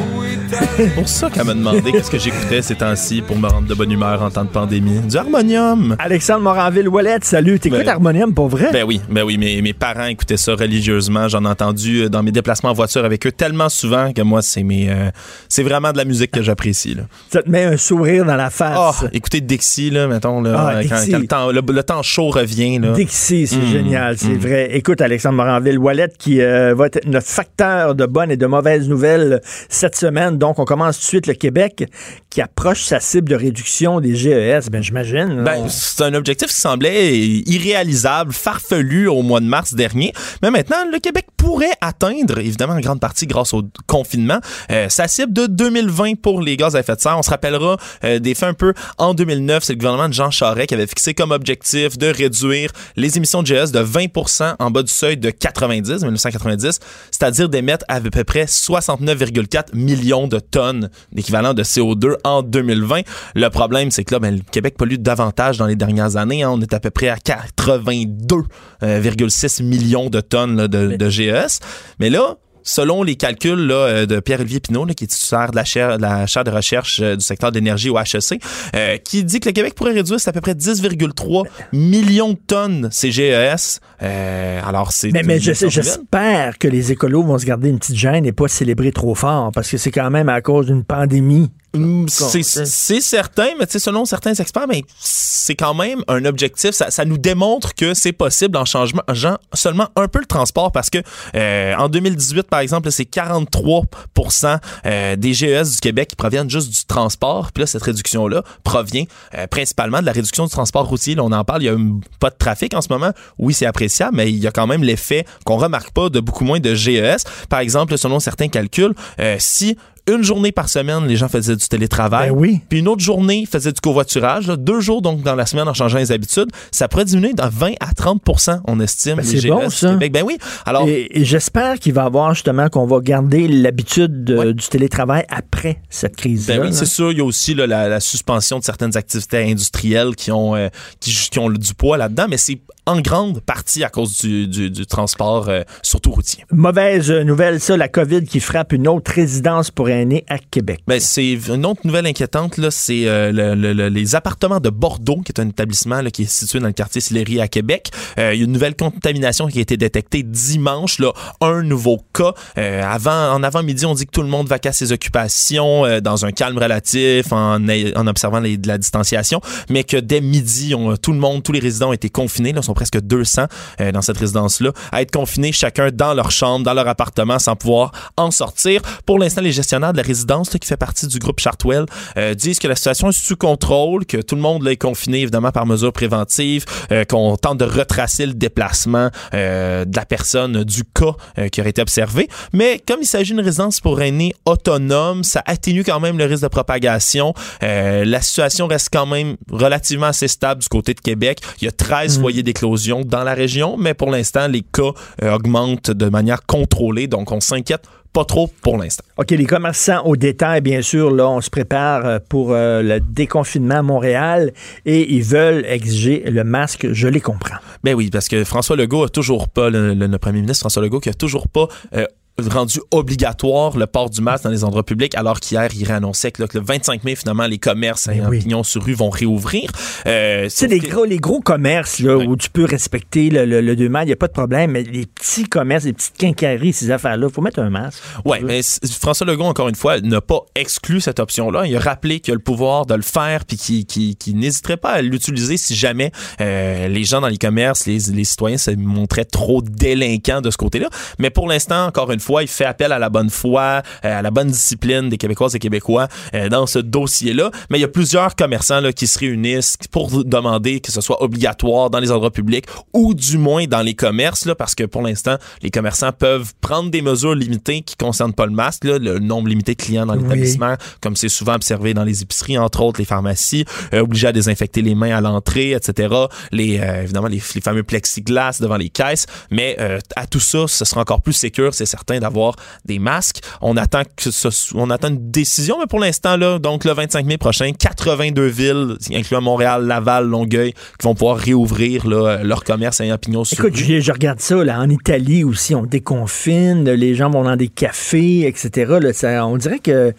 C'est 0.78 0.94
pour 0.96 1.08
ça 1.08 1.30
qu'elle 1.30 1.44
m'a 1.46 1.54
demandé 1.54 1.92
qu'est-ce 1.92 2.10
que 2.12 2.18
j'écoutais 2.20 2.62
ces 2.62 2.76
temps-ci 2.76 3.22
pour 3.22 3.38
me 3.38 3.48
rendre 3.48 3.68
de 3.68 3.74
bonne 3.74 3.92
humeur 3.92 4.22
en 4.22 4.30
temps 4.30 4.44
de 4.46 4.50
pandémie. 4.50 5.00
Du 5.02 5.18
harmonium. 5.18 5.96
Alexandre 6.00 6.42
Moranville-Wallet, 6.42 7.18
salut. 7.24 7.60
T'écoutes 7.60 7.80
Ben- 7.80 7.90
Harmonium 7.90 8.34
pour 8.34 8.48
vrai? 8.48 8.70
Ben 8.72 8.84
oui, 8.88 9.02
ben 9.10 9.24
oui, 9.24 9.38
mes, 9.38 9.62
mes 9.62 9.74
parents 9.74 10.06
écoutaient 10.06 10.38
ça 10.38 10.54
religieusement. 10.56 11.28
J'en 11.28 11.44
ai 11.44 11.48
entendu 11.48 12.04
euh, 12.04 12.10
dans 12.10 12.24
mes 12.24 12.32
déplacements 12.32 12.70
en 12.70 12.74
voiture 12.74 13.04
avec 13.04 13.26
eux 13.28 13.32
tellement 13.32 13.68
souvent 13.70 14.14
que 14.14 14.22
moi, 14.22 14.42
c'est 14.42 14.64
mes, 14.64 14.90
euh, 14.90 15.10
c'est 15.50 15.64
vraiment 15.64 15.92
de 15.92 15.98
la 15.98 16.06
musique 16.06 16.32
que 16.32 16.42
j'apprécie. 16.42 16.96
Ça 17.32 17.42
te 17.42 17.50
met 17.50 17.64
un 17.66 17.78
sourire 17.78 18.24
dans 18.24 18.36
la 18.38 18.50
face. 18.50 18.78
Ah, 18.78 19.08
écoutez 19.12 19.42
Dixie, 19.42 19.90
là, 19.90 20.08
mettons, 20.08 20.42
là, 20.42 20.56
Ah, 20.58 20.70
euh, 20.76 20.84
quand, 20.88 20.96
Dixie. 20.96 21.12
quand 21.12 21.20
le, 21.20 21.28
temps, 21.28 21.52
le, 21.52 21.62
le 21.74 21.84
temps 21.84 22.02
chaud 22.04 22.30
revient. 22.30 22.80
Là. 22.80 22.92
Dixie, 22.94 23.48
c'est 23.48 23.56
Mm, 23.58 23.72
génial, 23.72 24.18
c'est 24.18 24.28
mm. 24.30 24.38
vrai. 24.38 24.70
Écoute, 24.74 25.02
Alexandre 25.02 25.36
Moranville-Wallet, 25.38 26.10
qui 26.20 26.40
euh, 26.46 26.74
va 26.76 26.88
être 26.88 27.06
notre 27.06 27.28
facteur 27.28 27.96
de 27.96 28.06
bonnes 28.06 28.32
et 28.32 28.38
de 28.38 28.46
mauvaises 28.46 28.88
nouvelles 28.88 29.42
cette 29.70 29.96
semaine. 29.96 30.38
Donc, 30.38 30.60
on 30.60 30.66
commence 30.66 30.98
tout 30.98 31.04
de 31.04 31.08
suite 31.08 31.28
le 31.28 31.34
Québec 31.34 31.86
qui 32.30 32.42
approche 32.42 32.84
sa 32.84 33.00
cible 33.00 33.30
de 33.30 33.36
réduction 33.36 34.00
des 34.00 34.16
GES. 34.16 34.70
Ben, 34.70 34.84
j'imagine. 34.84 35.44
Ben, 35.44 35.68
c'est 35.70 36.04
un 36.04 36.14
objectif 36.14 36.50
qui 36.50 36.56
semblait 36.60 37.18
irréalisable, 37.18 38.34
farfelu 38.34 39.08
au 39.08 39.22
mois 39.22 39.40
de 39.40 39.46
mars 39.46 39.74
dernier. 39.74 40.14
Mais 40.42 40.52
maintenant, 40.52 40.86
le 40.92 41.00
Québec 41.00 41.28
pourrait 41.38 41.72
atteindre, 41.82 42.40
évidemment 42.40 42.74
en 42.74 42.80
grande 42.80 43.00
partie 43.00 43.26
grâce 43.26 43.54
au 43.54 43.64
confinement, 43.88 44.40
euh, 44.72 44.90
sa 44.90 45.08
cible 45.08 45.32
de 45.32 45.48
2020 45.48 46.16
pour 46.22 46.42
les 46.42 46.58
gaz 46.58 46.76
à 46.76 46.80
effet 46.80 46.96
de 46.96 47.02
serre. 47.02 47.18
On 47.18 47.24
se 47.24 47.30
rappellera 47.30 47.78
euh, 48.04 48.20
des 48.20 48.36
faits 48.36 48.50
un 48.50 48.54
peu 48.54 48.74
en 48.98 49.14
2009. 49.14 49.64
C'est 49.64 49.74
le 49.74 49.78
gouvernement 49.78 50.10
de 50.10 50.14
Jean 50.14 50.32
Charest 50.32 50.68
qui 50.68 50.74
avait 50.74 50.88
fixé 50.88 51.14
comme 51.14 51.32
objectif 51.32 51.98
de 51.98 52.08
réduire 52.08 52.72
les 52.96 53.18
émissions 53.18 53.42
de 53.42 53.48
GES 53.48 53.72
de 53.72 53.80
20% 53.80 54.56
en 54.60 54.72
bas 54.72 54.84
du 54.84 54.92
seuil 54.92 55.18
de 55.18 55.30
90, 55.30 56.04
1990, 56.26 56.80
c'est-à-dire 57.12 57.50
d'émettre 57.50 57.86
à 57.88 58.02
peu 58.02 58.24
près 58.24 58.46
69,4 58.46 59.76
millions 59.76 60.28
de 60.28 60.40
tonnes 60.40 60.90
d'équivalent 61.12 61.54
de 61.54 61.62
CO2 61.64 62.16
en 62.24 62.42
2020. 62.42 63.02
Le 63.36 63.50
problème, 63.50 63.92
c'est 63.92 64.04
que 64.04 64.16
là, 64.16 64.20
ben, 64.20 64.36
le 64.36 64.42
Québec 64.52 64.76
pollue 64.78 64.96
davantage 64.96 65.58
dans 65.58 65.68
les 65.68 65.76
dernières 65.76 66.16
années. 66.18 66.42
hein. 66.44 66.50
On 66.52 66.62
est 66.62 66.74
à 66.74 66.80
peu 66.80 66.90
près 66.90 67.10
à 67.10 67.18
82,6 67.18 69.64
millions 69.64 70.10
de 70.10 70.22
tonnes 70.22 70.58
là, 70.58 70.68
de, 70.68 70.96
de 70.96 71.10
GES. 71.10 71.60
Mais 72.00 72.10
là, 72.10 72.38
selon 72.66 73.04
les 73.04 73.16
calculs 73.16 73.68
là, 73.68 73.76
euh, 73.76 74.06
de 74.06 74.20
Pierre-Olivier 74.20 74.60
Pinault, 74.60 74.84
là, 74.86 74.94
qui 74.94 75.06
est 75.06 75.08
titulaire 75.08 75.52
de 75.52 75.56
la 75.56 75.64
chaire 75.64 75.98
de, 75.98 76.02
la 76.02 76.26
chaire 76.26 76.44
de 76.44 76.52
recherche 76.52 77.00
euh, 77.02 77.16
du 77.16 77.24
secteur 77.24 77.52
de 77.52 77.56
l'énergie 77.56 77.90
au 77.90 77.98
HEC, 77.98 78.42
euh, 78.76 78.98
qui 78.98 79.24
dit 79.24 79.40
que 79.40 79.48
le 79.48 79.54
Québec 79.54 79.76
pourrait 79.76 79.94
réduire 79.94 80.18
à 80.26 80.32
peu 80.32 80.42
près 80.42 80.54
10,3 80.54 81.46
millions 81.72 82.32
de 82.32 82.40
tonnes 82.48 82.90
ces 82.92 83.12
GES. 83.12 83.80
Euh, 84.02 84.62
alors, 84.66 84.92
c'est 84.92 85.12
Mais, 85.12 85.24
mais 85.24 85.40
j'espère 85.40 86.58
que 86.58 86.68
les 86.68 86.92
écolos 86.92 87.24
vont 87.24 87.38
se 87.38 87.46
garder 87.46 87.70
une 87.70 87.80
petite 87.80 87.96
gêne 87.96 88.26
et 88.26 88.32
pas 88.32 88.48
célébrer 88.48 88.92
trop 88.92 89.16
fort 89.16 89.52
parce 89.54 89.70
que 89.70 89.78
c'est 89.78 89.92
quand 89.92 90.10
même 90.10 90.30
à 90.30 90.42
cause 90.42 90.66
d'une 90.66 90.84
pandémie. 90.84 91.52
Mm, 91.76 92.08
C'est 92.08 93.02
certain, 93.02 93.50
mais 93.60 93.66
tu 93.66 93.74
sais, 93.74 93.80
selon 93.80 94.06
certains 94.06 94.34
experts, 94.34 94.68
ben, 94.68 94.82
c'est 95.00 95.56
quand 95.56 95.74
même 95.74 96.04
un 96.08 96.26
objectif. 96.26 96.72
Ça, 96.72 96.92
ça 96.92 97.06
nous 97.06 97.18
démontre 97.18 97.74
que 97.76 97.94
c'est 97.94 98.14
possible 98.14 98.58
en 98.58 98.66
changement, 98.66 99.02
changeant 99.08 99.38
seulement 99.54 99.88
un 99.96 100.08
peu 100.08 100.20
le 100.20 100.26
transport 100.26 100.72
parce 100.72 100.90
que 100.90 101.00
euh, 101.36 101.76
en 101.76 101.90
2018, 101.90 102.44
par 102.44 102.60
exemple, 102.60 102.92
c'est 102.92 103.10
43% 103.10 104.60
euh, 104.86 105.16
des 105.16 105.34
GES 105.34 105.76
du 105.76 105.80
Québec 105.82 106.10
qui 106.10 106.16
proviennent 106.16 106.50
juste 106.50 106.70
du 106.70 106.86
transport. 106.86 107.52
Puis 107.52 107.62
là, 107.62 107.68
cette 107.68 107.84
réduction-là 107.84 108.44
provient 108.64 109.06
euh, 109.36 109.48
principalement 109.48 110.02
de 110.02 110.06
la 110.06 110.12
réduction 110.12 110.46
du 110.46 110.52
transport 110.52 110.88
routier. 110.88 111.16
Là, 111.16 111.24
on 111.24 111.32
en 111.32 111.44
parle, 111.44 111.64
il 111.64 111.66
y 111.66 111.70
a 111.70 111.78
pas 112.20 112.30
de 112.30 112.36
trafic 112.38 112.74
en 112.74 112.82
ce 112.82 112.90
moment. 112.90 113.12
Oui, 113.38 113.54
c'est 113.54 113.66
appréciable, 113.66 114.18
mais 114.18 114.30
il 114.32 114.38
y 114.38 114.48
a 114.48 114.52
quand 114.52 114.68
même 114.68 114.84
l'effet 114.84 115.26
qu'on 115.46 115.58
remarque 115.58 115.92
pas 115.92 116.10
de 116.10 116.20
beaucoup 116.20 116.44
moins 116.44 116.60
de 116.60 116.74
GES. 116.74 117.24
Par 117.50 117.60
exemple, 117.60 117.98
selon 117.98 118.20
certains 118.20 118.48
calculs, 118.48 118.94
euh, 119.20 119.38
si 119.40 119.78
une 120.08 120.24
journée 120.24 120.52
par 120.52 120.70
semaine, 120.70 121.06
les 121.08 121.16
gens 121.16 121.28
faisaient 121.28 121.56
du 121.56 121.68
télétravail. 121.68 122.30
Ben 122.30 122.36
oui. 122.36 122.62
Puis 122.70 122.80
une 122.80 122.88
autre 122.88 123.02
journée, 123.02 123.40
ils 123.40 123.48
faisaient 123.48 123.72
du 123.72 123.82
covoiturage. 123.82 124.48
là. 124.48 124.56
Deux 124.56 124.80
jours 124.80 125.02
donc 125.02 125.22
dans 125.24 125.36
la 125.36 125.46
semaine 125.46 125.68
en 125.68 125.74
changeant 125.74 125.98
les 125.98 126.12
habitudes. 126.12 126.50
Ça 126.72 126.88
pourrait 126.88 127.06
diminuer 127.06 127.34
de 127.34 127.42
20 127.44 127.74
à 127.80 127.92
30% 127.92 128.62
on 128.66 128.80
estime. 128.80 129.16
Ben, 129.18 129.24
c'est 129.26 129.38
GES 129.40 129.50
bon, 129.50 129.70
ça. 129.70 129.90
Québec. 129.94 130.12
Ben 130.12 130.24
oui. 130.26 130.38
Alors, 130.66 130.88
Et, 130.88 131.10
et 131.20 131.26
j'espère 131.26 131.80
qu'il 131.80 131.94
va 131.94 132.04
y 132.04 132.06
avoir 132.06 132.34
justement 132.34 132.70
qu'on 132.70 132.86
va 132.86 133.00
garder 133.00 133.48
l'habitude 133.48 134.30
Ouais. 134.30 134.54
du 134.54 134.68
télétravail 134.68 135.26
après 135.30 135.82
cette 135.90 136.16
crise-là. 136.16 136.56
Ben 136.58 136.62
oui, 136.64 136.68
là. 136.70 136.74
c'est 136.76 136.86
sûr. 136.86 137.12
Il 137.12 137.18
y 137.18 137.22
a 137.22 137.26
aussi 137.26 137.54
là, 137.56 137.66
la, 137.68 137.88
la 137.90 138.00
suspension 138.00 138.60
de 138.60 138.64
certaines 138.64 138.96
activités 138.98 139.38
industrielles 139.50 140.16
qui 140.16 140.32
ont, 140.32 140.56
euh, 140.56 140.70
qui, 141.00 141.12
qui 141.32 141.40
ont 141.40 141.50
du 141.50 141.74
poids 141.74 141.98
là-dedans, 141.98 142.28
mais 142.30 142.38
c'est 142.38 142.60
en 142.86 143.02
grande 143.02 143.40
partie 143.42 143.84
à 143.84 143.90
cause 143.90 144.18
du, 144.20 144.48
du- 144.48 144.70
du 144.70 144.86
transport, 144.86 145.50
euh, 145.50 145.62
surtout 145.82 146.12
routier. 146.12 146.44
Mauvaise 146.52 147.10
nouvelle, 147.12 147.60
ça, 147.60 147.78
la 147.78 147.88
COVID 147.88 148.26
qui 148.26 148.40
frappe 148.40 148.74
une 148.74 148.88
autre 148.88 149.12
résidence 149.12 149.72
pour 149.72 149.90
aînés 149.90 150.24
à 150.28 150.38
Québec. 150.38 150.82
Ben, 150.88 151.00
c'est 151.00 151.34
une 151.34 151.66
autre 151.66 151.82
nouvelle 151.84 152.06
inquiétante, 152.06 152.58
là, 152.58 152.70
c'est 152.72 153.08
euh, 153.08 153.32
le- 153.32 153.56
le- 153.56 153.74
le- 153.74 153.90
les 153.90 154.16
appartements 154.16 154.60
de 154.60 154.70
Bordeaux, 154.70 155.22
qui 155.26 155.32
est 155.32 155.40
un 155.42 155.48
établissement 155.50 156.02
là, 156.02 156.12
qui 156.12 156.24
est 156.24 156.30
situé 156.30 156.60
dans 156.60 156.68
le 156.68 156.74
quartier 156.74 157.02
Sillery 157.02 157.40
à 157.42 157.48
Québec. 157.48 157.92
Euh, 158.20 158.34
il 158.34 158.40
y 158.40 158.42
a 158.42 158.46
une 158.46 158.52
nouvelle 158.52 158.76
contamination 158.76 159.48
qui 159.48 159.60
a 159.60 159.62
été 159.62 159.78
détectée 159.78 160.22
dimanche, 160.24 161.00
là, 161.00 161.12
un 161.42 161.64
nouveau 161.64 162.02
cas. 162.14 162.34
Euh, 162.58 162.84
avant, 162.84 163.32
en 163.34 163.42
avant-midi, 163.42 163.86
on 163.86 163.94
dit 163.96 164.06
que 164.06 164.12
tout 164.12 164.22
le 164.22 164.28
monde 164.28 164.48
va 164.48 164.58
à 164.66 164.72
ses 164.72 164.92
occupations 164.92 165.86
euh, 165.86 166.00
dans 166.02 166.26
un 166.26 166.32
calme 166.32 166.58
relatif, 166.58 167.32
en, 167.32 167.60
en 167.68 168.08
observant 168.08 168.40
les- 168.40 168.58
de 168.58 168.68
la 168.68 168.78
distanciation, 168.78 169.42
mais 169.70 169.84
que 169.84 169.98
dès 169.98 170.22
midi, 170.22 170.74
on- 170.76 170.96
tout 170.98 171.12
le 171.14 171.20
monde, 171.20 171.44
tous 171.44 171.52
les 171.52 171.60
résidents 171.60 171.90
ont 171.90 171.94
été 171.94 172.10
confinés. 172.10 172.52
Là, 172.54 172.62
sont 172.62 172.74
presque 172.76 173.00
200 173.00 173.46
euh, 173.82 173.92
dans 173.92 174.02
cette 174.02 174.18
résidence-là, 174.18 174.72
à 174.92 175.02
être 175.02 175.12
confinés 175.12 175.52
chacun 175.52 175.90
dans 175.92 176.14
leur 176.14 176.32
chambre, 176.32 176.64
dans 176.64 176.74
leur 176.74 176.88
appartement, 176.88 177.40
sans 177.40 177.56
pouvoir 177.56 177.92
en 178.18 178.32
sortir. 178.32 178.82
Pour 179.06 179.18
l'instant, 179.18 179.42
les 179.42 179.52
gestionnaires 179.52 179.94
de 179.94 179.98
la 179.98 180.04
résidence, 180.04 180.54
là, 180.54 180.60
qui 180.60 180.68
fait 180.68 180.78
partie 180.78 181.08
du 181.08 181.20
groupe 181.20 181.40
Chartwell, 181.40 181.86
euh, 182.18 182.34
disent 182.34 182.60
que 182.60 182.68
la 182.68 182.76
situation 182.76 183.10
est 183.10 183.20
sous 183.20 183.36
contrôle, 183.36 184.06
que 184.06 184.18
tout 184.18 184.36
le 184.36 184.42
monde 184.42 184.64
là, 184.64 184.72
est 184.72 184.78
confiné, 184.78 185.22
évidemment, 185.22 185.52
par 185.52 185.66
mesure 185.66 185.94
préventive, 185.94 186.66
euh, 186.92 187.06
qu'on 187.06 187.36
tente 187.38 187.58
de 187.58 187.66
retracer 187.66 188.26
le 188.26 188.34
déplacement 188.34 189.10
euh, 189.34 189.86
de 189.86 189.96
la 189.96 190.06
personne, 190.06 190.64
du 190.64 190.84
cas 190.84 191.16
euh, 191.38 191.48
qui 191.48 191.62
aurait 191.62 191.72
été 191.72 191.82
observé. 191.82 192.28
Mais 192.54 192.82
comme 192.86 193.00
il 193.02 193.06
s'agit 193.06 193.34
d'une 193.34 193.44
résidence 193.44 193.80
pour 193.80 194.02
aînés 194.02 194.34
autonome, 194.46 195.24
ça 195.24 195.42
atténue 195.46 195.84
quand 195.84 196.00
même 196.00 196.18
le 196.18 196.26
risque 196.26 196.44
de 196.44 196.48
propagation. 196.48 197.34
Euh, 197.64 198.06
la 198.06 198.22
situation 198.22 198.68
reste 198.68 198.90
quand 198.92 199.06
même 199.06 199.38
relativement 199.52 200.08
assez 200.08 200.28
stable 200.28 200.62
du 200.62 200.68
côté 200.68 200.94
de 200.94 201.00
Québec. 201.00 201.40
Il 201.62 201.66
y 201.66 201.68
a 201.68 201.72
13 201.72 202.20
foyers 202.20 202.44
d'éclosion 202.66 203.02
dans 203.06 203.24
la 203.24 203.34
région, 203.34 203.78
mais 203.78 203.94
pour 203.94 204.10
l'instant, 204.12 204.48
les 204.48 204.62
cas 204.62 204.92
euh, 205.24 205.34
augmentent 205.34 205.92
de 205.92 206.10
manière 206.10 206.46
contrôlée, 206.46 207.08
donc 207.08 207.32
on 207.32 207.40
s'inquiète 207.40 207.84
pas 208.12 208.26
trop 208.26 208.50
pour 208.62 208.78
l'instant. 208.78 209.04
OK, 209.18 209.32
les 209.32 209.46
commerçants 209.46 210.02
au 210.06 210.16
détail, 210.16 210.62
bien 210.62 210.82
sûr, 210.82 211.12
là, 211.12 211.30
on 211.30 211.42
se 211.42 211.50
prépare 211.50 212.06
euh, 212.06 212.20
pour 212.30 212.54
euh, 212.54 212.82
le 212.82 213.00
déconfinement 213.02 213.76
à 213.76 213.82
Montréal 213.82 214.52
et 214.86 215.14
ils 215.14 215.22
veulent 215.24 215.66
exiger 215.68 216.24
le 216.26 216.44
masque, 216.46 216.88
je 216.92 217.08
les 217.10 217.20
comprends. 217.20 217.58
Ben 217.84 217.94
oui, 217.94 218.10
parce 218.10 218.28
que 218.30 218.44
François 218.46 218.78
Legault 218.78 219.04
a 219.04 219.10
toujours 219.10 219.50
pas, 219.50 219.70
le, 219.70 219.94
le- 219.94 220.08
le 220.08 220.18
premier 220.18 220.40
ministre 220.42 220.62
François 220.62 220.82
Legault, 220.82 221.02
qui 221.02 221.10
a 221.10 221.14
toujours 221.14 221.48
pas 221.50 221.68
euh, 221.96 222.06
rendu 222.50 222.80
obligatoire 222.92 223.78
le 223.78 223.88
port 223.88 224.10
du 224.10 224.22
masque 224.22 224.44
dans 224.44 224.50
les 224.50 224.64
endroits 224.64 224.84
publics, 224.84 225.16
alors 225.16 225.40
qu'hier, 225.40 225.70
il 225.74 225.86
réannonçait 225.86 226.32
que, 226.32 226.42
là, 226.42 226.48
que 226.48 226.58
le 226.58 226.64
25 226.66 227.04
mai, 227.06 227.16
finalement, 227.16 227.48
les 227.48 227.58
commerces 227.60 228.08
et 228.08 228.22
oui. 228.28 228.40
pignon 228.40 228.64
sur 228.64 228.84
rue 228.84 228.94
vont 228.94 229.10
réouvrir. 229.10 229.70
Euh, 230.06 230.50
sauf 230.50 230.70
les 230.70 230.80
que- 230.80 230.88
gros, 230.90 231.06
les 231.06 231.18
gros 231.18 231.40
commerces 231.40 232.00
là, 232.00 232.18
où 232.18 232.36
tu 232.36 232.50
peux 232.50 232.66
respecter 232.66 233.30
le, 233.30 233.46
le, 233.46 233.62
le 233.62 233.76
2 233.76 233.88
mètres, 233.88 234.04
il 234.04 234.08
n'y 234.08 234.14
a 234.14 234.18
pas 234.18 234.28
de 234.28 234.34
problème, 234.34 234.72
mais 234.72 234.84
les 234.84 235.06
petits 235.06 235.46
commerces, 235.46 235.86
les 235.86 235.94
petites 235.94 236.18
quincailleries, 236.18 236.74
ces 236.74 236.92
affaires-là, 236.92 237.28
il 237.30 237.34
faut 237.34 237.42
mettre 237.42 237.60
un 237.60 237.70
masque. 237.70 238.02
Ouais, 238.26 238.42
mais 238.42 238.62
François 239.00 239.26
Legault, 239.26 239.46
encore 239.46 239.70
une 239.70 239.76
fois, 239.76 240.02
n'a 240.02 240.20
pas 240.22 240.42
exclu 240.56 241.00
cette 241.00 241.20
option-là. 241.20 241.66
Il 241.68 241.76
a 241.76 241.80
rappelé 241.80 242.20
qu'il 242.20 242.34
a 242.34 242.36
le 242.36 242.42
pouvoir 242.42 242.86
de 242.86 242.96
le 242.96 243.02
faire 243.02 243.46
puis 243.46 243.58
qu'il 243.86 244.38
n'hésiterait 244.38 244.78
pas 244.78 244.92
à 244.92 245.02
l'utiliser 245.02 245.56
si 245.58 245.74
jamais 245.76 246.12
euh, 246.42 246.88
les 246.90 247.04
gens 247.06 247.22
dans 247.22 247.28
les 247.30 247.38
commerces, 247.38 247.86
les, 247.86 247.98
les 248.14 248.24
citoyens 248.26 248.58
se 248.58 248.72
montraient 248.72 249.24
trop 249.26 249.62
délinquants 249.62 250.42
de 250.42 250.52
ce 250.52 250.58
côté-là. 250.58 250.90
Mais 251.20 251.30
pour 251.30 251.48
l'instant, 251.48 251.86
encore 251.86 252.12
une 252.12 252.20
fois, 252.20 252.25
il 252.44 252.48
fait 252.48 252.66
appel 252.66 252.92
à 252.92 253.00
la 253.00 253.10
bonne 253.10 253.30
foi, 253.30 253.82
euh, 254.04 254.20
à 254.20 254.22
la 254.22 254.32
bonne 254.32 254.48
discipline 254.50 255.10
des 255.10 255.18
Québécoises 255.18 255.56
et 255.56 255.60
Québécois 255.60 256.08
euh, 256.34 256.50
dans 256.50 256.66
ce 256.66 256.80
dossier-là. 256.80 257.52
Mais 257.70 257.78
il 257.78 257.82
y 257.82 257.86
a 257.86 257.90
plusieurs 257.90 258.36
commerçants 258.36 258.82
là, 258.82 258.92
qui 258.94 259.08
se 259.08 259.20
réunissent 259.20 259.78
pour 259.92 260.24
demander 260.24 260.80
que 260.80 260.92
ce 260.92 261.02
soit 261.02 261.22
obligatoire 261.24 261.90
dans 261.90 262.00
les 262.00 262.12
endroits 262.12 262.32
publics 262.32 262.66
ou 262.94 263.14
du 263.14 263.38
moins 263.38 263.66
dans 263.66 263.82
les 263.82 263.94
commerces, 263.96 264.46
là, 264.46 264.56
parce 264.56 264.76
que 264.76 264.84
pour 264.84 265.02
l'instant, 265.02 265.38
les 265.62 265.72
commerçants 265.72 266.12
peuvent 266.12 266.54
prendre 266.62 266.90
des 266.90 267.02
mesures 267.02 267.36
limitées 267.36 267.82
qui 267.82 267.96
concernent 267.96 268.34
pas 268.34 268.46
le 268.46 268.52
masque, 268.52 268.84
là, 268.86 268.98
le 268.98 269.20
nombre 269.20 269.48
limité 269.50 269.76
de 269.76 269.82
clients 269.82 270.06
dans 270.06 270.16
Oui. 270.16 270.24
l'établissement, 270.24 270.76
comme 271.02 271.16
c'est 271.16 271.30
souvent 271.30 271.54
observé 271.56 271.94
dans 271.94 272.04
les 272.04 272.22
épiceries, 272.22 272.58
entre 272.58 272.82
autres 272.82 273.00
les 273.00 273.06
pharmacies, 273.06 273.66
euh, 273.94 274.02
obligés 274.02 274.28
à 274.28 274.32
désinfecter 274.32 274.82
les 274.82 274.96
mains 274.96 275.16
à 275.16 275.22
l'entrée, 275.22 275.72
etc. 275.72 276.14
Les, 276.52 276.80
euh, 276.80 277.04
évidemment, 277.04 277.28
les, 277.28 277.42
les 277.54 277.62
fameux 277.62 277.84
plexiglas 277.84 278.58
devant 278.62 278.78
les 278.78 278.90
caisses. 278.90 279.26
Mais 279.52 279.76
euh, 279.80 280.00
à 280.16 280.28
tout 280.28 280.40
ça, 280.40 280.66
ce 280.68 280.86
sera 280.86 281.02
encore 281.02 281.22
plus 281.22 281.34
sécure, 281.34 281.74
c'est 281.74 281.86
certain, 281.86 282.15
d'avoir 282.20 282.56
des 282.86 283.00
masques. 283.00 283.40
On 283.62 283.78
attend 283.78 284.04
que 284.04 284.32
ce, 284.32 284.48
on 284.76 284.90
attend 284.90 285.10
une 285.10 285.32
décision, 285.32 285.78
mais 285.80 285.88
pour 285.88 286.00
l'instant, 286.00 286.38
là, 286.38 286.60
donc 286.60 286.84
le 286.86 286.94
25 286.94 287.26
mai 287.26 287.38
prochain, 287.38 287.72
82 287.72 288.46
villes, 288.46 288.98
incluant 289.14 289.42
Montréal, 289.42 289.86
Laval, 289.86 290.28
Longueuil, 290.28 290.74
qui 290.74 291.04
vont 291.04 291.16
pouvoir 291.16 291.38
réouvrir 291.38 292.08
là, 292.08 292.44
leur 292.44 292.64
commerce 292.64 293.02
à 293.02 293.18
pignon 293.18 293.44
sur 293.44 293.60
Écoute, 293.60 293.76
je, 293.76 294.00
je, 294.00 294.12
regarde 294.12 294.40
ça, 294.40 294.64
là, 294.64 294.80
en 294.80 294.90
Italie 294.90 295.44
aussi, 295.44 295.76
on 295.76 295.86
déconfine, 295.86 296.90
les 296.90 297.16
gens 297.16 297.30
vont 297.30 297.44
dans 297.44 297.56
des 297.56 297.68
cafés, 297.68 298.48
etc. 298.48 298.98
Là, 299.02 299.14
ça, 299.14 299.46
on 299.46 299.58
dirait 299.58 299.80
que 299.80 300.14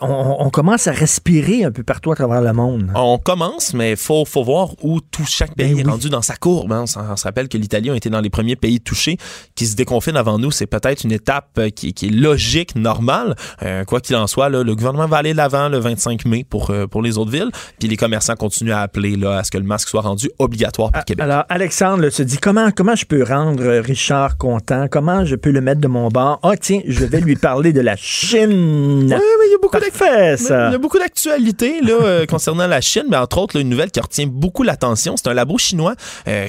on, 0.00 0.36
on, 0.40 0.50
commence 0.50 0.86
à 0.86 0.92
respirer 0.92 1.64
un 1.64 1.72
peu 1.72 1.82
partout 1.82 2.12
à 2.12 2.16
travers 2.16 2.40
le 2.40 2.52
monde. 2.52 2.90
On 2.94 3.18
commence, 3.18 3.74
mais 3.74 3.92
il 3.92 3.96
faut, 3.96 4.24
faut 4.24 4.44
voir 4.44 4.70
où 4.82 5.00
tout 5.00 5.24
chaque 5.26 5.54
pays 5.54 5.74
ben 5.74 5.86
est 5.86 5.90
rendu 5.90 6.08
dans 6.08 6.22
sa 6.22 6.36
courbe. 6.36 6.72
Hein. 6.72 6.84
On, 6.96 7.16
se 7.16 7.24
rappelle 7.24 7.48
que 7.48 7.58
l'Italie 7.58 7.90
a 7.90 7.96
été 7.96 8.10
dans 8.10 8.20
les 8.20 8.30
premiers 8.30 8.56
pays 8.56 8.80
touchés 8.80 9.16
qui 9.54 9.66
se 9.66 9.76
déconfinent 9.76 10.16
avant 10.16 10.38
nous. 10.38 10.50
C'est 10.50 10.66
peut-être 10.66 11.04
une 11.04 11.12
étape 11.24 11.48
euh, 11.58 11.70
qui, 11.70 11.94
qui, 11.94 12.06
est 12.06 12.10
logique, 12.10 12.76
normale. 12.76 13.34
Euh, 13.62 13.84
quoi 13.84 14.00
qu'il 14.00 14.14
en 14.16 14.26
soit, 14.26 14.50
là, 14.50 14.62
le 14.62 14.74
gouvernement 14.74 15.06
va 15.06 15.16
aller 15.16 15.32
de 15.32 15.38
l'avant 15.38 15.70
le 15.70 15.78
25 15.78 16.26
mai 16.26 16.44
pour, 16.48 16.70
euh, 16.70 16.86
pour 16.86 17.00
les 17.00 17.16
autres 17.16 17.30
villes. 17.30 17.50
Puis 17.78 17.88
les 17.88 17.96
commerçants 17.96 18.36
continuent 18.36 18.72
à 18.72 18.80
appeler 18.80 19.16
là, 19.16 19.38
à 19.38 19.44
ce 19.44 19.50
que 19.50 19.56
le 19.56 19.64
masque 19.64 19.88
soit 19.88 20.02
rendu 20.02 20.30
obligatoire 20.38 20.92
pour 20.92 21.04
Québec. 21.04 21.24
Alors, 21.24 21.44
Alexandre 21.48 22.10
se 22.10 22.22
dit 22.22 22.36
comment, 22.36 22.70
comment 22.76 22.94
je 22.94 23.06
peux 23.06 23.22
rendre 23.24 23.64
Richard 23.78 24.36
content? 24.36 24.86
Comment 24.90 25.24
je 25.24 25.36
peux 25.36 25.50
le 25.50 25.62
mettre 25.62 25.80
de 25.80 25.88
mon 25.88 26.08
bord? 26.08 26.40
Ah, 26.42 26.56
tiens, 26.60 26.80
je 26.86 27.06
vais 27.06 27.20
lui 27.20 27.36
parler 27.36 27.72
de 27.72 27.80
la 27.80 27.96
Chine. 27.96 29.04
Oui, 29.04 29.08
mais 29.08 29.46
il 29.46 29.52
y 29.52 29.54
a 29.54 29.58
beaucoup 29.62 29.78
Il 29.78 30.72
y 30.72 30.74
a 30.74 30.78
beaucoup 30.78 30.98
d'actualités 30.98 31.80
là, 31.80 32.26
concernant 32.28 32.66
la 32.66 32.82
Chine, 32.82 33.04
mais 33.08 33.16
entre 33.16 33.38
autres, 33.38 33.56
là, 33.56 33.62
une 33.62 33.70
nouvelle 33.70 33.90
qui 33.90 34.00
retient 34.00 34.26
beaucoup 34.26 34.62
l'attention. 34.62 35.16
C'est 35.16 35.28
un 35.28 35.34
labo 35.34 35.56
chinois 35.56 35.94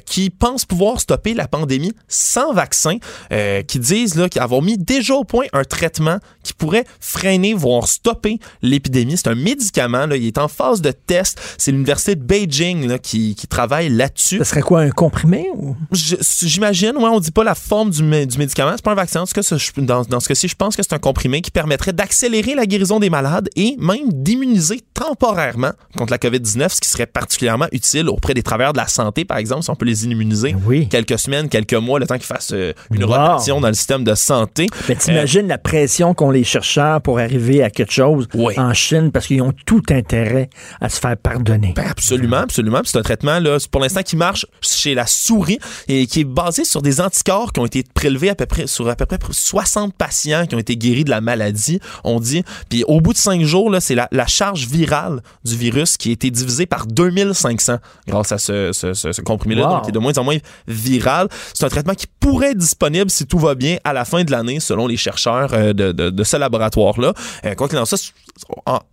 qui 0.05 0.29
pense 0.29 0.65
pouvoir 0.65 0.99
stopper 0.99 1.33
la 1.33 1.47
pandémie 1.47 1.93
sans 2.09 2.53
vaccin, 2.53 2.97
qui 3.67 3.79
disent 3.79 4.15
là, 4.15 4.27
avoir 4.37 4.61
mis 4.65 4.77
déjà 4.77 5.15
au 5.15 5.23
point 5.23 5.45
un 5.53 5.63
traitement 5.63 6.17
qui 6.43 6.53
pourrait 6.53 6.85
freiner, 6.99 7.53
voire 7.53 7.87
stopper 7.87 8.39
l'épidémie. 8.61 9.17
C'est 9.17 9.29
un 9.29 9.35
médicament, 9.35 10.05
là, 10.05 10.17
il 10.17 10.25
est 10.27 10.37
en 10.37 10.47
phase 10.47 10.81
de 10.81 10.91
test. 10.91 11.39
C'est 11.57 11.71
l'université 11.71 12.15
de 12.15 12.23
Beijing 12.23 12.87
là, 12.87 12.99
qui, 12.99 13.35
qui, 13.35 13.47
travaille 13.47 13.89
là-dessus. 13.89 14.39
Ce 14.39 14.43
serait 14.43 14.61
quoi, 14.61 14.81
un 14.81 14.89
comprimé? 14.89 15.47
Ou? 15.55 15.75
J'imagine, 15.91 16.93
ouais, 16.97 17.09
on 17.09 17.19
dit 17.19 17.31
pas 17.31 17.43
la 17.43 17.55
forme 17.55 17.91
du, 17.91 18.01
du 18.01 18.37
médicament, 18.37 18.73
c'est 18.75 18.83
pas 18.83 18.91
un 18.91 18.95
vaccin. 18.95 19.21
En 19.21 19.25
tout 19.25 19.39
cas, 19.39 19.57
dans, 19.77 20.01
dans 20.03 20.19
ce 20.19 20.27
cas-ci, 20.27 20.47
je 20.47 20.55
pense 20.55 20.75
que 20.75 20.83
c'est 20.83 20.93
un 20.93 20.99
comprimé 20.99 21.41
qui 21.41 21.51
permettrait 21.51 21.93
d'accélérer 21.93 22.55
la 22.55 22.65
guérison 22.65 22.99
des 22.99 23.09
malades 23.09 23.49
et 23.55 23.75
même 23.79 24.11
d'immuniser 24.11 24.81
temporairement 24.93 25.71
contre 25.97 26.11
la 26.11 26.17
COVID-19, 26.17 26.69
ce 26.69 26.81
qui 26.81 26.89
serait 26.89 27.05
particulièrement 27.05 27.67
utile 27.71 28.09
auprès 28.09 28.33
des 28.33 28.43
travailleurs 28.43 28.73
de 28.73 28.77
la 28.77 28.87
santé, 28.87 29.25
par 29.25 29.37
exemple, 29.37 29.63
si 29.63 29.69
on 29.69 29.75
peut 29.75 29.85
les 29.85 30.05
immuniser 30.05 30.55
oui. 30.65 30.87
quelques 30.87 31.19
semaines, 31.19 31.49
quelques 31.49 31.73
mois, 31.73 31.99
le 31.99 32.07
temps 32.07 32.15
qu'ils 32.15 32.25
fassent 32.25 32.53
euh, 32.53 32.73
une 32.91 33.03
wow. 33.03 33.11
rotation 33.11 33.61
dans 33.61 33.67
le 33.67 33.73
système 33.73 34.03
de 34.03 34.15
santé. 34.15 34.54
Mais 34.89 34.95
t'imagines 34.95 35.45
euh, 35.45 35.49
la 35.49 35.57
pression 35.57 36.13
qu'ont 36.13 36.31
les 36.31 36.43
chercheurs 36.43 37.01
pour 37.01 37.19
arriver 37.19 37.63
à 37.63 37.69
quelque 37.69 37.91
chose 37.91 38.27
oui. 38.33 38.53
en 38.57 38.73
Chine 38.73 39.11
parce 39.11 39.27
qu'ils 39.27 39.41
ont 39.41 39.53
tout 39.65 39.81
intérêt 39.89 40.49
à 40.81 40.89
se 40.89 40.99
faire 40.99 41.17
pardonner. 41.17 41.73
Ben 41.75 41.87
absolument, 41.89 42.37
absolument. 42.37 42.81
C'est 42.83 42.97
un 42.97 43.03
traitement 43.03 43.39
là, 43.39 43.57
pour 43.69 43.81
l'instant 43.81 44.01
qui 44.03 44.15
marche 44.15 44.45
chez 44.61 44.93
la 44.93 45.05
souris 45.05 45.59
et 45.87 46.07
qui 46.07 46.21
est 46.21 46.25
basé 46.25 46.65
sur 46.65 46.81
des 46.81 47.01
anticorps 47.01 47.53
qui 47.53 47.59
ont 47.59 47.65
été 47.65 47.83
prélevés 47.93 48.29
à 48.29 48.35
peu 48.35 48.45
près 48.45 48.67
sur 48.67 48.87
à 48.89 48.95
peu 48.95 49.05
près 49.05 49.17
60 49.29 49.93
patients 49.93 50.45
qui 50.45 50.55
ont 50.55 50.59
été 50.59 50.77
guéris 50.77 51.03
de 51.03 51.09
la 51.09 51.21
maladie, 51.21 51.79
on 52.03 52.19
dit. 52.19 52.43
Puis 52.69 52.83
au 52.87 53.01
bout 53.01 53.13
de 53.13 53.17
cinq 53.17 53.41
jours, 53.43 53.69
là, 53.69 53.79
c'est 53.81 53.95
la, 53.95 54.07
la, 54.11 54.25
charge 54.27 54.67
virale 54.67 55.21
du 55.43 55.55
virus 55.55 55.97
qui 55.97 56.09
a 56.09 56.11
été 56.13 56.31
divisée 56.31 56.65
par 56.65 56.87
2500 56.87 57.77
grâce 58.07 58.31
à 58.31 58.37
ce, 58.37 58.71
ce, 58.73 58.93
ce, 58.93 59.11
ce 59.11 59.21
comprimé-là, 59.21 59.63
wow. 59.63 59.73
donc 59.75 59.83
qui 59.83 59.89
est 59.89 59.93
de 59.93 59.99
moins 59.99 60.17
en 60.17 60.23
moins 60.23 60.37
viral. 60.67 61.27
C'est 61.53 61.65
un 61.65 61.69
traitement 61.69 61.93
qui 61.93 62.07
pourrait 62.19 62.51
être 62.51 62.57
disponible 62.57 63.09
si 63.09 63.25
tout 63.25 63.39
va 63.39 63.55
bien 63.55 63.77
à 63.83 63.93
la 63.93 64.05
fin 64.05 64.23
de 64.23 64.31
l'année, 64.31 64.44
selon 64.59 64.87
les 64.87 64.97
chercheurs 64.97 65.53
euh, 65.53 65.73
de, 65.73 65.91
de, 65.91 66.09
de, 66.09 66.23
ce 66.23 66.37
laboratoire-là. 66.37 67.13
Euh, 67.45 67.55
quoi 67.55 67.67
qu'il 67.67 67.77
en 67.77 67.85
soit, 67.85 68.13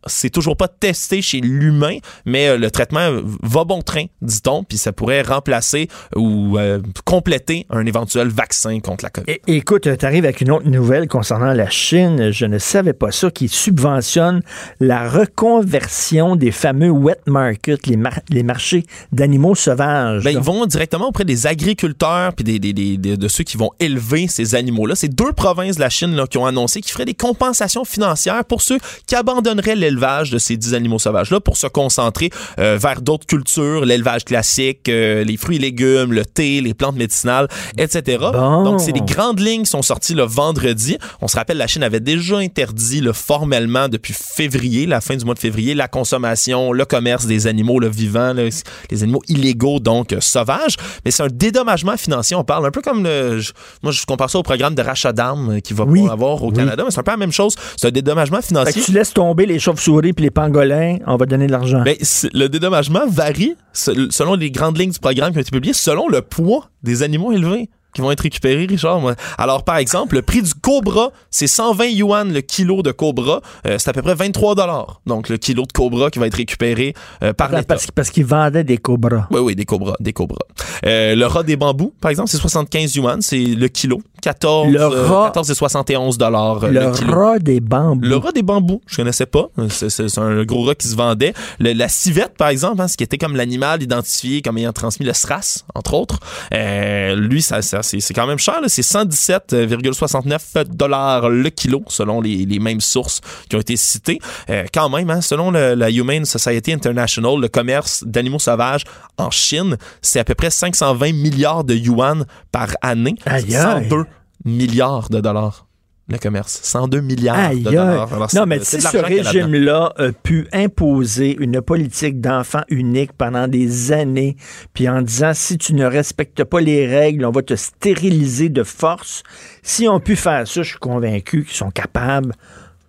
c'est 0.06 0.30
toujours 0.30 0.56
pas 0.56 0.68
testé 0.68 1.22
chez 1.22 1.40
l'humain, 1.40 1.98
mais 2.24 2.48
euh, 2.48 2.58
le 2.58 2.70
traitement 2.70 3.10
va 3.42 3.64
bon 3.64 3.82
train, 3.82 4.04
dit-on, 4.20 4.64
puis 4.64 4.78
ça 4.78 4.92
pourrait 4.92 5.22
remplacer 5.22 5.88
ou 6.14 6.58
euh, 6.58 6.80
compléter 7.04 7.66
un 7.70 7.84
éventuel 7.86 8.28
vaccin 8.28 8.80
contre 8.80 9.04
la 9.04 9.10
COVID. 9.10 9.38
Écoute, 9.46 9.88
tu 9.96 10.06
arrives 10.06 10.24
avec 10.24 10.40
une 10.40 10.50
autre 10.50 10.68
nouvelle 10.68 11.08
concernant 11.08 11.52
la 11.52 11.68
Chine. 11.70 12.30
Je 12.30 12.46
ne 12.46 12.58
savais 12.58 12.92
pas 12.92 13.10
ça, 13.10 13.30
qui 13.30 13.48
subventionne 13.48 14.42
la 14.80 15.08
reconversion 15.08 16.36
des 16.36 16.50
fameux 16.50 16.90
wet 16.90 17.20
markets, 17.26 17.86
les, 17.86 17.96
mar 17.96 18.20
les 18.28 18.42
marchés 18.42 18.84
d'animaux 19.10 19.54
sauvages. 19.54 20.24
Ben, 20.24 20.30
ils 20.30 20.38
vont 20.38 20.66
directement 20.66 21.08
auprès 21.08 21.24
des 21.24 21.46
agriculteurs 21.46 22.32
puis 22.34 22.44
des, 22.44 22.58
des, 22.58 22.72
des, 22.72 22.96
de 22.96 23.28
ceux 23.28 23.44
qui 23.44 23.56
vont 23.56 23.70
élever 23.80 24.28
ces 24.28 24.54
animaux-là. 24.54 24.94
C'est 24.94 25.14
deux 25.32 25.42
provinces 25.42 25.76
de 25.76 25.80
la 25.80 25.88
Chine 25.88 26.14
là, 26.14 26.26
qui 26.26 26.38
ont 26.38 26.46
annoncé 26.46 26.80
qu'ils 26.80 26.92
feraient 26.92 27.04
des 27.04 27.14
compensations 27.14 27.84
financières 27.84 28.44
pour 28.44 28.60
ceux 28.62 28.78
qui 29.06 29.14
abandonneraient 29.14 29.76
l'élevage 29.76 30.30
de 30.30 30.38
ces 30.38 30.56
dix 30.56 30.74
animaux 30.74 30.98
sauvages-là 30.98 31.40
pour 31.40 31.56
se 31.56 31.66
concentrer 31.66 32.30
euh, 32.58 32.76
vers 32.80 33.00
d'autres 33.00 33.26
cultures, 33.26 33.84
l'élevage 33.84 34.24
classique, 34.24 34.88
euh, 34.88 35.24
les 35.24 35.36
fruits 35.36 35.56
et 35.56 35.60
légumes, 35.60 36.12
le 36.12 36.24
thé, 36.24 36.60
les 36.60 36.74
plantes 36.74 36.96
médicinales, 36.96 37.48
etc. 37.78 38.18
Bon. 38.32 38.64
Donc, 38.64 38.80
c'est 38.80 38.92
des 38.92 39.00
grandes 39.00 39.40
lignes 39.40 39.62
qui 39.62 39.70
sont 39.70 39.82
sorties 39.82 40.14
le 40.14 40.24
vendredi. 40.24 40.98
On 41.20 41.28
se 41.28 41.36
rappelle, 41.36 41.56
la 41.56 41.66
Chine 41.66 41.82
avait 41.82 42.00
déjà 42.00 42.36
interdit 42.36 43.00
le 43.00 43.12
formellement 43.12 43.88
depuis 43.88 44.14
février, 44.14 44.86
la 44.86 45.00
fin 45.00 45.16
du 45.16 45.24
mois 45.24 45.34
de 45.34 45.38
février, 45.38 45.74
la 45.74 45.88
consommation, 45.88 46.72
le 46.72 46.84
commerce 46.84 47.26
des 47.26 47.46
animaux 47.46 47.80
le 47.80 47.88
vivants, 47.88 48.34
le, 48.34 48.50
les 48.90 49.02
animaux 49.02 49.22
illégaux, 49.28 49.80
donc 49.80 50.12
euh, 50.12 50.20
sauvages. 50.20 50.76
Mais 51.04 51.10
c'est 51.10 51.22
un 51.22 51.28
dédommagement 51.28 51.96
financier. 51.96 52.36
On 52.36 52.44
parle 52.44 52.66
un 52.66 52.70
peu 52.70 52.82
comme 52.82 53.04
le... 53.04 53.40
Je, 53.40 53.52
moi, 53.82 53.92
je 53.92 54.04
compare 54.04 54.28
ça 54.28 54.38
au 54.38 54.42
programme 54.42 54.74
de 54.74 54.82
rachat 54.82 55.12
d'armes 55.22 55.60
qui 55.60 55.72
va 55.72 55.84
oui. 55.84 56.06
avoir 56.08 56.42
au 56.42 56.48
oui. 56.50 56.56
Canada, 56.56 56.82
mais 56.84 56.90
c'est 56.90 57.00
un 57.00 57.02
peu 57.02 57.10
la 57.12 57.16
même 57.16 57.32
chose. 57.32 57.54
C'est 57.76 57.88
un 57.88 57.90
dédommagement 57.90 58.42
financier. 58.42 58.72
Fait 58.72 58.80
que 58.80 58.84
tu 58.84 58.92
laisses 58.92 59.14
tomber 59.14 59.46
les 59.46 59.58
chauves-souris 59.58 60.12
puis 60.12 60.24
les 60.24 60.30
pangolins, 60.30 60.98
on 61.06 61.16
va 61.16 61.26
donner 61.26 61.46
de 61.46 61.52
l'argent. 61.52 61.82
Ben, 61.82 61.96
le 62.32 62.48
dédommagement 62.48 63.06
varie 63.08 63.56
selon 63.72 64.34
les 64.34 64.50
grandes 64.50 64.78
lignes 64.78 64.90
du 64.90 64.98
programme 64.98 65.32
qui 65.32 65.38
ont 65.38 65.40
été 65.40 65.50
publiées, 65.50 65.74
selon 65.74 66.08
le 66.08 66.22
poids 66.22 66.70
des 66.82 67.02
animaux 67.02 67.32
élevés 67.32 67.68
qui 67.94 68.00
vont 68.00 68.10
être 68.10 68.20
récupérés, 68.20 68.66
Richard. 68.66 69.00
Moi. 69.00 69.14
Alors, 69.38 69.64
par 69.64 69.76
exemple, 69.76 70.14
le 70.16 70.22
prix 70.22 70.42
du 70.42 70.54
cobra, 70.54 71.10
c'est 71.30 71.46
120 71.46 71.84
yuan 71.86 72.32
le 72.32 72.40
kilo 72.40 72.82
de 72.82 72.92
cobra. 72.92 73.40
Euh, 73.66 73.76
c'est 73.78 73.90
à 73.90 73.92
peu 73.92 74.02
près 74.02 74.14
23 74.14 74.54
dollars. 74.54 75.00
Donc, 75.06 75.28
le 75.28 75.36
kilo 75.36 75.64
de 75.64 75.72
cobra 75.72 76.10
qui 76.10 76.18
va 76.18 76.26
être 76.26 76.36
récupéré 76.36 76.94
euh, 77.22 77.32
par 77.32 77.50
l'État. 77.50 77.62
Parce, 77.64 77.90
parce 77.90 78.10
qu'ils 78.10 78.26
vendaient 78.26 78.64
des 78.64 78.78
cobras. 78.78 79.26
Oui, 79.30 79.40
oui, 79.40 79.54
des 79.56 79.64
cobras, 79.64 79.94
des 80.00 80.12
cobras. 80.12 80.38
Euh, 80.86 81.14
le 81.14 81.26
rat 81.26 81.42
des 81.42 81.56
bambous, 81.56 81.92
par 82.00 82.10
exemple, 82.10 82.30
c'est 82.30 82.38
75 82.38 82.94
yuan, 82.96 83.22
c'est 83.22 83.38
le 83.38 83.68
kilo. 83.68 84.00
14, 84.22 84.68
le 84.68 84.84
rat, 84.84 85.26
14 85.26 85.50
et 85.50 85.54
71 85.54 86.16
dollars 86.16 86.60
le, 86.60 86.70
le 86.70 86.92
kilo. 86.92 87.12
rat 87.12 87.38
des 87.40 87.60
bambous. 87.60 88.06
Le 88.06 88.16
rat 88.16 88.32
des 88.32 88.42
bambous, 88.42 88.80
je 88.86 88.96
connaissais 88.96 89.26
pas. 89.26 89.48
C'est 89.68 90.18
un 90.18 90.44
gros 90.44 90.62
rat 90.64 90.76
qui 90.76 90.88
se 90.88 90.94
vendait. 90.94 91.34
Le, 91.58 91.72
la 91.72 91.88
civette, 91.88 92.36
par 92.36 92.48
exemple, 92.48 92.80
hein, 92.80 92.88
ce 92.88 92.96
qui 92.96 93.04
était 93.04 93.18
comme 93.18 93.36
l'animal 93.36 93.82
identifié 93.82 94.42
comme 94.42 94.58
ayant 94.58 94.72
transmis 94.72 95.04
le 95.06 95.12
SRAS, 95.12 95.64
entre 95.74 95.94
autres. 95.94 96.20
Euh, 96.54 97.16
lui, 97.16 97.42
ça, 97.42 97.62
ça 97.62 97.81
c'est 97.82 98.14
quand 98.14 98.26
même 98.26 98.38
cher. 98.38 98.60
C'est 98.66 98.82
117,69 98.82 100.64
dollars 100.68 101.28
le 101.28 101.50
kilo, 101.50 101.82
selon 101.88 102.20
les, 102.20 102.46
les, 102.46 102.58
mêmes 102.58 102.80
sources 102.80 103.20
qui 103.48 103.56
ont 103.56 103.60
été 103.60 103.76
citées. 103.76 104.18
Euh, 104.50 104.64
quand 104.72 104.88
même, 104.88 105.10
hein, 105.10 105.20
selon 105.20 105.50
le, 105.50 105.74
la 105.74 105.90
Humane 105.90 106.24
Society 106.24 106.72
International, 106.72 107.40
le 107.40 107.48
commerce 107.48 108.04
d'animaux 108.04 108.38
sauvages 108.38 108.84
en 109.18 109.30
Chine, 109.30 109.76
c'est 110.00 110.20
à 110.20 110.24
peu 110.24 110.34
près 110.34 110.50
520 110.50 111.12
milliards 111.12 111.64
de 111.64 111.74
yuan 111.74 112.26
par 112.50 112.68
année. 112.80 113.16
Aïe, 113.26 113.50
102 113.50 114.04
milliards 114.44 115.08
de 115.08 115.20
dollars 115.20 115.66
le 116.08 116.18
commerce. 116.18 116.60
102 116.62 117.00
milliards 117.00 117.38
Aïe, 117.38 117.62
de 117.62 117.70
dollars. 117.70 118.12
Alors, 118.12 118.28
non, 118.34 118.46
mais 118.46 118.60
si 118.62 118.80
ce 118.80 118.96
régime-là 118.96 119.92
a 119.96 120.12
pu 120.12 120.48
imposer 120.52 121.36
une 121.38 121.62
politique 121.62 122.20
d'enfant 122.20 122.62
unique 122.68 123.12
pendant 123.12 123.48
des 123.48 123.92
années, 123.92 124.36
puis 124.74 124.88
en 124.88 125.02
disant 125.02 125.32
si 125.34 125.58
tu 125.58 125.74
ne 125.74 125.84
respectes 125.84 126.44
pas 126.44 126.60
les 126.60 126.86
règles, 126.86 127.24
on 127.24 127.30
va 127.30 127.42
te 127.42 127.54
stériliser 127.54 128.48
de 128.48 128.62
force, 128.62 129.22
si 129.62 129.88
on 129.88 130.00
pu 130.00 130.16
faire 130.16 130.46
ça, 130.46 130.62
je 130.62 130.70
suis 130.70 130.78
convaincu 130.78 131.44
qu'ils 131.44 131.56
sont 131.56 131.70
capables 131.70 132.34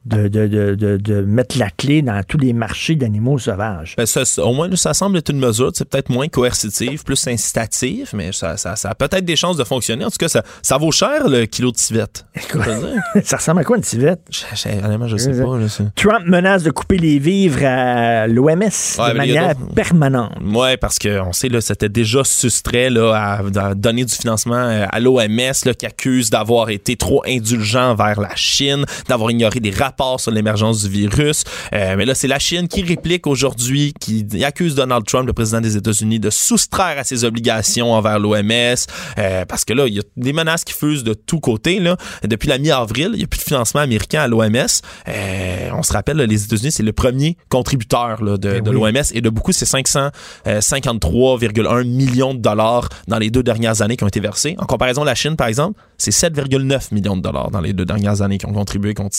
de, 0.06 0.28
de, 0.28 0.48
de, 0.48 0.98
de, 0.98 1.22
mettre 1.22 1.58
la 1.58 1.70
clé 1.70 2.02
dans 2.02 2.22
tous 2.24 2.38
les 2.38 2.52
marchés 2.52 2.96
d'animaux 2.96 3.38
sauvages. 3.40 3.96
Ben 3.98 4.06
ça, 4.06 4.24
au 4.44 4.54
moins, 4.54 4.76
ça 4.76 4.94
semble 4.94 5.18
être 5.18 5.30
une 5.30 5.40
mesure, 5.40 5.72
c'est 5.74 5.88
peut-être 5.88 6.10
moins 6.10 6.28
coercitive, 6.28 7.04
plus 7.04 7.26
incitative, 7.28 8.10
mais 8.14 8.32
ça, 8.34 8.58
ça, 8.58 8.76
ça 8.76 8.90
a 8.90 8.96
peut-être 8.96 9.24
des 9.24 9.38
chances 9.38 9.56
de 9.56 9.64
fonctionner. 9.64 10.04
En 10.04 10.10
tout 10.10 10.18
cas, 10.20 10.28
ça, 10.28 10.44
ça 10.62 10.78
vaut 10.78 10.92
cher 10.92 11.30
le 11.30 11.46
kilo 11.46 11.72
de 11.72 11.78
civette. 11.78 12.26
ça 13.24 13.38
ressemble 13.38 13.62
à 13.62 13.64
quoi 13.64 13.78
une 13.78 13.84
civette? 13.84 14.20
Je, 14.30 14.44
je 14.52 15.18
sais 15.18 15.32
pas. 15.32 15.60
Je 15.62 15.68
sais. 15.68 15.84
Trump 15.96 16.26
menace 16.28 16.64
de 16.64 16.72
couper 16.72 16.98
les 16.98 17.20
vivres 17.20 17.64
à 17.64 18.28
l'OMS 18.28 18.50
ouais, 18.50 18.70
de 18.70 19.18
manière 19.18 19.56
permanente. 19.74 20.34
Oui, 20.44 20.76
parce 20.78 21.00
qu'on 21.00 21.32
sait, 21.32 21.50
là, 21.50 21.62
c'était 21.62 21.90
déjà 21.90 22.24
sustrait 22.26 22.90
là, 22.90 23.14
à, 23.14 23.68
à, 23.68 23.74
donner 23.74 24.04
du 24.04 24.14
financement 24.14 24.86
à 24.90 25.00
l'OMS 25.00 25.54
qui 25.78 25.86
accuse 25.86 26.30
d'avoir 26.30 26.70
été 26.70 26.98
trop 26.98 27.24
indulgent 27.26 27.96
vers 27.96 28.20
la 28.20 28.36
Chine, 28.36 28.86
d'avoir 29.08 29.32
ignoré 29.32 29.60
des 29.62 29.72
rapports 29.72 29.93
rapports 29.94 30.20
sur 30.20 30.32
l'émergence 30.32 30.82
du 30.84 30.90
virus. 30.90 31.44
Euh, 31.74 31.96
mais 31.98 32.06
là, 32.06 32.14
c'est 32.16 32.28
la 32.28 32.40
Chine 32.40 32.68
qui 32.68 32.82
réplique 32.82 33.28
aujourd'hui, 33.28 33.94
qui 34.00 34.26
accuse 34.44 34.74
Donald 34.76 35.06
Trump, 35.06 35.28
le 35.28 35.34
président 35.34 35.62
des 35.62 35.78
États-Unis, 35.78 36.20
de 36.20 36.32
soustraire 36.32 36.98
à 36.98 37.04
ses 37.04 37.24
obligations 37.24 37.94
envers 37.94 38.18
l'OMS, 38.20 38.76
euh, 39.18 39.46
parce 39.46 39.66
que 39.66 39.74
là, 39.74 39.86
il 39.88 39.94
y 39.94 40.00
a 40.00 40.04
des 40.18 40.34
menaces 40.34 40.64
qui 40.64 40.74
fusent 40.74 41.04
de 41.04 41.14
tous 41.14 41.40
côtés. 41.40 41.80
Là. 41.80 41.96
Depuis 42.24 42.50
la 42.50 42.58
mi-avril, 42.58 43.12
il 43.14 43.20
n'y 43.20 43.24
a 43.24 43.28
plus 43.28 43.38
de 43.38 43.44
financement 43.44 43.82
américain 43.82 44.22
à 44.22 44.28
l'OMS. 44.28 44.82
Euh, 45.08 45.70
on 45.74 45.84
se 45.84 45.94
rappelle, 45.94 46.18
les 46.18 46.44
États-Unis, 46.44 46.72
c'est 46.72 46.82
le 46.84 46.94
premier 46.94 47.38
contributeur 47.50 48.24
là, 48.24 48.38
de, 48.38 48.54
Ben 48.54 48.64
de 48.64 48.72
oui. 48.72 48.92
l'OMS 48.92 49.04
et 49.14 49.22
de 49.22 49.30
beaucoup, 49.30 49.52
c'est 49.52 49.66
553,1 49.66 51.84
millions 51.84 52.34
de 52.34 52.40
dollars 52.40 52.90
dans 53.08 53.20
les 53.20 53.30
deux 53.30 53.44
dernières 53.44 53.84
années 53.84 53.98
qui 53.98 54.04
ont 54.04 54.08
été 54.08 54.20
versés. 54.20 54.56
En 54.58 54.66
comparaison, 54.66 55.04
la 55.04 55.14
Chine, 55.14 55.36
par 55.36 55.46
exemple, 55.48 55.80
c'est 55.98 56.12
7,9 56.12 56.94
millions 56.94 57.16
de 57.16 57.22
dollars 57.22 57.52
dans 57.52 57.62
les 57.62 57.74
deux 57.74 57.86
dernières 57.86 58.22
années 58.22 58.40
qui 58.40 58.48
ont 58.48 58.54
contribué 58.54 58.96
contre 58.96 59.16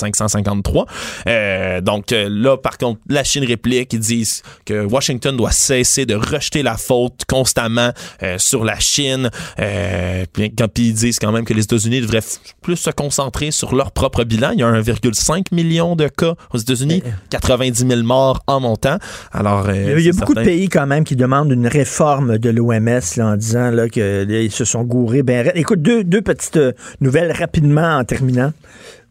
553. 0.65 0.87
Euh, 1.27 1.81
donc 1.81 2.13
euh, 2.13 2.29
là, 2.31 2.57
par 2.57 2.79
contre, 2.79 3.01
la 3.09 3.25
Chine 3.25 3.45
réplique, 3.45 3.93
ils 3.93 3.99
disent 3.99 4.43
que 4.65 4.85
Washington 4.85 5.37
doit 5.37 5.53
cesser 5.53 6.07
de 6.07 6.15
rejeter 6.15 6.63
la 6.63 6.77
faute 6.77 7.23
constamment 7.29 7.91
euh, 8.23 8.39
sur 8.39 8.65
la 8.65 8.79
Chine. 8.79 9.31
Euh, 9.59 10.25
puis, 10.33 10.53
ils 10.77 10.95
disent 10.95 11.19
quand 11.19 11.33
même 11.33 11.45
que 11.45 11.55
les 11.55 11.65
États-Unis 11.65 12.01
devraient 12.01 12.23
plus 12.63 12.77
se 12.77 12.91
concentrer 12.91 13.51
sur 13.51 13.75
leur 13.75 13.93
propre 13.93 14.25
bilan. 14.25 14.51
Il 14.53 14.61
y 14.61 14.63
a 14.63 14.71
1,5 14.71 15.55
million 15.55 15.97
de 15.97 16.09
cas 16.09 16.35
aux 16.53 16.59
États-Unis, 16.59 17.03
90 17.31 17.87
000 17.87 18.03
morts 18.03 18.43
en 18.47 18.61
montant. 18.61 18.99
Alors, 19.33 19.69
euh, 19.69 19.95
Il 19.99 20.05
y 20.05 20.09
a, 20.09 20.13
beaucoup 20.13 20.35
de 20.35 20.43
pays 20.43 20.69
quand 20.69 20.87
même 20.87 21.05
qui 21.05 21.17
demandent 21.17 21.53
une 21.53 21.67
réforme 21.67 22.39
de 22.39 22.51
l'OMS 22.51 23.01
en 23.19 23.37
disant 23.37 23.71
là, 23.71 23.89
que 23.89 24.25
là, 24.25 24.41
ils 24.41 24.53
se 24.53 24.65
sont 24.65 24.85
gourés. 24.85 25.23
Ben, 25.23 25.51
écoute, 25.55 25.83
deux, 25.83 26.05
deux 26.05 26.23
petites 26.23 26.59
nouvelles 27.01 27.33
rapidement 27.33 27.97
en 27.99 28.05
terminant. 28.05 28.53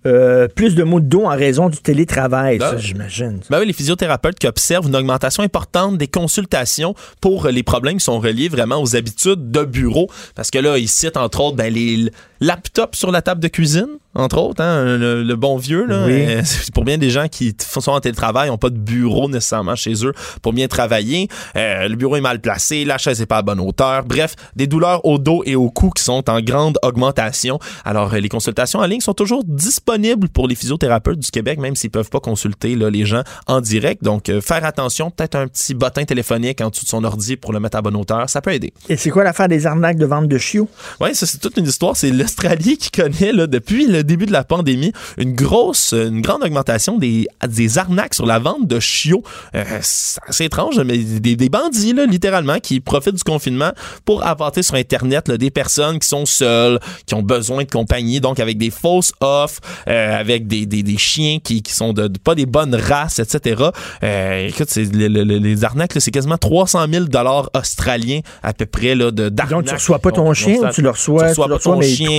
Euh, 0.06 0.47
plus 0.47 0.76
de 0.76 0.84
mots 0.84 0.99
de 0.99 1.06
dos 1.06 1.26
en 1.26 1.36
raison 1.36 1.70
du 1.70 1.78
télétravail, 1.78 2.60
ça, 2.60 2.78
j'imagine. 2.78 3.39
Ben 3.49 3.60
oui, 3.60 3.66
les 3.66 3.74
physiothérapeutes 3.74 4.38
qui 4.38 4.47
observent 4.47 4.88
une 4.88 4.95
augmentation 4.95 5.43
importante 5.43 5.97
des 5.97 6.08
consultations 6.08 6.93
pour 7.22 7.47
les 7.47 7.64
problèmes 7.64 7.97
qui 7.97 8.04
sont 8.04 8.20
reliés 8.20 8.49
vraiment 8.49 8.82
aux 8.82 8.95
habitudes 8.95 9.51
de 9.51 9.64
bureau. 9.64 10.10
Parce 10.36 10.51
que 10.51 10.60
là, 10.60 10.78
ils 10.78 10.89
citent 10.89 11.18
entre 11.18 11.41
autres 11.41 11.56
ben, 11.56 11.74
les 11.74 12.12
laptops 12.41 12.97
sur 12.97 13.12
la 13.12 13.22
table 13.22 13.41
de 13.41 13.47
cuisine, 13.47 13.88
entre 14.16 14.38
autres, 14.38 14.61
hein, 14.61 14.97
le, 14.97 15.24
le 15.24 15.36
bon 15.36 15.57
vieux. 15.57 15.86
Là, 15.86 16.05
Oui. 16.05 16.26
Euh, 16.28 16.41
pour 16.74 16.86
bien 16.86 16.97
des 16.97 17.09
gens 17.09 17.28
qui 17.28 17.55
sont 17.59 17.91
en 17.91 17.99
télétravail, 17.99 18.49
n'ont 18.49 18.57
pas 18.57 18.70
de 18.70 18.78
bureau 18.78 19.30
nécessairement 19.30 19.76
chez 19.76 20.05
eux 20.05 20.14
pour 20.41 20.53
bien 20.53 20.68
travailler. 20.68 21.28
Euh, 21.55 21.88
le 21.88 21.95
bureau 21.95 22.16
est 22.16 22.22
mal 22.22 22.39
placé, 22.39 22.86
la 22.86 22.97
chaise 22.97 23.20
n'est 23.20 23.26
pas 23.26 23.38
à 23.38 23.41
bonne 23.41 23.59
hauteur. 23.59 24.03
Bref, 24.05 24.36
des 24.55 24.68
douleurs 24.68 25.05
au 25.05 25.18
dos 25.18 25.43
et 25.45 25.55
au 25.55 25.70
cou 25.70 25.89
qui 25.89 26.03
sont 26.03 26.30
en 26.30 26.41
grande 26.41 26.78
augmentation. 26.84 27.59
Alors, 27.86 28.14
euh, 28.14 28.20
les 28.20 28.30
consultations 28.30 28.80
en 28.80 28.86
ligne 28.86 29.01
sont 29.01 29.14
toujours 29.14 29.43
disponibles 29.43 30.30
pour 30.30 30.47
les 30.47 30.55
physiothérapeutes 30.55 31.20
du 31.20 31.32
Québec, 31.32 31.59
même 31.59 31.76
s'ils 31.76 31.91
peuvent 31.91 32.09
pas 32.09 32.20
consulter 32.20 32.76
là, 32.76 32.89
les 32.89 33.05
gens 33.05 33.24
en 33.47 33.61
direct. 33.61 34.03
Donc, 34.03 34.30
euh, 34.30 34.41
faire 34.41 34.66
attention, 34.66 35.09
peut-être 35.11 35.36
un 35.36 35.47
petit 35.47 35.74
bottin 35.74 36.05
téléphonique 36.05 36.61
en 36.61 36.70
dessous 36.70 36.86
de 36.86 36.89
son 36.89 37.03
ordi 37.03 37.36
pour 37.36 37.53
le 37.53 37.59
mettre 37.59 37.78
à 37.78 37.82
bonne 37.82 37.95
hauteur, 37.95 38.30
ça 38.30 38.41
peut 38.41 38.53
aider. 38.53 38.74
Et 38.89 38.97
c'est 38.97 39.09
quoi 39.09 39.24
l'affaire 39.24 39.47
des 39.47 39.66
arnaques 39.66 39.97
de 39.97 40.05
vente 40.05 40.28
de 40.28 40.38
chiots? 40.38 40.70
Oui, 40.99 41.16
ça 41.16 41.26
c'est 41.26 41.39
toute 41.39 41.57
une 41.57 41.66
histoire. 41.66 41.95
C'est 41.97 42.11
l'Australie 42.11 42.78
qui 42.78 42.91
connaît 42.91 43.32
là, 43.32 43.47
depuis 43.47 43.88
le 43.88 44.03
début 44.04 44.26
de 44.26 44.32
la 44.32 44.43
pandémie 44.43 44.91
une 45.18 45.34
grosse, 45.34 45.93
une 45.93 46.22
grande 46.22 46.43
augmentation 46.43 46.97
des, 46.97 47.28
des 47.47 47.78
arnaques 47.78 48.14
sur 48.14 48.26
la 48.26 48.39
vente 48.39 48.68
de 48.68 48.80
chiots. 48.80 49.24
Euh, 49.56 49.64
c'est 49.82 50.45
étrange, 50.45 50.80
mais 50.80 50.97
des, 50.97 51.36
des 51.36 51.49
bandits 51.49 51.93
là, 51.93 52.06
littéralement 52.06 52.60
qui 52.60 52.80
profitent 52.80 53.16
du 53.16 53.24
confinement 53.24 53.72
pour 54.06 54.26
apporter 54.26 54.64
sur 54.64 54.76
Internet 54.76 55.28
là, 55.28 55.38
des 55.38 55.51
personnes 55.51 55.99
qui 55.99 56.08
sont 56.08 56.26
seules, 56.26 56.80
qui 57.06 57.14
ont 57.16 57.22
besoin 57.24 57.64
de 57.64 57.70
compagnie, 57.70 58.20
donc 58.22 58.39
avec 58.39 58.58
des 58.58 58.70
fausses 58.70 59.14
offres, 59.22 59.60
euh, 59.88 60.20
avec 60.20 60.47
des, 60.47 60.66
des, 60.66 60.84
des 60.84 60.97
chiens 60.97 61.39
qui, 61.43 61.62
qui 61.62 61.74
sont 61.74 61.93
de, 61.93 62.08
de- 62.08 62.20
pas 62.20 62.36
des 62.36 62.45
bonnes 62.45 62.76
races, 62.76 63.20
etc. 63.20 63.64
Euh, 64.04 64.47
écoute, 64.47 64.68
c'est, 64.70 64.91
le- 64.93 65.08
le- 65.08 65.24
le- 65.24 65.38
les 65.38 65.64
arnaques, 65.64 65.95
là, 65.95 66.01
c'est 66.01 66.12
quasiment 66.12 66.38
300 66.38 66.86
000 66.91 67.06
dollars 67.06 67.49
australiens 67.56 68.20
à 68.41 68.54
peu 68.54 68.66
près 68.66 68.95
là, 68.95 69.12
de, 69.12 69.30
d'arnaques. 69.30 69.51
Donc, 69.54 69.66
tu 69.66 69.74
reçois 69.74 69.99
pas 69.99 70.12
ton 70.12 70.34
chien 70.34 70.56
ou 70.56 70.74
tu 70.74 70.82
le 70.82 70.89
reçois, 70.89 71.24
tu 71.24 71.30
reçois 71.30 71.45
tu 71.45 71.51
pas 71.51 71.60
ton 71.60 71.80
mais 71.80 71.88
chien, 71.88 72.10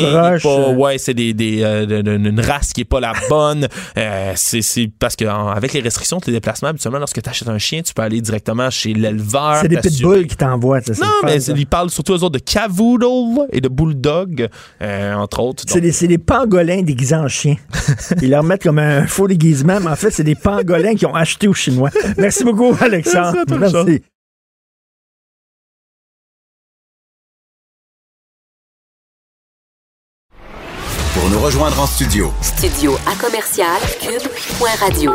pas- 0.43 0.71
ouais, 0.71 0.99
c'est 0.99 1.15
des, 1.15 1.33
des, 1.35 1.63
euh, 1.83 1.87
de- 1.87 2.03
de- 2.03 2.17
une 2.17 2.41
race 2.41 2.73
qui 2.73 2.83
est 2.83 2.85
pas 2.85 3.01
la 3.01 3.13
bonne. 3.29 3.69
Euh, 3.97 4.33
c'est, 4.35 4.63
c'est 4.63 4.91
parce 4.99 5.15
que 5.17 5.25
en- 5.25 5.49
avec 5.49 5.73
les 5.73 5.81
restrictions 5.81 6.19
de 6.19 6.23
tes 6.25 6.33
déplacements, 6.33 6.69
habituellement, 6.71 6.99
lorsque 6.99 7.21
tu 7.23 7.29
achètes 7.31 7.49
un 7.49 7.59
chien, 7.59 7.83
tu 7.83 7.93
peux 7.95 8.03
aller 8.03 8.21
directement 8.21 8.69
chez 8.71 8.93
l'éleveur. 8.93 9.59
C'est 9.61 9.69
des 9.69 9.77
pitbulls 9.77 10.27
qui 10.27 10.37
t'envoient. 10.37 10.81
Non, 10.89 10.95
fun, 10.95 11.05
mais 11.25 11.43
ils 11.43 11.67
parlent 11.67 11.91
surtout 11.91 12.13
aux 12.13 12.23
autres 12.25 12.31
de 12.31 12.39
cavoodle 12.39 13.47
et 13.53 13.61
de 13.61 13.69
bulldog, 13.69 14.49
euh, 14.83 15.15
entre 15.15 15.41
autres. 15.41 15.65
C'est 15.67 15.81
des, 15.81 15.93
c'est 15.93 16.09
des 16.09 16.19
pangolins 16.19 16.83
déguisés 16.83 17.15
en 17.17 17.29
chien. 17.29 17.57
Ils 18.23 18.31
leur 18.31 18.43
mettent 18.43 18.63
comme 18.63 18.79
un 18.79 19.07
faux 19.07 19.29
déguisement, 19.29 19.79
mais 19.81 19.91
en 19.91 19.97
fait, 19.97 20.11
c'est 20.11 20.25
des 20.25 20.35
pangolins 20.35 20.95
qui 20.95 21.07
ont 21.07 21.15
acheté 21.15 21.47
aux 21.49 21.55
Chinois. 21.55 21.91
Merci 22.17 22.45
beaucoup, 22.45 22.75
Alexandre. 22.81 23.39
Merci 23.59 24.03
rejoindre 31.45 31.79
en 31.79 31.87
studio, 31.87 32.33
Studio 32.41 32.97
à 33.07 33.15
commercial 33.17 33.79
cube.radio. 34.01 35.13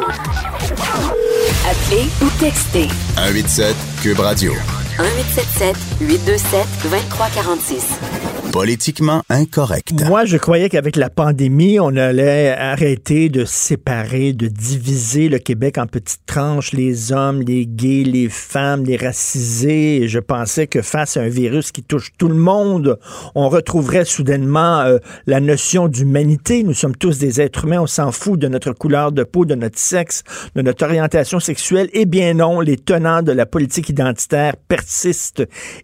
Appelez 1.66 2.08
ou 2.22 2.30
textez 2.40 2.88
187 3.16 3.76
Cube 4.04 4.20
Radio. 4.20 4.54
1877 5.00 5.76
827 6.02 6.68
2346. 6.84 8.40
Politiquement 8.52 9.22
incorrect. 9.30 9.94
Moi, 10.08 10.26
je 10.26 10.38
croyais 10.38 10.70
qu'avec 10.70 10.96
la 10.96 11.12
pandémie, 11.12 11.80
on 11.80 11.96
allait 11.96 12.50
arrêter 12.50 13.30
de 13.30 13.46
séparer, 13.46 14.34
de 14.34 14.48
diviser 14.48 15.30
le 15.30 15.38
Québec 15.38 15.78
en 15.78 15.86
petites 15.86 16.26
tranches, 16.26 16.74
les 16.74 17.12
hommes, 17.12 17.42
les 17.44 17.68
gays, 17.68 18.04
les 18.04 18.28
femmes, 18.28 18.86
les 18.86 18.98
racisés. 18.98 20.02
Et 20.02 20.08
je 20.08 20.20
pensais 20.20 20.66
que 20.66 20.82
face 20.82 21.16
à 21.16 21.22
un 21.22 21.30
virus 21.30 21.72
qui 21.72 21.84
touche 21.84 22.12
tout 22.18 22.28
le 22.28 22.36
monde, 22.36 22.98
on 23.36 23.50
retrouverait 23.50 24.06
soudainement 24.06 24.80
euh, 24.80 24.98
la 25.28 25.40
notion 25.40 25.88
d'humanité. 25.88 26.64
Nous 26.64 26.74
sommes 26.74 26.96
tous 26.96 27.20
des 27.20 27.42
êtres 27.42 27.66
humains, 27.66 27.82
on 27.82 27.88
s'en 27.88 28.12
fout 28.12 28.40
de 28.40 28.48
notre 28.48 28.74
couleur 28.74 29.12
de 29.12 29.24
peau, 29.24 29.46
de 29.46 29.56
notre 29.56 29.78
sexe, 29.78 30.24
de 30.56 30.64
notre 30.64 30.84
orientation 30.86 31.40
sexuelle. 31.40 31.90
Eh 31.94 32.06
bien 32.06 32.34
non, 32.34 32.62
les 32.62 32.78
tenants 32.78 33.22
de 33.22 33.32
la 33.32 33.46
politique 33.46 33.90
identitaire 33.90 34.56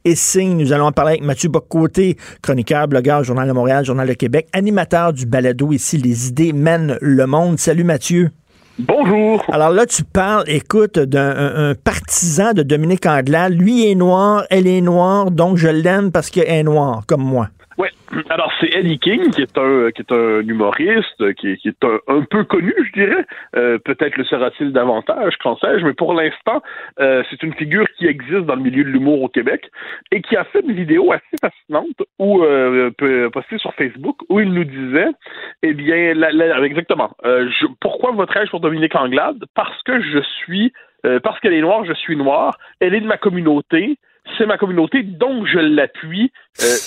et 0.04 0.16
signent. 0.16 0.58
Nous 0.58 0.74
allons 0.74 0.86
en 0.88 0.92
parler 0.92 1.12
avec 1.14 1.24
Mathieu 1.24 1.50
Boccoté, 1.50 2.18
chroniqueur, 2.42 2.88
blogueur, 2.88 3.24
Journal 3.24 3.48
de 3.48 3.54
Montréal, 3.54 3.86
Journal 3.86 4.08
de 4.08 4.14
Québec, 4.14 4.48
animateur 4.54 5.14
du 5.14 5.26
balado 5.26 5.72
ici, 5.72 5.98
Les 5.98 6.30
idées 6.30 6.54
mènent 6.54 6.98
le 7.02 7.26
monde. 7.28 7.60
Salut 7.60 7.84
Mathieu. 7.84 8.32
Bonjour. 8.78 9.42
Alors 9.54 9.70
là, 9.70 9.86
tu 9.86 10.04
parles, 10.04 10.44
écoute, 10.48 11.00
d'un 11.00 11.30
un- 11.30 11.70
un 11.70 11.76
partisan 11.76 12.52
de 12.52 12.62
Dominique 12.62 13.06
Anglade. 13.06 13.54
Lui 13.54 13.90
est 13.90 13.96
noir, 13.96 14.44
elle 14.50 14.68
est 14.68 14.82
noire, 14.82 15.32
donc 15.32 15.56
je 15.58 15.70
l'aime 15.70 16.12
parce 16.12 16.30
qu'elle 16.30 16.50
est 16.50 16.64
noire, 16.64 17.04
comme 17.08 17.22
moi. 17.24 17.48
Ouais. 17.78 17.90
Alors 18.30 18.54
c'est 18.62 18.74
Eddie 18.74 19.00
King 19.00 19.32
qui 19.32 19.42
est 19.42 19.58
un 19.58 19.92
qui 19.92 20.02
est 20.02 20.12
un 20.14 20.40
humoriste 20.48 21.34
qui 21.36 21.50
est, 21.52 21.58
qui 21.58 21.68
est 21.68 21.84
un, 21.84 22.00
un 22.08 22.22
peu 22.22 22.46
connu, 22.46 22.74
je 22.78 22.92
dirais. 22.94 23.26
Euh, 23.58 23.78
Peut-être 23.80 24.16
le 24.16 24.24
sera-t-il 24.24 24.72
davantage, 24.72 25.36
qu'en 25.44 25.58
sais-je. 25.58 25.86
Mais 25.86 25.94
pour 25.94 26.14
l'instant, 26.14 26.62
euh, 27.02 27.22
c'est 27.30 27.44
une 27.44 27.54
figure 27.54 27.86
qui 27.98 28.08
existe 28.08 28.46
dans 28.46 28.56
le 28.56 28.62
milieu 28.62 28.84
de 28.86 28.90
l'humour 28.90 29.22
au 29.24 29.28
Québec 29.28 29.70
et 30.12 30.22
qui 30.22 30.38
a 30.38 30.46
fait 30.46 30.62
une 30.62 30.72
vidéo 30.74 31.12
assez 31.12 31.36
fascinante 31.42 32.02
où 32.18 32.44
euh, 32.44 32.92
peut- 32.98 33.30
postée 33.30 33.58
sur 33.58 33.74
Facebook 33.74 34.18
où 34.30 34.40
il 34.40 34.54
nous 34.54 34.64
disait, 34.64 35.10
eh 35.62 35.74
bien, 35.74 36.14
la- 36.14 36.32
la- 36.32 36.60
exactement. 36.62 37.12
euh, 37.26 37.50
je- 37.60 37.68
pourquoi 37.82 38.12
voterais-je 38.12 38.52
pour 38.52 38.62
Dominique 38.62 38.96
Anglade? 38.96 39.44
Parce 39.54 39.82
que 39.84 40.00
je 40.00 40.20
suis 40.46 40.72
euh, 41.06 41.20
parce 41.20 41.40
qu'elle 41.42 41.54
est 41.54 41.62
noire, 41.62 41.84
je 41.86 41.94
suis 41.94 42.16
noir. 42.16 42.58
Elle 42.80 42.96
est 42.96 43.02
de 43.02 43.06
ma 43.06 43.18
communauté. 43.18 43.98
C'est 44.38 44.46
ma 44.46 44.58
communauté, 44.58 45.04
donc 45.04 45.46
je 45.46 45.60
l'appuie. 45.60 46.32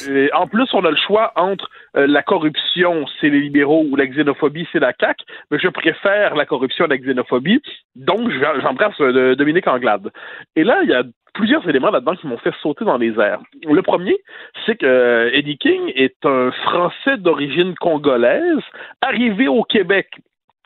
Euh, 0.09 0.29
en 0.35 0.47
plus, 0.49 0.67
on 0.75 0.85
a 0.85 0.91
le 0.91 0.97
choix 0.97 1.33
entre 1.37 1.71
euh, 1.97 2.07
la 2.07 2.23
corruption, 2.23 3.07
c'est 3.21 3.29
les 3.31 3.41
libéraux, 3.41 3.85
ou 3.89 3.97
la 3.97 4.07
xénophobie, 4.07 4.67
c'est 4.73 4.81
la 4.81 4.93
CAQ. 4.99 5.25
Mais 5.51 5.59
je 5.59 5.69
préfère 5.69 6.35
la 6.35 6.47
corruption 6.47 6.85
à 6.85 6.89
la 6.89 6.99
xénophobie, 6.99 7.63
donc 7.97 8.31
je- 8.31 8.61
j'embrasse 8.61 9.01
euh, 9.01 9.35
Dominique 9.37 9.67
Anglade. 9.69 10.11
Et 10.57 10.65
là, 10.65 10.81
il 10.83 10.91
y 10.91 10.95
a 10.95 11.05
plusieurs 11.35 11.67
éléments 11.69 11.91
là-dedans 11.91 12.17
qui 12.17 12.27
m'ont 12.27 12.39
fait 12.39 12.55
sauter 12.61 12.85
dans 12.85 12.99
les 12.99 13.19
airs. 13.21 13.41
Le 13.65 13.83
premier, 13.83 14.17
c'est 14.67 14.77
que 14.77 15.31
Eddie 15.33 15.59
King 15.59 15.93
est 15.95 16.17
un 16.25 16.51
Français 16.51 17.17
d'origine 17.19 17.75
congolaise, 17.77 18.59
arrivé 19.01 19.47
au 19.47 19.63
Québec 19.63 20.09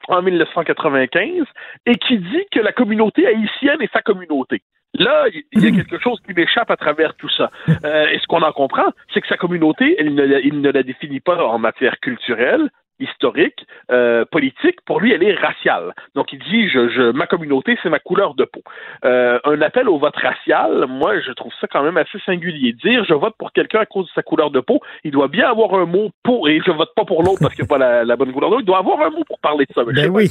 en 0.08 0.22
1995 0.22 1.44
et 1.86 1.94
qui 1.96 2.18
dit 2.18 2.44
que 2.50 2.60
la 2.60 2.72
communauté 2.72 3.26
haïtienne 3.26 3.80
est 3.82 3.92
sa 3.92 4.00
communauté. 4.00 4.62
Là, 4.94 5.24
il 5.52 5.64
y 5.64 5.66
a 5.66 5.70
quelque 5.70 5.98
chose 5.98 6.20
qui 6.26 6.34
m'échappe 6.34 6.70
à 6.70 6.76
travers 6.76 7.14
tout 7.14 7.28
ça. 7.30 7.50
Euh, 7.84 8.06
et 8.08 8.18
ce 8.18 8.26
qu'on 8.26 8.42
en 8.42 8.52
comprend, 8.52 8.92
c'est 9.12 9.20
que 9.20 9.26
sa 9.28 9.36
communauté, 9.36 9.96
il 9.98 10.14
ne, 10.14 10.24
la- 10.24 10.40
il 10.40 10.60
ne 10.60 10.70
la 10.70 10.82
définit 10.82 11.20
pas 11.20 11.42
en 11.44 11.58
matière 11.58 11.98
culturelle, 12.00 12.68
historique, 13.00 13.66
euh, 13.90 14.24
politique, 14.26 14.76
pour 14.84 15.00
lui, 15.00 15.12
elle 15.12 15.24
est 15.24 15.34
raciale. 15.34 15.92
Donc, 16.14 16.32
il 16.32 16.38
dit, 16.38 16.68
je, 16.68 16.88
je 16.90 17.10
ma 17.10 17.26
communauté, 17.26 17.76
c'est 17.82 17.88
ma 17.88 17.98
couleur 17.98 18.34
de 18.34 18.44
peau. 18.44 18.62
Euh, 19.04 19.40
un 19.44 19.60
appel 19.62 19.88
au 19.88 19.98
vote 19.98 20.14
racial, 20.14 20.86
moi, 20.88 21.18
je 21.20 21.32
trouve 21.32 21.52
ça 21.60 21.66
quand 21.66 21.82
même 21.82 21.96
assez 21.96 22.18
singulier. 22.24 22.72
Dire, 22.74 23.04
je 23.04 23.14
vote 23.14 23.34
pour 23.38 23.50
quelqu'un 23.52 23.80
à 23.80 23.86
cause 23.86 24.06
de 24.06 24.12
sa 24.14 24.22
couleur 24.22 24.50
de 24.52 24.60
peau, 24.60 24.80
il 25.02 25.10
doit 25.10 25.26
bien 25.28 25.48
avoir 25.50 25.74
un 25.74 25.86
mot 25.86 26.10
pour, 26.22 26.48
et 26.48 26.60
je 26.64 26.70
vote 26.70 26.90
pas 26.94 27.04
pour 27.04 27.24
l'autre 27.24 27.38
parce 27.40 27.54
qu'il 27.54 27.64
n'a 27.64 27.68
pas 27.68 27.78
la, 27.78 28.04
la, 28.04 28.14
bonne 28.14 28.30
couleur 28.32 28.50
de 28.50 28.54
peau, 28.56 28.60
il 28.60 28.66
doit 28.66 28.78
avoir 28.78 29.00
un 29.00 29.10
mot 29.10 29.24
pour 29.24 29.40
parler 29.40 29.64
de 29.64 29.72
ça. 29.74 29.82
Ben 29.84 30.10
oui. 30.10 30.28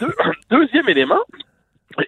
deux, 0.00 0.14
deuxième 0.50 0.88
élément, 0.88 1.20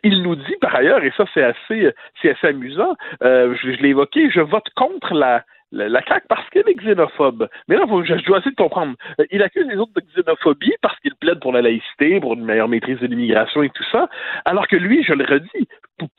il 0.02 0.22
nous 0.22 0.36
dit 0.36 0.56
par 0.60 0.74
ailleurs, 0.74 1.02
et 1.04 1.12
ça 1.16 1.24
c'est 1.34 1.42
assez, 1.42 1.90
c'est 2.20 2.30
assez 2.30 2.48
amusant, 2.48 2.94
euh, 3.22 3.54
je, 3.60 3.72
je 3.72 3.82
l'ai 3.82 3.90
évoqué, 3.90 4.30
je 4.30 4.40
vote 4.40 4.68
contre 4.74 5.14
la, 5.14 5.44
la, 5.72 5.88
la 5.88 6.02
CAQ 6.06 6.26
parce 6.28 6.48
qu'elle 6.50 6.68
est 6.68 6.74
xénophobe. 6.74 7.48
Mais 7.68 7.76
là, 7.76 7.86
faut, 7.88 8.04
je, 8.04 8.16
je, 8.16 8.24
dois 8.24 8.38
essayer 8.38 8.52
de 8.52 8.56
comprendre. 8.56 8.94
Euh, 9.18 9.24
il 9.30 9.42
accuse 9.42 9.66
les 9.66 9.76
autres 9.76 9.92
de 9.94 10.02
xénophobie 10.14 10.74
parce 10.82 10.98
qu'il 11.00 11.14
plaide 11.14 11.40
pour 11.40 11.52
la 11.52 11.62
laïcité, 11.62 12.20
pour 12.20 12.34
une 12.34 12.44
meilleure 12.44 12.68
maîtrise 12.68 13.00
de 13.00 13.06
l'immigration 13.06 13.62
et 13.62 13.70
tout 13.70 13.84
ça, 13.90 14.08
alors 14.44 14.68
que 14.68 14.76
lui, 14.76 15.02
je 15.02 15.14
le 15.14 15.24
redis, 15.24 15.68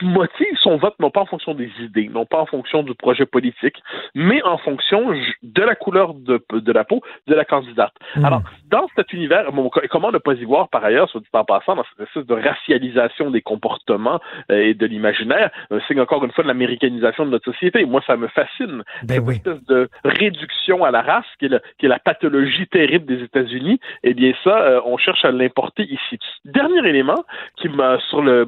motive 0.01 0.57
son 0.61 0.77
vote 0.77 0.95
non 0.99 1.09
pas 1.09 1.21
en 1.21 1.25
fonction 1.25 1.53
des 1.53 1.69
idées, 1.80 2.09
non 2.09 2.25
pas 2.25 2.39
en 2.39 2.45
fonction 2.45 2.84
du 2.84 2.95
projet 2.95 3.25
politique, 3.25 3.75
mais 4.15 4.41
en 4.43 4.57
fonction 4.57 5.13
de 5.41 5.61
la 5.61 5.75
couleur 5.75 6.13
de, 6.13 6.43
de 6.51 6.71
la 6.71 6.84
peau 6.84 7.01
de 7.27 7.35
la 7.35 7.45
candidate. 7.45 7.93
Mmh. 8.15 8.25
Alors, 8.25 8.41
dans 8.69 8.88
cet 8.95 9.11
univers, 9.13 9.51
bon, 9.51 9.69
comment 9.89 10.11
ne 10.11 10.17
pas 10.17 10.34
y 10.34 10.45
voir 10.45 10.69
par 10.69 10.84
ailleurs, 10.84 11.09
soit 11.09 11.21
dit 11.21 11.27
en 11.34 11.43
passant, 11.43 11.75
dans 11.75 11.84
cette 11.84 12.07
espèce 12.07 12.25
de 12.25 12.34
racialisation 12.34 13.30
des 13.30 13.41
comportements 13.41 14.19
euh, 14.51 14.63
et 14.63 14.73
de 14.73 14.85
l'imaginaire, 14.85 15.51
un 15.69 15.80
signe 15.81 15.99
encore 15.99 16.23
une 16.23 16.31
fois 16.31 16.43
de 16.43 16.47
l'américanisation 16.47 17.25
de 17.25 17.31
notre 17.31 17.51
société. 17.51 17.85
Moi, 17.85 18.01
ça 18.07 18.15
me 18.15 18.27
fascine. 18.27 18.84
Ben 19.03 19.21
oui 19.25 19.41
de 19.44 19.90
réduction 20.03 20.84
à 20.84 20.91
la 20.91 21.02
race, 21.02 21.26
qui 21.40 21.45
est, 21.45 21.88
la 21.88 21.99
pathologie 21.99 22.68
terrible 22.68 23.06
des 23.06 23.24
États-Unis, 23.24 23.80
eh 24.03 24.14
bien 24.14 24.34
ça, 24.44 24.61
euh, 24.61 24.82
on 24.86 24.98
cherche 24.98 25.24
à 25.26 25.32
l'importer 25.32 25.84
ici. 25.84 26.20
Dernier 26.45 26.88
élément 26.88 27.24
qui 27.57 27.70
m'a 27.70 27.99
sur 28.10 28.22
le 28.22 28.45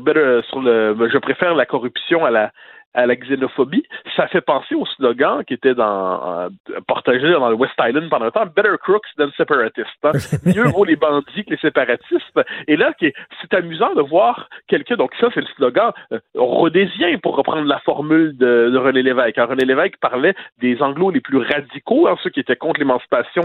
sur 0.49 0.61
le 0.61 0.95
je 1.11 1.17
préfère 1.17 1.55
la 1.55 1.65
corruption 1.65 2.25
à 2.25 2.31
la 2.31 2.51
à 2.95 3.05
la 3.05 3.15
xénophobie, 3.15 3.85
ça 4.15 4.27
fait 4.27 4.41
penser 4.41 4.75
au 4.75 4.85
slogan 4.85 5.43
qui 5.45 5.53
était 5.53 5.75
dans, 5.75 6.45
euh, 6.45 6.49
partagé 6.87 7.31
dans 7.31 7.49
le 7.49 7.55
West 7.55 7.73
Island 7.79 8.09
pendant 8.09 8.25
un 8.25 8.31
temps, 8.31 8.45
Better 8.45 8.75
crooks 8.81 9.05
than 9.17 9.29
separatists. 9.37 9.87
Hein? 10.03 10.11
Mieux 10.45 10.63
vaut 10.63 10.85
les 10.85 10.95
bandits 10.95 11.45
que 11.45 11.51
les 11.51 11.57
séparatistes. 11.57 12.39
Et 12.67 12.75
là, 12.75 12.93
c'est 12.99 13.53
amusant 13.53 13.93
de 13.93 14.01
voir 14.01 14.49
quelqu'un, 14.67 14.95
donc 14.95 15.11
ça 15.19 15.27
c'est 15.33 15.41
le 15.41 15.47
slogan 15.55 15.91
euh, 16.11 16.19
rhodésien 16.35 17.17
pour 17.19 17.35
reprendre 17.35 17.67
la 17.67 17.79
formule 17.79 18.37
de, 18.37 18.69
de 18.71 18.77
René 18.77 19.03
Lévesque. 19.03 19.37
Alors, 19.37 19.51
René 19.51 19.65
Lévesque 19.65 19.97
parlait 19.99 20.33
des 20.59 20.81
anglos 20.81 21.11
les 21.11 21.21
plus 21.21 21.37
radicaux, 21.37 22.07
hein, 22.07 22.15
ceux 22.23 22.29
qui 22.29 22.39
étaient 22.39 22.55
contre 22.55 22.79
l'émancipation, 22.79 23.43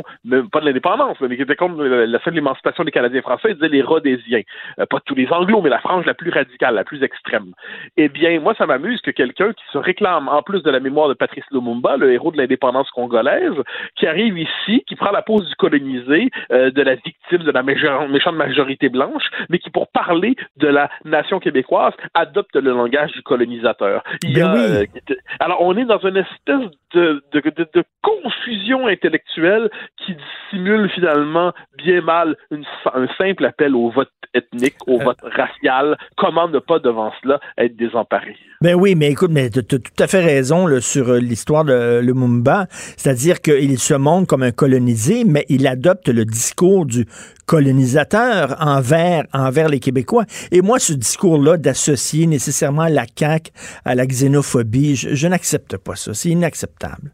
pas 0.53 0.61
de 0.61 0.67
l'indépendance, 0.67 1.17
mais 1.21 1.37
qui 1.37 1.43
étaient 1.43 1.57
contre 1.57 1.83
la 1.83 2.19
fin 2.21 2.31
de 2.31 2.37
l'émancipation 2.37 2.85
des 2.85 2.91
Canadiens 2.91 3.23
français, 3.23 3.49
ils 3.51 3.55
disaient 3.55 3.69
les 3.69 3.83
rhodésiens. 3.83 4.43
Euh, 4.79 4.87
pas 4.87 5.01
tous 5.01 5.15
les 5.15 5.29
anglos, 5.33 5.61
mais 5.63 5.71
la 5.71 5.81
frange 5.81 6.07
la 6.07 6.15
plus 6.15 6.31
radicale, 6.31 6.75
la 6.75 6.85
plus 6.85 7.03
extrême. 7.03 7.53
Eh 7.97 8.09
bien, 8.09 8.41
moi, 8.41 8.55
ça 8.57 8.67
m'amuse 8.67 9.01
que 9.01 9.11
quelqu'un 9.11 9.40
qui 9.49 9.65
se 9.73 9.79
réclame, 9.79 10.29
en 10.29 10.43
plus 10.43 10.63
de 10.63 10.71
la 10.71 10.81
mémoire 10.81 11.09
de 11.09 11.15
Patrice 11.15 11.45
Lumumba, 11.51 11.97
le 11.97 12.13
héros 12.13 12.31
de 12.31 12.37
l'indépendance 12.37 12.91
congolaise, 12.91 13.55
qui 13.97 14.07
arrive 14.07 14.39
ici, 14.39 14.85
qui 14.87 14.97
prend 14.97 15.11
la 15.11 15.23
pose 15.23 15.49
du 15.49 15.55
colonisé, 15.57 16.31
euh, 16.53 16.71
de 16.71 16.83
la 16.83 16.95
victime 16.95 17.39
de 17.39 17.51
la 17.51 17.63
méchante 17.63 18.35
majorité 18.35 18.89
blanche, 18.89 19.25
mais 19.49 19.59
qui, 19.59 19.71
pour 19.71 19.89
parler 19.89 20.37
de 20.57 20.69
la 20.69 20.91
nation 21.05 21.41
québécoise, 21.41 21.95
adopte 22.15 22.55
le 22.57 22.71
langage 22.71 23.13
du 23.13 23.23
colonisateur. 23.23 24.03
Il 24.23 24.35
ben 24.35 24.47
a, 24.47 24.55
oui. 24.55 24.87
euh, 25.11 25.15
alors, 25.41 25.63
on 25.63 25.77
est 25.77 25.85
dans 25.85 25.99
une 25.99 26.17
espèce 26.17 26.71
de, 26.95 27.23
de, 27.33 27.41
de, 27.41 27.67
de, 27.75 27.85
confusion 28.03 28.87
intellectuelle 28.87 29.71
qui 29.97 30.15
dissimule 30.15 30.91
finalement 30.91 31.53
bien 31.79 32.01
mal 32.01 32.37
une, 32.51 32.65
un 32.95 33.07
simple 33.19 33.45
appel 33.45 33.75
au 33.75 33.91
vote 33.91 34.11
ethnique, 34.35 34.77
au 34.87 35.01
euh. 35.01 35.05
vote 35.05 35.21
racial. 35.23 35.97
Comment 36.17 36.49
ne 36.49 36.59
pas, 36.59 36.79
devant 36.79 37.13
cela, 37.23 37.41
être 37.59 37.77
désemparé? 37.77 38.37
Ben 38.61 38.75
oui, 38.75 38.95
mais 38.95 39.11
écoute, 39.11 39.30
mais 39.31 39.49
tu 39.51 39.61
as 39.61 39.63
tout 39.63 39.81
à 39.99 40.07
fait 40.07 40.21
raison 40.21 40.67
là, 40.67 40.81
sur 40.81 41.15
l'histoire 41.15 41.65
de 41.65 42.01
Lumumba. 42.01 42.67
C'est-à-dire 42.97 43.41
qu'il 43.41 43.79
se 43.79 43.95
montre 43.95 44.27
comme 44.27 44.43
un 44.43 44.51
colonisé, 44.51 45.25
mais 45.25 45.47
il 45.49 45.67
adopte 45.67 46.09
le 46.09 46.25
discours 46.25 46.85
du 46.85 47.07
colonisateur 47.47 48.57
envers, 48.61 49.27
envers 49.33 49.69
les 49.69 49.81
Québécois. 49.81 50.25
Et 50.51 50.61
moi, 50.61 50.79
ce 50.79 50.93
discours-là 50.93 51.57
d'associer 51.57 52.27
nécessairement 52.27 52.87
la 52.87 53.07
CAQ 53.19 53.51
à 53.85 53.95
la 53.95 54.07
xénophobie, 54.07 54.97
je, 54.97 55.15
je 55.15 55.27
n'accepte 55.29 55.77
pas 55.77 55.97
ça. 55.97 56.15
C'est 56.15 56.29
inacceptable. 56.29 57.13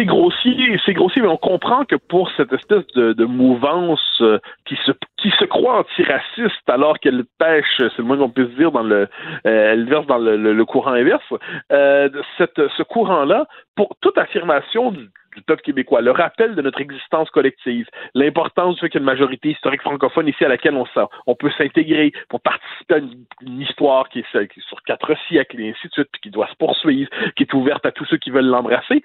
C'est 0.00 0.06
grossier, 0.06 0.80
c'est 0.86 0.94
grossier, 0.94 1.20
mais 1.20 1.28
on 1.28 1.36
comprend 1.36 1.84
que 1.84 1.96
pour 1.96 2.30
cette 2.34 2.50
espèce 2.54 2.86
de, 2.94 3.24
mouvance 3.26 4.00
euh, 4.22 4.38
qui 4.64 4.74
se 4.86 4.92
qui 5.18 5.30
se 5.38 5.44
croit 5.44 5.80
antiraciste 5.80 6.70
alors 6.70 6.98
qu'elle 7.00 7.24
pêche, 7.38 7.66
c'est 7.76 7.98
le 7.98 8.04
moins 8.04 8.16
qu'on 8.16 8.30
puisse 8.30 8.48
dire, 8.56 8.72
dans 8.72 8.82
le, 8.82 9.08
euh, 9.46 9.72
elle 9.72 9.84
verse 9.84 10.06
dans 10.06 10.16
le, 10.16 10.64
courant 10.64 10.92
inverse. 10.92 11.22
Euh, 11.70 12.08
ce 12.38 12.82
courant-là, 12.82 13.46
pour 13.76 13.94
toute 14.00 14.16
affirmation 14.16 14.90
du, 14.90 15.10
peuple 15.46 15.62
québécois, 15.62 16.00
le 16.00 16.12
rappel 16.12 16.54
de 16.54 16.62
notre 16.62 16.80
existence 16.80 17.28
collective, 17.30 17.86
l'importance 18.14 18.76
du 18.76 18.80
fait 18.80 18.88
qu'il 18.88 19.00
y 19.00 19.02
a 19.02 19.04
une 19.04 19.12
majorité 19.12 19.50
historique 19.50 19.82
francophone 19.82 20.28
ici 20.28 20.44
à 20.44 20.48
laquelle 20.48 20.74
on, 20.74 20.86
on 21.26 21.34
peut 21.34 21.50
s'intégrer 21.58 22.12
pour 22.30 22.40
participer 22.40 22.94
à 22.94 22.98
une, 22.98 23.60
histoire 23.60 24.08
qui 24.08 24.20
est, 24.20 24.48
qui 24.48 24.60
est, 24.60 24.68
sur 24.68 24.82
quatre 24.82 25.14
siècles 25.28 25.60
et 25.60 25.70
ainsi 25.70 25.88
de 25.88 25.92
suite, 25.92 26.08
puis 26.10 26.22
qui 26.22 26.30
doit 26.30 26.48
se 26.48 26.56
poursuivre, 26.56 27.10
qui 27.36 27.42
est 27.42 27.52
ouverte 27.52 27.84
à 27.84 27.92
tous 27.92 28.06
ceux 28.06 28.16
qui 28.16 28.30
veulent 28.30 28.46
l'embrasser. 28.46 29.02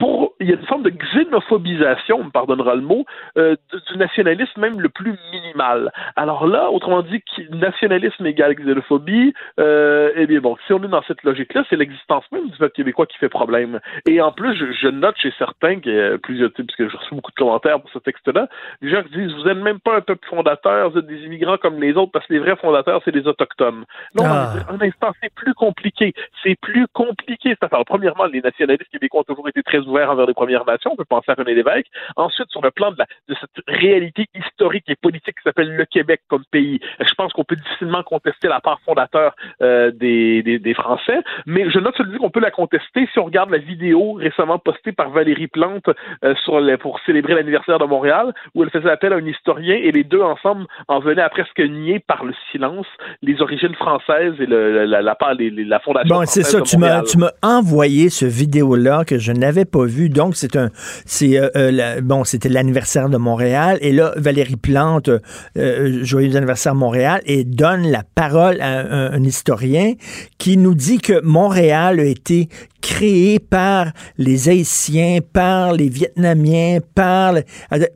Pour, 0.00 0.32
il 0.40 0.48
y 0.48 0.52
a 0.52 0.56
une 0.56 0.66
forme 0.66 0.82
de 0.82 0.90
xénophobisation, 0.90 2.20
on 2.20 2.24
me 2.24 2.30
pardonnera 2.30 2.74
le 2.74 2.80
mot, 2.80 3.04
euh, 3.36 3.54
du 3.92 3.98
nationalisme 3.98 4.58
même 4.60 4.80
le 4.80 4.88
plus 4.88 5.14
minimal. 5.30 5.92
Alors 6.16 6.46
là, 6.46 6.70
autrement 6.70 7.02
dit, 7.02 7.22
nationalisme 7.50 8.24
égale 8.24 8.54
xénophobie, 8.54 9.34
euh, 9.60 10.10
eh 10.16 10.26
bien 10.26 10.40
bon, 10.40 10.56
si 10.66 10.72
on 10.72 10.82
est 10.82 10.88
dans 10.88 11.02
cette 11.02 11.22
logique-là, 11.22 11.64
c'est 11.68 11.76
l'existence 11.76 12.24
même 12.32 12.48
du 12.48 12.56
peuple 12.56 12.74
québécois 12.74 13.04
qui 13.04 13.18
fait 13.18 13.28
problème. 13.28 13.78
Et 14.08 14.22
en 14.22 14.32
plus, 14.32 14.56
je, 14.56 14.72
je 14.72 14.88
note 14.88 15.16
chez 15.18 15.34
certains, 15.38 15.80
qui, 15.80 15.90
euh, 15.90 16.16
plusieurs 16.16 16.52
types, 16.54 16.66
parce 16.66 16.76
que 16.76 16.88
je 16.88 16.96
reçois 16.96 17.16
beaucoup 17.16 17.32
de 17.32 17.36
commentaires 17.36 17.78
pour 17.78 17.90
ce 17.90 17.98
texte-là, 17.98 18.48
des 18.80 18.88
gens 18.88 19.02
qui 19.02 19.10
disent, 19.10 19.34
vous 19.34 19.44
n'êtes 19.44 19.58
même 19.58 19.80
pas 19.80 19.96
un 19.96 20.00
peuple 20.00 20.26
fondateur, 20.28 20.90
vous 20.90 20.98
êtes 20.98 21.06
des 21.06 21.24
immigrants 21.24 21.58
comme 21.58 21.78
les 21.78 21.92
autres, 21.92 22.12
parce 22.12 22.26
que 22.26 22.32
les 22.32 22.38
vrais 22.38 22.56
fondateurs, 22.56 23.02
c'est 23.04 23.14
les 23.14 23.26
autochtones. 23.26 23.84
Non, 24.14 24.24
ah. 24.24 24.54
un 24.70 24.80
instant, 24.80 25.12
c'est 25.22 25.32
plus 25.34 25.52
compliqué. 25.52 26.14
C'est 26.42 26.58
plus 26.58 26.86
compliqué, 26.94 27.50
cette 27.50 27.64
affaire. 27.64 27.84
Premièrement, 27.84 28.24
les 28.24 28.40
nationalistes 28.40 28.90
québécois 28.90 29.20
ont 29.20 29.24
toujours 29.24 29.48
été 29.48 29.62
très 29.62 29.86
envers 29.90 30.26
les 30.26 30.34
Premières 30.34 30.64
Nations. 30.64 30.92
On 30.92 30.96
peut 30.96 31.04
penser 31.04 31.30
à 31.30 31.34
René 31.34 31.54
Lévesque. 31.54 31.86
Ensuite, 32.16 32.50
sur 32.50 32.62
le 32.62 32.70
plan 32.70 32.92
de, 32.92 32.96
la, 32.98 33.06
de 33.28 33.34
cette 33.40 33.64
réalité 33.66 34.26
historique 34.34 34.84
et 34.88 34.96
politique 34.96 35.36
qui 35.36 35.42
s'appelle 35.44 35.74
le 35.74 35.84
Québec 35.84 36.20
comme 36.28 36.44
pays, 36.50 36.80
je 37.00 37.14
pense 37.14 37.32
qu'on 37.32 37.44
peut 37.44 37.56
difficilement 37.56 38.02
contester 38.02 38.48
la 38.48 38.60
part 38.60 38.80
fondateur 38.84 39.34
euh, 39.62 39.90
des, 39.90 40.42
des, 40.42 40.58
des, 40.58 40.74
Français. 40.74 41.18
Mais 41.46 41.68
je 41.70 41.78
note 41.78 41.94
celui 41.96 42.18
qu'on 42.18 42.30
peut 42.30 42.40
la 42.40 42.50
contester 42.50 43.08
si 43.12 43.18
on 43.18 43.24
regarde 43.24 43.50
la 43.50 43.58
vidéo 43.58 44.12
récemment 44.14 44.58
postée 44.58 44.92
par 44.92 45.10
Valérie 45.10 45.48
Plante 45.48 45.88
euh, 46.24 46.34
sur 46.44 46.60
les, 46.60 46.76
pour 46.76 47.00
célébrer 47.00 47.34
l'anniversaire 47.34 47.78
de 47.78 47.84
Montréal, 47.84 48.32
où 48.54 48.62
elle 48.62 48.70
faisait 48.70 48.90
appel 48.90 49.12
à 49.12 49.16
un 49.16 49.26
historien 49.26 49.74
et 49.76 49.92
les 49.92 50.04
deux 50.04 50.22
ensemble 50.22 50.66
en 50.88 51.00
venaient 51.00 51.22
à 51.22 51.28
presque 51.28 51.60
nier 51.60 51.98
par 52.00 52.24
le 52.24 52.32
silence 52.50 52.86
les 53.22 53.40
origines 53.42 53.74
françaises 53.74 54.34
et 54.38 54.46
le, 54.46 54.86
la, 54.86 54.86
la, 54.86 55.02
la, 55.02 55.16
la 55.38 55.80
fondation. 55.80 56.16
Bon, 56.16 56.24
c'est 56.24 56.42
ça. 56.42 56.60
Tu 56.62 56.78
m'as 56.78 57.30
envoyé 57.42 58.08
ce 58.08 58.26
vidéo-là 58.26 59.04
que 59.04 59.18
je 59.18 59.32
n'avais 59.32 59.64
pas 59.64 59.79
Donc, 59.86 60.36
c'est 60.36 60.56
un, 60.56 60.70
c'est 61.06 61.38
euh, 61.38 61.48
euh, 61.56 62.00
bon, 62.00 62.24
c'était 62.24 62.48
l'anniversaire 62.48 63.08
de 63.08 63.16
Montréal. 63.16 63.78
Et 63.80 63.92
là, 63.92 64.12
Valérie 64.16 64.56
Plante, 64.56 65.10
euh, 65.56 66.04
joyeux 66.04 66.36
anniversaire 66.36 66.74
Montréal, 66.74 67.20
et 67.26 67.44
donne 67.44 67.90
la 67.90 68.02
parole 68.14 68.60
à 68.60 68.80
un, 68.80 69.12
un, 69.12 69.24
historien 69.24 69.94
qui 70.38 70.56
nous 70.56 70.74
dit 70.74 70.98
que 70.98 71.22
Montréal 71.22 72.00
a 72.00 72.04
été 72.04 72.48
créé 72.80 73.38
par 73.38 73.86
les 74.18 74.48
Haïtiens, 74.48 75.18
par 75.32 75.72
les 75.72 75.88
Vietnamiens, 75.88 76.78
par... 76.94 77.34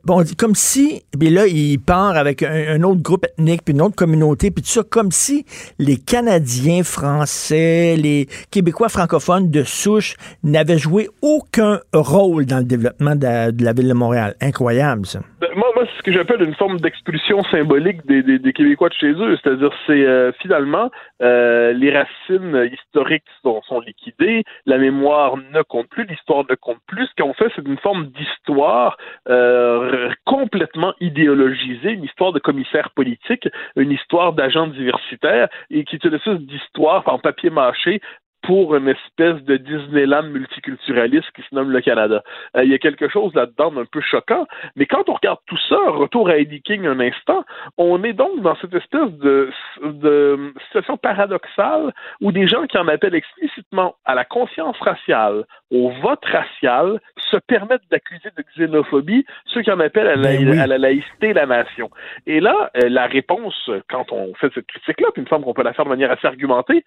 Bon, 0.04 0.22
comme 0.38 0.54
si, 0.54 1.02
puis 1.18 1.30
là, 1.30 1.46
il 1.46 1.78
part 1.78 2.16
avec 2.16 2.42
un, 2.42 2.82
autre 2.82 3.02
groupe 3.02 3.24
ethnique, 3.24 3.62
puis 3.64 3.74
une 3.74 3.82
autre 3.82 3.96
communauté, 3.96 4.50
puis 4.50 4.62
tout 4.62 4.70
ça, 4.70 4.82
comme 4.88 5.10
si 5.10 5.44
les 5.78 5.96
Canadiens 5.96 6.82
français, 6.82 7.96
les 7.96 8.26
Québécois 8.50 8.88
francophones 8.88 9.50
de 9.50 9.62
souche 9.62 10.16
n'avaient 10.42 10.78
joué 10.78 11.08
aucun 11.22 11.80
rôle 11.92 12.46
dans 12.46 12.58
le 12.58 12.64
développement 12.64 13.16
de 13.16 13.26
la, 13.64 13.72
ville 13.72 13.88
de 13.88 13.94
Montréal. 13.94 14.34
Incroyable, 14.40 15.06
ça. 15.06 15.20
Moi, 15.56 15.68
moi 15.74 15.84
c'est 15.86 15.98
ce 15.98 16.02
que 16.02 16.12
j'appelle 16.12 16.42
une 16.42 16.54
forme 16.54 16.80
d'expulsion 16.80 17.42
symbolique 17.44 18.04
des, 18.06 18.52
Québécois 18.52 18.88
de 18.88 18.94
chez 18.94 19.12
eux. 19.12 19.36
C'est-à-dire, 19.42 19.70
c'est 19.86 20.04
euh, 20.04 20.32
finalement 20.40 20.90
euh, 21.22 21.72
les 21.72 21.92
racines 21.92 22.70
historiques 22.72 23.24
sont, 23.42 23.62
sont 23.62 23.80
liquidées, 23.80 24.42
la 24.66 24.73
mémoire 24.78 25.36
ne 25.36 25.62
compte 25.62 25.88
plus, 25.88 26.04
l'histoire 26.04 26.44
ne 26.48 26.54
compte 26.54 26.80
plus. 26.86 27.06
Ce 27.06 27.22
qu'on 27.22 27.34
fait, 27.34 27.50
c'est 27.54 27.66
une 27.66 27.78
forme 27.78 28.06
d'histoire 28.06 28.96
euh, 29.28 30.10
complètement 30.24 30.94
idéologisée, 31.00 31.90
une 31.90 32.04
histoire 32.04 32.32
de 32.32 32.38
commissaire 32.38 32.90
politique, 32.90 33.48
une 33.76 33.90
histoire 33.90 34.32
d'agent 34.32 34.66
diversitaire, 34.66 35.48
et 35.70 35.84
qui 35.84 35.96
est 35.96 36.04
une 36.04 36.14
espèce 36.14 36.40
d'histoire 36.40 37.02
en 37.06 37.18
papier 37.18 37.50
mâché 37.50 38.00
pour 38.44 38.74
une 38.76 38.88
espèce 38.88 39.42
de 39.44 39.56
Disneyland 39.56 40.24
multiculturaliste 40.24 41.30
qui 41.34 41.42
se 41.42 41.54
nomme 41.54 41.70
le 41.70 41.80
Canada. 41.80 42.22
Euh, 42.56 42.64
il 42.64 42.70
y 42.70 42.74
a 42.74 42.78
quelque 42.78 43.08
chose 43.08 43.34
là-dedans 43.34 43.72
d'un 43.72 43.84
peu 43.86 44.00
choquant, 44.00 44.46
mais 44.76 44.86
quand 44.86 45.08
on 45.08 45.14
regarde 45.14 45.38
tout 45.46 45.58
ça, 45.68 45.78
retour 45.88 46.28
à 46.28 46.36
Eddie 46.36 46.62
King 46.62 46.86
un 46.86 47.00
instant, 47.00 47.44
on 47.78 48.02
est 48.04 48.12
donc 48.12 48.40
dans 48.42 48.56
cette 48.56 48.74
espèce 48.74 49.10
de, 49.12 49.50
de 49.82 50.52
situation 50.66 50.96
paradoxale 50.96 51.92
où 52.20 52.32
des 52.32 52.46
gens 52.46 52.66
qui 52.66 52.76
en 52.78 52.88
appellent 52.88 53.14
explicitement 53.14 53.94
à 54.04 54.14
la 54.14 54.24
conscience 54.24 54.78
raciale, 54.80 55.44
au 55.74 55.90
vote 56.00 56.24
racial, 56.24 57.00
se 57.30 57.36
permettent 57.36 57.82
d'accuser 57.90 58.30
de 58.36 58.44
xénophobie 58.56 59.26
ceux 59.46 59.62
qui 59.62 59.70
en 59.70 59.80
appellent 59.80 60.06
à 60.06 60.16
la, 60.16 60.36
Ben 60.36 60.58
à 60.58 60.66
la 60.66 60.78
laïcité 60.78 61.32
la 61.32 61.46
nation. 61.46 61.90
Et 62.26 62.40
là, 62.40 62.70
euh, 62.76 62.88
la 62.88 63.06
réponse, 63.06 63.70
quand 63.90 64.12
on 64.12 64.34
fait 64.34 64.52
cette 64.54 64.66
critique-là, 64.66 65.08
puis 65.12 65.22
il 65.22 65.24
me 65.24 65.28
semble 65.28 65.44
qu'on 65.44 65.54
peut 65.54 65.62
la 65.62 65.72
faire 65.72 65.84
de 65.84 65.90
manière 65.90 66.12
assez 66.12 66.26
argumentée, 66.26 66.84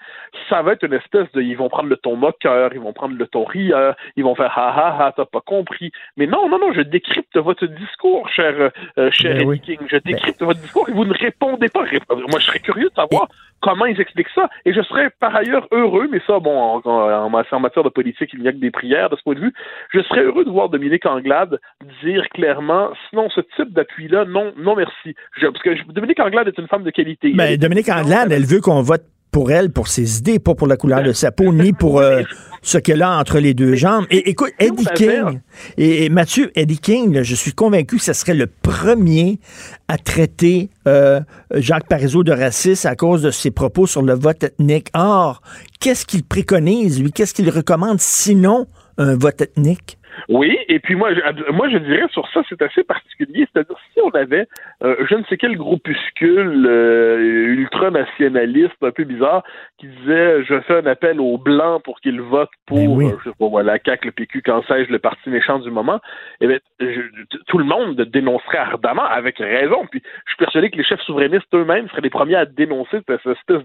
ça 0.50 0.62
va 0.62 0.74
être 0.74 0.84
une 0.84 0.94
espèce 0.94 1.30
de, 1.34 1.42
ils 1.42 1.58
vont 1.58 1.70
prendre 1.70 1.90
le 1.90 1.98
ton 1.98 2.16
moqueur, 2.16 2.72
ils 2.74 2.80
vont 2.80 2.94
prendre 2.94 3.16
le 3.18 3.28
ton 3.28 3.44
rieur, 3.44 3.96
ils 4.16 4.24
vont 4.24 4.36
faire 4.36 4.58
ha 4.58 4.70
ha 4.70 5.06
ha, 5.06 5.12
t'as 5.12 5.26
pas 5.26 5.42
compris. 5.42 5.92
Mais 6.16 6.28
non, 6.28 6.48
non, 6.50 6.60
non, 6.60 6.72
je 6.72 6.82
décrypte 6.82 7.38
votre 7.38 7.66
discours, 7.66 8.30
cher, 8.30 8.54
euh, 8.58 8.70
euh, 8.98 9.12
cher 9.12 9.36
Ben 9.36 9.48
oui. 9.48 9.60
King. 9.60 9.80
Je 9.88 9.98
décrypte 9.98 10.42
votre 10.42 10.62
discours 10.62 10.88
et 10.88 10.94
vous 10.94 11.06
ne 11.06 11.14
répondez 11.14 11.68
pas. 11.70 11.84
Moi, 12.10 12.40
je 12.40 12.46
serais 12.46 12.60
curieux 12.60 12.90
de 12.90 12.96
savoir 12.96 13.28
comment 13.62 13.86
ils 13.86 14.00
expliquent 14.00 14.30
ça. 14.36 14.50
Et 14.66 14.74
je 14.74 14.82
serais 14.82 15.10
par 15.20 15.36
ailleurs 15.36 15.68
heureux, 15.72 16.08
mais 16.12 16.22
ça, 16.28 16.40
bon, 16.40 16.58
en, 16.58 16.82
en- 16.86 17.24
en 17.52 17.60
matière 17.60 17.84
de 17.84 17.90
politique, 17.90 18.30
il 18.34 18.42
n'y 18.42 18.48
a 18.48 18.52
que 18.52 18.58
des 18.58 18.72
prières 18.72 19.10
de 19.10 19.16
ce 19.16 19.24
point 19.24 19.36
de 19.36 19.40
vue. 19.40 19.54
Je 19.94 20.02
serais 20.02 20.22
heureux 20.24 20.46
de 20.46 20.50
voir 20.50 20.70
Dominique 20.70 21.06
Anglade 21.06 21.60
dire 22.04 22.24
clairement, 22.34 22.90
sinon 23.10 23.30
ce 23.30 23.42
type 23.56 23.74
d'appui-là, 23.74 24.26
non, 24.26 24.54
non 24.58 24.76
merci. 24.76 25.16
Je- 25.40 25.48
parce 25.48 25.64
que 25.64 25.92
Dominique 25.92 26.20
Anglade 26.20 26.48
est 26.48 26.58
une 26.58 26.68
femme 26.68 26.84
de 26.84 26.92
qualité. 26.92 27.34
Ben, 27.34 27.46
Elle- 27.52 27.58
Dominique 27.60 27.90
Anglade, 27.90 28.32
elle 28.32 28.46
veut 28.46 28.62
qu'on 28.62 28.82
vote 28.82 29.04
pour 29.32 29.52
elle, 29.52 29.72
pour 29.72 29.88
ses 29.88 30.20
idées, 30.20 30.40
pas 30.40 30.56
pour 30.56 30.68
la 30.68 30.78
couleur 30.78 31.04
de 31.04 31.12
sa 31.12 31.32
peau, 31.32 31.54
ni 31.54 31.74
pour 31.74 32.00
euh, 32.00 32.24
ce 32.62 32.78
qu'elle 32.78 33.02
a 33.02 33.18
entre 33.18 33.40
les 33.40 33.54
deux 33.54 33.76
jambes. 33.76 34.06
Et 34.10 34.30
écoute, 34.30 34.52
Eddie 34.60 34.88
King, 34.96 35.42
et, 35.78 36.06
et 36.06 36.10
Mathieu, 36.10 36.52
Eddie 36.56 36.80
King, 36.80 37.14
là, 37.14 37.24
je 37.24 37.36
suis 37.36 37.54
convaincu 37.54 37.98
que 37.98 38.04
ce 38.04 38.14
serait 38.14 38.34
le 38.34 38.48
premier 38.48 39.40
à 39.88 39.98
traiter 39.98 40.70
euh, 40.88 41.20
Jacques 41.54 41.88
Parizeau 41.88 42.24
de 42.24 42.32
raciste 42.32 42.86
à 42.86 42.96
cause 42.96 43.22
de 43.22 43.32
ses 43.32 43.52
propos 43.52 43.86
sur 43.86 44.02
le 44.02 44.14
vote 44.14 44.44
ethnique. 44.44 44.90
Or, 44.94 45.42
qu'est-ce 45.80 46.06
qu'il 46.06 46.24
préconise, 46.24 47.02
lui? 47.02 47.12
Qu'est-ce 47.12 47.34
qu'il 47.34 47.50
recommande 47.50 48.00
sinon 48.00 48.68
un 48.98 49.16
vote 49.16 49.42
ethnique? 49.42 49.97
Oui, 50.30 50.58
et 50.68 50.80
puis 50.80 50.96
moi, 50.96 51.14
je, 51.14 51.52
moi 51.52 51.70
je 51.70 51.78
dirais 51.78 52.08
sur 52.12 52.28
ça, 52.34 52.42
c'est 52.50 52.62
assez 52.62 52.84
particulier. 52.84 53.48
C'est-à-dire 53.54 53.78
si 53.94 54.00
on 54.02 54.10
avait 54.12 54.48
euh, 54.84 54.96
je 55.10 55.16
ne 55.16 55.24
sais 55.26 55.38
quel 55.38 55.56
groupuscule 55.58 56.66
euh, 56.68 57.18
ultranationaliste 57.56 58.76
un 58.82 58.92
peu 58.92 59.04
bizarre 59.04 59.44
qui 59.78 59.88
disait 59.88 60.44
je 60.44 60.60
fais 60.62 60.76
un 60.78 60.86
appel 60.86 61.20
aux 61.20 61.38
blancs 61.38 61.84
pour 61.84 62.00
qu'ils 62.02 62.22
votent 62.22 62.50
pour 62.66 62.78
oui. 62.78 63.06
euh, 63.06 63.18
je 63.24 63.30
sais 63.30 63.36
pas 63.40 63.64
la 63.64 63.78
CAQ, 63.84 64.08
le 64.08 64.12
PQ, 64.12 64.42
quand 64.44 64.64
sais-je, 64.68 64.92
le 64.92 65.00
parti 65.00 65.30
méchant 65.30 65.60
du 65.60 65.70
moment, 65.72 66.00
eh 66.42 66.48
bien, 66.48 66.58
je- 66.80 67.36
tout 67.48 67.58
le 67.58 67.66
monde 67.66 67.96
dénoncerait 68.02 68.58
ardemment, 68.58 69.06
avec 69.06 69.38
raison. 69.38 69.86
Puis 69.90 70.02
je 70.26 70.32
suis 70.32 70.38
persuadé 70.38 70.70
que 70.70 70.78
les 70.78 70.84
chefs 70.84 71.02
souverainistes 71.02 71.54
eux-mêmes 71.54 71.88
seraient 71.90 72.02
les 72.02 72.10
premiers 72.10 72.36
à 72.36 72.46
dénoncer 72.46 73.00
cette 73.08 73.26
espèce 73.26 73.64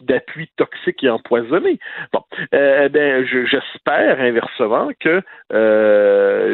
d'appui 0.00 0.48
toxique 0.56 1.02
et 1.04 1.10
empoisonné. 1.10 1.78
Bon, 2.12 2.20
ben, 2.52 3.24
je- 3.24 3.44
j'espère 3.46 4.20
inversement 4.20 4.88
que 5.00 5.22
euh, 5.52 5.91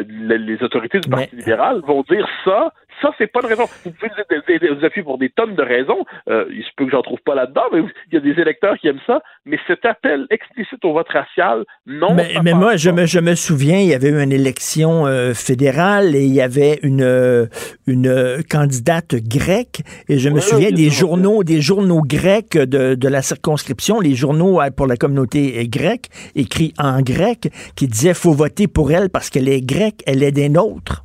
les, 0.07 0.37
les 0.37 0.63
autorités 0.63 0.99
du 0.99 1.09
Parti 1.09 1.35
libéral 1.35 1.81
vont 1.85 2.03
dire 2.09 2.27
ça. 2.43 2.73
Ça, 3.01 3.11
c'est 3.17 3.27
pas 3.27 3.39
une 3.41 3.49
raison. 3.49 3.65
Vous 3.85 3.91
pouvez 3.91 4.09
vous, 4.09 4.85
appuyer 4.85 5.03
pour 5.03 5.17
des 5.17 5.29
tonnes 5.29 5.55
de 5.55 5.63
raisons. 5.63 6.05
Euh, 6.29 6.45
il 6.51 6.63
se 6.63 6.69
peut 6.75 6.85
que 6.85 6.91
j'en 6.91 7.01
trouve 7.01 7.19
pas 7.25 7.35
là-dedans, 7.35 7.63
mais 7.71 7.79
il 8.11 8.13
y 8.13 8.17
a 8.17 8.19
des 8.19 8.41
électeurs 8.41 8.77
qui 8.77 8.87
aiment 8.87 8.99
ça. 9.07 9.21
Mais 9.45 9.57
cet 9.67 9.85
appel 9.85 10.25
explicite 10.29 10.83
au 10.83 10.93
vote 10.93 11.09
racial, 11.09 11.63
non. 11.85 12.13
Mais, 12.13 12.53
moi, 12.53 12.75
je 12.75 12.89
me, 12.89 13.05
je 13.05 13.19
me 13.19 13.35
souviens, 13.35 13.79
il 13.79 13.87
y 13.87 13.93
avait 13.93 14.09
eu 14.09 14.21
une 14.21 14.31
élection 14.31 15.07
euh, 15.07 15.33
fédérale 15.33 16.15
et 16.15 16.23
il 16.23 16.33
y 16.33 16.41
avait 16.41 16.79
une, 16.83 17.01
euh, 17.01 17.47
une 17.87 18.07
euh, 18.07 18.41
candidate 18.49 19.15
grecque. 19.15 19.81
Et 20.07 20.17
je 20.17 20.29
me 20.29 20.35
Ouais, 20.35 20.41
souviens 20.41 20.71
des 20.71 20.89
journaux, 20.89 21.43
des 21.43 21.61
journaux 21.61 22.01
grecs 22.01 22.57
de, 22.57 22.95
de 22.95 23.07
la 23.07 23.21
circonscription, 23.21 23.99
les 23.99 24.15
journaux 24.15 24.59
pour 24.75 24.87
la 24.87 24.95
communauté 24.95 25.67
grecque, 25.67 26.07
écrits 26.35 26.73
en 26.77 27.01
grec, 27.01 27.49
qui 27.75 27.87
disaient 27.87 28.13
faut 28.13 28.33
voter 28.33 28.67
pour 28.67 28.91
elle 28.91 29.09
parce 29.09 29.29
qu'elle 29.29 29.49
est 29.49 29.61
grecque, 29.61 30.01
elle 30.05 30.23
est 30.23 30.31
des 30.31 30.49
nôtres. 30.49 31.03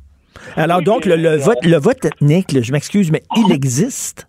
Alors 0.55 0.81
donc, 0.81 1.05
le, 1.05 1.15
le 1.15 1.37
vote, 1.37 1.63
le 1.63 1.77
vote 1.77 2.03
ethnique, 2.05 2.61
je 2.61 2.71
m'excuse, 2.71 3.11
mais 3.11 3.23
il 3.35 3.51
existe? 3.51 4.27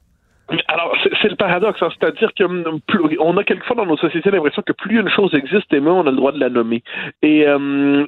C'est 1.27 1.31
le 1.31 1.36
paradoxe, 1.36 1.82
hein, 1.82 1.89
c'est-à-dire 1.98 2.32
que 2.35 2.44
hum, 2.44 3.39
a 3.39 3.44
quelquefois 3.44 3.74
dans 3.74 3.86
nos 3.86 3.97
sociétés 3.97 4.31
l'impression 4.31 4.62
que 4.62 4.73
plus 4.73 5.01
une 5.01 5.09
chose 5.09 5.35
existe, 5.35 5.73
et 5.73 5.81
moins 5.81 5.94
on 5.94 6.07
a 6.07 6.11
le 6.11 6.16
droit 6.16 6.31
de 6.31 6.39
la 6.39 6.48
nommer. 6.48 6.85
Et, 7.23 7.44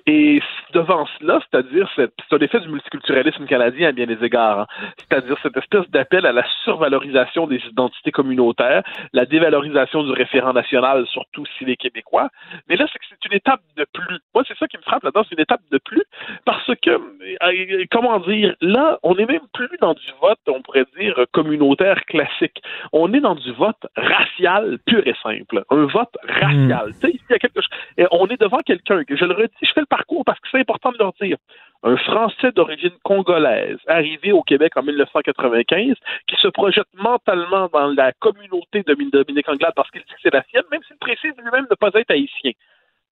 et 0.06 0.40
devant 0.72 1.04
cela, 1.18 1.40
c'est-à-dire, 1.50 1.90
c'est 1.96 2.10
un 2.30 2.38
effet 2.38 2.60
du 2.60 2.68
multiculturalisme 2.68 3.46
canadien 3.46 3.88
à 3.88 3.92
bien 3.92 4.06
des 4.06 4.22
égards, 4.24 4.60
hein. 4.60 4.66
c'est-à-dire 4.98 5.36
cette 5.42 5.56
espèce 5.56 5.88
d'appel 5.90 6.26
à 6.26 6.32
la 6.32 6.44
survalorisation 6.62 7.48
des 7.48 7.60
identités 7.68 8.12
communautaires, 8.12 8.84
la 9.12 9.26
dévalorisation 9.26 10.04
du 10.04 10.12
référent 10.12 10.52
national, 10.52 11.04
surtout 11.08 11.44
s'il 11.56 11.70
est 11.70 11.76
québécois. 11.76 12.28
Mais 12.68 12.76
là, 12.76 12.86
c'est 12.92 13.30
une 13.30 13.36
étape 13.36 13.62
de 13.76 13.84
plus. 13.92 14.18
Moi, 14.32 14.44
c'est 14.46 14.56
ça 14.58 14.68
qui 14.68 14.76
me 14.76 14.82
frappe 14.82 15.02
là-dedans, 15.02 15.24
c'est 15.28 15.34
une 15.34 15.42
étape 15.42 15.60
de 15.72 15.78
plus, 15.84 16.04
parce 16.44 16.70
que, 16.82 16.90
euh, 16.90 17.84
comment 17.90 18.20
dire, 18.20 18.54
là, 18.60 18.98
on 19.02 19.16
n'est 19.16 19.26
même 19.26 19.46
plus 19.52 19.76
dans 19.80 19.94
du 19.94 20.06
vote, 20.20 20.38
on 20.46 20.62
pourrait 20.62 20.86
dire, 20.96 21.16
communautaire 21.32 22.04
classique. 22.04 22.62
On 22.92 23.07
est 23.12 23.20
dans 23.20 23.34
du 23.34 23.52
vote 23.52 23.86
racial 23.96 24.78
pur 24.86 25.06
et 25.06 25.14
simple. 25.22 25.64
Un 25.70 25.86
vote 25.86 26.16
racial. 26.22 26.92
Tu 27.00 27.08
sais, 27.08 27.14
il 27.14 27.20
y 27.30 27.34
a 27.34 27.38
quelque 27.38 27.60
chose. 27.60 27.68
et 27.96 28.06
on 28.10 28.26
est 28.28 28.40
devant 28.40 28.58
quelqu'un, 28.58 29.04
que 29.04 29.16
je 29.16 29.24
le 29.24 29.34
redis, 29.34 29.52
je 29.62 29.72
fais 29.72 29.80
le 29.80 29.86
parcours 29.86 30.24
parce 30.24 30.38
que 30.40 30.48
c'est 30.50 30.60
important 30.60 30.92
de 30.92 30.98
leur 30.98 31.12
dire. 31.20 31.36
Un 31.82 31.96
Français 31.96 32.50
d'origine 32.52 32.96
congolaise 33.04 33.78
arrivé 33.86 34.32
au 34.32 34.42
Québec 34.42 34.72
en 34.76 34.82
1995 34.82 35.94
qui 36.26 36.36
se 36.36 36.48
projette 36.48 36.88
mentalement 36.94 37.68
dans 37.72 37.88
la 37.88 38.12
communauté 38.12 38.82
de 38.82 38.94
Dominique 39.10 39.48
Anglade 39.48 39.74
parce 39.76 39.90
qu'il 39.90 40.00
dit 40.00 40.08
que 40.08 40.20
c'est 40.22 40.34
la 40.34 40.42
sienne, 40.44 40.64
même 40.72 40.82
s'il 40.88 40.96
précise 40.96 41.32
lui-même 41.38 41.66
ne 41.70 41.76
pas 41.76 41.90
être 41.94 42.10
haïtien. 42.10 42.52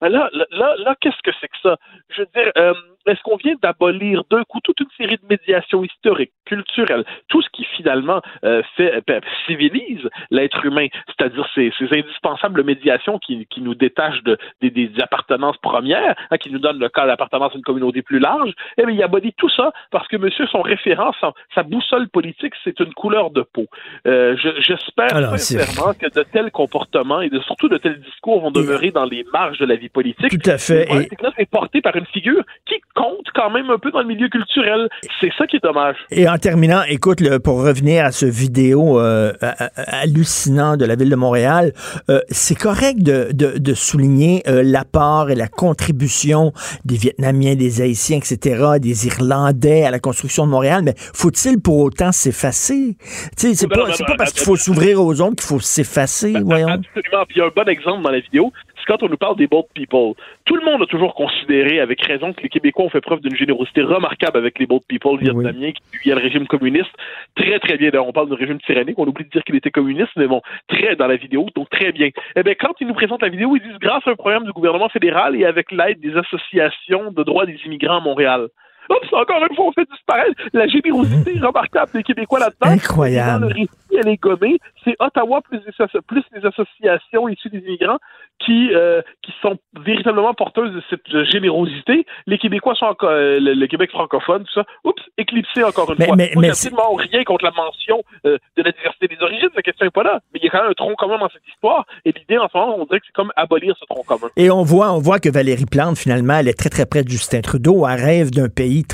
Ben 0.03 0.09
Là, 0.11 0.29
là, 0.51 0.75
là, 0.79 0.95
qu'est-ce 1.01 1.23
que 1.25 1.31
c'est 1.41 1.49
que 1.49 1.57
ça? 1.63 1.77
Je 2.11 2.23
veux 2.23 2.29
dire, 2.35 2.53
euh, 2.59 2.75
est-ce 3.07 3.21
qu'on 3.23 3.37
vient 3.37 3.55
d'abolir 3.63 4.23
d'un 4.31 4.45
coup 4.45 4.61
toute 4.63 4.79
une 4.81 4.91
série 4.99 5.17
de 5.17 5.27
médiations 5.29 5.83
historiques, 5.83 6.33
culturelles, 6.45 7.05
tout 7.29 7.41
ce 7.43 7.49
qui 7.53 7.65
finalement 7.77 8.21
euh, 8.45 8.63
fait 8.77 9.03
euh, 9.11 9.21
civilise 9.47 10.09
l'être 10.31 10.65
humain, 10.65 10.87
c'est-à-dire 11.07 11.49
ces, 11.55 11.73
ces 11.79 11.87
indispensables 11.97 12.63
médiations 12.65 13.19
qui, 13.19 13.47
qui 13.47 13.61
nous 13.61 13.75
détachent 13.75 14.23
de, 14.25 14.37
des, 14.61 14.71
des 14.71 14.91
appartenances 15.01 15.57
premières, 15.59 16.15
hein, 16.31 16.37
qui 16.39 16.51
nous 16.51 16.59
donnent 16.59 16.79
le 16.79 16.89
cas 16.89 17.07
d'appartenance 17.07 17.53
à 17.55 17.57
une 17.57 17.63
communauté 17.65 18.03
plus 18.03 18.19
large, 18.19 18.53
eh 18.79 18.85
bien, 18.87 18.95
il 18.95 19.03
abolit 19.03 19.33
tout 19.35 19.49
ça 19.51 19.73
parce 19.91 20.07
que 20.09 20.17
monsieur, 20.17 20.47
son 20.49 20.63
référent, 20.63 21.13
sa, 21.21 21.33
sa 21.55 21.63
boussole 21.63 22.09
politique, 22.09 22.55
c'est 22.65 22.79
une 22.81 22.93
couleur 22.95 23.31
de 23.31 23.43
peau. 23.43 23.67
Euh, 24.07 24.37
je- 24.37 24.61
J'espère 24.61 25.17
sincèrement 25.39 25.93
que 25.95 26.07
de 26.07 26.23
tels 26.25 26.51
comportements 26.51 27.21
et 27.21 27.31
de, 27.31 27.41
surtout 27.41 27.69
de 27.69 27.79
tels 27.79 28.01
discours 28.01 28.41
vont 28.41 28.51
demeurer 28.51 28.91
dans 28.91 29.05
les 29.05 29.25
marges 29.33 29.59
de 29.59 29.67
la 29.67 29.77
vie 29.77 29.89
politique. 29.93 30.43
Tout 30.43 30.51
à 30.51 30.59
fait. 30.59 30.87
Et- 30.93 31.09
c'est 31.39 31.49
porté 31.49 31.81
par 31.81 31.95
une 31.97 32.07
figure 32.07 32.43
qui 32.67 32.75
compte 32.95 33.27
quand 33.35 33.51
même 33.51 33.71
un 33.71 33.79
peu 33.79 33.91
dans 33.91 34.01
le 34.01 34.07
milieu 34.07 34.29
culturel. 34.29 34.89
C'est 35.21 35.31
ça 35.39 35.47
qui 35.47 35.57
est 35.57 35.63
dommage. 35.63 35.97
Et 36.11 36.29
en 36.29 36.37
terminant, 36.39 36.83
écoute, 36.89 37.21
le- 37.21 37.39
pour 37.39 37.63
revenir 37.65 38.05
à 38.05 38.13
ce 38.13 38.27
vidéo 38.27 39.01
euh, 39.01 39.33
hallucinant 39.77 40.77
de 40.77 40.85
la 40.85 40.95
ville 40.97 41.11
de 41.11 41.17
Montréal, 41.17 41.73
euh, 42.11 42.21
c'est 42.29 42.55
correct 42.59 43.03
de, 43.03 43.29
de- 43.33 43.59
de 43.59 43.75
souligner 43.75 44.43
euh, 44.49 44.63
l'apport 44.65 45.31
et 45.31 45.35
la 45.35 45.49
contribution 45.49 46.53
des 46.85 46.97
Vietnamiens, 46.97 47.55
des 47.55 47.81
Haïtiens, 47.83 48.19
etc., 48.19 48.65
des 48.81 49.07
Irlandais 49.07 49.85
à 49.85 49.91
la 49.91 49.99
construction 49.99 50.47
de 50.47 50.51
Montréal, 50.51 50.83
mais 50.85 50.95
faut-il 50.97 51.61
pour 51.61 51.79
autant 51.79 52.13
s'effacer? 52.13 52.97
Tu 53.37 53.49
sais, 53.49 53.55
c'est 53.55 53.67
Ben 53.67 53.77
pas, 53.77 53.87
ben 53.87 53.97
pas 54.07 54.15
parce 54.17 54.31
ben, 54.33 54.37
qu'il 54.37 54.45
faut 54.45 54.57
s'ouvrir 54.57 55.01
aux 55.03 55.21
autres 55.21 55.37
qu'il 55.37 55.47
faut 55.47 55.61
s'effacer, 55.61 56.33
voyons. 56.45 56.69
Absolument. 56.69 57.25
Puis 57.27 57.37
il 57.37 57.39
y 57.39 57.43
a 57.43 57.47
un 57.47 57.51
bon 57.55 57.69
exemple 57.69 58.03
dans 58.03 58.11
la 58.11 58.21
vidéo, 58.21 58.53
quand 58.87 59.03
on 59.03 59.09
nous 59.09 59.17
parle 59.17 59.37
des 59.37 59.47
boat 59.47 59.67
people. 59.75 60.15
Tout 60.45 60.57
le 60.57 60.65
monde 60.65 60.83
a 60.83 60.87
toujours 60.87 61.15
considéré, 61.15 61.81
avec 61.81 62.05
raison, 62.05 62.33
que 62.33 62.43
les 62.43 62.49
Québécois 62.49 62.85
ont 62.85 62.91
fait 62.91 63.01
preuve 63.01 63.21
d'une 63.21 63.37
générosité 63.37 63.83
remarquable 63.83 64.39
avec 64.39 64.59
les 64.59 64.67
boat 64.67 64.81
people 64.89 65.19
vietnamiens 65.19 65.73
qui 65.73 65.99
fuyaient 65.99 66.15
le 66.15 66.21
régime 66.21 66.47
communiste. 66.47 66.91
Très, 67.35 67.59
très 67.59 67.77
bien. 67.77 67.91
D'ailleurs, 67.91 68.09
on 68.09 68.13
parle 68.13 68.29
d'un 68.29 68.37
régime 68.37 68.61
tyrannique. 68.61 68.99
On 68.99 69.07
oublie 69.07 69.25
de 69.25 69.31
dire 69.31 69.45
qu'il 69.45 69.57
était 69.57 69.71
communiste, 69.71 70.13
mais 70.17 70.27
bon, 70.27 70.41
très 70.69 70.97
dans 70.97 71.07
la 71.07 71.17
vidéo, 71.17 71.47
donc 71.55 71.71
très 71.71 71.93
bien. 71.93 72.11
Eh 72.37 72.43
bien, 72.43 72.55
quand 72.59 72.73
ils 72.81 72.87
nous 72.87 72.95
présentent 72.95 73.23
la 73.23 73.29
vidéo, 73.29 73.57
ils 73.57 73.63
disent 73.63 73.79
grâce 73.81 74.07
à 74.07 74.11
un 74.11 74.15
programme 74.15 74.45
du 74.45 74.53
gouvernement 74.53 74.89
fédéral 74.89 75.37
et 75.37 75.45
avec 75.45 75.71
l'aide 75.73 76.01
des 76.01 76.17
associations 76.17 77.11
de 77.11 77.23
droits 77.23 77.47
des 77.47 77.59
immigrants 77.65 77.99
à 77.99 78.01
Montréal. 78.01 78.49
Oups, 78.91 79.13
encore 79.13 79.45
une 79.49 79.55
fois, 79.55 79.67
on 79.67 79.73
fait 79.73 79.89
disparaître 79.91 80.35
la 80.53 80.67
générosité 80.67 81.39
remarquable 81.39 81.93
des 81.95 82.03
Québécois 82.03 82.41
là-dedans. 82.41 82.73
Incroyable. 82.73 83.55
Elle 83.93 84.09
est 84.09 84.17
gommée. 84.17 84.59
C'est 84.85 84.97
Ottawa 84.99 85.41
plus 85.43 85.61
les, 85.67 86.01
plus 86.07 86.25
les 86.33 86.47
associations 86.47 87.29
issues 87.29 87.51
des 87.51 87.59
immigrants 87.59 87.99
qui, 88.45 88.71
euh, 88.75 89.03
qui 89.23 89.33
sont 89.41 89.59
véritablement 89.85 90.35
porteuses 90.35 90.73
de 90.75 90.83
cette 90.91 91.31
générosité. 91.31 92.07
Les 92.27 92.39
Québécois 92.39 92.75
sont 92.75 92.87
encore, 92.87 93.11
euh, 93.11 93.39
le, 93.41 93.67
Québec 93.67 93.91
francophone, 93.91 94.45
tout 94.45 94.53
ça, 94.53 94.65
oups, 94.85 95.03
éclipsé 95.19 95.63
encore 95.63 95.91
une 95.93 96.05
fois. 96.05 96.17
Mais, 96.17 96.33
mais 96.37 96.49
absolument 96.49 96.95
rien 96.95 97.23
contre 97.25 97.45
la 97.45 97.53
mention 97.53 98.03
euh, 98.27 98.39
de 98.57 98.63
la 98.63 98.73
diversité 98.73 99.09
des 99.09 99.23
origines, 99.23 99.49
la 99.55 99.63
question 99.63 99.87
n'est 99.87 99.91
pas 99.91 100.03
là. 100.03 100.21
Mais 100.33 100.41
il 100.43 100.45
y 100.45 100.49
a 100.49 100.51
quand 100.51 100.63
même 100.63 100.71
un 100.71 100.75
tronc 100.75 100.95
commun 100.97 101.19
dans 101.19 101.29
cette 101.29 101.47
histoire. 101.49 101.87
Et 102.05 102.13
l'idée, 102.13 102.39
en 102.39 102.49
ce 102.49 102.57
moment, 102.57 102.77
on 102.79 102.85
dirait 102.85 103.01
que 103.01 103.07
c'est 103.07 103.15
comme 103.15 103.33
abolir 103.37 103.77
ce 103.79 103.85
tronc 103.87 104.03
commun. 104.03 104.29
Et 104.37 104.51
on 104.51 104.63
voit, 104.63 104.93
on 104.93 104.99
voit 104.99 105.21
que 105.21 105.29
Valérie 105.29 105.67
Plante, 105.67 105.99
finalement, 105.99 106.35
elle 106.35 106.49
est 106.49 106.59
très, 106.59 106.71
très 106.71 106.87
près 106.87 107.05
de 107.05 107.09
Justin 107.09 107.41
Trudeau. 107.41 107.87
Elle 107.87 108.01
rêve 108.01 108.31
d'un 108.31 108.49
pays 108.49 108.85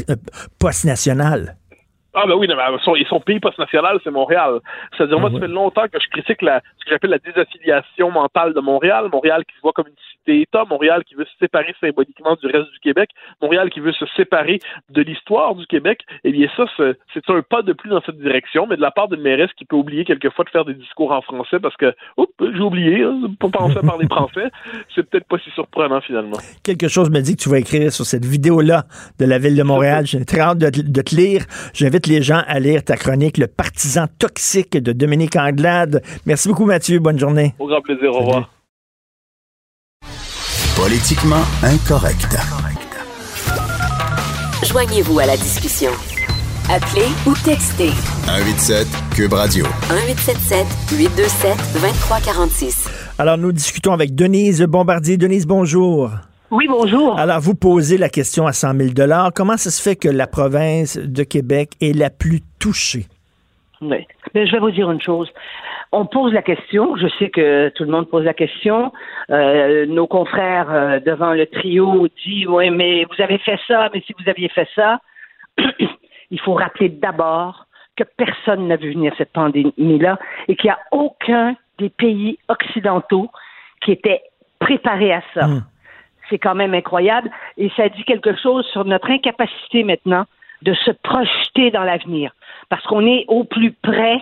post-national. 0.58 1.56
Ah 2.20 2.26
ben 2.26 2.34
oui, 2.34 2.48
mais 2.48 2.54
son, 2.84 2.94
son 3.08 3.20
pays 3.20 3.38
post-national, 3.38 4.00
c'est 4.02 4.10
Montréal. 4.10 4.58
C'est-à-dire, 4.96 5.20
moi, 5.20 5.30
ça 5.30 5.38
fait 5.38 5.46
longtemps 5.46 5.86
que 5.86 6.00
je 6.00 6.08
critique 6.08 6.42
la, 6.42 6.60
ce 6.78 6.84
que 6.84 6.90
j'appelle 6.90 7.10
la 7.10 7.18
désaffiliation 7.18 8.10
mentale 8.10 8.54
de 8.54 8.60
Montréal. 8.60 9.08
Montréal 9.12 9.44
qui 9.44 9.54
se 9.54 9.60
voit 9.60 9.72
comme 9.72 9.86
une 9.86 9.94
cité-État, 10.10 10.64
Montréal 10.68 11.04
qui 11.04 11.14
veut 11.14 11.26
se 11.26 11.38
séparer 11.38 11.76
symboliquement 11.80 12.34
du 12.42 12.46
reste 12.48 12.72
du 12.72 12.80
Québec, 12.80 13.10
Montréal 13.40 13.70
qui 13.70 13.78
veut 13.78 13.92
se 13.92 14.04
séparer 14.16 14.58
de 14.90 15.00
l'histoire 15.02 15.54
du 15.54 15.64
Québec. 15.66 16.00
Eh 16.24 16.32
bien, 16.32 16.48
ça, 16.56 16.64
c'est 16.76 17.30
un 17.30 17.42
pas 17.42 17.62
de 17.62 17.72
plus 17.72 17.90
dans 17.90 18.02
cette 18.02 18.18
direction, 18.18 18.66
mais 18.66 18.74
de 18.74 18.82
la 18.82 18.90
part 18.90 19.06
d'une 19.06 19.22
mairesse 19.22 19.52
qui 19.56 19.64
peut 19.64 19.76
oublier 19.76 20.04
quelquefois 20.04 20.44
de 20.44 20.50
faire 20.50 20.64
des 20.64 20.74
discours 20.74 21.12
en 21.12 21.22
français 21.22 21.60
parce 21.60 21.76
que, 21.76 21.94
oups, 22.16 22.32
j'ai 22.40 22.60
oublié, 22.60 23.04
hein, 23.04 23.30
pour 23.38 23.52
penser 23.52 23.78
à 23.78 23.82
parler 23.82 24.06
français, 24.10 24.50
c'est 24.92 25.08
peut-être 25.08 25.28
pas 25.28 25.38
si 25.38 25.50
surprenant 25.50 26.00
finalement. 26.00 26.38
Quelque 26.64 26.88
chose 26.88 27.10
me 27.10 27.20
dit 27.20 27.36
que 27.36 27.42
tu 27.42 27.48
vas 27.48 27.58
écrire 27.58 27.92
sur 27.92 28.04
cette 28.04 28.24
vidéo-là 28.24 28.86
de 29.20 29.24
la 29.24 29.38
ville 29.38 29.56
de 29.56 29.62
Montréal. 29.62 30.04
J'ai 30.04 30.24
très 30.24 30.40
hâte 30.40 30.58
de, 30.58 30.70
de 30.70 31.02
te 31.02 31.14
lire. 31.14 31.44
J'invite 31.74 32.07
les 32.08 32.22
gens 32.22 32.42
à 32.46 32.58
lire 32.58 32.82
ta 32.82 32.96
chronique 32.96 33.38
Le 33.38 33.46
partisan 33.46 34.06
toxique 34.18 34.76
de 34.76 34.92
Dominique 34.92 35.36
Anglade. 35.36 36.02
Merci 36.26 36.48
beaucoup, 36.48 36.64
Mathieu. 36.64 36.98
Bonne 36.98 37.18
journée. 37.18 37.54
Au 37.58 37.66
grand 37.66 37.80
plaisir. 37.80 38.10
Au 38.12 38.20
revoir. 38.20 38.50
Politiquement 40.76 41.42
incorrect. 41.62 42.36
Joignez-vous 44.64 45.18
à 45.18 45.26
la 45.26 45.36
discussion. 45.36 45.90
Appelez 46.70 47.08
ou 47.26 47.34
textez. 47.44 47.90
187 48.26 48.86
Cube 49.14 49.32
Radio. 49.32 49.64
1877 49.90 50.66
827 50.98 51.56
2346. 51.74 52.88
Alors, 53.18 53.38
nous 53.38 53.52
discutons 53.52 53.92
avec 53.92 54.14
Denise 54.14 54.62
Bombardier. 54.62 55.16
Denise, 55.16 55.46
bonjour. 55.46 56.10
Oui, 56.50 56.66
bonjour. 56.66 57.18
Alors, 57.18 57.40
vous 57.40 57.54
posez 57.54 57.98
la 57.98 58.08
question 58.08 58.46
à 58.46 58.52
100 58.52 58.94
000 58.94 59.08
Comment 59.34 59.58
ça 59.58 59.70
se 59.70 59.82
fait 59.82 59.96
que 59.96 60.08
la 60.08 60.26
province 60.26 60.96
de 60.96 61.22
Québec 61.22 61.72
est 61.82 61.94
la 61.94 62.08
plus 62.08 62.40
touchée? 62.58 63.04
Oui. 63.82 64.06
Mais 64.34 64.46
je 64.46 64.52
vais 64.52 64.58
vous 64.58 64.70
dire 64.70 64.90
une 64.90 65.00
chose. 65.00 65.30
On 65.92 66.06
pose 66.06 66.32
la 66.32 66.40
question. 66.40 66.96
Je 66.96 67.06
sais 67.18 67.28
que 67.28 67.68
tout 67.74 67.84
le 67.84 67.90
monde 67.90 68.08
pose 68.08 68.24
la 68.24 68.32
question. 68.32 68.92
Euh, 69.30 69.84
nos 69.86 70.06
confrères 70.06 70.70
euh, 70.70 71.00
devant 71.00 71.34
le 71.34 71.46
trio 71.46 72.08
disent 72.24 72.46
Oui, 72.46 72.70
mais 72.70 73.04
vous 73.04 73.22
avez 73.22 73.38
fait 73.38 73.58
ça, 73.66 73.90
mais 73.92 74.02
si 74.06 74.14
vous 74.18 74.28
aviez 74.28 74.48
fait 74.48 74.68
ça, 74.74 75.00
il 76.30 76.40
faut 76.40 76.54
rappeler 76.54 76.88
d'abord 76.88 77.66
que 77.94 78.04
personne 78.16 78.68
n'a 78.68 78.76
vu 78.76 78.92
venir 78.94 79.12
cette 79.18 79.32
pandémie-là 79.32 80.18
et 80.48 80.56
qu'il 80.56 80.68
n'y 80.68 80.74
a 80.74 80.78
aucun 80.92 81.56
des 81.78 81.90
pays 81.90 82.38
occidentaux 82.48 83.30
qui 83.82 83.92
était 83.92 84.22
préparé 84.60 85.12
à 85.12 85.22
ça. 85.34 85.46
Hmm 85.46 85.62
c'est 86.30 86.38
quand 86.38 86.54
même 86.54 86.74
incroyable. 86.74 87.30
Et 87.56 87.70
ça 87.76 87.88
dit 87.88 88.04
quelque 88.04 88.36
chose 88.36 88.66
sur 88.66 88.84
notre 88.84 89.10
incapacité 89.10 89.84
maintenant 89.84 90.24
de 90.62 90.74
se 90.74 90.90
projeter 90.90 91.70
dans 91.70 91.84
l'avenir. 91.84 92.32
Parce 92.68 92.84
qu'on 92.84 93.06
est 93.06 93.24
au 93.28 93.44
plus 93.44 93.72
près, 93.72 94.20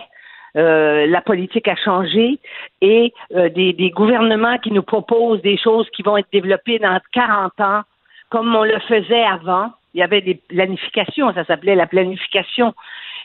euh, 0.55 1.05
la 1.07 1.21
politique 1.21 1.67
a 1.67 1.75
changé 1.75 2.39
et 2.81 3.13
euh, 3.35 3.49
des, 3.49 3.73
des, 3.73 3.89
gouvernements 3.89 4.57
qui 4.57 4.71
nous 4.71 4.83
proposent 4.83 5.41
des 5.41 5.57
choses 5.57 5.87
qui 5.91 6.03
vont 6.03 6.17
être 6.17 6.31
développées 6.31 6.79
dans 6.79 6.99
40 7.11 7.59
ans, 7.59 7.81
comme 8.29 8.55
on 8.55 8.63
le 8.63 8.79
faisait 8.79 9.23
avant. 9.23 9.71
Il 9.93 9.99
y 9.99 10.03
avait 10.03 10.21
des 10.21 10.35
planifications, 10.35 11.33
ça 11.33 11.43
s'appelait 11.45 11.75
la 11.75 11.87
planification. 11.87 12.73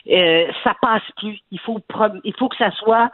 Euh, 0.09 0.47
ça 0.63 0.75
passe 0.81 1.03
plus. 1.17 1.39
Il 1.51 1.59
faut, 1.59 1.79
il 2.23 2.33
faut 2.35 2.49
que 2.49 2.57
ça 2.57 2.71
soit 2.71 3.09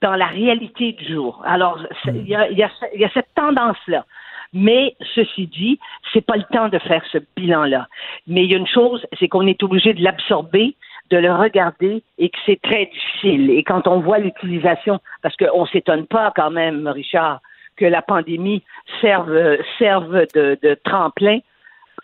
dans 0.00 0.14
la 0.14 0.26
réalité 0.26 0.92
du 0.92 1.12
jour. 1.12 1.42
Alors, 1.44 1.78
il 2.06 2.26
y 2.26 2.34
a, 2.34 2.50
y 2.50 2.62
a, 2.62 2.70
y 2.94 3.04
a 3.04 3.10
cette 3.10 3.34
tendance-là. 3.34 4.04
Mais 4.52 4.96
ceci 5.14 5.46
dit, 5.46 5.78
c'est 6.12 6.24
pas 6.24 6.36
le 6.36 6.44
temps 6.52 6.68
de 6.68 6.78
faire 6.78 7.02
ce 7.12 7.18
bilan-là. 7.36 7.86
Mais 8.26 8.44
il 8.44 8.50
y 8.50 8.54
a 8.54 8.58
une 8.58 8.66
chose, 8.66 9.06
c'est 9.18 9.28
qu'on 9.28 9.46
est 9.46 9.62
obligé 9.62 9.94
de 9.94 10.02
l'absorber, 10.02 10.74
de 11.10 11.16
le 11.18 11.32
regarder 11.32 12.02
et 12.18 12.30
que 12.30 12.38
c'est 12.46 12.60
très 12.60 12.86
difficile. 12.86 13.50
Et 13.50 13.62
quand 13.62 13.86
on 13.86 14.00
voit 14.00 14.18
l'utilisation, 14.18 15.00
parce 15.22 15.36
qu'on 15.36 15.66
s'étonne 15.66 16.06
pas 16.06 16.32
quand 16.34 16.50
même, 16.50 16.86
Richard, 16.88 17.40
que 17.76 17.84
la 17.84 18.02
pandémie 18.02 18.62
serve, 19.00 19.58
serve 19.78 20.26
de, 20.34 20.58
de 20.62 20.74
tremplin 20.84 21.38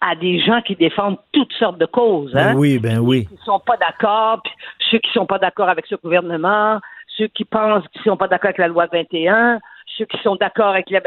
à 0.01 0.14
des 0.14 0.40
gens 0.40 0.60
qui 0.62 0.77
défendent 0.77 1.18
toutes 1.32 1.52
sortes 1.55 1.78
de 1.78 1.86
causes. 1.86 2.35
Hein? 2.35 2.52
Ben 2.52 2.59
oui, 2.59 2.78
ben 2.78 2.98
oui. 2.98 3.27
Ceux 3.31 3.36
qui 3.36 3.44
sont 3.44 3.60
pas 3.60 3.77
d'accord, 3.77 4.43
ceux 4.90 4.98
qui 4.98 5.10
sont 5.12 5.27
pas 5.27 5.39
d'accord 5.39 5.68
avec 5.68 5.86
ce 5.86 5.94
gouvernement, 5.97 6.81
ceux 7.16 7.28
qui 7.28 7.44
pensent 7.44 7.86
qu'ils 7.89 8.02
sont 8.02 8.16
pas 8.16 8.28
d'accord 8.28 8.48
avec 8.48 8.59
la 8.59 8.68
loi 8.68 8.86
21, 8.93 9.59
ceux 9.97 10.05
qui 10.06 10.18
sont 10.18 10.36
d'accord 10.36 10.68
avec 10.68 10.90
la, 10.90 11.01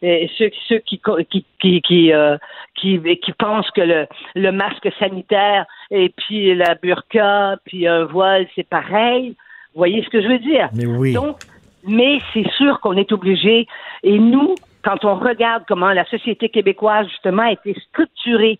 ceux, 0.00 0.50
ceux 0.68 0.78
qui 0.78 1.00
qui 1.30 1.44
qui 1.60 1.82
qui, 1.82 2.12
euh, 2.12 2.36
qui, 2.74 3.00
qui 3.22 3.32
pensent 3.32 3.70
que 3.70 3.80
le, 3.80 4.06
le 4.34 4.52
masque 4.52 4.88
sanitaire 4.98 5.66
et 5.90 6.10
puis 6.10 6.54
la 6.54 6.74
burqa 6.74 7.56
puis 7.64 7.86
un 7.86 8.04
voile 8.04 8.46
c'est 8.54 8.68
pareil. 8.68 9.36
Vous 9.74 9.80
voyez 9.80 10.02
ce 10.02 10.08
que 10.08 10.22
je 10.22 10.28
veux 10.28 10.38
dire? 10.38 10.68
Mais 10.74 10.86
oui. 10.86 11.12
Donc, 11.12 11.36
mais 11.84 12.18
c'est 12.32 12.48
sûr 12.52 12.80
qu'on 12.80 12.96
est 12.96 13.12
obligé. 13.12 13.66
Et 14.02 14.18
nous, 14.18 14.54
quand 14.82 15.04
on 15.04 15.16
regarde 15.16 15.64
comment 15.68 15.92
la 15.92 16.04
société 16.06 16.48
québécoise 16.48 17.06
justement 17.08 17.42
a 17.42 17.52
été 17.52 17.74
structurée 17.90 18.58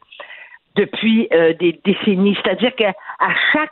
depuis 0.74 1.26
euh, 1.32 1.54
des 1.54 1.80
décennies, 1.84 2.36
c'est-à-dire 2.42 2.74
qu'à 2.74 2.92
chaque 3.52 3.70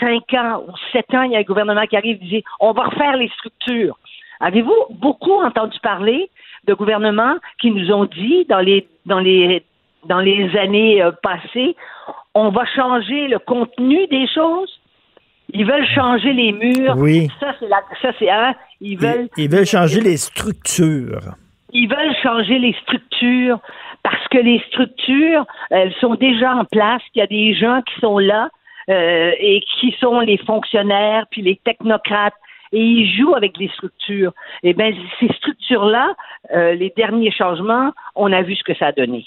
cinq 0.00 0.32
ans 0.34 0.64
ou 0.68 0.72
sept 0.92 1.12
ans, 1.14 1.22
il 1.22 1.32
y 1.32 1.36
a 1.36 1.40
un 1.40 1.42
gouvernement 1.42 1.86
qui 1.86 1.96
arrive 1.96 2.18
et 2.22 2.26
dit 2.26 2.44
on 2.60 2.72
va 2.72 2.84
refaire 2.84 3.16
les 3.16 3.28
structures. 3.30 3.98
Avez-vous 4.40 4.86
beaucoup 4.90 5.34
entendu 5.42 5.78
parler 5.80 6.30
de 6.66 6.74
gouvernements 6.74 7.36
qui 7.60 7.70
nous 7.70 7.90
ont 7.92 8.04
dit 8.04 8.44
dans 8.48 8.60
les 8.60 8.86
dans 9.06 9.20
les 9.20 9.64
dans 10.06 10.20
les 10.20 10.56
années 10.56 11.02
euh, 11.02 11.10
passées, 11.22 11.76
on 12.34 12.50
va 12.50 12.64
changer 12.66 13.28
le 13.28 13.38
contenu 13.38 14.06
des 14.06 14.26
choses? 14.28 14.80
Ils 15.50 15.64
veulent 15.64 15.86
changer 15.86 16.32
les 16.32 16.52
murs. 16.52 16.94
Oui. 16.96 17.28
Ça 17.40 17.54
c'est 17.58 17.68
la, 17.68 17.82
ça 18.02 18.12
c'est 18.18 18.30
un. 18.30 18.54
Ils 18.80 18.98
veulent. 18.98 19.28
Ils, 19.36 19.50
veulent 19.50 19.66
changer 19.66 20.00
les 20.00 20.16
structures. 20.16 21.34
Ils 21.72 21.88
veulent 21.88 22.16
changer 22.22 22.58
les 22.58 22.74
structures 22.82 23.58
parce 24.02 24.28
que 24.28 24.38
les 24.38 24.62
structures, 24.68 25.44
elles 25.70 25.94
sont 26.00 26.14
déjà 26.14 26.54
en 26.54 26.64
place. 26.64 27.02
Il 27.14 27.18
y 27.18 27.22
a 27.22 27.26
des 27.26 27.54
gens 27.54 27.80
qui 27.82 28.00
sont 28.00 28.18
là 28.18 28.50
euh, 28.90 29.32
et 29.38 29.62
qui 29.80 29.94
sont 30.00 30.20
les 30.20 30.38
fonctionnaires 30.38 31.24
puis 31.30 31.42
les 31.42 31.56
technocrates 31.56 32.34
et 32.72 32.80
ils 32.80 33.16
jouent 33.16 33.34
avec 33.34 33.56
les 33.58 33.68
structures. 33.68 34.32
Et 34.62 34.70
eh 34.70 34.74
bien, 34.74 34.92
ces 35.20 35.28
structures-là, 35.34 36.14
euh, 36.54 36.74
les 36.74 36.92
derniers 36.96 37.30
changements, 37.30 37.92
on 38.14 38.32
a 38.32 38.42
vu 38.42 38.54
ce 38.56 38.64
que 38.64 38.74
ça 38.74 38.86
a 38.86 38.92
donné. 38.92 39.26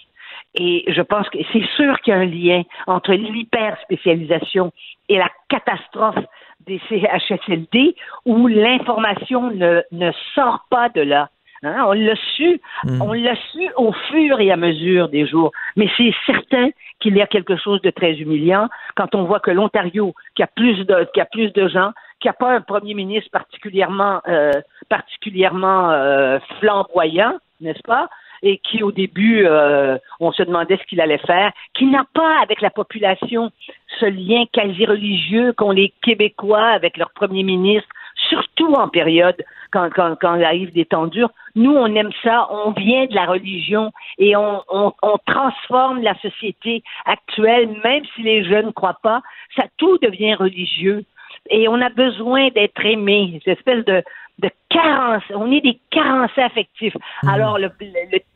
Et 0.55 0.83
je 0.87 1.01
pense 1.01 1.29
que 1.29 1.37
c'est 1.53 1.65
sûr 1.75 1.99
qu'il 2.01 2.13
y 2.13 2.15
a 2.15 2.19
un 2.19 2.25
lien 2.25 2.63
entre 2.87 3.13
l'hyper-spécialisation 3.13 4.71
et 5.07 5.17
la 5.17 5.29
catastrophe 5.49 6.23
des 6.67 6.79
CHSLD 6.89 7.95
où 8.25 8.47
l'information 8.47 9.49
ne, 9.51 9.81
ne 9.91 10.11
sort 10.35 10.65
pas 10.69 10.89
de 10.89 11.01
là. 11.01 11.29
Hein? 11.63 11.83
On 11.87 11.93
l'a 11.93 12.15
su, 12.35 12.59
mm. 12.83 13.01
on 13.01 13.13
l'a 13.13 13.35
su 13.51 13.69
au 13.77 13.91
fur 14.09 14.39
et 14.39 14.51
à 14.51 14.57
mesure 14.57 15.09
des 15.09 15.27
jours. 15.27 15.51
Mais 15.75 15.87
c'est 15.95 16.13
certain 16.25 16.69
qu'il 16.99 17.15
y 17.15 17.21
a 17.21 17.27
quelque 17.27 17.55
chose 17.55 17.81
de 17.81 17.91
très 17.91 18.13
humiliant 18.13 18.67
quand 18.95 19.15
on 19.15 19.23
voit 19.23 19.39
que 19.39 19.51
l'Ontario, 19.51 20.13
qui 20.35 20.43
a 20.43 20.47
plus 20.47 20.85
de, 20.85 21.07
qui 21.13 21.21
a 21.21 21.25
plus 21.25 21.51
de 21.53 21.67
gens, 21.67 21.91
qui 22.21 22.27
n'a 22.27 22.33
pas 22.33 22.51
un 22.51 22.61
premier 22.61 22.93
ministre 22.93 23.31
particulièrement, 23.31 24.21
euh, 24.27 24.51
particulièrement 24.87 25.91
euh, 25.91 26.39
flamboyant, 26.59 27.37
n'est-ce 27.59 27.81
pas? 27.81 28.07
Et 28.43 28.57
qui, 28.57 28.81
au 28.81 28.91
début, 28.91 29.45
euh, 29.45 29.97
on 30.19 30.31
se 30.31 30.41
demandait 30.41 30.77
ce 30.77 30.87
qu'il 30.87 31.01
allait 31.01 31.19
faire, 31.19 31.51
qui 31.75 31.85
n'a 31.85 32.05
pas 32.13 32.39
avec 32.41 32.61
la 32.61 32.71
population 32.71 33.51
ce 33.99 34.05
lien 34.05 34.45
quasi 34.51 34.85
religieux 34.85 35.53
qu'ont 35.53 35.71
les 35.71 35.93
Québécois 36.01 36.69
avec 36.69 36.97
leur 36.97 37.11
premier 37.11 37.43
ministre, 37.43 37.89
surtout 38.29 38.73
en 38.73 38.87
période 38.87 39.43
quand, 39.71 39.89
quand, 39.93 40.15
quand 40.19 40.41
arrive 40.41 40.73
des 40.73 40.85
temps 40.85 41.07
durs. 41.07 41.29
Nous, 41.55 41.71
on 41.71 41.93
aime 41.95 42.11
ça, 42.23 42.47
on 42.51 42.71
vient 42.71 43.05
de 43.05 43.13
la 43.13 43.25
religion 43.25 43.91
et 44.17 44.35
on, 44.35 44.63
on, 44.69 44.91
on 45.03 45.17
transforme 45.25 46.01
la 46.01 46.15
société 46.15 46.83
actuelle, 47.05 47.69
même 47.83 48.03
si 48.15 48.23
les 48.23 48.43
jeunes 48.43 48.67
ne 48.67 48.71
croient 48.71 48.99
pas, 49.03 49.21
ça 49.55 49.65
tout 49.77 49.97
devient 49.99 50.33
religieux 50.33 51.03
et 51.49 51.67
on 51.67 51.81
a 51.81 51.89
besoin 51.89 52.49
d'être 52.49 52.85
aimé, 52.85 53.39
cette 53.43 53.59
espèce 53.59 53.85
de, 53.85 54.03
de 54.39 54.49
carence. 54.69 55.23
On 55.33 55.51
est 55.51 55.61
des 55.61 55.79
carences 55.89 56.37
affectifs. 56.37 56.95
Mhm. 57.23 57.29
Alors, 57.29 57.57
le, 57.57 57.69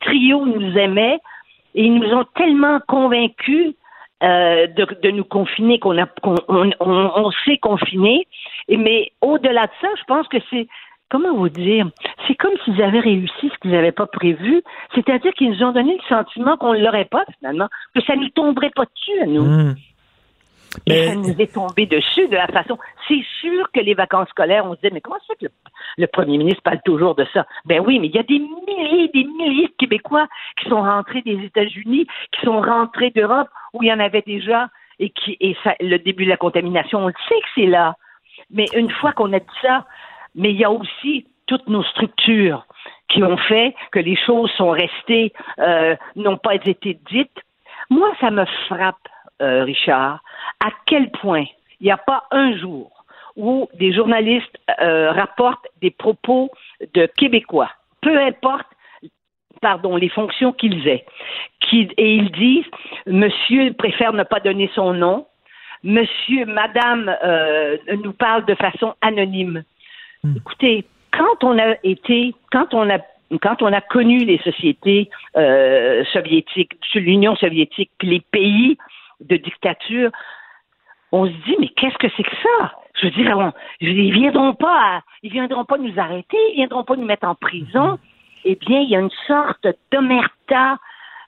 trio 0.02 0.45
nous 0.45 0.77
aimait 0.77 1.19
et 1.76 1.84
ils 1.84 1.94
nous 1.94 2.14
ont 2.14 2.26
tellement 2.36 2.80
convaincus 2.88 3.73
euh, 4.23 4.68
de, 4.68 4.88
de, 5.03 5.11
nous 5.11 5.26
confiner 5.26 5.77
qu'on 5.77 5.98
a 5.98 6.06
qu'on 6.23 6.36
on, 6.48 6.72
on, 6.80 7.32
s'est 7.44 7.57
confiné 7.57 8.26
mais 8.69 9.11
au-delà 9.22 9.68
de 9.68 9.72
ça, 9.82 9.90
je 9.99 10.03
pense 10.07 10.26
que 10.30 10.38
c'est 10.49 10.68
comment 11.10 11.36
vous 11.36 11.49
dire, 11.49 11.88
c'est 12.26 12.36
comme 12.36 12.53
s'ils 12.64 12.82
avaient 12.82 13.02
réussi 13.02 13.49
ce 13.53 13.57
qu'ils 13.61 13.72
n'avaient 13.72 13.91
pas 13.91 14.07
prévu, 14.07 14.64
c'est-à-dire 14.94 15.34
qu'ils 15.34 15.52
nous 15.52 15.64
ont 15.64 15.73
donné 15.73 15.98
le 15.98 16.07
sentiment 16.07 16.57
qu'on 16.57 16.73
ne 16.73 16.80
l'aurait 16.80 17.06
pas 17.06 17.26
finalement, 17.40 17.68
que 17.94 18.02
ça 18.03 18.15
ne 18.15 18.22
nous 18.22 18.30
tomberait 18.30 18.72
pas 18.73 18.86
dessus 18.86 19.22
à 19.22 19.26
nous. 19.26 19.73
Et 20.85 21.07
ça 21.07 21.15
nous 21.15 21.41
est 21.41 21.53
tombé 21.53 21.85
dessus 21.85 22.27
de 22.27 22.35
la 22.35 22.47
façon. 22.47 22.77
C'est 23.07 23.23
sûr 23.41 23.72
que 23.72 23.80
les 23.80 23.93
vacances 23.93 24.30
scolaires, 24.30 24.65
on 24.65 24.72
se 24.72 24.81
disait, 24.81 24.93
mais 24.93 25.02
comment 25.02 25.18
ça 25.19 25.34
fait 25.34 25.45
que 25.45 25.52
le, 25.52 25.52
le 25.97 26.07
premier 26.07 26.38
ministre 26.38 26.64
parle 26.64 26.81
toujours 26.84 27.15
de 27.15 27.26
ça? 27.34 27.45
Ben 27.65 27.84
oui, 27.85 27.99
mais 27.99 28.07
il 28.07 28.15
y 28.15 28.19
a 28.19 28.23
des 28.23 28.39
milliers, 28.39 29.10
des 29.14 29.23
milliers 29.23 29.68
de 29.68 29.73
Québécois 29.77 30.27
qui 30.61 30.69
sont 30.69 30.81
rentrés 30.81 31.22
des 31.22 31.43
États-Unis, 31.43 32.07
qui 32.31 32.41
sont 32.45 32.61
rentrés 32.61 33.11
d'Europe, 33.11 33.49
où 33.73 33.84
il 33.84 33.89
y 33.89 33.93
en 33.93 33.99
avait 33.99 34.23
déjà, 34.26 34.69
et 34.99 35.10
qui, 35.10 35.38
et 35.39 35.56
ça, 35.64 35.76
le 35.80 35.97
début 35.97 36.26
de 36.26 36.30
la 36.30 36.38
contamination, 36.38 36.99
on 37.03 37.07
le 37.07 37.14
sait 37.27 37.35
que 37.35 37.47
c'est 37.56 37.68
là. 37.68 37.95
Mais 38.49 38.65
une 38.76 38.91
fois 38.91 39.11
qu'on 39.14 39.34
a 39.34 39.39
dit 39.39 39.45
ça, 39.61 39.85
mais 40.35 40.52
il 40.52 40.57
y 40.57 40.65
a 40.65 40.72
aussi 40.72 41.27
toutes 41.47 41.68
nos 41.68 41.84
structures 41.84 42.65
qui 43.10 43.23
ont 43.23 43.38
fait 43.38 43.76
que 43.91 43.99
les 43.99 44.15
choses 44.15 44.52
sont 44.57 44.72
restées, 44.72 45.31
euh, 45.60 45.95
n'ont 46.15 46.38
pas 46.38 46.56
été 46.56 46.99
dites. 47.10 47.39
Moi, 47.89 48.11
ça 48.19 48.31
me 48.31 48.45
frappe, 48.68 49.07
euh, 49.41 49.63
Richard, 49.63 50.21
à 50.63 50.69
quel 50.85 51.11
point 51.11 51.45
il 51.79 51.85
n'y 51.85 51.91
a 51.91 51.97
pas 51.97 52.23
un 52.31 52.57
jour 52.57 52.91
où 53.35 53.67
des 53.73 53.93
journalistes 53.93 54.57
euh, 54.81 55.11
rapportent 55.11 55.67
des 55.81 55.91
propos 55.91 56.51
de 56.93 57.05
Québécois, 57.17 57.69
peu 58.01 58.17
importe 58.17 58.67
pardon, 59.61 59.95
les 59.95 60.09
fonctions 60.09 60.51
qu'ils 60.53 60.87
aient. 60.87 61.05
Qui, 61.59 61.89
et 61.97 62.15
ils 62.15 62.31
disent, 62.31 62.69
monsieur 63.07 63.73
préfère 63.73 64.13
ne 64.13 64.23
pas 64.23 64.39
donner 64.39 64.69
son 64.75 64.93
nom, 64.93 65.25
monsieur, 65.83 66.45
madame 66.45 67.15
euh, 67.23 67.77
nous 68.03 68.13
parle 68.13 68.45
de 68.45 68.53
façon 68.55 68.93
anonyme. 69.01 69.63
Écoutez, 70.35 70.85
quand 71.11 71.43
on 71.43 71.57
a 71.57 71.75
été, 71.83 72.35
quand 72.51 72.73
on 72.73 72.89
a 72.89 72.99
quand 73.41 73.63
on 73.63 73.73
a 73.73 73.81
connu 73.81 74.19
les 74.23 74.37
sociétés 74.39 75.09
euh, 75.35 76.03
soviétiques, 76.13 76.73
l'Union 76.93 77.35
soviétique, 77.35 77.89
puis 77.97 78.07
les 78.07 78.19
pays 78.19 78.77
de 79.19 79.37
dictature, 79.37 80.11
on 81.11 81.25
se 81.25 81.31
dit 81.45 81.55
mais 81.59 81.69
qu'est-ce 81.69 81.97
que 81.97 82.07
c'est 82.15 82.23
que 82.23 82.35
ça? 82.35 82.73
Je 82.95 83.05
veux 83.07 83.11
dire, 83.11 83.37
on, 83.37 83.51
ils 83.81 84.13
viendront 84.13 84.53
pas, 84.53 84.97
à- 84.97 85.01
ils 85.21 85.31
viendront 85.31 85.65
pas 85.65 85.77
nous 85.77 85.99
arrêter, 85.99 86.37
ils 86.51 86.55
viendront 86.55 86.83
pas 86.83 86.95
nous 86.95 87.05
mettre 87.05 87.27
en 87.27 87.35
prison. 87.35 87.99
Eh 88.45 88.55
bien, 88.55 88.79
il 88.81 88.89
y 88.89 88.95
a 88.95 88.99
une 88.99 89.11
sorte 89.27 89.67
d'omerta, 89.91 90.77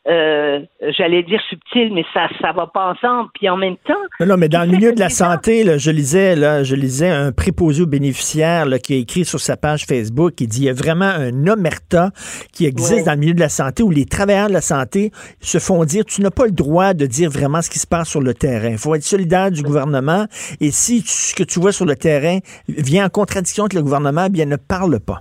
euh, 0.09 0.59
j'allais 0.97 1.23
dire 1.23 1.41
subtile, 1.49 1.93
mais 1.93 2.03
ça 2.13 2.27
ça 2.41 2.51
va 2.53 2.67
pas 2.67 2.91
ensemble. 2.91 3.29
Puis 3.33 3.49
en 3.49 3.57
même 3.57 3.75
temps, 3.85 3.93
Non, 4.19 4.25
non, 4.27 4.37
mais 4.37 4.47
dans 4.49 4.61
le 4.63 4.71
milieu 4.71 4.93
de 4.93 4.99
la 4.99 5.09
santé, 5.09 5.63
là, 5.63 5.77
je 5.77 5.91
lisais, 5.91 6.35
là, 6.35 6.63
je 6.63 6.75
lisais 6.75 7.09
un 7.09 7.31
préposé 7.31 7.83
aux 7.83 7.87
bénéficiaires 7.87 8.65
là, 8.65 8.79
qui 8.79 8.93
a 8.93 8.97
écrit 8.97 9.25
sur 9.25 9.39
sa 9.39 9.57
page 9.57 9.85
Facebook, 9.85 10.35
qui 10.35 10.47
dit 10.47 10.61
il 10.61 10.65
y 10.65 10.69
a 10.69 10.73
vraiment 10.73 11.05
un 11.05 11.47
omerta 11.47 12.11
qui 12.53 12.65
existe 12.65 12.93
Ouais. 12.93 13.03
dans 13.03 13.11
le 13.13 13.17
milieu 13.19 13.33
de 13.33 13.39
la 13.39 13.49
santé 13.49 13.83
où 13.83 13.89
les 13.91 14.05
travailleurs 14.05 14.47
de 14.47 14.53
la 14.53 14.61
santé 14.61 15.11
se 15.41 15.57
font 15.59 15.83
dire 15.83 16.05
tu 16.05 16.21
n'as 16.21 16.31
pas 16.31 16.45
le 16.45 16.51
droit 16.51 16.93
de 16.93 17.05
dire 17.05 17.29
vraiment 17.29 17.61
ce 17.61 17.69
qui 17.69 17.79
se 17.79 17.87
passe 17.87 18.07
sur 18.09 18.21
le 18.21 18.33
terrain. 18.33 18.69
Il 18.69 18.77
faut 18.77 18.95
être 18.95 19.03
solidaire 19.03 19.51
du 19.51 19.61
gouvernement 19.61 20.25
et 20.61 20.71
si 20.71 21.01
tu- 21.01 21.09
ce 21.09 21.35
que 21.35 21.43
tu 21.43 21.59
vois 21.59 21.71
sur 21.71 21.85
le 21.85 21.95
terrain 21.95 22.39
vient 22.69 23.05
en 23.05 23.09
contradiction 23.09 23.63
avec 23.63 23.73
le 23.73 23.81
gouvernement, 23.83 24.25
eh 24.27 24.29
bien 24.29 24.45
ne 24.45 24.55
parle 24.55 24.99
pas. 24.99 25.19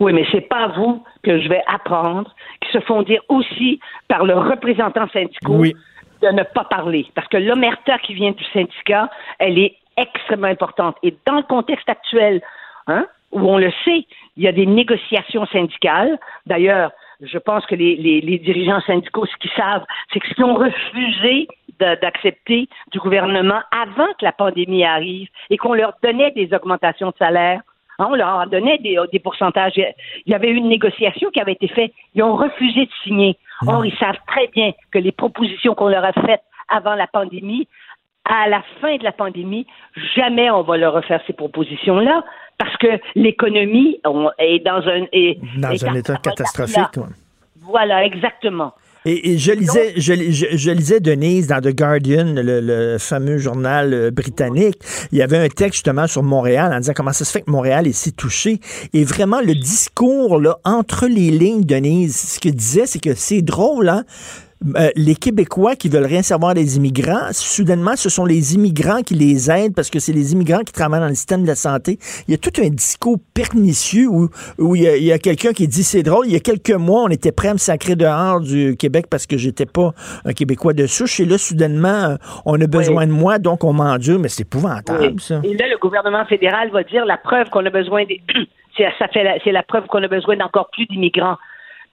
Oui, 0.00 0.12
mais 0.12 0.26
c'est 0.32 0.40
pas 0.48 0.68
vous 0.68 1.02
que 1.22 1.38
je 1.40 1.48
vais 1.48 1.62
apprendre, 1.66 2.34
qui 2.60 2.70
se 2.72 2.80
font 2.80 3.02
dire 3.02 3.20
aussi 3.28 3.80
par 4.08 4.24
le 4.24 4.34
représentant 4.34 5.08
syndical 5.08 5.50
Oui. 5.50 5.74
de 6.22 6.28
ne 6.28 6.42
pas 6.42 6.64
parler. 6.64 7.06
Parce 7.14 7.28
que 7.28 7.36
l'omerta 7.36 7.98
qui 7.98 8.14
vient 8.14 8.32
du 8.32 8.44
syndicat, 8.52 9.10
elle 9.38 9.58
est 9.58 9.76
extrêmement 9.96 10.46
importante. 10.48 10.96
Et 11.02 11.14
dans 11.26 11.36
le 11.36 11.42
contexte 11.42 11.88
actuel, 11.88 12.40
hein, 12.86 13.06
où 13.32 13.40
on 13.40 13.58
le 13.58 13.70
sait, 13.84 14.06
il 14.36 14.42
y 14.44 14.48
a 14.48 14.52
des 14.52 14.66
négociations 14.66 15.44
syndicales. 15.46 16.18
D'ailleurs, 16.46 16.92
je 17.20 17.36
pense 17.38 17.66
que 17.66 17.74
les, 17.74 17.96
les- 17.96 18.20
les 18.20 18.38
dirigeants 18.38 18.80
syndicaux, 18.82 19.26
ce 19.26 19.36
qu'ils 19.38 19.50
savent, 19.56 19.84
c'est 20.12 20.20
qu'ils 20.20 20.42
ont 20.44 20.54
refusé 20.54 21.48
d'accepter 21.80 22.68
du 22.92 22.98
gouvernement 22.98 23.60
avant 23.70 24.06
que 24.18 24.24
la 24.24 24.32
pandémie 24.32 24.84
arrive 24.84 25.28
et 25.50 25.56
qu'on 25.56 25.74
leur 25.74 25.92
donnait 26.02 26.32
des 26.32 26.52
augmentations 26.54 27.10
de 27.10 27.16
salaire. 27.18 27.60
On 27.98 28.14
leur 28.14 28.46
donnait 28.46 28.78
des, 28.78 28.96
des 29.12 29.18
pourcentages. 29.18 29.72
Il 29.76 29.92
y 30.30 30.34
avait 30.34 30.50
eu 30.50 30.54
une 30.54 30.68
négociation 30.68 31.30
qui 31.30 31.40
avait 31.40 31.52
été 31.52 31.66
faite. 31.68 31.92
Ils 32.14 32.22
ont 32.22 32.36
refusé 32.36 32.86
de 32.86 32.90
signer. 33.02 33.36
Or, 33.66 33.84
ils 33.84 33.96
savent 33.96 34.18
très 34.28 34.46
bien 34.48 34.72
que 34.92 34.98
les 34.98 35.10
propositions 35.12 35.74
qu'on 35.74 35.88
leur 35.88 36.04
a 36.04 36.12
faites 36.12 36.42
avant 36.68 36.94
la 36.94 37.08
pandémie, 37.08 37.66
à 38.24 38.48
la 38.48 38.62
fin 38.80 38.96
de 38.98 39.02
la 39.04 39.10
pandémie, 39.12 39.66
jamais 40.14 40.48
on 40.50 40.62
va 40.62 40.76
leur 40.76 40.92
refaire 40.92 41.20
ces 41.26 41.32
propositions-là 41.32 42.22
parce 42.58 42.76
que 42.76 43.00
l'économie 43.16 43.98
on- 44.04 44.30
est 44.38 44.60
dans 44.64 44.86
un 44.86 45.06
est- 45.12 45.38
Dans 45.58 45.70
est 45.70 45.82
un 45.84 45.94
état 45.94 46.16
catastrophique. 46.16 46.76
Voilà, 47.62 48.04
exactement. 48.04 48.74
Et, 49.10 49.30
et 49.32 49.38
je 49.38 49.52
lisais, 49.52 49.94
je, 49.96 50.12
je- 50.30 50.56
je 50.56 50.70
lisais 50.70 51.00
Denise 51.00 51.46
dans 51.46 51.60
The 51.62 51.74
Guardian, 51.74 52.26
le, 52.34 52.60
le 52.60 52.98
fameux 52.98 53.38
journal 53.38 53.94
euh, 53.94 54.10
britannique. 54.10 54.76
Il 55.12 55.18
y 55.18 55.22
avait 55.22 55.38
un 55.38 55.48
texte 55.48 55.76
justement 55.76 56.06
sur 56.06 56.22
Montréal 56.22 56.72
en 56.74 56.78
disant 56.78 56.92
comment 56.94 57.14
ça 57.14 57.24
se 57.24 57.32
fait 57.32 57.40
que 57.40 57.50
Montréal 57.50 57.86
est 57.86 57.92
si 57.92 58.12
touché. 58.12 58.60
Et 58.92 59.04
vraiment 59.04 59.40
le 59.40 59.54
discours 59.54 60.38
là 60.38 60.58
entre 60.64 61.06
les 61.06 61.30
lignes, 61.30 61.64
Denise, 61.64 62.16
ce 62.16 62.38
qu'il 62.38 62.54
disait, 62.54 62.84
c'est 62.86 62.98
que 62.98 63.14
c'est 63.14 63.40
drôle, 63.40 63.88
hein. 63.88 64.04
Euh, 64.76 64.90
les 64.96 65.14
Québécois 65.14 65.76
qui 65.76 65.88
veulent 65.88 66.06
rien 66.06 66.22
savoir 66.22 66.52
des 66.54 66.76
immigrants, 66.76 67.28
soudainement, 67.32 67.94
ce 67.94 68.08
sont 68.08 68.24
les 68.24 68.54
immigrants 68.54 69.02
qui 69.02 69.14
les 69.14 69.50
aident 69.50 69.74
parce 69.74 69.88
que 69.88 70.00
c'est 70.00 70.12
les 70.12 70.32
immigrants 70.32 70.64
qui 70.64 70.72
travaillent 70.72 71.00
dans 71.00 71.08
le 71.08 71.14
système 71.14 71.42
de 71.42 71.46
la 71.46 71.54
santé. 71.54 71.98
Il 72.26 72.32
y 72.32 72.34
a 72.34 72.38
tout 72.38 72.50
un 72.60 72.68
discours 72.68 73.18
pernicieux 73.34 74.08
où, 74.08 74.28
où 74.58 74.74
il 74.74 74.82
y 74.82 75.12
a, 75.12 75.18
quelqu'un 75.18 75.52
qui 75.52 75.68
dit 75.68 75.84
c'est 75.84 76.02
drôle. 76.02 76.26
Il 76.26 76.32
y 76.32 76.36
a 76.36 76.40
quelques 76.40 76.72
mois, 76.72 77.02
on 77.04 77.08
était 77.08 77.30
prêt 77.30 77.48
à 77.48 77.52
me 77.52 77.58
sacrer 77.58 77.94
dehors 77.94 78.40
du 78.40 78.76
Québec 78.76 79.06
parce 79.08 79.26
que 79.26 79.36
j'étais 79.36 79.66
pas 79.66 79.92
un 80.24 80.32
Québécois 80.32 80.72
de 80.72 80.86
souche. 80.86 81.20
Et 81.20 81.24
là, 81.24 81.38
soudainement, 81.38 81.88
euh, 81.88 82.16
on 82.44 82.60
a 82.60 82.66
besoin 82.66 83.06
de 83.06 83.12
moi, 83.12 83.38
donc 83.38 83.62
on 83.62 83.72
m'endure. 83.72 84.18
Mais 84.18 84.28
c'est 84.28 84.42
épouvantable, 84.42 84.98
Oui. 85.00 85.14
ça. 85.20 85.40
Et 85.44 85.54
là, 85.54 85.68
le 85.68 85.78
gouvernement 85.78 86.24
fédéral 86.26 86.70
va 86.70 86.82
dire 86.82 87.04
la 87.06 87.16
preuve 87.16 87.48
qu'on 87.50 87.64
a 87.64 87.70
besoin 87.70 88.04
des. 88.06 88.20
c'est, 88.76 88.86
ça 88.98 89.06
fait 89.08 89.22
la, 89.22 89.38
c'est 89.44 89.52
la 89.52 89.62
preuve 89.62 89.86
qu'on 89.86 90.02
a 90.02 90.08
besoin 90.08 90.36
d'encore 90.36 90.68
plus 90.72 90.86
d'immigrants. 90.86 91.36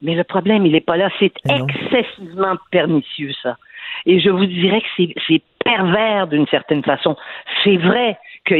Mais 0.02 0.16
le 0.16 0.24
problème, 0.24 0.66
il 0.66 0.74
n'est 0.74 0.82
pas 0.82 0.98
là. 0.98 1.10
C'est 1.20 1.34
excessivement 1.50 2.56
pernicieux, 2.72 3.32
ça. 3.42 3.58
Et 4.06 4.20
je 4.20 4.30
vous 4.30 4.46
dirais 4.46 4.82
que 4.82 5.14
c'est, 5.28 5.42
pervers 5.64 6.28
d'une 6.28 6.48
certaine 6.48 6.84
façon. 6.84 7.16
C'est 7.64 7.78
vrai 7.78 8.18
que, 8.46 8.56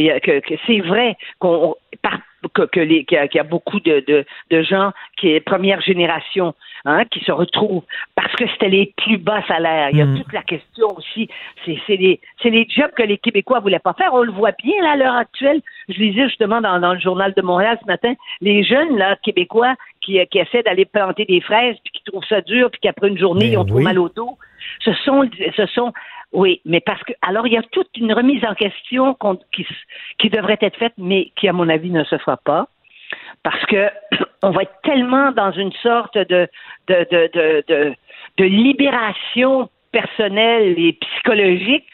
c'est 0.66 0.80
vrai 0.80 1.16
qu'on 1.40 1.76
par- 2.02 2.20
que, 2.54 2.64
que 2.64 2.80
les, 2.80 3.06
qu'il 3.06 3.18
y, 3.18 3.20
a, 3.20 3.28
qu'il 3.28 3.38
y 3.38 3.42
a 3.42 3.44
beaucoup 3.44 3.80
de, 3.80 4.04
de, 4.08 4.26
de 4.50 4.62
gens 4.64 4.92
qui 5.18 5.30
est 5.30 5.40
première 5.40 5.82
génération 5.82 6.56
hein, 6.86 7.04
qui 7.06 7.20
se 7.22 7.32
retrouvent 7.32 7.84
parce 8.16 8.32
que 8.34 8.48
c'était 8.48 8.70
les 8.70 8.94
plus 8.98 9.18
bas 9.18 9.44
salaires. 9.48 9.90
Il 9.92 9.98
y 9.98 10.02
a 10.02 10.06
Mm. 10.06 10.18
toute 10.22 10.34
la 10.34 10.44
question 10.44 10.88
aussi. 10.98 11.28
C'est, 11.66 11.78
c'est, 11.88 11.96
les, 11.98 12.20
c'est 12.42 12.50
les 12.50 12.68
jobs 12.70 12.92
que 12.92 13.04
les 13.04 13.18
Québécois 13.18 13.60
voulaient 13.60 13.80
pas 13.80 13.94
faire. 13.94 14.14
On 14.14 14.22
le 14.24 14.32
voit 14.32 14.52
bien 14.64 14.82
là, 14.84 14.92
à 14.92 14.96
l'heure 14.96 15.16
actuelle. 15.16 15.62
Je 15.90 16.00
lisais 16.00 16.24
justement 16.28 16.62
dans, 16.62 16.80
dans 16.80 16.94
le 16.94 17.00
journal 17.00 17.34
de 17.36 17.42
Montréal 17.42 17.78
ce 17.82 17.88
matin, 17.88 18.14
les 18.42 18.64
jeunes 18.64 18.98
là, 18.98 19.16
Québécois 19.24 19.76
qui, 20.02 20.20
qui 20.28 20.38
essaient 20.40 20.64
d'aller 20.64 20.86
planter 20.86 21.26
des 21.26 21.42
fraises 21.42 21.76
puis 21.84 21.92
qui 21.94 22.04
trouvent 22.04 22.26
ça 22.30 22.42
dur 22.42 22.70
puis 22.72 22.80
qu'après 22.82 23.08
une 23.08 23.18
journée, 23.18 23.46
Mais 23.46 23.52
ils 23.54 23.58
ont 23.58 23.66
trop 23.66 23.78
oui. 23.78 23.84
mal 23.84 23.98
au 24.00 24.10
dos. 24.10 24.38
Ce 24.84 24.94
sont, 24.94 25.30
ce 25.56 25.66
sont, 25.68 25.94
oui, 26.32 26.62
mais 26.66 26.80
parce 26.80 27.02
que, 27.04 27.14
alors 27.22 27.48
il 27.48 27.54
y 27.54 27.58
a 27.58 27.62
toute 27.72 27.90
une 27.98 28.14
remise 28.14 28.44
en 28.46 28.54
question 28.56 29.14
qu'on- 29.16 29.40
qui, 29.54 29.66
qui 30.20 30.30
devrait 30.30 30.58
être 30.62 30.78
faite, 30.78 30.94
mais 30.98 31.32
qui, 31.36 31.48
à 31.48 31.54
mon 31.54 31.70
avis, 31.70 31.90
ne 31.92 32.04
se 32.04 32.18
fera 32.18 32.38
pas. 32.38 32.68
Parce 33.44 33.64
que 33.68 33.90
on 34.46 34.52
va 34.52 34.62
être 34.64 34.76
tellement 34.84 35.32
dans 35.32 35.52
une 35.52 35.72
sorte 35.74 36.18
de, 36.18 36.48
de, 36.88 37.08
de, 37.12 37.30
de, 37.34 37.64
de, 37.68 37.94
de 38.38 38.46
libération 38.46 39.70
personnelle 39.92 40.76
et 40.78 40.94
psychologique 40.94 41.86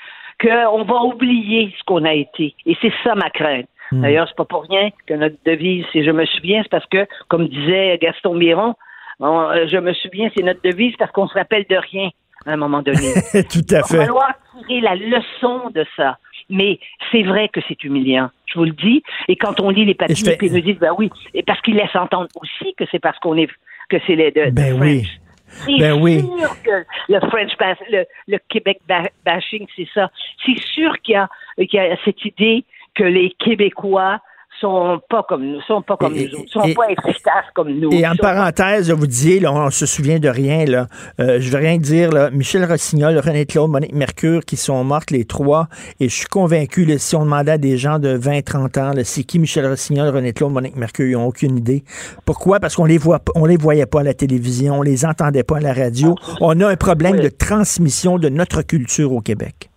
qu'on 0.41 0.83
va 0.83 1.01
oublier 1.03 1.73
ce 1.77 1.83
qu'on 1.83 2.03
a 2.05 2.13
été. 2.13 2.55
Et 2.65 2.75
c'est 2.81 2.93
ça 3.03 3.15
ma 3.15 3.29
crainte. 3.29 3.67
Hmm. 3.91 4.01
D'ailleurs, 4.01 4.27
c'est 4.27 4.37
pas 4.37 4.45
pour 4.45 4.63
rien 4.63 4.89
que 5.07 5.13
notre 5.13 5.35
devise, 5.45 5.85
c'est 5.93 6.03
je 6.03 6.11
me 6.11 6.25
souviens, 6.25 6.61
c'est 6.63 6.69
parce 6.71 6.85
que, 6.87 7.05
comme 7.27 7.47
disait 7.47 7.97
Gaston 8.01 8.33
Miron, 8.35 8.73
on- 9.19 9.41
euh, 9.51 9.67
je 9.67 9.77
me 9.77 9.93
souviens, 9.93 10.29
c'est 10.35 10.43
notre 10.43 10.61
devise 10.63 10.95
parce 10.97 11.11
qu'on 11.11 11.27
se 11.27 11.33
rappelle 11.35 11.65
de 11.69 11.75
rien 11.75 12.09
à 12.47 12.53
un 12.53 12.57
moment 12.57 12.81
donné. 12.81 13.13
Tout 13.51 13.67
à 13.69 13.75
Il 13.75 13.75
va 13.75 13.83
fait. 13.83 13.97
falloir 13.97 14.33
tirer 14.67 14.81
la 14.81 14.95
leçon 14.95 15.69
de 15.75 15.85
ça. 15.95 16.17
Mais 16.51 16.79
c'est 17.11 17.23
vrai 17.23 17.49
que 17.49 17.59
c'est 17.67 17.83
humiliant, 17.83 18.29
je 18.45 18.59
vous 18.59 18.65
le 18.65 18.71
dis. 18.73 19.01
Et 19.27 19.35
quand 19.35 19.59
on 19.59 19.69
lit 19.69 19.85
les 19.85 19.95
papiers, 19.95 20.37
ils 20.41 20.53
nous 20.53 20.61
disent, 20.61 20.77
ben 20.79 20.93
oui, 20.97 21.09
et 21.33 21.41
parce 21.43 21.59
qu'ils 21.61 21.75
laissent 21.75 21.95
entendre 21.95 22.27
aussi 22.35 22.73
que 22.75 22.83
c'est 22.91 22.99
parce 22.99 23.17
qu'on 23.19 23.37
est, 23.37 23.47
que 23.89 23.97
c'est 24.05 24.15
les 24.15 24.31
de, 24.31 24.49
Ben 24.51 24.75
French. 24.77 24.81
oui. 24.81 25.07
C'est 25.47 25.77
Ben 25.79 26.01
oui. 26.01 26.19
sûr 26.21 26.61
que 26.63 26.85
le 27.09 27.19
French 27.29 27.51
le, 27.89 28.05
le 28.27 28.37
Québec 28.47 28.79
ba- 28.87 29.09
bashing, 29.25 29.65
c'est 29.75 29.87
ça. 29.93 30.09
C'est 30.45 30.57
sûr 30.59 30.97
qu'il 31.01 31.13
y 31.13 31.17
a, 31.17 31.27
qu'il 31.57 31.73
y 31.73 31.79
a 31.79 31.97
cette 32.05 32.23
idée 32.23 32.63
que 32.95 33.03
les 33.03 33.31
Québécois 33.39 34.19
sont 34.61 35.01
pas 35.09 35.23
comme 35.27 35.43
nous, 35.45 35.59
sont 35.61 35.81
pas 35.81 35.97
comme 35.97 36.15
Et- 36.15 36.29
nous 36.31 36.39
autres, 36.39 36.51
sont 36.51 36.63
et- 36.63 36.73
pas 36.73 36.89
efficaces 36.89 37.45
comme 37.53 37.69
nous. 37.73 37.89
Et 37.91 38.07
en 38.07 38.15
parenthèse, 38.15 38.89
vous 38.91 39.07
disiez, 39.07 39.39
là, 39.41 39.51
on 39.51 39.69
se 39.69 39.85
souvient 39.85 40.19
de 40.19 40.29
rien, 40.29 40.63
là. 40.65 40.87
Euh, 41.19 41.39
je 41.41 41.51
veux 41.51 41.57
rien 41.57 41.77
dire, 41.77 42.11
là. 42.11 42.29
Michel 42.31 42.63
Rossignol, 42.65 43.17
René 43.17 43.45
Claude, 43.45 43.69
Monique 43.69 43.93
Mercure, 43.93 44.45
qui 44.45 44.55
sont 44.55 44.83
mortes 44.83 45.11
les 45.11 45.25
trois. 45.25 45.67
Et 45.99 46.07
je 46.07 46.15
suis 46.15 46.27
convaincu, 46.27 46.85
là, 46.85 46.97
si 46.97 47.15
on 47.15 47.23
demandait 47.25 47.51
à 47.53 47.57
des 47.57 47.77
gens 47.77 47.99
de 47.99 48.09
20, 48.09 48.41
30 48.45 48.77
ans, 48.77 48.91
c'est 49.03 49.23
qui 49.23 49.39
Michel 49.39 49.67
Rossignol, 49.67 50.07
René 50.15 50.31
Claude, 50.31 50.51
Monique 50.53 50.75
Mercure, 50.77 51.07
ils 51.07 51.13
n'ont 51.13 51.25
aucune 51.27 51.57
idée. 51.57 51.83
Pourquoi? 52.25 52.59
Parce 52.59 52.75
qu'on 52.75 52.85
les 52.85 52.97
voit, 52.97 53.19
pas- 53.19 53.31
on 53.35 53.45
les 53.45 53.57
voyait 53.57 53.85
pas 53.87 54.01
à 54.01 54.03
la 54.03 54.13
télévision, 54.13 54.79
on 54.79 54.81
les 54.83 55.05
entendait 55.05 55.43
pas 55.43 55.57
à 55.57 55.61
la 55.61 55.73
radio. 55.73 56.15
On 56.39 56.59
a 56.61 56.67
un 56.69 56.75
problème 56.75 57.19
de 57.19 57.29
transmission 57.29 58.17
de 58.17 58.29
notre 58.29 58.61
culture 58.61 59.11
au 59.11 59.21
Québec. 59.21 59.69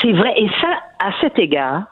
C'est 0.00 0.12
vrai. 0.12 0.32
Et 0.38 0.48
ça, 0.60 0.68
à 1.04 1.10
cet 1.20 1.38
égard, 1.38 1.84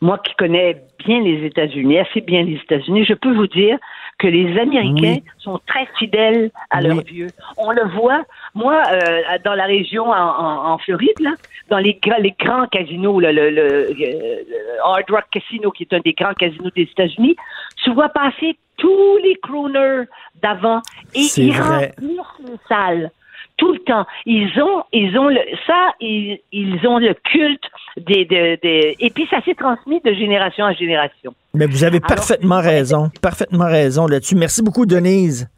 moi 0.00 0.18
qui 0.24 0.34
connais 0.36 0.82
bien 1.04 1.20
les 1.20 1.44
États-Unis, 1.46 1.98
assez 1.98 2.20
bien 2.20 2.42
les 2.42 2.54
États-Unis, 2.54 3.04
je 3.04 3.14
peux 3.14 3.32
vous 3.34 3.46
dire 3.46 3.78
que 4.18 4.26
les 4.26 4.58
Américains 4.58 5.16
Oui. 5.18 5.24
sont 5.38 5.60
très 5.66 5.86
fidèles 5.98 6.50
à 6.70 6.78
Oui. 6.78 6.86
leurs 6.88 7.00
vieux. 7.02 7.26
On 7.56 7.70
le 7.72 7.84
voit, 7.96 8.22
moi, 8.54 8.82
euh, 8.92 9.22
dans 9.44 9.54
la 9.54 9.64
région 9.64 10.10
en, 10.10 10.14
en- 10.14 10.72
en 10.72 10.78
Floride, 10.78 11.18
là, 11.20 11.32
dans 11.68 11.78
les, 11.78 11.98
les 12.20 12.34
grands 12.38 12.66
casinos, 12.66 13.18
là, 13.20 13.32
le, 13.32 13.50
le- 13.50 13.62
euh, 13.62 13.92
le 13.98 14.80
Hard 14.84 15.10
Rock 15.10 15.24
Casino, 15.30 15.70
qui 15.70 15.82
est 15.84 15.92
un 15.92 16.00
des 16.00 16.12
grands 16.12 16.34
casinos 16.34 16.70
des 16.76 16.82
États-Unis, 16.82 17.36
tu 17.82 17.90
vois 17.92 18.08
passer 18.10 18.56
tous 18.76 19.16
les 19.22 19.36
crooners 19.36 20.04
d'avant 20.42 20.80
et 21.14 21.20
ils 21.36 21.52
remplissent 21.60 21.94
les 22.40 22.56
salles 22.68 23.10
tout 23.56 23.72
le 23.72 23.78
temps. 23.80 24.04
Ils 24.26 24.50
ont, 24.60 24.82
ils 24.92 25.16
ont 25.18 25.28
le, 25.28 25.38
ça, 25.66 25.92
ils, 26.00 26.38
ils 26.52 26.86
ont 26.86 26.98
le 26.98 27.14
culte 27.32 27.62
des, 27.96 28.24
des, 28.24 28.58
des- 28.62 28.96
et 28.98 29.10
puis 29.10 29.26
ça 29.30 29.40
s'est 29.44 29.54
transmis 29.54 30.00
de 30.04 30.12
génération 30.12 30.64
à 30.66 30.72
génération. 30.72 31.34
Mais 31.54 31.66
vous 31.66 31.84
avez 31.84 31.98
Alors- 31.98 32.08
parfaitement 32.08 32.60
raison, 32.60 33.10
parfaitement 33.22 33.66
raison 33.66 34.06
là-dessus. 34.06 34.34
Merci 34.34 34.62
beaucoup, 34.62 34.86
Denise. 34.86 35.48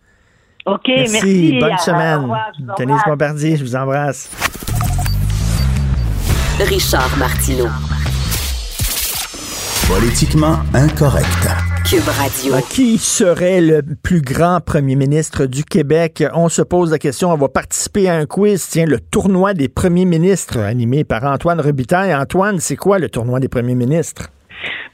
OK, 0.66 0.82
Merci, 0.89 1.12
merci. 1.12 1.59
bonne 1.60 1.70
À- 1.73 1.74
au 1.74 1.78
semaine. 1.78 2.20
revoir, 2.23 2.52
je 2.59 2.64
vous 2.64 2.73
Denise. 2.78 3.01
Bombardier, 3.06 3.56
je 3.56 3.64
vous 3.64 3.77
embrasse. 3.77 4.31
Richard 6.59 7.16
Martineau. 7.18 7.68
Politiquement 9.89 10.56
incorrect. 10.74 11.75
Cube 11.88 12.08
Radio. 12.18 12.54
À 12.54 12.62
qui 12.62 12.98
serait 12.98 13.60
le 13.60 13.80
plus 14.02 14.20
grand 14.20 14.58
premier 14.60 14.96
ministre 14.96 15.46
du 15.46 15.62
Québec? 15.62 16.24
On 16.34 16.48
se 16.48 16.62
pose 16.62 16.90
la 16.90 16.98
question. 16.98 17.30
On 17.30 17.36
va 17.36 17.48
participer 17.48 18.08
à 18.08 18.14
un 18.14 18.26
quiz. 18.26 18.66
Tiens, 18.68 18.86
le 18.86 18.98
tournoi 18.98 19.54
des 19.54 19.68
premiers 19.68 20.04
ministres, 20.04 20.58
animé 20.58 21.04
par 21.04 21.22
Antoine 21.22 21.60
Robitaille. 21.60 22.12
Antoine, 22.12 22.58
c'est 22.58 22.74
quoi 22.74 22.98
le 22.98 23.08
tournoi 23.08 23.38
des 23.38 23.48
premiers 23.48 23.76
ministres? 23.76 24.30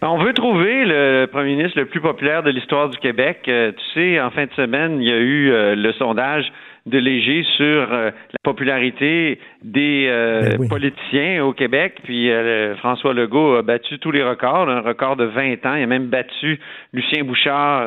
Ben, 0.02 0.08
On 0.08 0.22
veut 0.22 0.34
trouver 0.34 0.84
le 0.84 1.24
premier 1.32 1.56
ministre 1.56 1.78
le 1.78 1.86
plus 1.86 2.02
populaire 2.02 2.42
de 2.42 2.50
l'histoire 2.50 2.90
du 2.90 2.98
Québec. 2.98 3.38
Euh, 3.48 3.72
tu 3.72 3.84
sais, 3.94 4.20
en 4.20 4.30
fin 4.30 4.44
de 4.44 4.52
semaine, 4.52 5.00
il 5.00 5.08
y 5.08 5.12
a 5.12 5.18
eu 5.18 5.50
euh, 5.50 5.74
le 5.74 5.92
sondage 5.94 6.44
de 6.86 6.98
Léger 6.98 7.44
sur 7.56 7.92
euh, 7.92 8.10
la 8.10 8.38
popularité 8.42 9.38
des 9.62 10.06
euh, 10.08 10.40
Ben 10.42 10.56
oui. 10.58 10.68
politiciens 10.68 11.44
au 11.44 11.52
Québec. 11.52 11.94
Puis 12.02 12.30
euh, 12.30 12.74
François 12.76 13.14
Legault 13.14 13.54
a 13.56 13.62
battu 13.62 13.98
tous 13.98 14.10
les 14.10 14.22
records, 14.24 14.68
un 14.68 14.80
record 14.80 15.16
de 15.16 15.24
20 15.24 15.64
ans. 15.66 15.74
Il 15.76 15.82
a 15.82 15.86
même 15.86 16.06
battu 16.08 16.58
Lucien 16.92 17.22
Bouchard, 17.24 17.86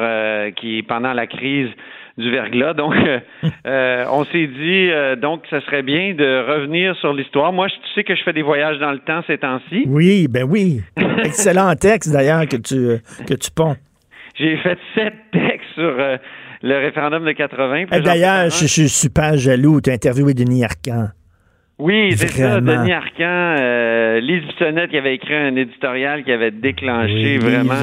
qui 0.55 0.81
pendant 0.83 1.13
la 1.13 1.27
crise 1.27 1.69
du 2.17 2.31
verglas. 2.31 2.73
Donc, 2.73 2.93
euh, 2.95 3.19
euh, 3.67 4.05
on 4.09 4.23
s'est 4.23 4.47
dit 4.47 4.89
euh, 4.89 5.17
donc 5.17 5.43
ce 5.49 5.59
serait 5.61 5.83
bien 5.83 6.13
de 6.13 6.45
revenir 6.49 6.95
sur 6.97 7.11
l'histoire. 7.13 7.51
Moi, 7.51 7.67
je- 7.67 7.73
tu 7.75 7.93
sais 7.95 8.03
que 8.05 8.15
je 8.15 8.23
fais 8.23 8.31
des 8.31 8.41
voyages 8.43 8.79
dans 8.79 8.93
le 8.93 8.99
temps 8.99 9.21
ces 9.27 9.37
temps-ci. 9.37 9.83
Oui, 9.87 10.27
ben 10.29 10.43
oui. 10.49 10.79
Excellent 11.25 11.73
texte, 11.75 12.13
d'ailleurs, 12.13 12.47
que 12.47 12.55
tu, 12.55 13.01
que 13.27 13.33
tu 13.33 13.51
ponds. 13.51 13.75
J'ai 14.37 14.55
fait 14.57 14.77
sept 14.95 15.13
textes 15.33 15.69
sur 15.75 15.93
le 16.65 16.79
référendum 16.79 17.23
de 17.23 17.31
80. 17.31 17.85
puis 17.85 17.85
Eh, 17.91 17.97
j'en 17.97 18.03
D'ailleurs, 18.03 18.49
je, 18.49 18.61
je 18.61 18.65
suis 18.65 18.89
super 18.89 19.37
jaloux. 19.37 19.81
Tu 19.81 19.91
as 19.91 19.93
interviewé 19.93 20.33
Denis 20.33 20.63
Arcand. 20.63 21.09
Oui, 21.77 22.13
c'est 22.13 22.29
ça. 22.29 22.59
Denis 22.59 22.93
Arcan, 22.93 23.55
euh, 23.59 24.19
Lise 24.19 24.43
Bissonnette 24.47 24.89
qui 24.89 24.97
avait 24.97 25.13
écrit 25.13 25.35
un 25.35 25.55
éditorial 25.55 26.23
qui 26.23 26.31
avait 26.31 26.51
déclenché 26.51 27.13
Oui, 27.13 27.37
vraiment 27.37 27.73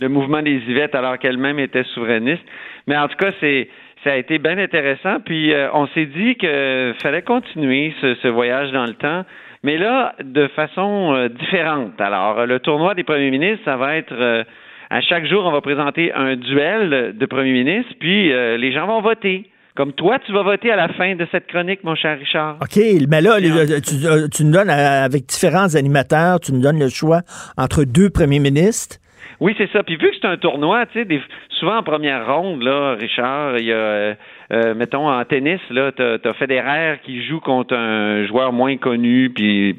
le 0.00 0.08
mouvement 0.08 0.40
des 0.40 0.54
Yvettes 0.68 0.94
alors 0.94 1.18
qu'elle-même 1.18 1.58
était 1.58 1.82
souverainiste. 1.94 2.42
Mais 2.86 2.96
en 2.96 3.08
tout 3.08 3.16
cas, 3.16 3.32
c'est 3.40 3.68
ça 4.04 4.12
a 4.12 4.16
été 4.16 4.38
bien 4.38 4.56
intéressant. 4.56 5.18
Puis 5.24 5.52
euh, 5.52 5.68
on 5.74 5.86
s'est 5.88 6.06
dit 6.06 6.36
que 6.36 6.94
fallait 7.02 7.22
continuer 7.22 7.92
ce, 8.00 8.14
ce 8.22 8.28
voyage 8.28 8.70
dans 8.72 8.86
le 8.86 8.94
temps, 8.94 9.24
mais 9.62 9.76
là 9.76 10.14
de 10.22 10.46
façon 10.48 11.12
euh, 11.14 11.28
différente. 11.28 12.00
Alors 12.00 12.46
le 12.46 12.60
tournoi 12.60 12.94
des 12.94 13.04
premiers 13.04 13.30
ministres, 13.30 13.64
ça 13.64 13.76
va 13.76 13.96
être 13.96 14.14
euh, 14.14 14.44
à 14.90 15.00
chaque 15.00 15.26
jour, 15.26 15.44
on 15.44 15.52
va 15.52 15.60
présenter 15.60 16.12
un 16.12 16.36
duel 16.36 17.14
de 17.16 17.26
premiers 17.26 17.52
ministres, 17.52 17.92
puis 18.00 18.32
euh, 18.32 18.56
les 18.56 18.72
gens 18.72 18.86
vont 18.86 19.00
voter. 19.00 19.46
Comme 19.76 19.92
toi, 19.92 20.18
tu 20.26 20.32
vas 20.32 20.42
voter 20.42 20.70
à 20.72 20.76
la 20.76 20.88
fin 20.88 21.14
de 21.14 21.26
cette 21.30 21.46
chronique, 21.46 21.84
mon 21.84 21.94
cher 21.94 22.18
Richard. 22.18 22.56
OK, 22.60 22.76
mais 23.08 23.20
là, 23.20 23.38
tu, 23.40 24.04
euh, 24.04 24.26
tu 24.28 24.44
nous 24.44 24.50
donnes, 24.52 24.68
euh, 24.68 25.04
avec 25.04 25.26
différents 25.26 25.74
animateurs, 25.76 26.40
tu 26.40 26.52
nous 26.52 26.60
donnes 26.60 26.80
le 26.80 26.88
choix 26.88 27.20
entre 27.56 27.84
deux 27.84 28.10
premiers 28.10 28.40
ministres. 28.40 28.96
Oui, 29.38 29.54
c'est 29.56 29.70
ça. 29.72 29.82
Puis 29.82 29.96
vu 29.96 30.10
que 30.10 30.16
c'est 30.20 30.26
un 30.26 30.36
tournoi, 30.36 30.84
tu 30.86 30.98
sais, 30.98 31.04
des- 31.06 31.22
souvent 31.60 31.78
en 31.78 31.82
première 31.82 32.26
ronde, 32.26 32.62
là, 32.62 32.94
Richard, 33.00 33.56
il 33.58 33.66
y 33.66 33.72
a, 33.72 33.76
euh, 33.76 34.14
euh, 34.52 34.74
mettons, 34.74 35.08
en 35.08 35.24
tennis, 35.24 35.60
là, 35.70 35.92
t'as 35.92 36.16
as 36.28 36.34
Federer 36.34 36.98
qui 37.04 37.24
joue 37.24 37.40
contre 37.40 37.74
un 37.74 38.26
joueur 38.26 38.52
moins 38.52 38.76
connu 38.76 39.30
puis 39.30 39.74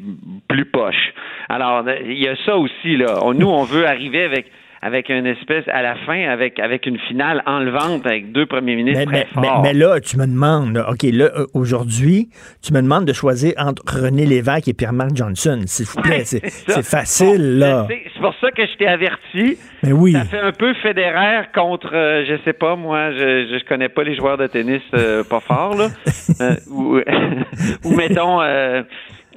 plus 0.48 0.66
poche. 0.66 1.14
Alors, 1.50 1.84
il 2.06 2.18
y 2.20 2.28
a 2.28 2.36
ça 2.46 2.56
aussi, 2.56 2.96
là. 2.98 3.20
On- 3.24 3.34
nous, 3.34 3.50
on 3.50 3.64
veut 3.66 3.86
arriver 3.86 4.24
avec 4.24 4.48
avec 4.84 5.10
une 5.10 5.26
espèce 5.28 5.64
à 5.68 5.82
la 5.82 5.95
fin 6.08 6.28
avec 6.30 6.60
avec 6.60 6.86
une 6.88 6.98
finale 6.99 7.44
enlevante 7.45 8.06
avec 8.06 8.32
deux 8.32 8.45
premiers 8.45 8.76
ministres 8.76 9.06
Mais, 9.12 9.26
très 9.26 9.41
mais- 9.41 9.48
forts. 9.48 9.62
mais 9.62 9.74
là, 9.74 9.99
tu 9.99 10.18
me 10.18 10.26
demandes, 10.26 10.74
là, 10.76 10.90
OK, 10.90 11.03
là, 11.03 11.26
euh, 11.36 11.45
aujourd'hui, 11.53 12.30
tu 12.64 12.74
me 12.74 12.82
demandes 12.82 13.06
de 13.06 13.14
choisir 13.14 13.53
entre 13.58 13.84
René 14.03 14.26
Lévesque 14.26 14.68
et 14.68 14.74
Pierre-Marc 14.74 15.16
Johnson. 15.16 15.62
S'il 15.68 15.86
vous 15.86 16.02
plaît, 16.02 16.24
c'est 16.26 16.84
facile, 16.84 17.60
là. 17.60 17.86
Sais, 17.88 18.02
C'est 18.14 18.22
pour 18.22 18.34
ça 18.41 18.52
que 18.52 18.66
je 18.66 18.76
t'ai 18.78 18.88
averti. 18.88 19.58
Mais 19.84 19.91
oui. 19.91 20.14
Ça 20.14 20.26
fait 20.26 20.40
un 20.40 20.52
peu 20.52 20.74
Federer 20.76 21.44
contre, 21.53 21.91
euh, 21.94 22.24
je 22.28 22.36
sais 22.44 22.53
pas, 22.53 22.76
moi, 22.76 23.12
je, 23.12 23.18
je 23.60 23.66
connais 23.66 23.90
pas 23.90 24.03
les 24.03 24.16
joueurs 24.16 24.38
de 24.38 24.48
tennis 24.48 24.82
euh, 24.95 25.24
pas 25.24 25.40
forts, 25.41 25.76
là. 25.78 25.88
Euh, 26.40 26.56
ou, 26.72 26.98
ou 27.86 27.95
mettons 27.95 28.40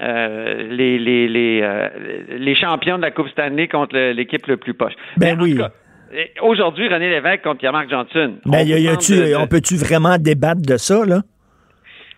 euh, 0.01 0.05
euh, 0.05 0.69
les, 0.71 0.99
les, 0.99 1.29
les, 1.29 1.61
euh, 1.63 1.89
les 2.39 2.55
champions 2.55 2.97
de 2.97 3.03
la 3.03 3.11
Coupe 3.11 3.29
Stanley 3.29 3.69
contre 3.69 3.97
l'équipe 4.13 4.47
le 4.47 4.57
plus 4.57 4.75
poche. 4.75 4.95
Ben 5.17 5.37
Mais 5.37 5.43
oui. 5.45 5.59
Aujourd'hui, 6.43 6.89
René 6.89 7.11
Lévesque 7.11 7.43
contre 7.43 7.59
Pierre-Marc 7.59 7.91
Johnson. 7.91 8.35
Mais 8.47 8.63
On 8.63 8.65
y 8.67 8.73
a- 8.73 8.79
y 8.79 8.87
vous 8.87 8.93
a-tu- 8.95 9.17
de- 9.17 9.31
de- 9.31 9.35
on 9.37 9.47
peut-tu 9.49 9.77
vraiment 9.77 10.17
débattre 10.19 10.63
de 10.63 10.77
ça, 10.77 11.05
là? 11.05 11.23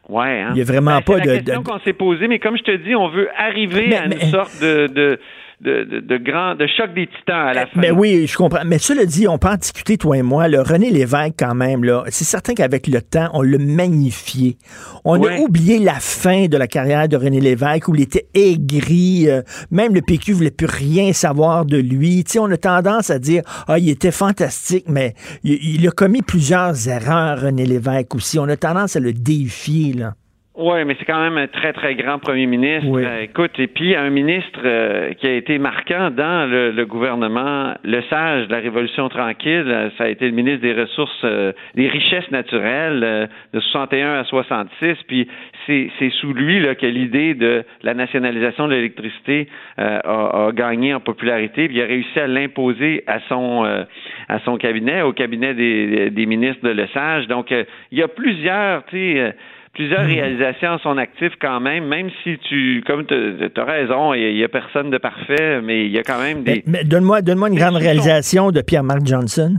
Ouais, 0.08 0.40
hein. 0.42 0.50
Il 0.54 0.58
y 0.58 0.60
a 0.60 0.64
vraiment 0.64 0.96
Ben, 0.96 1.02
pas 1.02 1.12
c'est 1.14 1.26
la 1.26 1.32
de- 1.38 1.38
question 1.40 1.62
de- 1.62 1.66
qu'on 1.66 1.78
s'est 1.80 1.92
posée, 1.94 2.28
mais 2.28 2.38
comme 2.38 2.56
je 2.56 2.62
te 2.62 2.76
dis, 2.76 2.94
on 2.94 3.08
veut 3.08 3.28
arriver 3.36 3.86
Mais- 3.88 3.96
à 3.96 4.06
mais- 4.06 4.14
une 4.16 4.30
sorte 4.30 4.60
de, 4.62 4.86
de, 4.86 5.18
de, 5.60 5.84
de, 5.84 6.00
de 6.00 6.16
grand, 6.18 6.54
de 6.54 6.66
choc 6.66 6.92
des 6.94 7.06
titans 7.06 7.48
à 7.48 7.52
la 7.54 7.66
fin. 7.66 7.80
Mais 7.80 7.90
oui, 7.90 8.26
je 8.26 8.36
comprends. 8.36 8.60
Mais 8.66 8.78
cela 8.78 9.06
dit, 9.06 9.26
on 9.26 9.38
peut 9.38 9.48
en 9.48 9.56
discuter, 9.56 9.96
toi 9.96 10.18
et 10.18 10.22
moi. 10.22 10.48
Le 10.48 10.60
René 10.60 10.90
Lévesque, 10.90 11.34
quand 11.38 11.54
même, 11.54 11.82
là, 11.82 12.04
c'est 12.08 12.24
certain 12.24 12.52
qu'avec 12.54 12.86
le 12.86 13.00
temps, 13.00 13.30
on 13.32 13.40
l'a 13.42 13.56
magnifié. 13.58 14.58
On 15.04 15.18
Ouais. 15.18 15.36
a 15.36 15.40
oublié 15.40 15.78
la 15.78 15.94
fin 15.94 16.46
de 16.46 16.56
la 16.58 16.66
carrière 16.66 17.08
de 17.08 17.16
René 17.16 17.40
Lévesque 17.40 17.88
où 17.88 17.94
il 17.94 18.02
était 18.02 18.26
aigri. 18.34 19.28
euh, 19.30 19.40
même 19.70 19.94
le 19.94 20.02
PQ 20.02 20.32
voulait 20.34 20.50
plus 20.50 20.66
rien 20.66 21.12
savoir 21.12 21.64
de 21.64 21.78
lui. 21.78 22.22
Tu 22.24 22.32
sais, 22.32 22.38
on 22.38 22.50
a 22.50 22.56
tendance 22.58 23.08
à 23.10 23.18
dire, 23.18 23.42
ah, 23.66 23.78
il 23.78 23.88
était 23.88 24.10
fantastique, 24.12 24.84
mais 24.88 25.14
il, 25.42 25.76
il 25.80 25.88
a 25.88 25.90
commis 25.90 26.20
plusieurs 26.22 26.88
erreurs, 26.88 27.40
René 27.40 27.64
Lévesque 27.64 28.14
aussi. 28.14 28.38
On 28.38 28.48
a 28.48 28.56
tendance 28.56 28.96
à 28.96 29.00
le 29.00 29.12
défier, 29.14 29.94
là. 29.94 30.14
Oui, 30.58 30.84
mais 30.86 30.96
c'est 30.98 31.04
quand 31.04 31.20
même 31.20 31.36
un 31.36 31.48
très, 31.48 31.74
très 31.74 31.94
grand 31.96 32.18
premier 32.18 32.46
ministre. 32.46 32.88
Oui. 32.88 33.04
Euh, 33.04 33.22
écoute, 33.24 33.58
et 33.58 33.66
puis 33.66 33.94
un 33.94 34.08
ministre 34.08 34.60
euh, 34.64 35.12
qui 35.12 35.26
a 35.26 35.32
été 35.34 35.58
marquant 35.58 36.10
dans 36.10 36.50
le, 36.50 36.70
le 36.70 36.86
gouvernement, 36.86 37.74
le 37.84 38.00
sage 38.08 38.48
de 38.48 38.52
la 38.52 38.60
Révolution 38.60 39.10
tranquille, 39.10 39.66
euh, 39.66 39.90
ça 39.98 40.04
a 40.04 40.08
été 40.08 40.24
le 40.24 40.32
ministre 40.32 40.62
des 40.62 40.72
Ressources, 40.72 41.24
euh, 41.24 41.52
des 41.74 41.88
Richesses 41.88 42.30
naturelles 42.30 43.28
de 43.52 43.60
61 43.60 44.14
à 44.14 44.24
66. 44.24 44.96
Puis 45.06 45.28
c'est 45.66 45.90
c'est 45.98 46.10
sous 46.10 46.32
lui 46.32 46.60
là, 46.60 46.74
que 46.74 46.86
l'idée 46.86 47.34
de 47.34 47.62
la 47.82 47.92
nationalisation 47.92 48.66
de 48.66 48.74
l'électricité 48.74 49.48
euh, 49.78 49.98
a, 50.04 50.46
a 50.46 50.52
gagné 50.52 50.94
en 50.94 51.00
popularité. 51.00 51.68
Puis 51.68 51.76
il 51.76 51.82
a 51.82 51.86
réussi 51.86 52.18
à 52.18 52.26
l'imposer 52.26 53.04
à 53.06 53.20
son 53.28 53.66
euh, 53.66 53.84
à 54.30 54.38
son 54.40 54.56
cabinet, 54.56 55.02
au 55.02 55.12
cabinet 55.12 55.52
des, 55.52 56.08
des 56.08 56.24
ministres 56.24 56.66
de 56.66 56.72
Le 56.72 56.86
Sage. 56.94 57.26
Donc 57.26 57.50
il 57.50 57.98
y 57.98 58.02
a 58.02 58.08
plusieurs, 58.08 58.86
tu 58.86 58.96
sais. 58.96 59.34
Plusieurs 59.76 60.04
Mm. 60.04 60.06
réalisations 60.06 60.72
à 60.72 60.78
son 60.78 60.96
actif 60.96 61.32
quand 61.40 61.60
même, 61.60 61.86
même 61.86 62.08
si 62.24 62.38
tu, 62.48 62.82
comme 62.86 63.04
tu 63.06 63.14
as 63.14 63.64
raison, 63.64 64.14
il 64.14 64.34
n'y 64.34 64.42
a, 64.42 64.48
personne 64.48 64.90
de 64.90 64.98
parfait, 64.98 65.60
mais 65.62 65.84
il 65.84 65.92
y 65.92 65.98
a 65.98 66.02
quand 66.02 66.18
même 66.18 66.42
des... 66.42 66.62
Mais, 66.66 66.78
mais 66.78 66.84
donne-moi 66.84 67.20
donne-moi 67.20 67.48
une 67.50 67.58
grande 67.58 67.76
réalisation 67.76 68.50
de 68.50 68.62
Pierre-Marc 68.62 69.04
Johnson. 69.04 69.56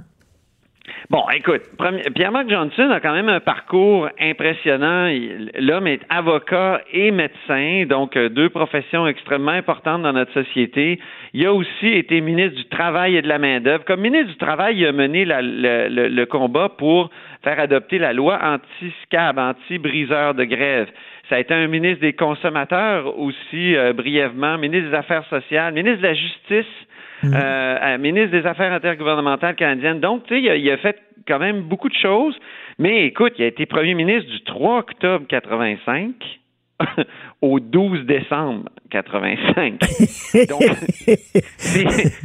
Bon, 1.10 1.24
écoute, 1.34 1.62
Pierre-Marc 2.16 2.50
Johnson 2.50 2.90
a 2.92 3.00
quand 3.00 3.14
même 3.14 3.30
un 3.30 3.40
parcours 3.40 4.10
impressionnant. 4.20 5.10
L'homme 5.58 5.88
est 5.88 6.02
avocat 6.10 6.82
et 6.92 7.12
médecin, 7.12 7.86
donc 7.88 8.18
euh, 8.18 8.28
deux 8.28 8.50
professions 8.50 9.08
extrêmement 9.08 9.52
importantes 9.52 10.02
dans 10.02 10.12
notre 10.12 10.34
société. 10.34 11.00
Il 11.34 11.46
a 11.46 11.54
aussi 11.54 11.88
été 11.88 12.20
ministre 12.20 12.58
du 12.58 12.66
Travail 12.66 13.16
et 13.16 13.22
de 13.22 13.28
la 13.28 13.40
main-d'œuvre. 13.40 13.86
Comme 13.86 14.02
ministre 14.02 14.32
du 14.32 14.38
Travail, 14.38 14.78
il 14.80 14.86
a 14.86 14.92
mené 14.92 15.24
le, 15.26 16.26
combat 16.26 16.70
pour 16.70 17.10
faire 17.42 17.60
adopter 17.60 18.00
la 18.00 18.12
loi 18.12 18.40
anti-scab, 18.44 19.40
anti-briseur 19.40 20.34
de 20.34 20.44
grève. 20.44 20.90
Ça 21.30 21.36
a 21.36 21.40
été 21.40 21.54
un 21.54 21.68
ministre 21.68 22.02
des 22.02 22.14
consommateurs 22.14 23.18
aussi, 23.18 23.76
euh, 23.76 23.94
brièvement, 23.94 24.58
ministre 24.58 24.90
des 24.90 24.96
Affaires 24.96 25.26
sociales, 25.30 25.74
ministre 25.74 26.02
de 26.02 26.08
la 26.08 26.14
Justice. 26.14 26.88
Mhm. 27.24 27.34
Euh, 27.34 27.98
ministre 27.98 28.32
des 28.32 28.46
Affaires 28.46 28.72
intergouvernementales 28.72 29.56
canadiennes. 29.56 30.00
Donc, 30.00 30.24
tu 30.26 30.36
sais, 30.36 30.60
il, 30.60 30.72
a 30.72 30.78
fait 30.78 30.98
quand 31.28 31.40
même 31.40 31.62
beaucoup 31.62 31.90
de 31.90 31.96
choses. 31.96 32.36
Mais 32.80 33.06
écoute, 33.06 33.34
il 33.38 33.44
a 33.44 33.48
été 33.48 33.66
premier 33.66 33.96
ministre 33.96 34.30
du 34.30 34.44
3 34.44 34.80
octobre 34.80 35.26
85 35.28 36.14
au 37.42 37.60
12 37.60 38.06
décembre 38.06 38.70
85. 38.92 39.80
Donc, 40.48 40.62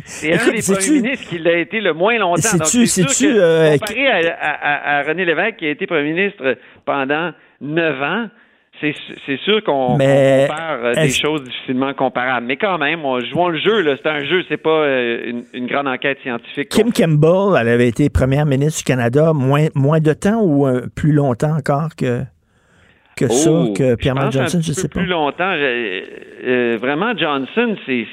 c'est 0.02 0.32
un 0.32 0.51
des 0.51 0.62
premiers 0.62 1.01
ministres 1.01 1.28
qui 1.28 1.39
l'a 1.39 1.59
été 1.59 1.81
le 1.81 1.94
moins 1.94 2.19
longtemps. 2.19 2.40
C'est-tu, 2.43 2.86
c'est-tu... 2.86 3.28
Euh, 3.28 3.78
comparé 3.78 4.09
à, 4.09 4.98
à, 4.98 5.02
René 5.05 5.24
Lévesque, 5.24 5.56
qui 5.56 5.66
a 5.66 5.70
été 5.70 5.86
premier 5.86 6.12
ministre 6.12 6.56
pendant 6.85 7.32
neuf 7.62 8.02
ans, 8.02 8.28
c'est 8.81 9.36
sûr 9.44 9.62
qu'on 9.62 9.93
compare 9.93 10.78
euh, 10.82 10.94
des 10.94 11.11
choses 11.11 11.44
difficilement 11.44 11.94
comparables. 11.94 12.47
Mais 12.47 12.57
quand 12.57 12.78
même, 12.78 13.05
on, 13.05 13.20
jouons 13.20 13.49
le 13.49 13.59
jeu. 13.59 13.85
C'est 13.97 14.09
un 14.09 14.24
jeu, 14.24 14.43
c'est 14.49 14.57
pas 14.57 14.70
euh, 14.70 15.43
une, 15.53 15.66
grande 15.66 15.86
enquête 15.86 16.19
scientifique. 16.23 16.69
Kim 16.69 16.93
Campbell, 16.93 17.61
elle 17.61 17.69
avait 17.69 17.89
été 17.89 18.09
première 18.11 18.47
ministre 18.47 18.78
du 18.78 18.85
Canada 18.85 19.32
moins, 19.32 19.69
moins 19.74 20.01
de 20.01 20.12
temps 20.12 20.40
ou 20.43 20.66
euh, 20.66 20.86
plus 20.94 21.12
longtemps 21.12 21.57
encore 21.57 21.90
que, 21.97 22.23
que 23.16 23.28
ça, 23.28 23.51
oh, 23.53 23.73
que 23.73 23.94
Pierre-Marc 23.94 24.32
Johnson, 24.32 24.61
je 24.61 24.73
sais 24.73 24.89
pas. 24.89 25.01
Plus 25.01 25.09
longtemps. 25.09 25.55
vraiment, 26.81 27.16
Johnson, 27.16 27.77
c'est 27.86 28.07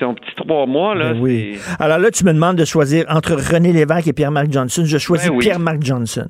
son 0.00 0.14
petit 0.14 0.34
trois 0.36 0.66
mois. 0.66 0.94
Là, 0.94 1.12
ben 1.12 1.20
oui. 1.20 1.58
Alors 1.78 1.98
là, 1.98 2.10
tu 2.10 2.24
me 2.24 2.32
demandes 2.32 2.56
de 2.56 2.64
choisir 2.64 3.04
entre 3.08 3.34
René 3.34 3.72
Lévesque 3.72 4.08
et 4.08 4.12
Pierre-Marc 4.12 4.50
Johnson. 4.50 4.82
Je 4.84 4.98
choisis 4.98 5.30
ben 5.30 5.38
Pierre-Marc 5.38 5.82
Johnson. 5.82 6.28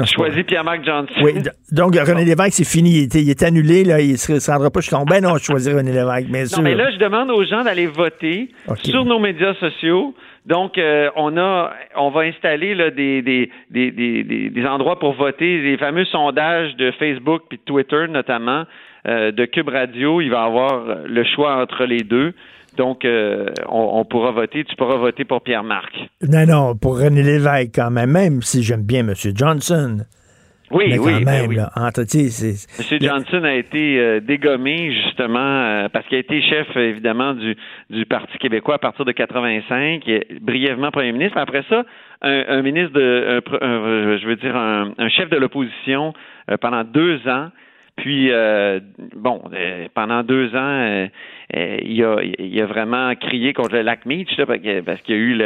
Non, 0.00 0.06
choisi 0.06 0.42
Pierre-Marc 0.44 0.84
Johnson. 0.84 1.14
Oui, 1.22 1.34
donc 1.72 1.94
René 1.94 2.24
Lévesque, 2.24 2.52
c'est 2.52 2.64
fini. 2.64 3.06
Il 3.12 3.30
est, 3.30 3.42
annulé, 3.42 3.84
là, 3.84 4.00
il 4.00 4.12
ne 4.12 4.16
se, 4.16 4.50
rendra 4.50 4.70
pas 4.70 4.80
jusqu'en. 4.80 5.04
Ben 5.04 5.22
non, 5.22 5.36
je 5.36 5.44
choisis 5.44 5.72
René 5.72 5.92
Lévesque, 5.92 6.30
bien 6.30 6.46
sûr. 6.46 6.58
Non, 6.58 6.64
mais 6.64 6.74
là, 6.74 6.90
je 6.90 6.96
demande 6.96 7.30
aux 7.30 7.44
gens 7.44 7.62
d'aller 7.62 7.86
voter 7.86 8.48
sur 8.82 9.04
nos 9.04 9.18
médias 9.18 9.54
sociaux. 9.54 10.14
Donc, 10.46 10.78
euh, 10.78 11.10
on 11.16 11.36
a, 11.36 11.72
on 11.96 12.10
va 12.10 12.22
installer 12.22 12.74
là, 12.74 12.90
des, 12.90 13.20
des, 13.20 13.50
des, 13.70 13.90
des, 14.50 14.66
endroits 14.66 14.98
pour 14.98 15.12
voter, 15.12 15.58
les 15.58 15.76
fameux 15.76 16.06
sondages 16.06 16.74
de 16.76 16.90
Facebook 16.92 17.42
puis 17.48 17.58
de 17.58 17.62
Twitter 17.64 18.06
notamment, 18.08 18.64
euh, 19.06 19.32
de 19.32 19.44
Cube 19.44 19.68
Radio. 19.68 20.22
Il 20.22 20.30
va 20.30 20.42
y 20.42 20.46
avoir 20.46 20.84
le 21.06 21.24
choix 21.24 21.56
entre 21.60 21.84
les 21.84 22.00
deux. 22.00 22.32
Donc, 22.76 23.04
euh, 23.04 23.46
on, 23.68 24.04
pourra 24.04 24.30
voter, 24.32 24.64
tu 24.64 24.76
pourras 24.76 24.96
voter 24.96 25.24
pour 25.24 25.42
Pierre-Marc. 25.42 25.92
Non, 26.22 26.46
non, 26.46 26.76
pour 26.76 26.98
René 27.00 27.22
Lévesque 27.22 27.72
quand 27.74 27.90
même, 27.90 28.10
même 28.10 28.42
si 28.42 28.62
j'aime 28.62 28.82
bien 28.82 29.00
M. 29.00 29.14
Johnson. 29.34 29.98
Oui, 30.70 30.84
mais 30.88 30.98
oui, 30.98 31.24
ben 31.24 31.46
oui. 31.48 31.56
Là, 31.56 31.72
M. 31.76 32.98
Johnson 33.00 33.42
a 33.42 33.54
été 33.54 33.98
euh, 33.98 34.20
dégommé 34.20 34.92
justement 34.92 35.40
euh, 35.40 35.88
parce 35.88 36.06
qu'il 36.06 36.16
a 36.16 36.20
été 36.20 36.40
chef 36.42 36.76
évidemment 36.76 37.34
du, 37.34 37.56
du 37.90 38.06
Parti 38.06 38.38
québécois 38.38 38.76
à 38.76 38.78
partir 38.78 39.04
de 39.04 39.10
85, 39.10 40.04
brièvement 40.40 40.92
premier 40.92 41.10
ministre. 41.10 41.38
Après 41.38 41.64
ça, 41.68 41.82
un, 42.22 42.62
ministre 42.62 42.92
de, 42.92 43.42
je 43.50 44.26
veux 44.28 44.36
dire 44.36 44.54
un, 44.54 44.92
un 44.96 45.08
chef 45.08 45.28
de 45.28 45.36
l'opposition 45.38 46.12
pendant 46.60 46.84
deux 46.84 47.18
ans. 47.26 47.48
Puis, 48.00 48.30
euh, 48.30 48.80
bon, 49.14 49.42
euh, 49.52 49.86
pendant 49.94 50.22
deux 50.22 50.54
ans, 50.54 50.58
euh, 50.58 51.06
il, 51.52 52.02
a, 52.02 52.16
il 52.22 52.60
a 52.62 52.66
vraiment 52.66 53.14
crié 53.14 53.52
contre 53.52 53.74
le 53.74 53.82
lac 53.82 54.06
Meach, 54.06 54.28
parce 54.46 55.00
qu'il 55.02 55.14
y 55.14 55.18
a 55.18 55.20
eu 55.20 55.38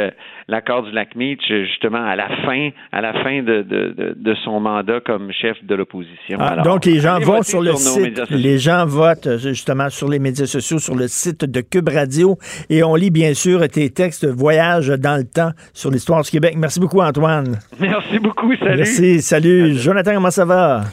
l'accord 0.47 0.83
du 0.83 0.91
lac 0.91 1.15
Meach, 1.15 1.41
justement, 1.47 2.05
à 2.05 2.15
la 2.15 2.29
fin, 2.45 2.69
à 2.93 3.01
la 3.01 3.11
fin 3.23 3.43
de, 3.43 3.61
de, 3.61 4.15
de, 4.15 4.35
son 4.45 4.61
mandat 4.61 5.01
comme 5.01 5.33
chef 5.33 5.57
de 5.65 5.75
l'opposition. 5.75 6.37
Ah, 6.39 6.61
donc, 6.63 6.85
les 6.85 6.99
gens 6.99 7.19
votent 7.19 7.43
sur 7.43 7.61
le 7.61 7.73
site. 7.73 8.21
Les 8.29 8.57
gens 8.57 8.85
votent, 8.85 9.37
justement, 9.37 9.89
sur 9.89 10.09
les 10.09 10.19
médias 10.19 10.45
sociaux, 10.45 10.79
sur 10.79 10.95
le 10.95 11.07
site 11.09 11.43
de 11.43 11.59
Cube 11.59 11.89
Radio. 11.89 12.37
Et 12.69 12.83
on 12.83 12.95
lit, 12.95 13.11
bien 13.11 13.33
sûr, 13.33 13.67
tes 13.67 13.89
textes 13.89 14.25
Voyage 14.25 14.87
dans 14.87 15.17
le 15.17 15.25
temps 15.25 15.51
sur 15.73 15.91
l'histoire 15.91 16.21
du 16.21 16.31
Québec. 16.31 16.55
Merci 16.55 16.79
beaucoup, 16.79 17.01
Antoine. 17.01 17.57
Merci 17.79 18.19
beaucoup. 18.19 18.55
Salut. 18.55 18.77
Merci. 18.77 19.21
Salut. 19.21 19.73
Jonathan, 19.73 20.13
comment 20.13 20.31
ça 20.31 20.45
va? 20.45 20.83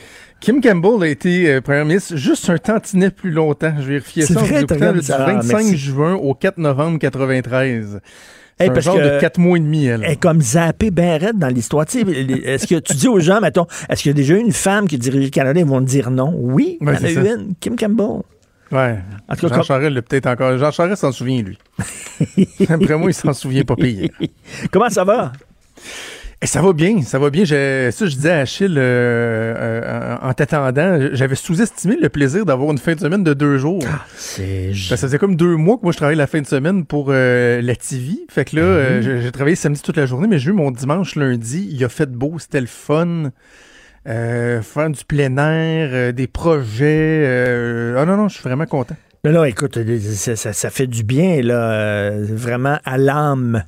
Kim 0.43 0.61
Campbell 0.61 1.05
a 1.05 1.07
été 1.07 1.49
euh, 1.49 1.61
premier 1.61 1.85
ministre 1.85 2.17
juste 2.17 2.51
un 2.51 2.59
tantinet 2.59 3.11
plus 3.11 3.31
longtemps. 3.31 3.73
Je 3.79 3.85
vérifiais 3.85 4.27
ça 4.27 4.41
vrai, 4.41 4.65
du 4.65 4.75
25 4.75 5.77
juin 5.77 6.15
au 6.15 6.35
4 6.35 6.59
novembre 6.59 6.99
93. 6.99 8.01
C'est 8.59 8.69
un 8.69 8.81
genre 8.81 8.97
de 8.97 9.21
quatre 9.21 9.39
mois 9.39 9.57
et 9.57 9.61
demi, 9.61 9.87
elle. 9.87 10.03
Elle 10.03 10.13
est 10.13 10.17
comme 10.17 10.41
zappée 10.41 10.91
ben 10.91 11.21
raide 11.21 11.39
dans 11.39 11.47
l'histoire. 11.47 11.85
est-ce 11.85 12.67
que 12.67 12.81
tu 12.81 12.95
dis 12.95 13.07
aux 13.07 13.21
gens, 13.21 13.41
mettons, 13.41 13.67
est-ce 13.89 14.03
qu'il 14.03 14.11
y 14.11 14.15
a 14.15 14.17
déjà 14.17 14.35
eu 14.35 14.41
une 14.41 14.53
femme 14.53 14.89
qui 14.89 14.99
dirige 14.99 15.25
le 15.27 15.31
Canada? 15.31 15.61
Ils 15.61 15.67
vont 15.67 15.81
te 15.81 15.87
dire 15.87 16.11
non. 16.11 16.35
Oui, 16.37 16.77
il 16.81 16.89
y 16.89 16.91
en 16.91 16.95
a 16.95 17.11
eu 17.11 17.19
une, 17.19 17.55
Kim 17.61 17.77
Campbell. 17.77 18.23
Ouais. 18.73 18.99
En 19.29 19.37
tout 19.37 19.49
cas, 19.49 19.55
Jean 19.55 19.63
Charest 19.63 20.01
peut-être 20.01 20.27
encore. 20.27 20.59
Jean 20.59 20.73
Charest 20.73 21.03
s'en 21.03 21.13
souvient, 21.13 21.43
lui. 21.43 21.59
Après 22.69 22.97
moi, 22.97 23.11
il 23.11 23.15
s'en 23.15 23.33
souvient 23.33 23.63
pas 23.63 23.77
payé. 23.77 24.11
Comment 24.73 24.91
ça 24.91 25.05
va? 25.05 25.33
Et 26.43 26.47
ça 26.47 26.61
va 26.61 26.73
bien, 26.73 27.03
ça 27.03 27.21
va 27.21 27.31
bien. 27.31 27.45
Je, 27.45 27.91
ça, 27.93 28.07
je 28.07 28.17
disais 28.17 28.33
à 28.33 28.39
Achille 28.41 28.75
euh, 28.77 29.55
euh, 29.57 30.17
en 30.21 30.33
t'attendant, 30.33 30.99
j'avais 31.13 31.37
sous-estimé 31.37 31.97
le 31.97 32.09
plaisir 32.09 32.45
d'avoir 32.45 32.73
une 32.73 32.79
fin 32.79 32.97
de 32.97 33.01
semaine 33.01 33.23
de 33.23 33.33
deux 33.33 33.59
jours. 33.59 33.81
Ah, 33.87 34.05
c'est 34.17 34.75
ça 34.75 34.97
faisait 34.97 35.19
comme 35.19 35.37
deux 35.37 35.55
mois 35.55 35.77
que 35.77 35.85
moi 35.85 35.93
je 35.93 35.99
travaillais 35.99 36.19
la 36.19 36.27
fin 36.27 36.41
de 36.41 36.47
semaine 36.49 36.85
pour 36.85 37.11
euh, 37.11 37.63
la 37.63 37.77
TV. 37.77 38.27
Fait 38.29 38.45
que 38.45 38.57
là, 38.57 38.97
mhm. 38.97 39.21
j'ai 39.21 39.31
travaillé 39.31 39.55
samedi 39.55 39.83
toute 39.83 39.97
la 39.97 40.05
journée, 40.05 40.27
mais 40.27 40.41
j'ai 40.41 40.51
eu 40.51 40.53
mon 40.53 40.73
dimanche, 40.73 41.15
lundi. 41.15 41.69
Il 41.71 41.85
a 41.85 41.89
fait 41.89 42.11
beau, 42.11 42.35
c'était 42.41 42.61
le 42.61 42.67
fun. 42.67 43.31
faire 44.05 44.91
du 44.91 45.05
plein 45.05 45.37
air, 45.37 46.13
des 46.13 46.27
projets. 46.27 47.95
Ah 47.97 48.05
non, 48.05 48.17
non, 48.17 48.27
je 48.27 48.35
suis 48.35 48.43
vraiment 48.43 48.67
content. 48.67 48.97
Non, 49.25 49.31
non, 49.31 49.45
écoute, 49.45 49.79
ça, 50.17 50.53
ça 50.53 50.71
fait 50.71 50.89
du 50.89 51.05
bien, 51.05 51.41
là, 51.41 52.11
vraiment 52.19 52.81
à 52.85 52.99
l'âme. 52.99 53.63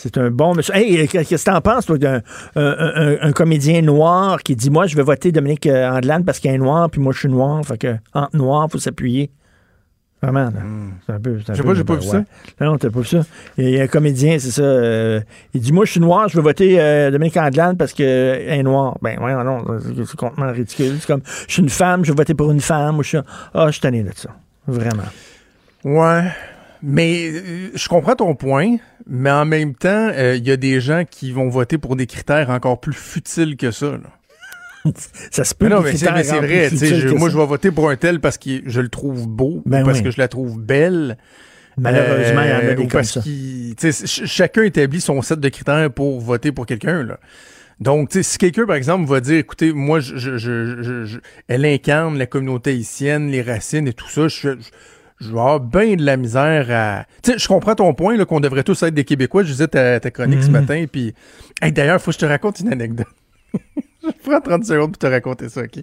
C'est 0.00 0.16
un 0.16 0.30
bon 0.30 0.54
monsieur. 0.54 0.76
Hey, 0.76 1.08
qu'est-ce 1.08 1.44
que 1.44 1.50
t'en 1.50 1.60
penses, 1.60 1.86
toi, 1.86 1.98
d'un 1.98 2.22
un, 2.54 3.32
comédien 3.32 3.82
noir 3.82 4.44
qui 4.44 4.54
dit 4.54 4.70
Moi, 4.70 4.86
je 4.86 4.94
vais 4.94 5.02
voter 5.02 5.32
Dominique 5.32 5.66
euh, 5.66 5.90
Andelane 5.90 6.24
parce 6.24 6.38
qu'il 6.38 6.52
est 6.52 6.58
noir, 6.58 6.88
puis 6.88 7.00
moi, 7.00 7.12
je 7.12 7.18
suis 7.18 7.28
noir. 7.28 7.64
Fait 7.66 7.78
que, 7.78 7.96
entre 8.14 8.36
noirs, 8.36 8.66
il 8.68 8.70
faut 8.70 8.78
s'appuyer. 8.78 9.32
Vraiment, 10.22 10.44
là. 10.44 10.60
Hmm. 10.60 10.92
C'est 11.04 11.12
un 11.14 11.18
peu. 11.18 11.38
Je 11.38 11.52
sais 11.52 11.62
pas, 11.64 11.74
j'ai 11.74 11.82
pas 11.82 11.96
vu 11.96 12.02
ça. 12.02 12.18
Non, 12.60 12.70
non, 12.70 12.78
t'as 12.78 12.90
pas 12.90 13.00
vu 13.00 13.06
ça. 13.06 13.22
Il 13.56 13.70
y 13.70 13.80
a 13.80 13.82
un 13.82 13.86
comédien, 13.88 14.38
c'est 14.38 14.52
ça. 14.52 14.62
Euh, 14.62 15.20
il 15.52 15.60
dit 15.60 15.72
Moi, 15.72 15.84
je 15.84 15.90
suis 15.90 16.00
noir, 16.00 16.28
je 16.28 16.36
vais 16.36 16.44
voter 16.44 16.80
euh, 16.80 17.10
Dominique 17.10 17.36
Andelane 17.36 17.76
parce 17.76 17.92
qu'il 17.92 18.04
est 18.04 18.62
noir. 18.62 18.98
Ben, 19.02 19.18
ouais, 19.18 19.34
non, 19.42 19.64
c'est 19.80 20.16
complètement 20.16 20.52
ridicule. 20.52 20.94
C'est 21.00 21.08
comme 21.08 21.22
Je 21.48 21.54
suis 21.54 21.62
une 21.62 21.70
femme, 21.70 22.04
je 22.04 22.12
vais 22.12 22.16
voter 22.16 22.34
pour 22.34 22.52
une 22.52 22.60
femme. 22.60 22.98
Ou 22.98 23.02
je 23.02 23.08
suis. 23.08 23.18
Ah, 23.52 23.66
je 23.66 23.72
suis 23.72 23.80
tanné 23.80 24.04
de 24.04 24.12
ça. 24.14 24.30
Vraiment. 24.68 25.02
Ouais. 25.84 26.30
Mais 26.82 27.30
euh, 27.30 27.70
je 27.74 27.88
comprends 27.88 28.14
ton 28.14 28.34
point, 28.34 28.76
mais 29.06 29.30
en 29.30 29.44
même 29.44 29.74
temps, 29.74 30.10
il 30.10 30.18
euh, 30.18 30.36
y 30.36 30.50
a 30.50 30.56
des 30.56 30.80
gens 30.80 31.04
qui 31.08 31.32
vont 31.32 31.48
voter 31.48 31.78
pour 31.78 31.96
des 31.96 32.06
critères 32.06 32.50
encore 32.50 32.80
plus 32.80 32.92
futiles 32.92 33.56
que 33.56 33.70
ça. 33.70 33.98
ça 35.30 35.44
se 35.44 35.54
peut. 35.54 35.68
non, 35.68 35.80
mais 35.80 35.96
c'est 35.96 36.06
vrai. 36.06 36.70
moi, 37.16 37.30
je 37.30 37.36
vais 37.36 37.46
voter 37.46 37.70
pour 37.70 37.90
un 37.90 37.96
tel 37.96 38.20
parce 38.20 38.38
que 38.38 38.62
je 38.64 38.80
le 38.80 38.88
trouve 38.88 39.28
beau, 39.28 39.62
ben 39.66 39.82
ou 39.82 39.86
parce 39.86 40.00
que 40.00 40.10
je 40.10 40.18
la 40.18 40.28
trouve 40.28 40.60
belle. 40.60 41.18
Malheureusement, 41.76 42.42
il 42.42 42.48
y 42.48 42.52
en 42.52 42.56
a 42.56 42.62
euh, 42.62 42.74
des 42.74 42.88
comme 42.88 43.04
ça. 43.04 43.20
chacun 44.26 44.62
établit 44.62 45.00
son 45.00 45.22
set 45.22 45.38
de 45.38 45.48
critères 45.48 45.90
pour 45.92 46.20
voter 46.20 46.52
pour 46.52 46.66
quelqu'un. 46.66 47.06
Donc, 47.80 48.10
si 48.12 48.38
quelqu'un, 48.38 48.66
par 48.66 48.74
exemple, 48.74 49.08
va 49.08 49.20
dire, 49.20 49.38
écoutez, 49.38 49.72
moi, 49.72 50.00
je, 50.00 50.16
je, 50.16 50.38
je, 50.38 51.18
elle 51.46 51.64
incarne 51.64 52.18
la 52.18 52.26
communauté 52.26 52.70
haïtienne, 52.70 53.30
les 53.30 53.42
racines 53.42 53.86
et 53.86 53.92
tout 53.92 54.08
ça, 54.08 54.26
je, 54.26 54.56
je 55.20 55.26
vais 55.26 55.38
avoir 55.38 55.60
bien 55.60 55.96
de 55.96 56.04
la 56.04 56.16
misère 56.16 56.66
à. 56.70 57.04
Tu 57.22 57.32
sais, 57.32 57.38
je 57.38 57.48
comprends 57.48 57.74
ton 57.74 57.92
point 57.94 58.16
là, 58.16 58.24
qu'on 58.24 58.40
devrait 58.40 58.62
tous 58.62 58.82
être 58.82 58.94
des 58.94 59.04
Québécois. 59.04 59.42
Je 59.42 59.52
disais 59.52 59.68
ta, 59.68 59.98
ta 60.00 60.10
chronique 60.10 60.42
ce 60.42 60.46
mhm. 60.48 60.52
matin. 60.52 60.84
Puis, 60.90 61.14
d'ailleurs, 61.60 62.00
faut 62.00 62.10
que 62.10 62.14
je 62.14 62.20
te 62.20 62.26
raconte 62.26 62.60
une 62.60 62.72
anecdote. 62.72 63.06
je 64.02 64.10
prends 64.22 64.40
30 64.40 64.64
secondes 64.64 64.92
pour 64.92 64.98
te 64.98 65.06
raconter 65.06 65.48
ça, 65.48 65.62
OK? 65.62 65.82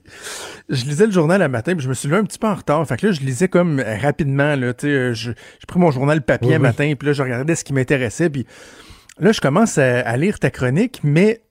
Je 0.69 0.85
lisais 0.85 1.05
le 1.05 1.11
journal 1.11 1.41
le 1.41 1.49
matin, 1.49 1.73
puis 1.73 1.83
je 1.83 1.89
me 1.89 1.93
suis 1.93 2.07
levé 2.07 2.19
un 2.19 2.23
petit 2.23 2.39
peu 2.39 2.47
en 2.47 2.55
retard. 2.55 2.85
Fait 2.87 2.97
que 2.97 3.07
là, 3.07 3.11
je 3.11 3.21
lisais 3.21 3.47
comme 3.47 3.81
rapidement, 4.01 4.55
là, 4.55 4.73
tu 4.73 4.87
sais, 4.87 5.13
je, 5.13 5.31
je 5.31 5.65
pris 5.67 5.79
mon 5.79 5.91
journal 5.91 6.21
papier 6.21 6.53
le 6.53 6.59
matin, 6.59 6.93
puis 6.97 7.07
là, 7.07 7.13
je 7.13 7.23
regardais 7.23 7.55
ce 7.55 7.63
qui 7.63 7.73
m'intéressait, 7.73 8.29
puis 8.29 8.45
là, 9.19 9.31
je 9.31 9.41
commence 9.41 9.77
à, 9.77 10.17
lire 10.17 10.39
ta 10.39 10.49
chronique, 10.49 11.01
mais 11.03 11.41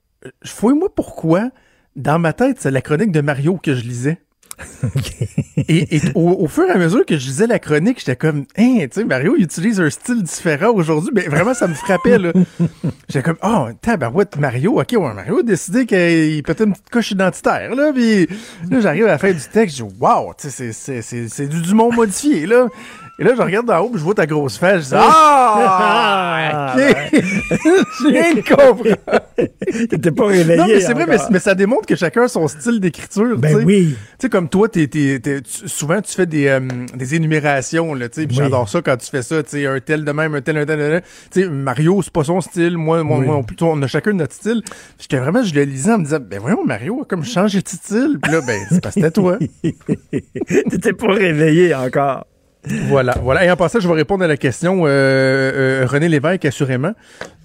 fouille-moi 0.44 0.94
pourquoi, 0.94 1.51
dans 1.97 2.19
ma 2.19 2.32
tête, 2.32 2.59
c'est 2.61 2.70
la 2.70 2.81
chronique 2.81 3.12
de 3.12 3.20
Mario 3.20 3.56
que 3.56 3.74
je 3.74 3.82
lisais. 3.82 4.19
et, 5.57 5.97
et 5.97 6.01
au, 6.15 6.31
au 6.31 6.49
fur 6.49 6.65
et 6.65 6.71
à 6.71 6.79
mesure 6.79 7.05
que 7.05 7.17
je 7.17 7.27
lisais 7.27 7.47
la 7.47 7.59
chronique, 7.59 7.99
j'étais 7.99 8.17
comme, 8.17 8.45
hein, 8.57 8.79
tu 8.81 8.89
sais, 8.93 9.05
Mario, 9.05 9.35
il 9.37 9.45
utilise 9.45 9.81
un 9.81 9.91
style 9.91 10.23
différent 10.23 10.73
aujourd'hui. 10.73 11.11
Mais 11.15 11.23
vraiment, 11.23 11.55
ça 11.55 11.67
me 11.67 11.75
frappait, 11.75 12.19
là. 12.19 12.33
J'étais 13.09 13.23
comme, 13.23 13.39
oh, 13.43 13.69
tabarouette, 13.81 14.37
Mario, 14.39 14.81
ok, 14.81 14.93
ouais, 14.93 15.15
Mario 15.15 15.39
a 15.39 15.43
décidé 15.43 15.87
qu'il 15.87 16.43
pétait 16.43 16.65
une 16.65 16.73
petite 16.73 16.91
coche 16.91 17.11
identitaire, 17.11 17.75
là. 17.75 17.93
Puis 17.93 18.27
là, 18.71 18.81
j'arrive 18.81 19.05
à 19.05 19.09
la 19.09 19.19
fin 19.19 19.33
du 19.33 19.41
texte, 19.53 19.79
je 19.79 19.85
dis, 19.85 19.95
wow, 20.01 20.33
tu 20.39 20.51
sais, 20.51 20.73
c'est 20.73 21.47
du 21.47 21.63
Dumont 21.63 21.93
modifié, 21.93 22.47
là. 22.47 22.69
Et 23.16 23.23
là, 23.23 23.35
je 23.36 23.43
regarde 23.43 23.66
d'en 23.66 23.78
haut, 23.81 23.91
puis 23.91 23.99
je 24.01 24.05
vois 24.05 24.15
ta 24.15 24.27
grosse 24.27 24.59
fesse. 24.59 24.86
Je 24.86 24.89
dis, 24.89 24.95
ah! 24.97 26.74
ok! 26.77 26.82
Je 28.01 28.09
viens 28.11 28.35
de 28.35 28.41
comprendre. 28.41 28.97
T'étais 29.89 30.11
pas 30.11 30.27
réveillé. 30.27 30.57
Non, 30.59 30.66
mais 30.66 30.81
c'est 30.81 30.95
vrai, 30.95 31.07
mais, 31.31 31.39
ça 31.39 31.55
démontre 31.55 31.86
que 31.86 31.95
chacun 31.95 32.23
a 32.24 32.28
son 32.28 32.49
style 32.49 32.81
d'écriture. 32.81 33.39
Ben 33.39 33.53
tu 33.53 33.59
sais. 33.61 33.65
oui. 33.65 33.97
Tu 33.97 34.16
sais, 34.19 34.28
comme 34.28 34.49
toi, 34.49 34.69
t'es, 34.69 34.89
t'es- 34.89 35.20
t'es- 35.20 35.43
tu- 35.43 35.69
souvent, 35.69 36.01
tu 36.01 36.12
fais 36.12 36.27
des, 36.27 36.49
euh, 36.49 36.61
des 36.95 37.15
énumérations, 37.15 37.95
là, 37.95 38.09
tu 38.09 38.23
sais, 38.23 38.27
puis 38.27 38.36
Oui. 38.36 38.43
j'adore 38.45 38.69
ça 38.69 38.82
quand 38.82 38.97
tu 38.97 39.07
fais 39.09 39.23
ça, 39.23 39.43
tu 39.45 39.51
sais, 39.51 39.66
un 39.66 39.78
tel 39.78 40.05
de 40.05 40.11
même, 40.12 40.35
un 40.35 40.41
tel, 40.41 40.57
un 40.57 40.66
tel, 40.66 40.81
un 40.81 40.89
tel. 40.91 41.03
Tu 41.31 41.43
sais, 41.43 41.49
Mario, 41.49 42.03
c'est 42.03 42.12
pas 42.12 42.24
son 42.24 42.41
style, 42.41 42.77
moi, 42.77 43.05
moi, 43.05 43.19
Oui. 43.19 43.27
moi 43.27 43.36
non 43.36 43.43
plus, 43.45 43.57
on 43.62 43.81
a 43.81 43.86
chacun 43.86 44.12
notre 44.12 44.35
style. 44.35 44.62
J'étais 44.99 45.19
vraiment, 45.19 45.45
je 45.45 45.55
le 45.55 45.62
lisais 45.62 45.93
en 45.93 45.99
me 45.99 46.05
disant, 46.05 46.19
ben 46.20 46.41
voyons, 46.41 46.65
Mario 46.65 47.07
comme 47.09 47.24
changé 47.24 47.61
de 47.62 47.69
style. 47.69 48.19
Puis 48.20 48.32
là, 48.32 48.41
ben, 48.45 48.61
c'est 48.70 48.82
parce 48.82 48.97
que 48.97 49.01
c'était 49.01 49.12
toi. 49.12 49.39
T'étais 50.70 50.93
pas 50.93 51.12
réveillé 51.12 51.74
encore. 51.74 52.27
Voilà, 52.89 53.16
voilà. 53.23 53.45
Et 53.45 53.51
en 53.51 53.57
passant, 53.57 53.81
je 53.81 53.89
vais 53.89 53.95
répondre 53.95 54.24
à 54.24 54.27
la 54.27 54.36
question, 54.36 54.86
euh, 54.86 54.89
euh, 54.89 55.86
René 55.86 56.09
Lévesque, 56.09 56.45
assurément. 56.45 56.93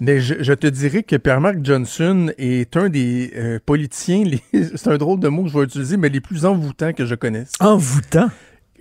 Mais 0.00 0.20
je, 0.20 0.34
je 0.40 0.52
te 0.52 0.66
dirais 0.66 1.02
que 1.02 1.16
Pierre-Marc 1.16 1.58
Johnson 1.62 2.32
est 2.38 2.76
un 2.76 2.88
des 2.88 3.32
euh, 3.36 3.58
politiciens, 3.64 4.24
c'est 4.52 4.88
un 4.88 4.96
drôle 4.98 5.20
de 5.20 5.28
mot 5.28 5.44
que 5.44 5.50
je 5.50 5.58
vais 5.58 5.64
utiliser, 5.64 5.96
mais 5.96 6.08
les 6.08 6.20
plus 6.20 6.44
envoûtants 6.46 6.92
que 6.92 7.04
je 7.04 7.14
connaisse. 7.14 7.52
Envoûtant? 7.60 8.30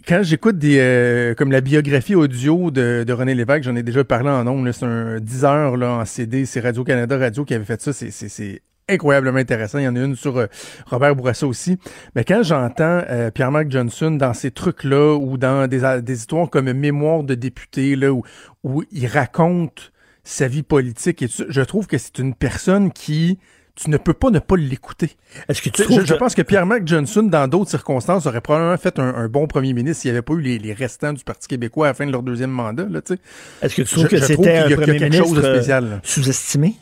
Quand 0.07 0.23
j'écoute 0.23 0.57
des 0.57 0.77
euh, 0.79 1.35
comme 1.35 1.51
la 1.51 1.61
biographie 1.61 2.15
audio 2.15 2.71
de, 2.71 3.03
de 3.05 3.13
René 3.13 3.35
Lévesque, 3.35 3.63
j'en 3.63 3.75
ai 3.75 3.83
déjà 3.83 4.03
parlé 4.03 4.29
en 4.29 4.63
là, 4.63 4.73
c'est 4.73 4.85
un 4.85 5.19
10 5.19 5.45
heures 5.45 5.77
là, 5.77 5.91
en 5.91 6.05
CD, 6.05 6.45
c'est 6.45 6.61
Radio-Canada 6.61 7.17
Radio 7.17 7.43
qui 7.43 7.53
avait 7.53 7.65
fait 7.65 7.81
ça, 7.81 7.91
c'est 7.93 8.61
incroyablement 8.89 9.37
intéressant. 9.39 9.77
Il 9.79 9.85
y 9.85 9.87
en 9.87 9.95
a 9.95 9.99
une 9.99 10.15
sur 10.15 10.37
euh, 10.37 10.47
Robert 10.87 11.15
Bourassa 11.15 11.47
aussi. 11.47 11.77
Mais 12.15 12.23
quand 12.23 12.43
j'entends 12.43 13.01
euh, 13.09 13.31
Pierre-Marc 13.31 13.69
Johnson 13.71 14.11
dans 14.11 14.33
ces 14.33 14.51
trucs-là 14.51 15.15
ou 15.15 15.37
dans 15.37 15.67
des, 15.67 16.01
des 16.01 16.13
histoires 16.17 16.49
comme 16.49 16.71
Mémoire 16.73 17.23
de 17.23 17.35
député, 17.35 17.95
là, 17.95 18.11
où, 18.11 18.23
où 18.63 18.83
il 18.91 19.07
raconte 19.07 19.91
sa 20.23 20.47
vie 20.47 20.63
politique, 20.63 21.21
et 21.21 21.27
tout 21.27 21.33
ça, 21.35 21.43
je 21.49 21.61
trouve 21.61 21.87
que 21.87 21.97
c'est 21.97 22.19
une 22.19 22.33
personne 22.35 22.91
qui 22.91 23.39
tu 23.81 23.89
ne 23.89 23.95
peux 23.95 24.11
pas 24.13 24.29
ne 24.29 24.39
pas 24.39 24.57
l'écouter. 24.57 25.11
Est-ce 25.47 25.61
que 25.61 25.69
tu 25.69 25.83
Je, 25.83 25.87
trouves 25.87 26.05
je 26.05 26.13
que- 26.13 26.19
pense 26.19 26.35
que 26.35 26.41
Pierre-Marc 26.41 26.85
Johnson, 26.85 27.23
dans 27.23 27.47
d'autres 27.47 27.69
circonstances, 27.69 28.25
aurait 28.25 28.41
probablement 28.41 28.75
fait 28.75 28.99
un, 28.99 29.15
un 29.15 29.29
bon 29.29 29.47
premier 29.47 29.71
ministre 29.71 30.01
s'il 30.01 30.11
n'y 30.11 30.17
avait 30.17 30.21
pas 30.21 30.33
eu 30.33 30.41
les, 30.41 30.59
les 30.59 30.73
restants 30.73 31.13
du 31.13 31.23
Parti 31.23 31.47
québécois 31.47 31.87
à 31.87 31.89
la 31.91 31.93
fin 31.93 32.05
de 32.05 32.11
leur 32.11 32.21
deuxième 32.21 32.49
mandat. 32.51 32.85
Tu. 33.05 33.13
Est-ce 33.61 33.75
que 33.75 33.83
tu 33.83 33.87
trouves 33.93 34.03
Je- 34.03 34.09
que 34.09 34.19
c'était 34.19 34.57
un 34.57 34.63
premier 34.71 34.85
quelque 34.99 35.03
ministre 35.05 35.25
chose 35.27 35.37
de 35.41 35.47
euh, 35.47 35.55
spécial. 35.55 36.01
sous-estimé? 36.03 36.75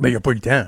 Ben, 0.00 0.08
il 0.08 0.12
n'y 0.12 0.16
a 0.16 0.20
pas 0.20 0.30
eu 0.30 0.34
le 0.36 0.40
temps. 0.40 0.64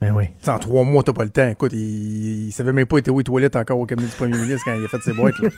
Ben 0.00 0.12
oui. 0.14 0.24
En 0.46 0.58
trois 0.58 0.84
mois, 0.84 1.02
t'as 1.02 1.12
pas 1.12 1.24
le 1.24 1.30
temps. 1.30 1.48
Écoute, 1.48 1.72
il, 1.72 2.48
il 2.48 2.52
savait 2.52 2.72
même 2.72 2.84
pas 2.86 2.98
été 2.98 3.10
où 3.10 3.18
les 3.18 3.24
toilettes 3.24 3.56
encore 3.56 3.78
au 3.78 3.86
cabinet 3.86 4.08
du 4.08 4.14
premier 4.14 4.36
ministre 4.36 4.62
quand 4.66 4.74
il 4.74 4.84
a 4.84 4.88
fait 4.88 5.00
ses 5.02 5.12
boîtes. 5.12 5.38
là. 5.38 5.48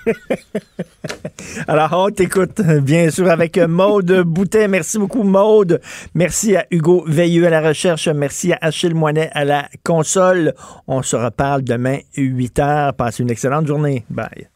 Alors, 1.69 1.93
on 1.93 2.11
t'écoute, 2.11 2.61
bien 2.83 3.11
sûr, 3.11 3.29
avec 3.29 3.59
Maude 3.59 4.23
Boutet. 4.25 4.69
Merci 4.69 4.99
beaucoup, 4.99 5.25
Maude. 5.25 5.81
Merci 6.15 6.57
à 6.57 6.67
Hugo 6.71 7.05
Veilleux 7.09 7.47
à 7.47 7.51
la 7.51 7.61
recherche. 7.61 8.09
Merci 8.09 8.53
à 8.53 8.59
Achille 8.61 8.95
Moinet 8.95 9.31
à 9.33 9.45
la 9.45 9.69
console. 9.85 10.55
On 10.87 11.03
se 11.03 11.17
reparle 11.17 11.63
demain, 11.63 11.99
8 12.17 12.59
heures. 12.61 12.95
Passez 12.95 13.23
une 13.23 13.31
excellente 13.31 13.67
journée. 13.67 14.05
Bye. 14.11 14.49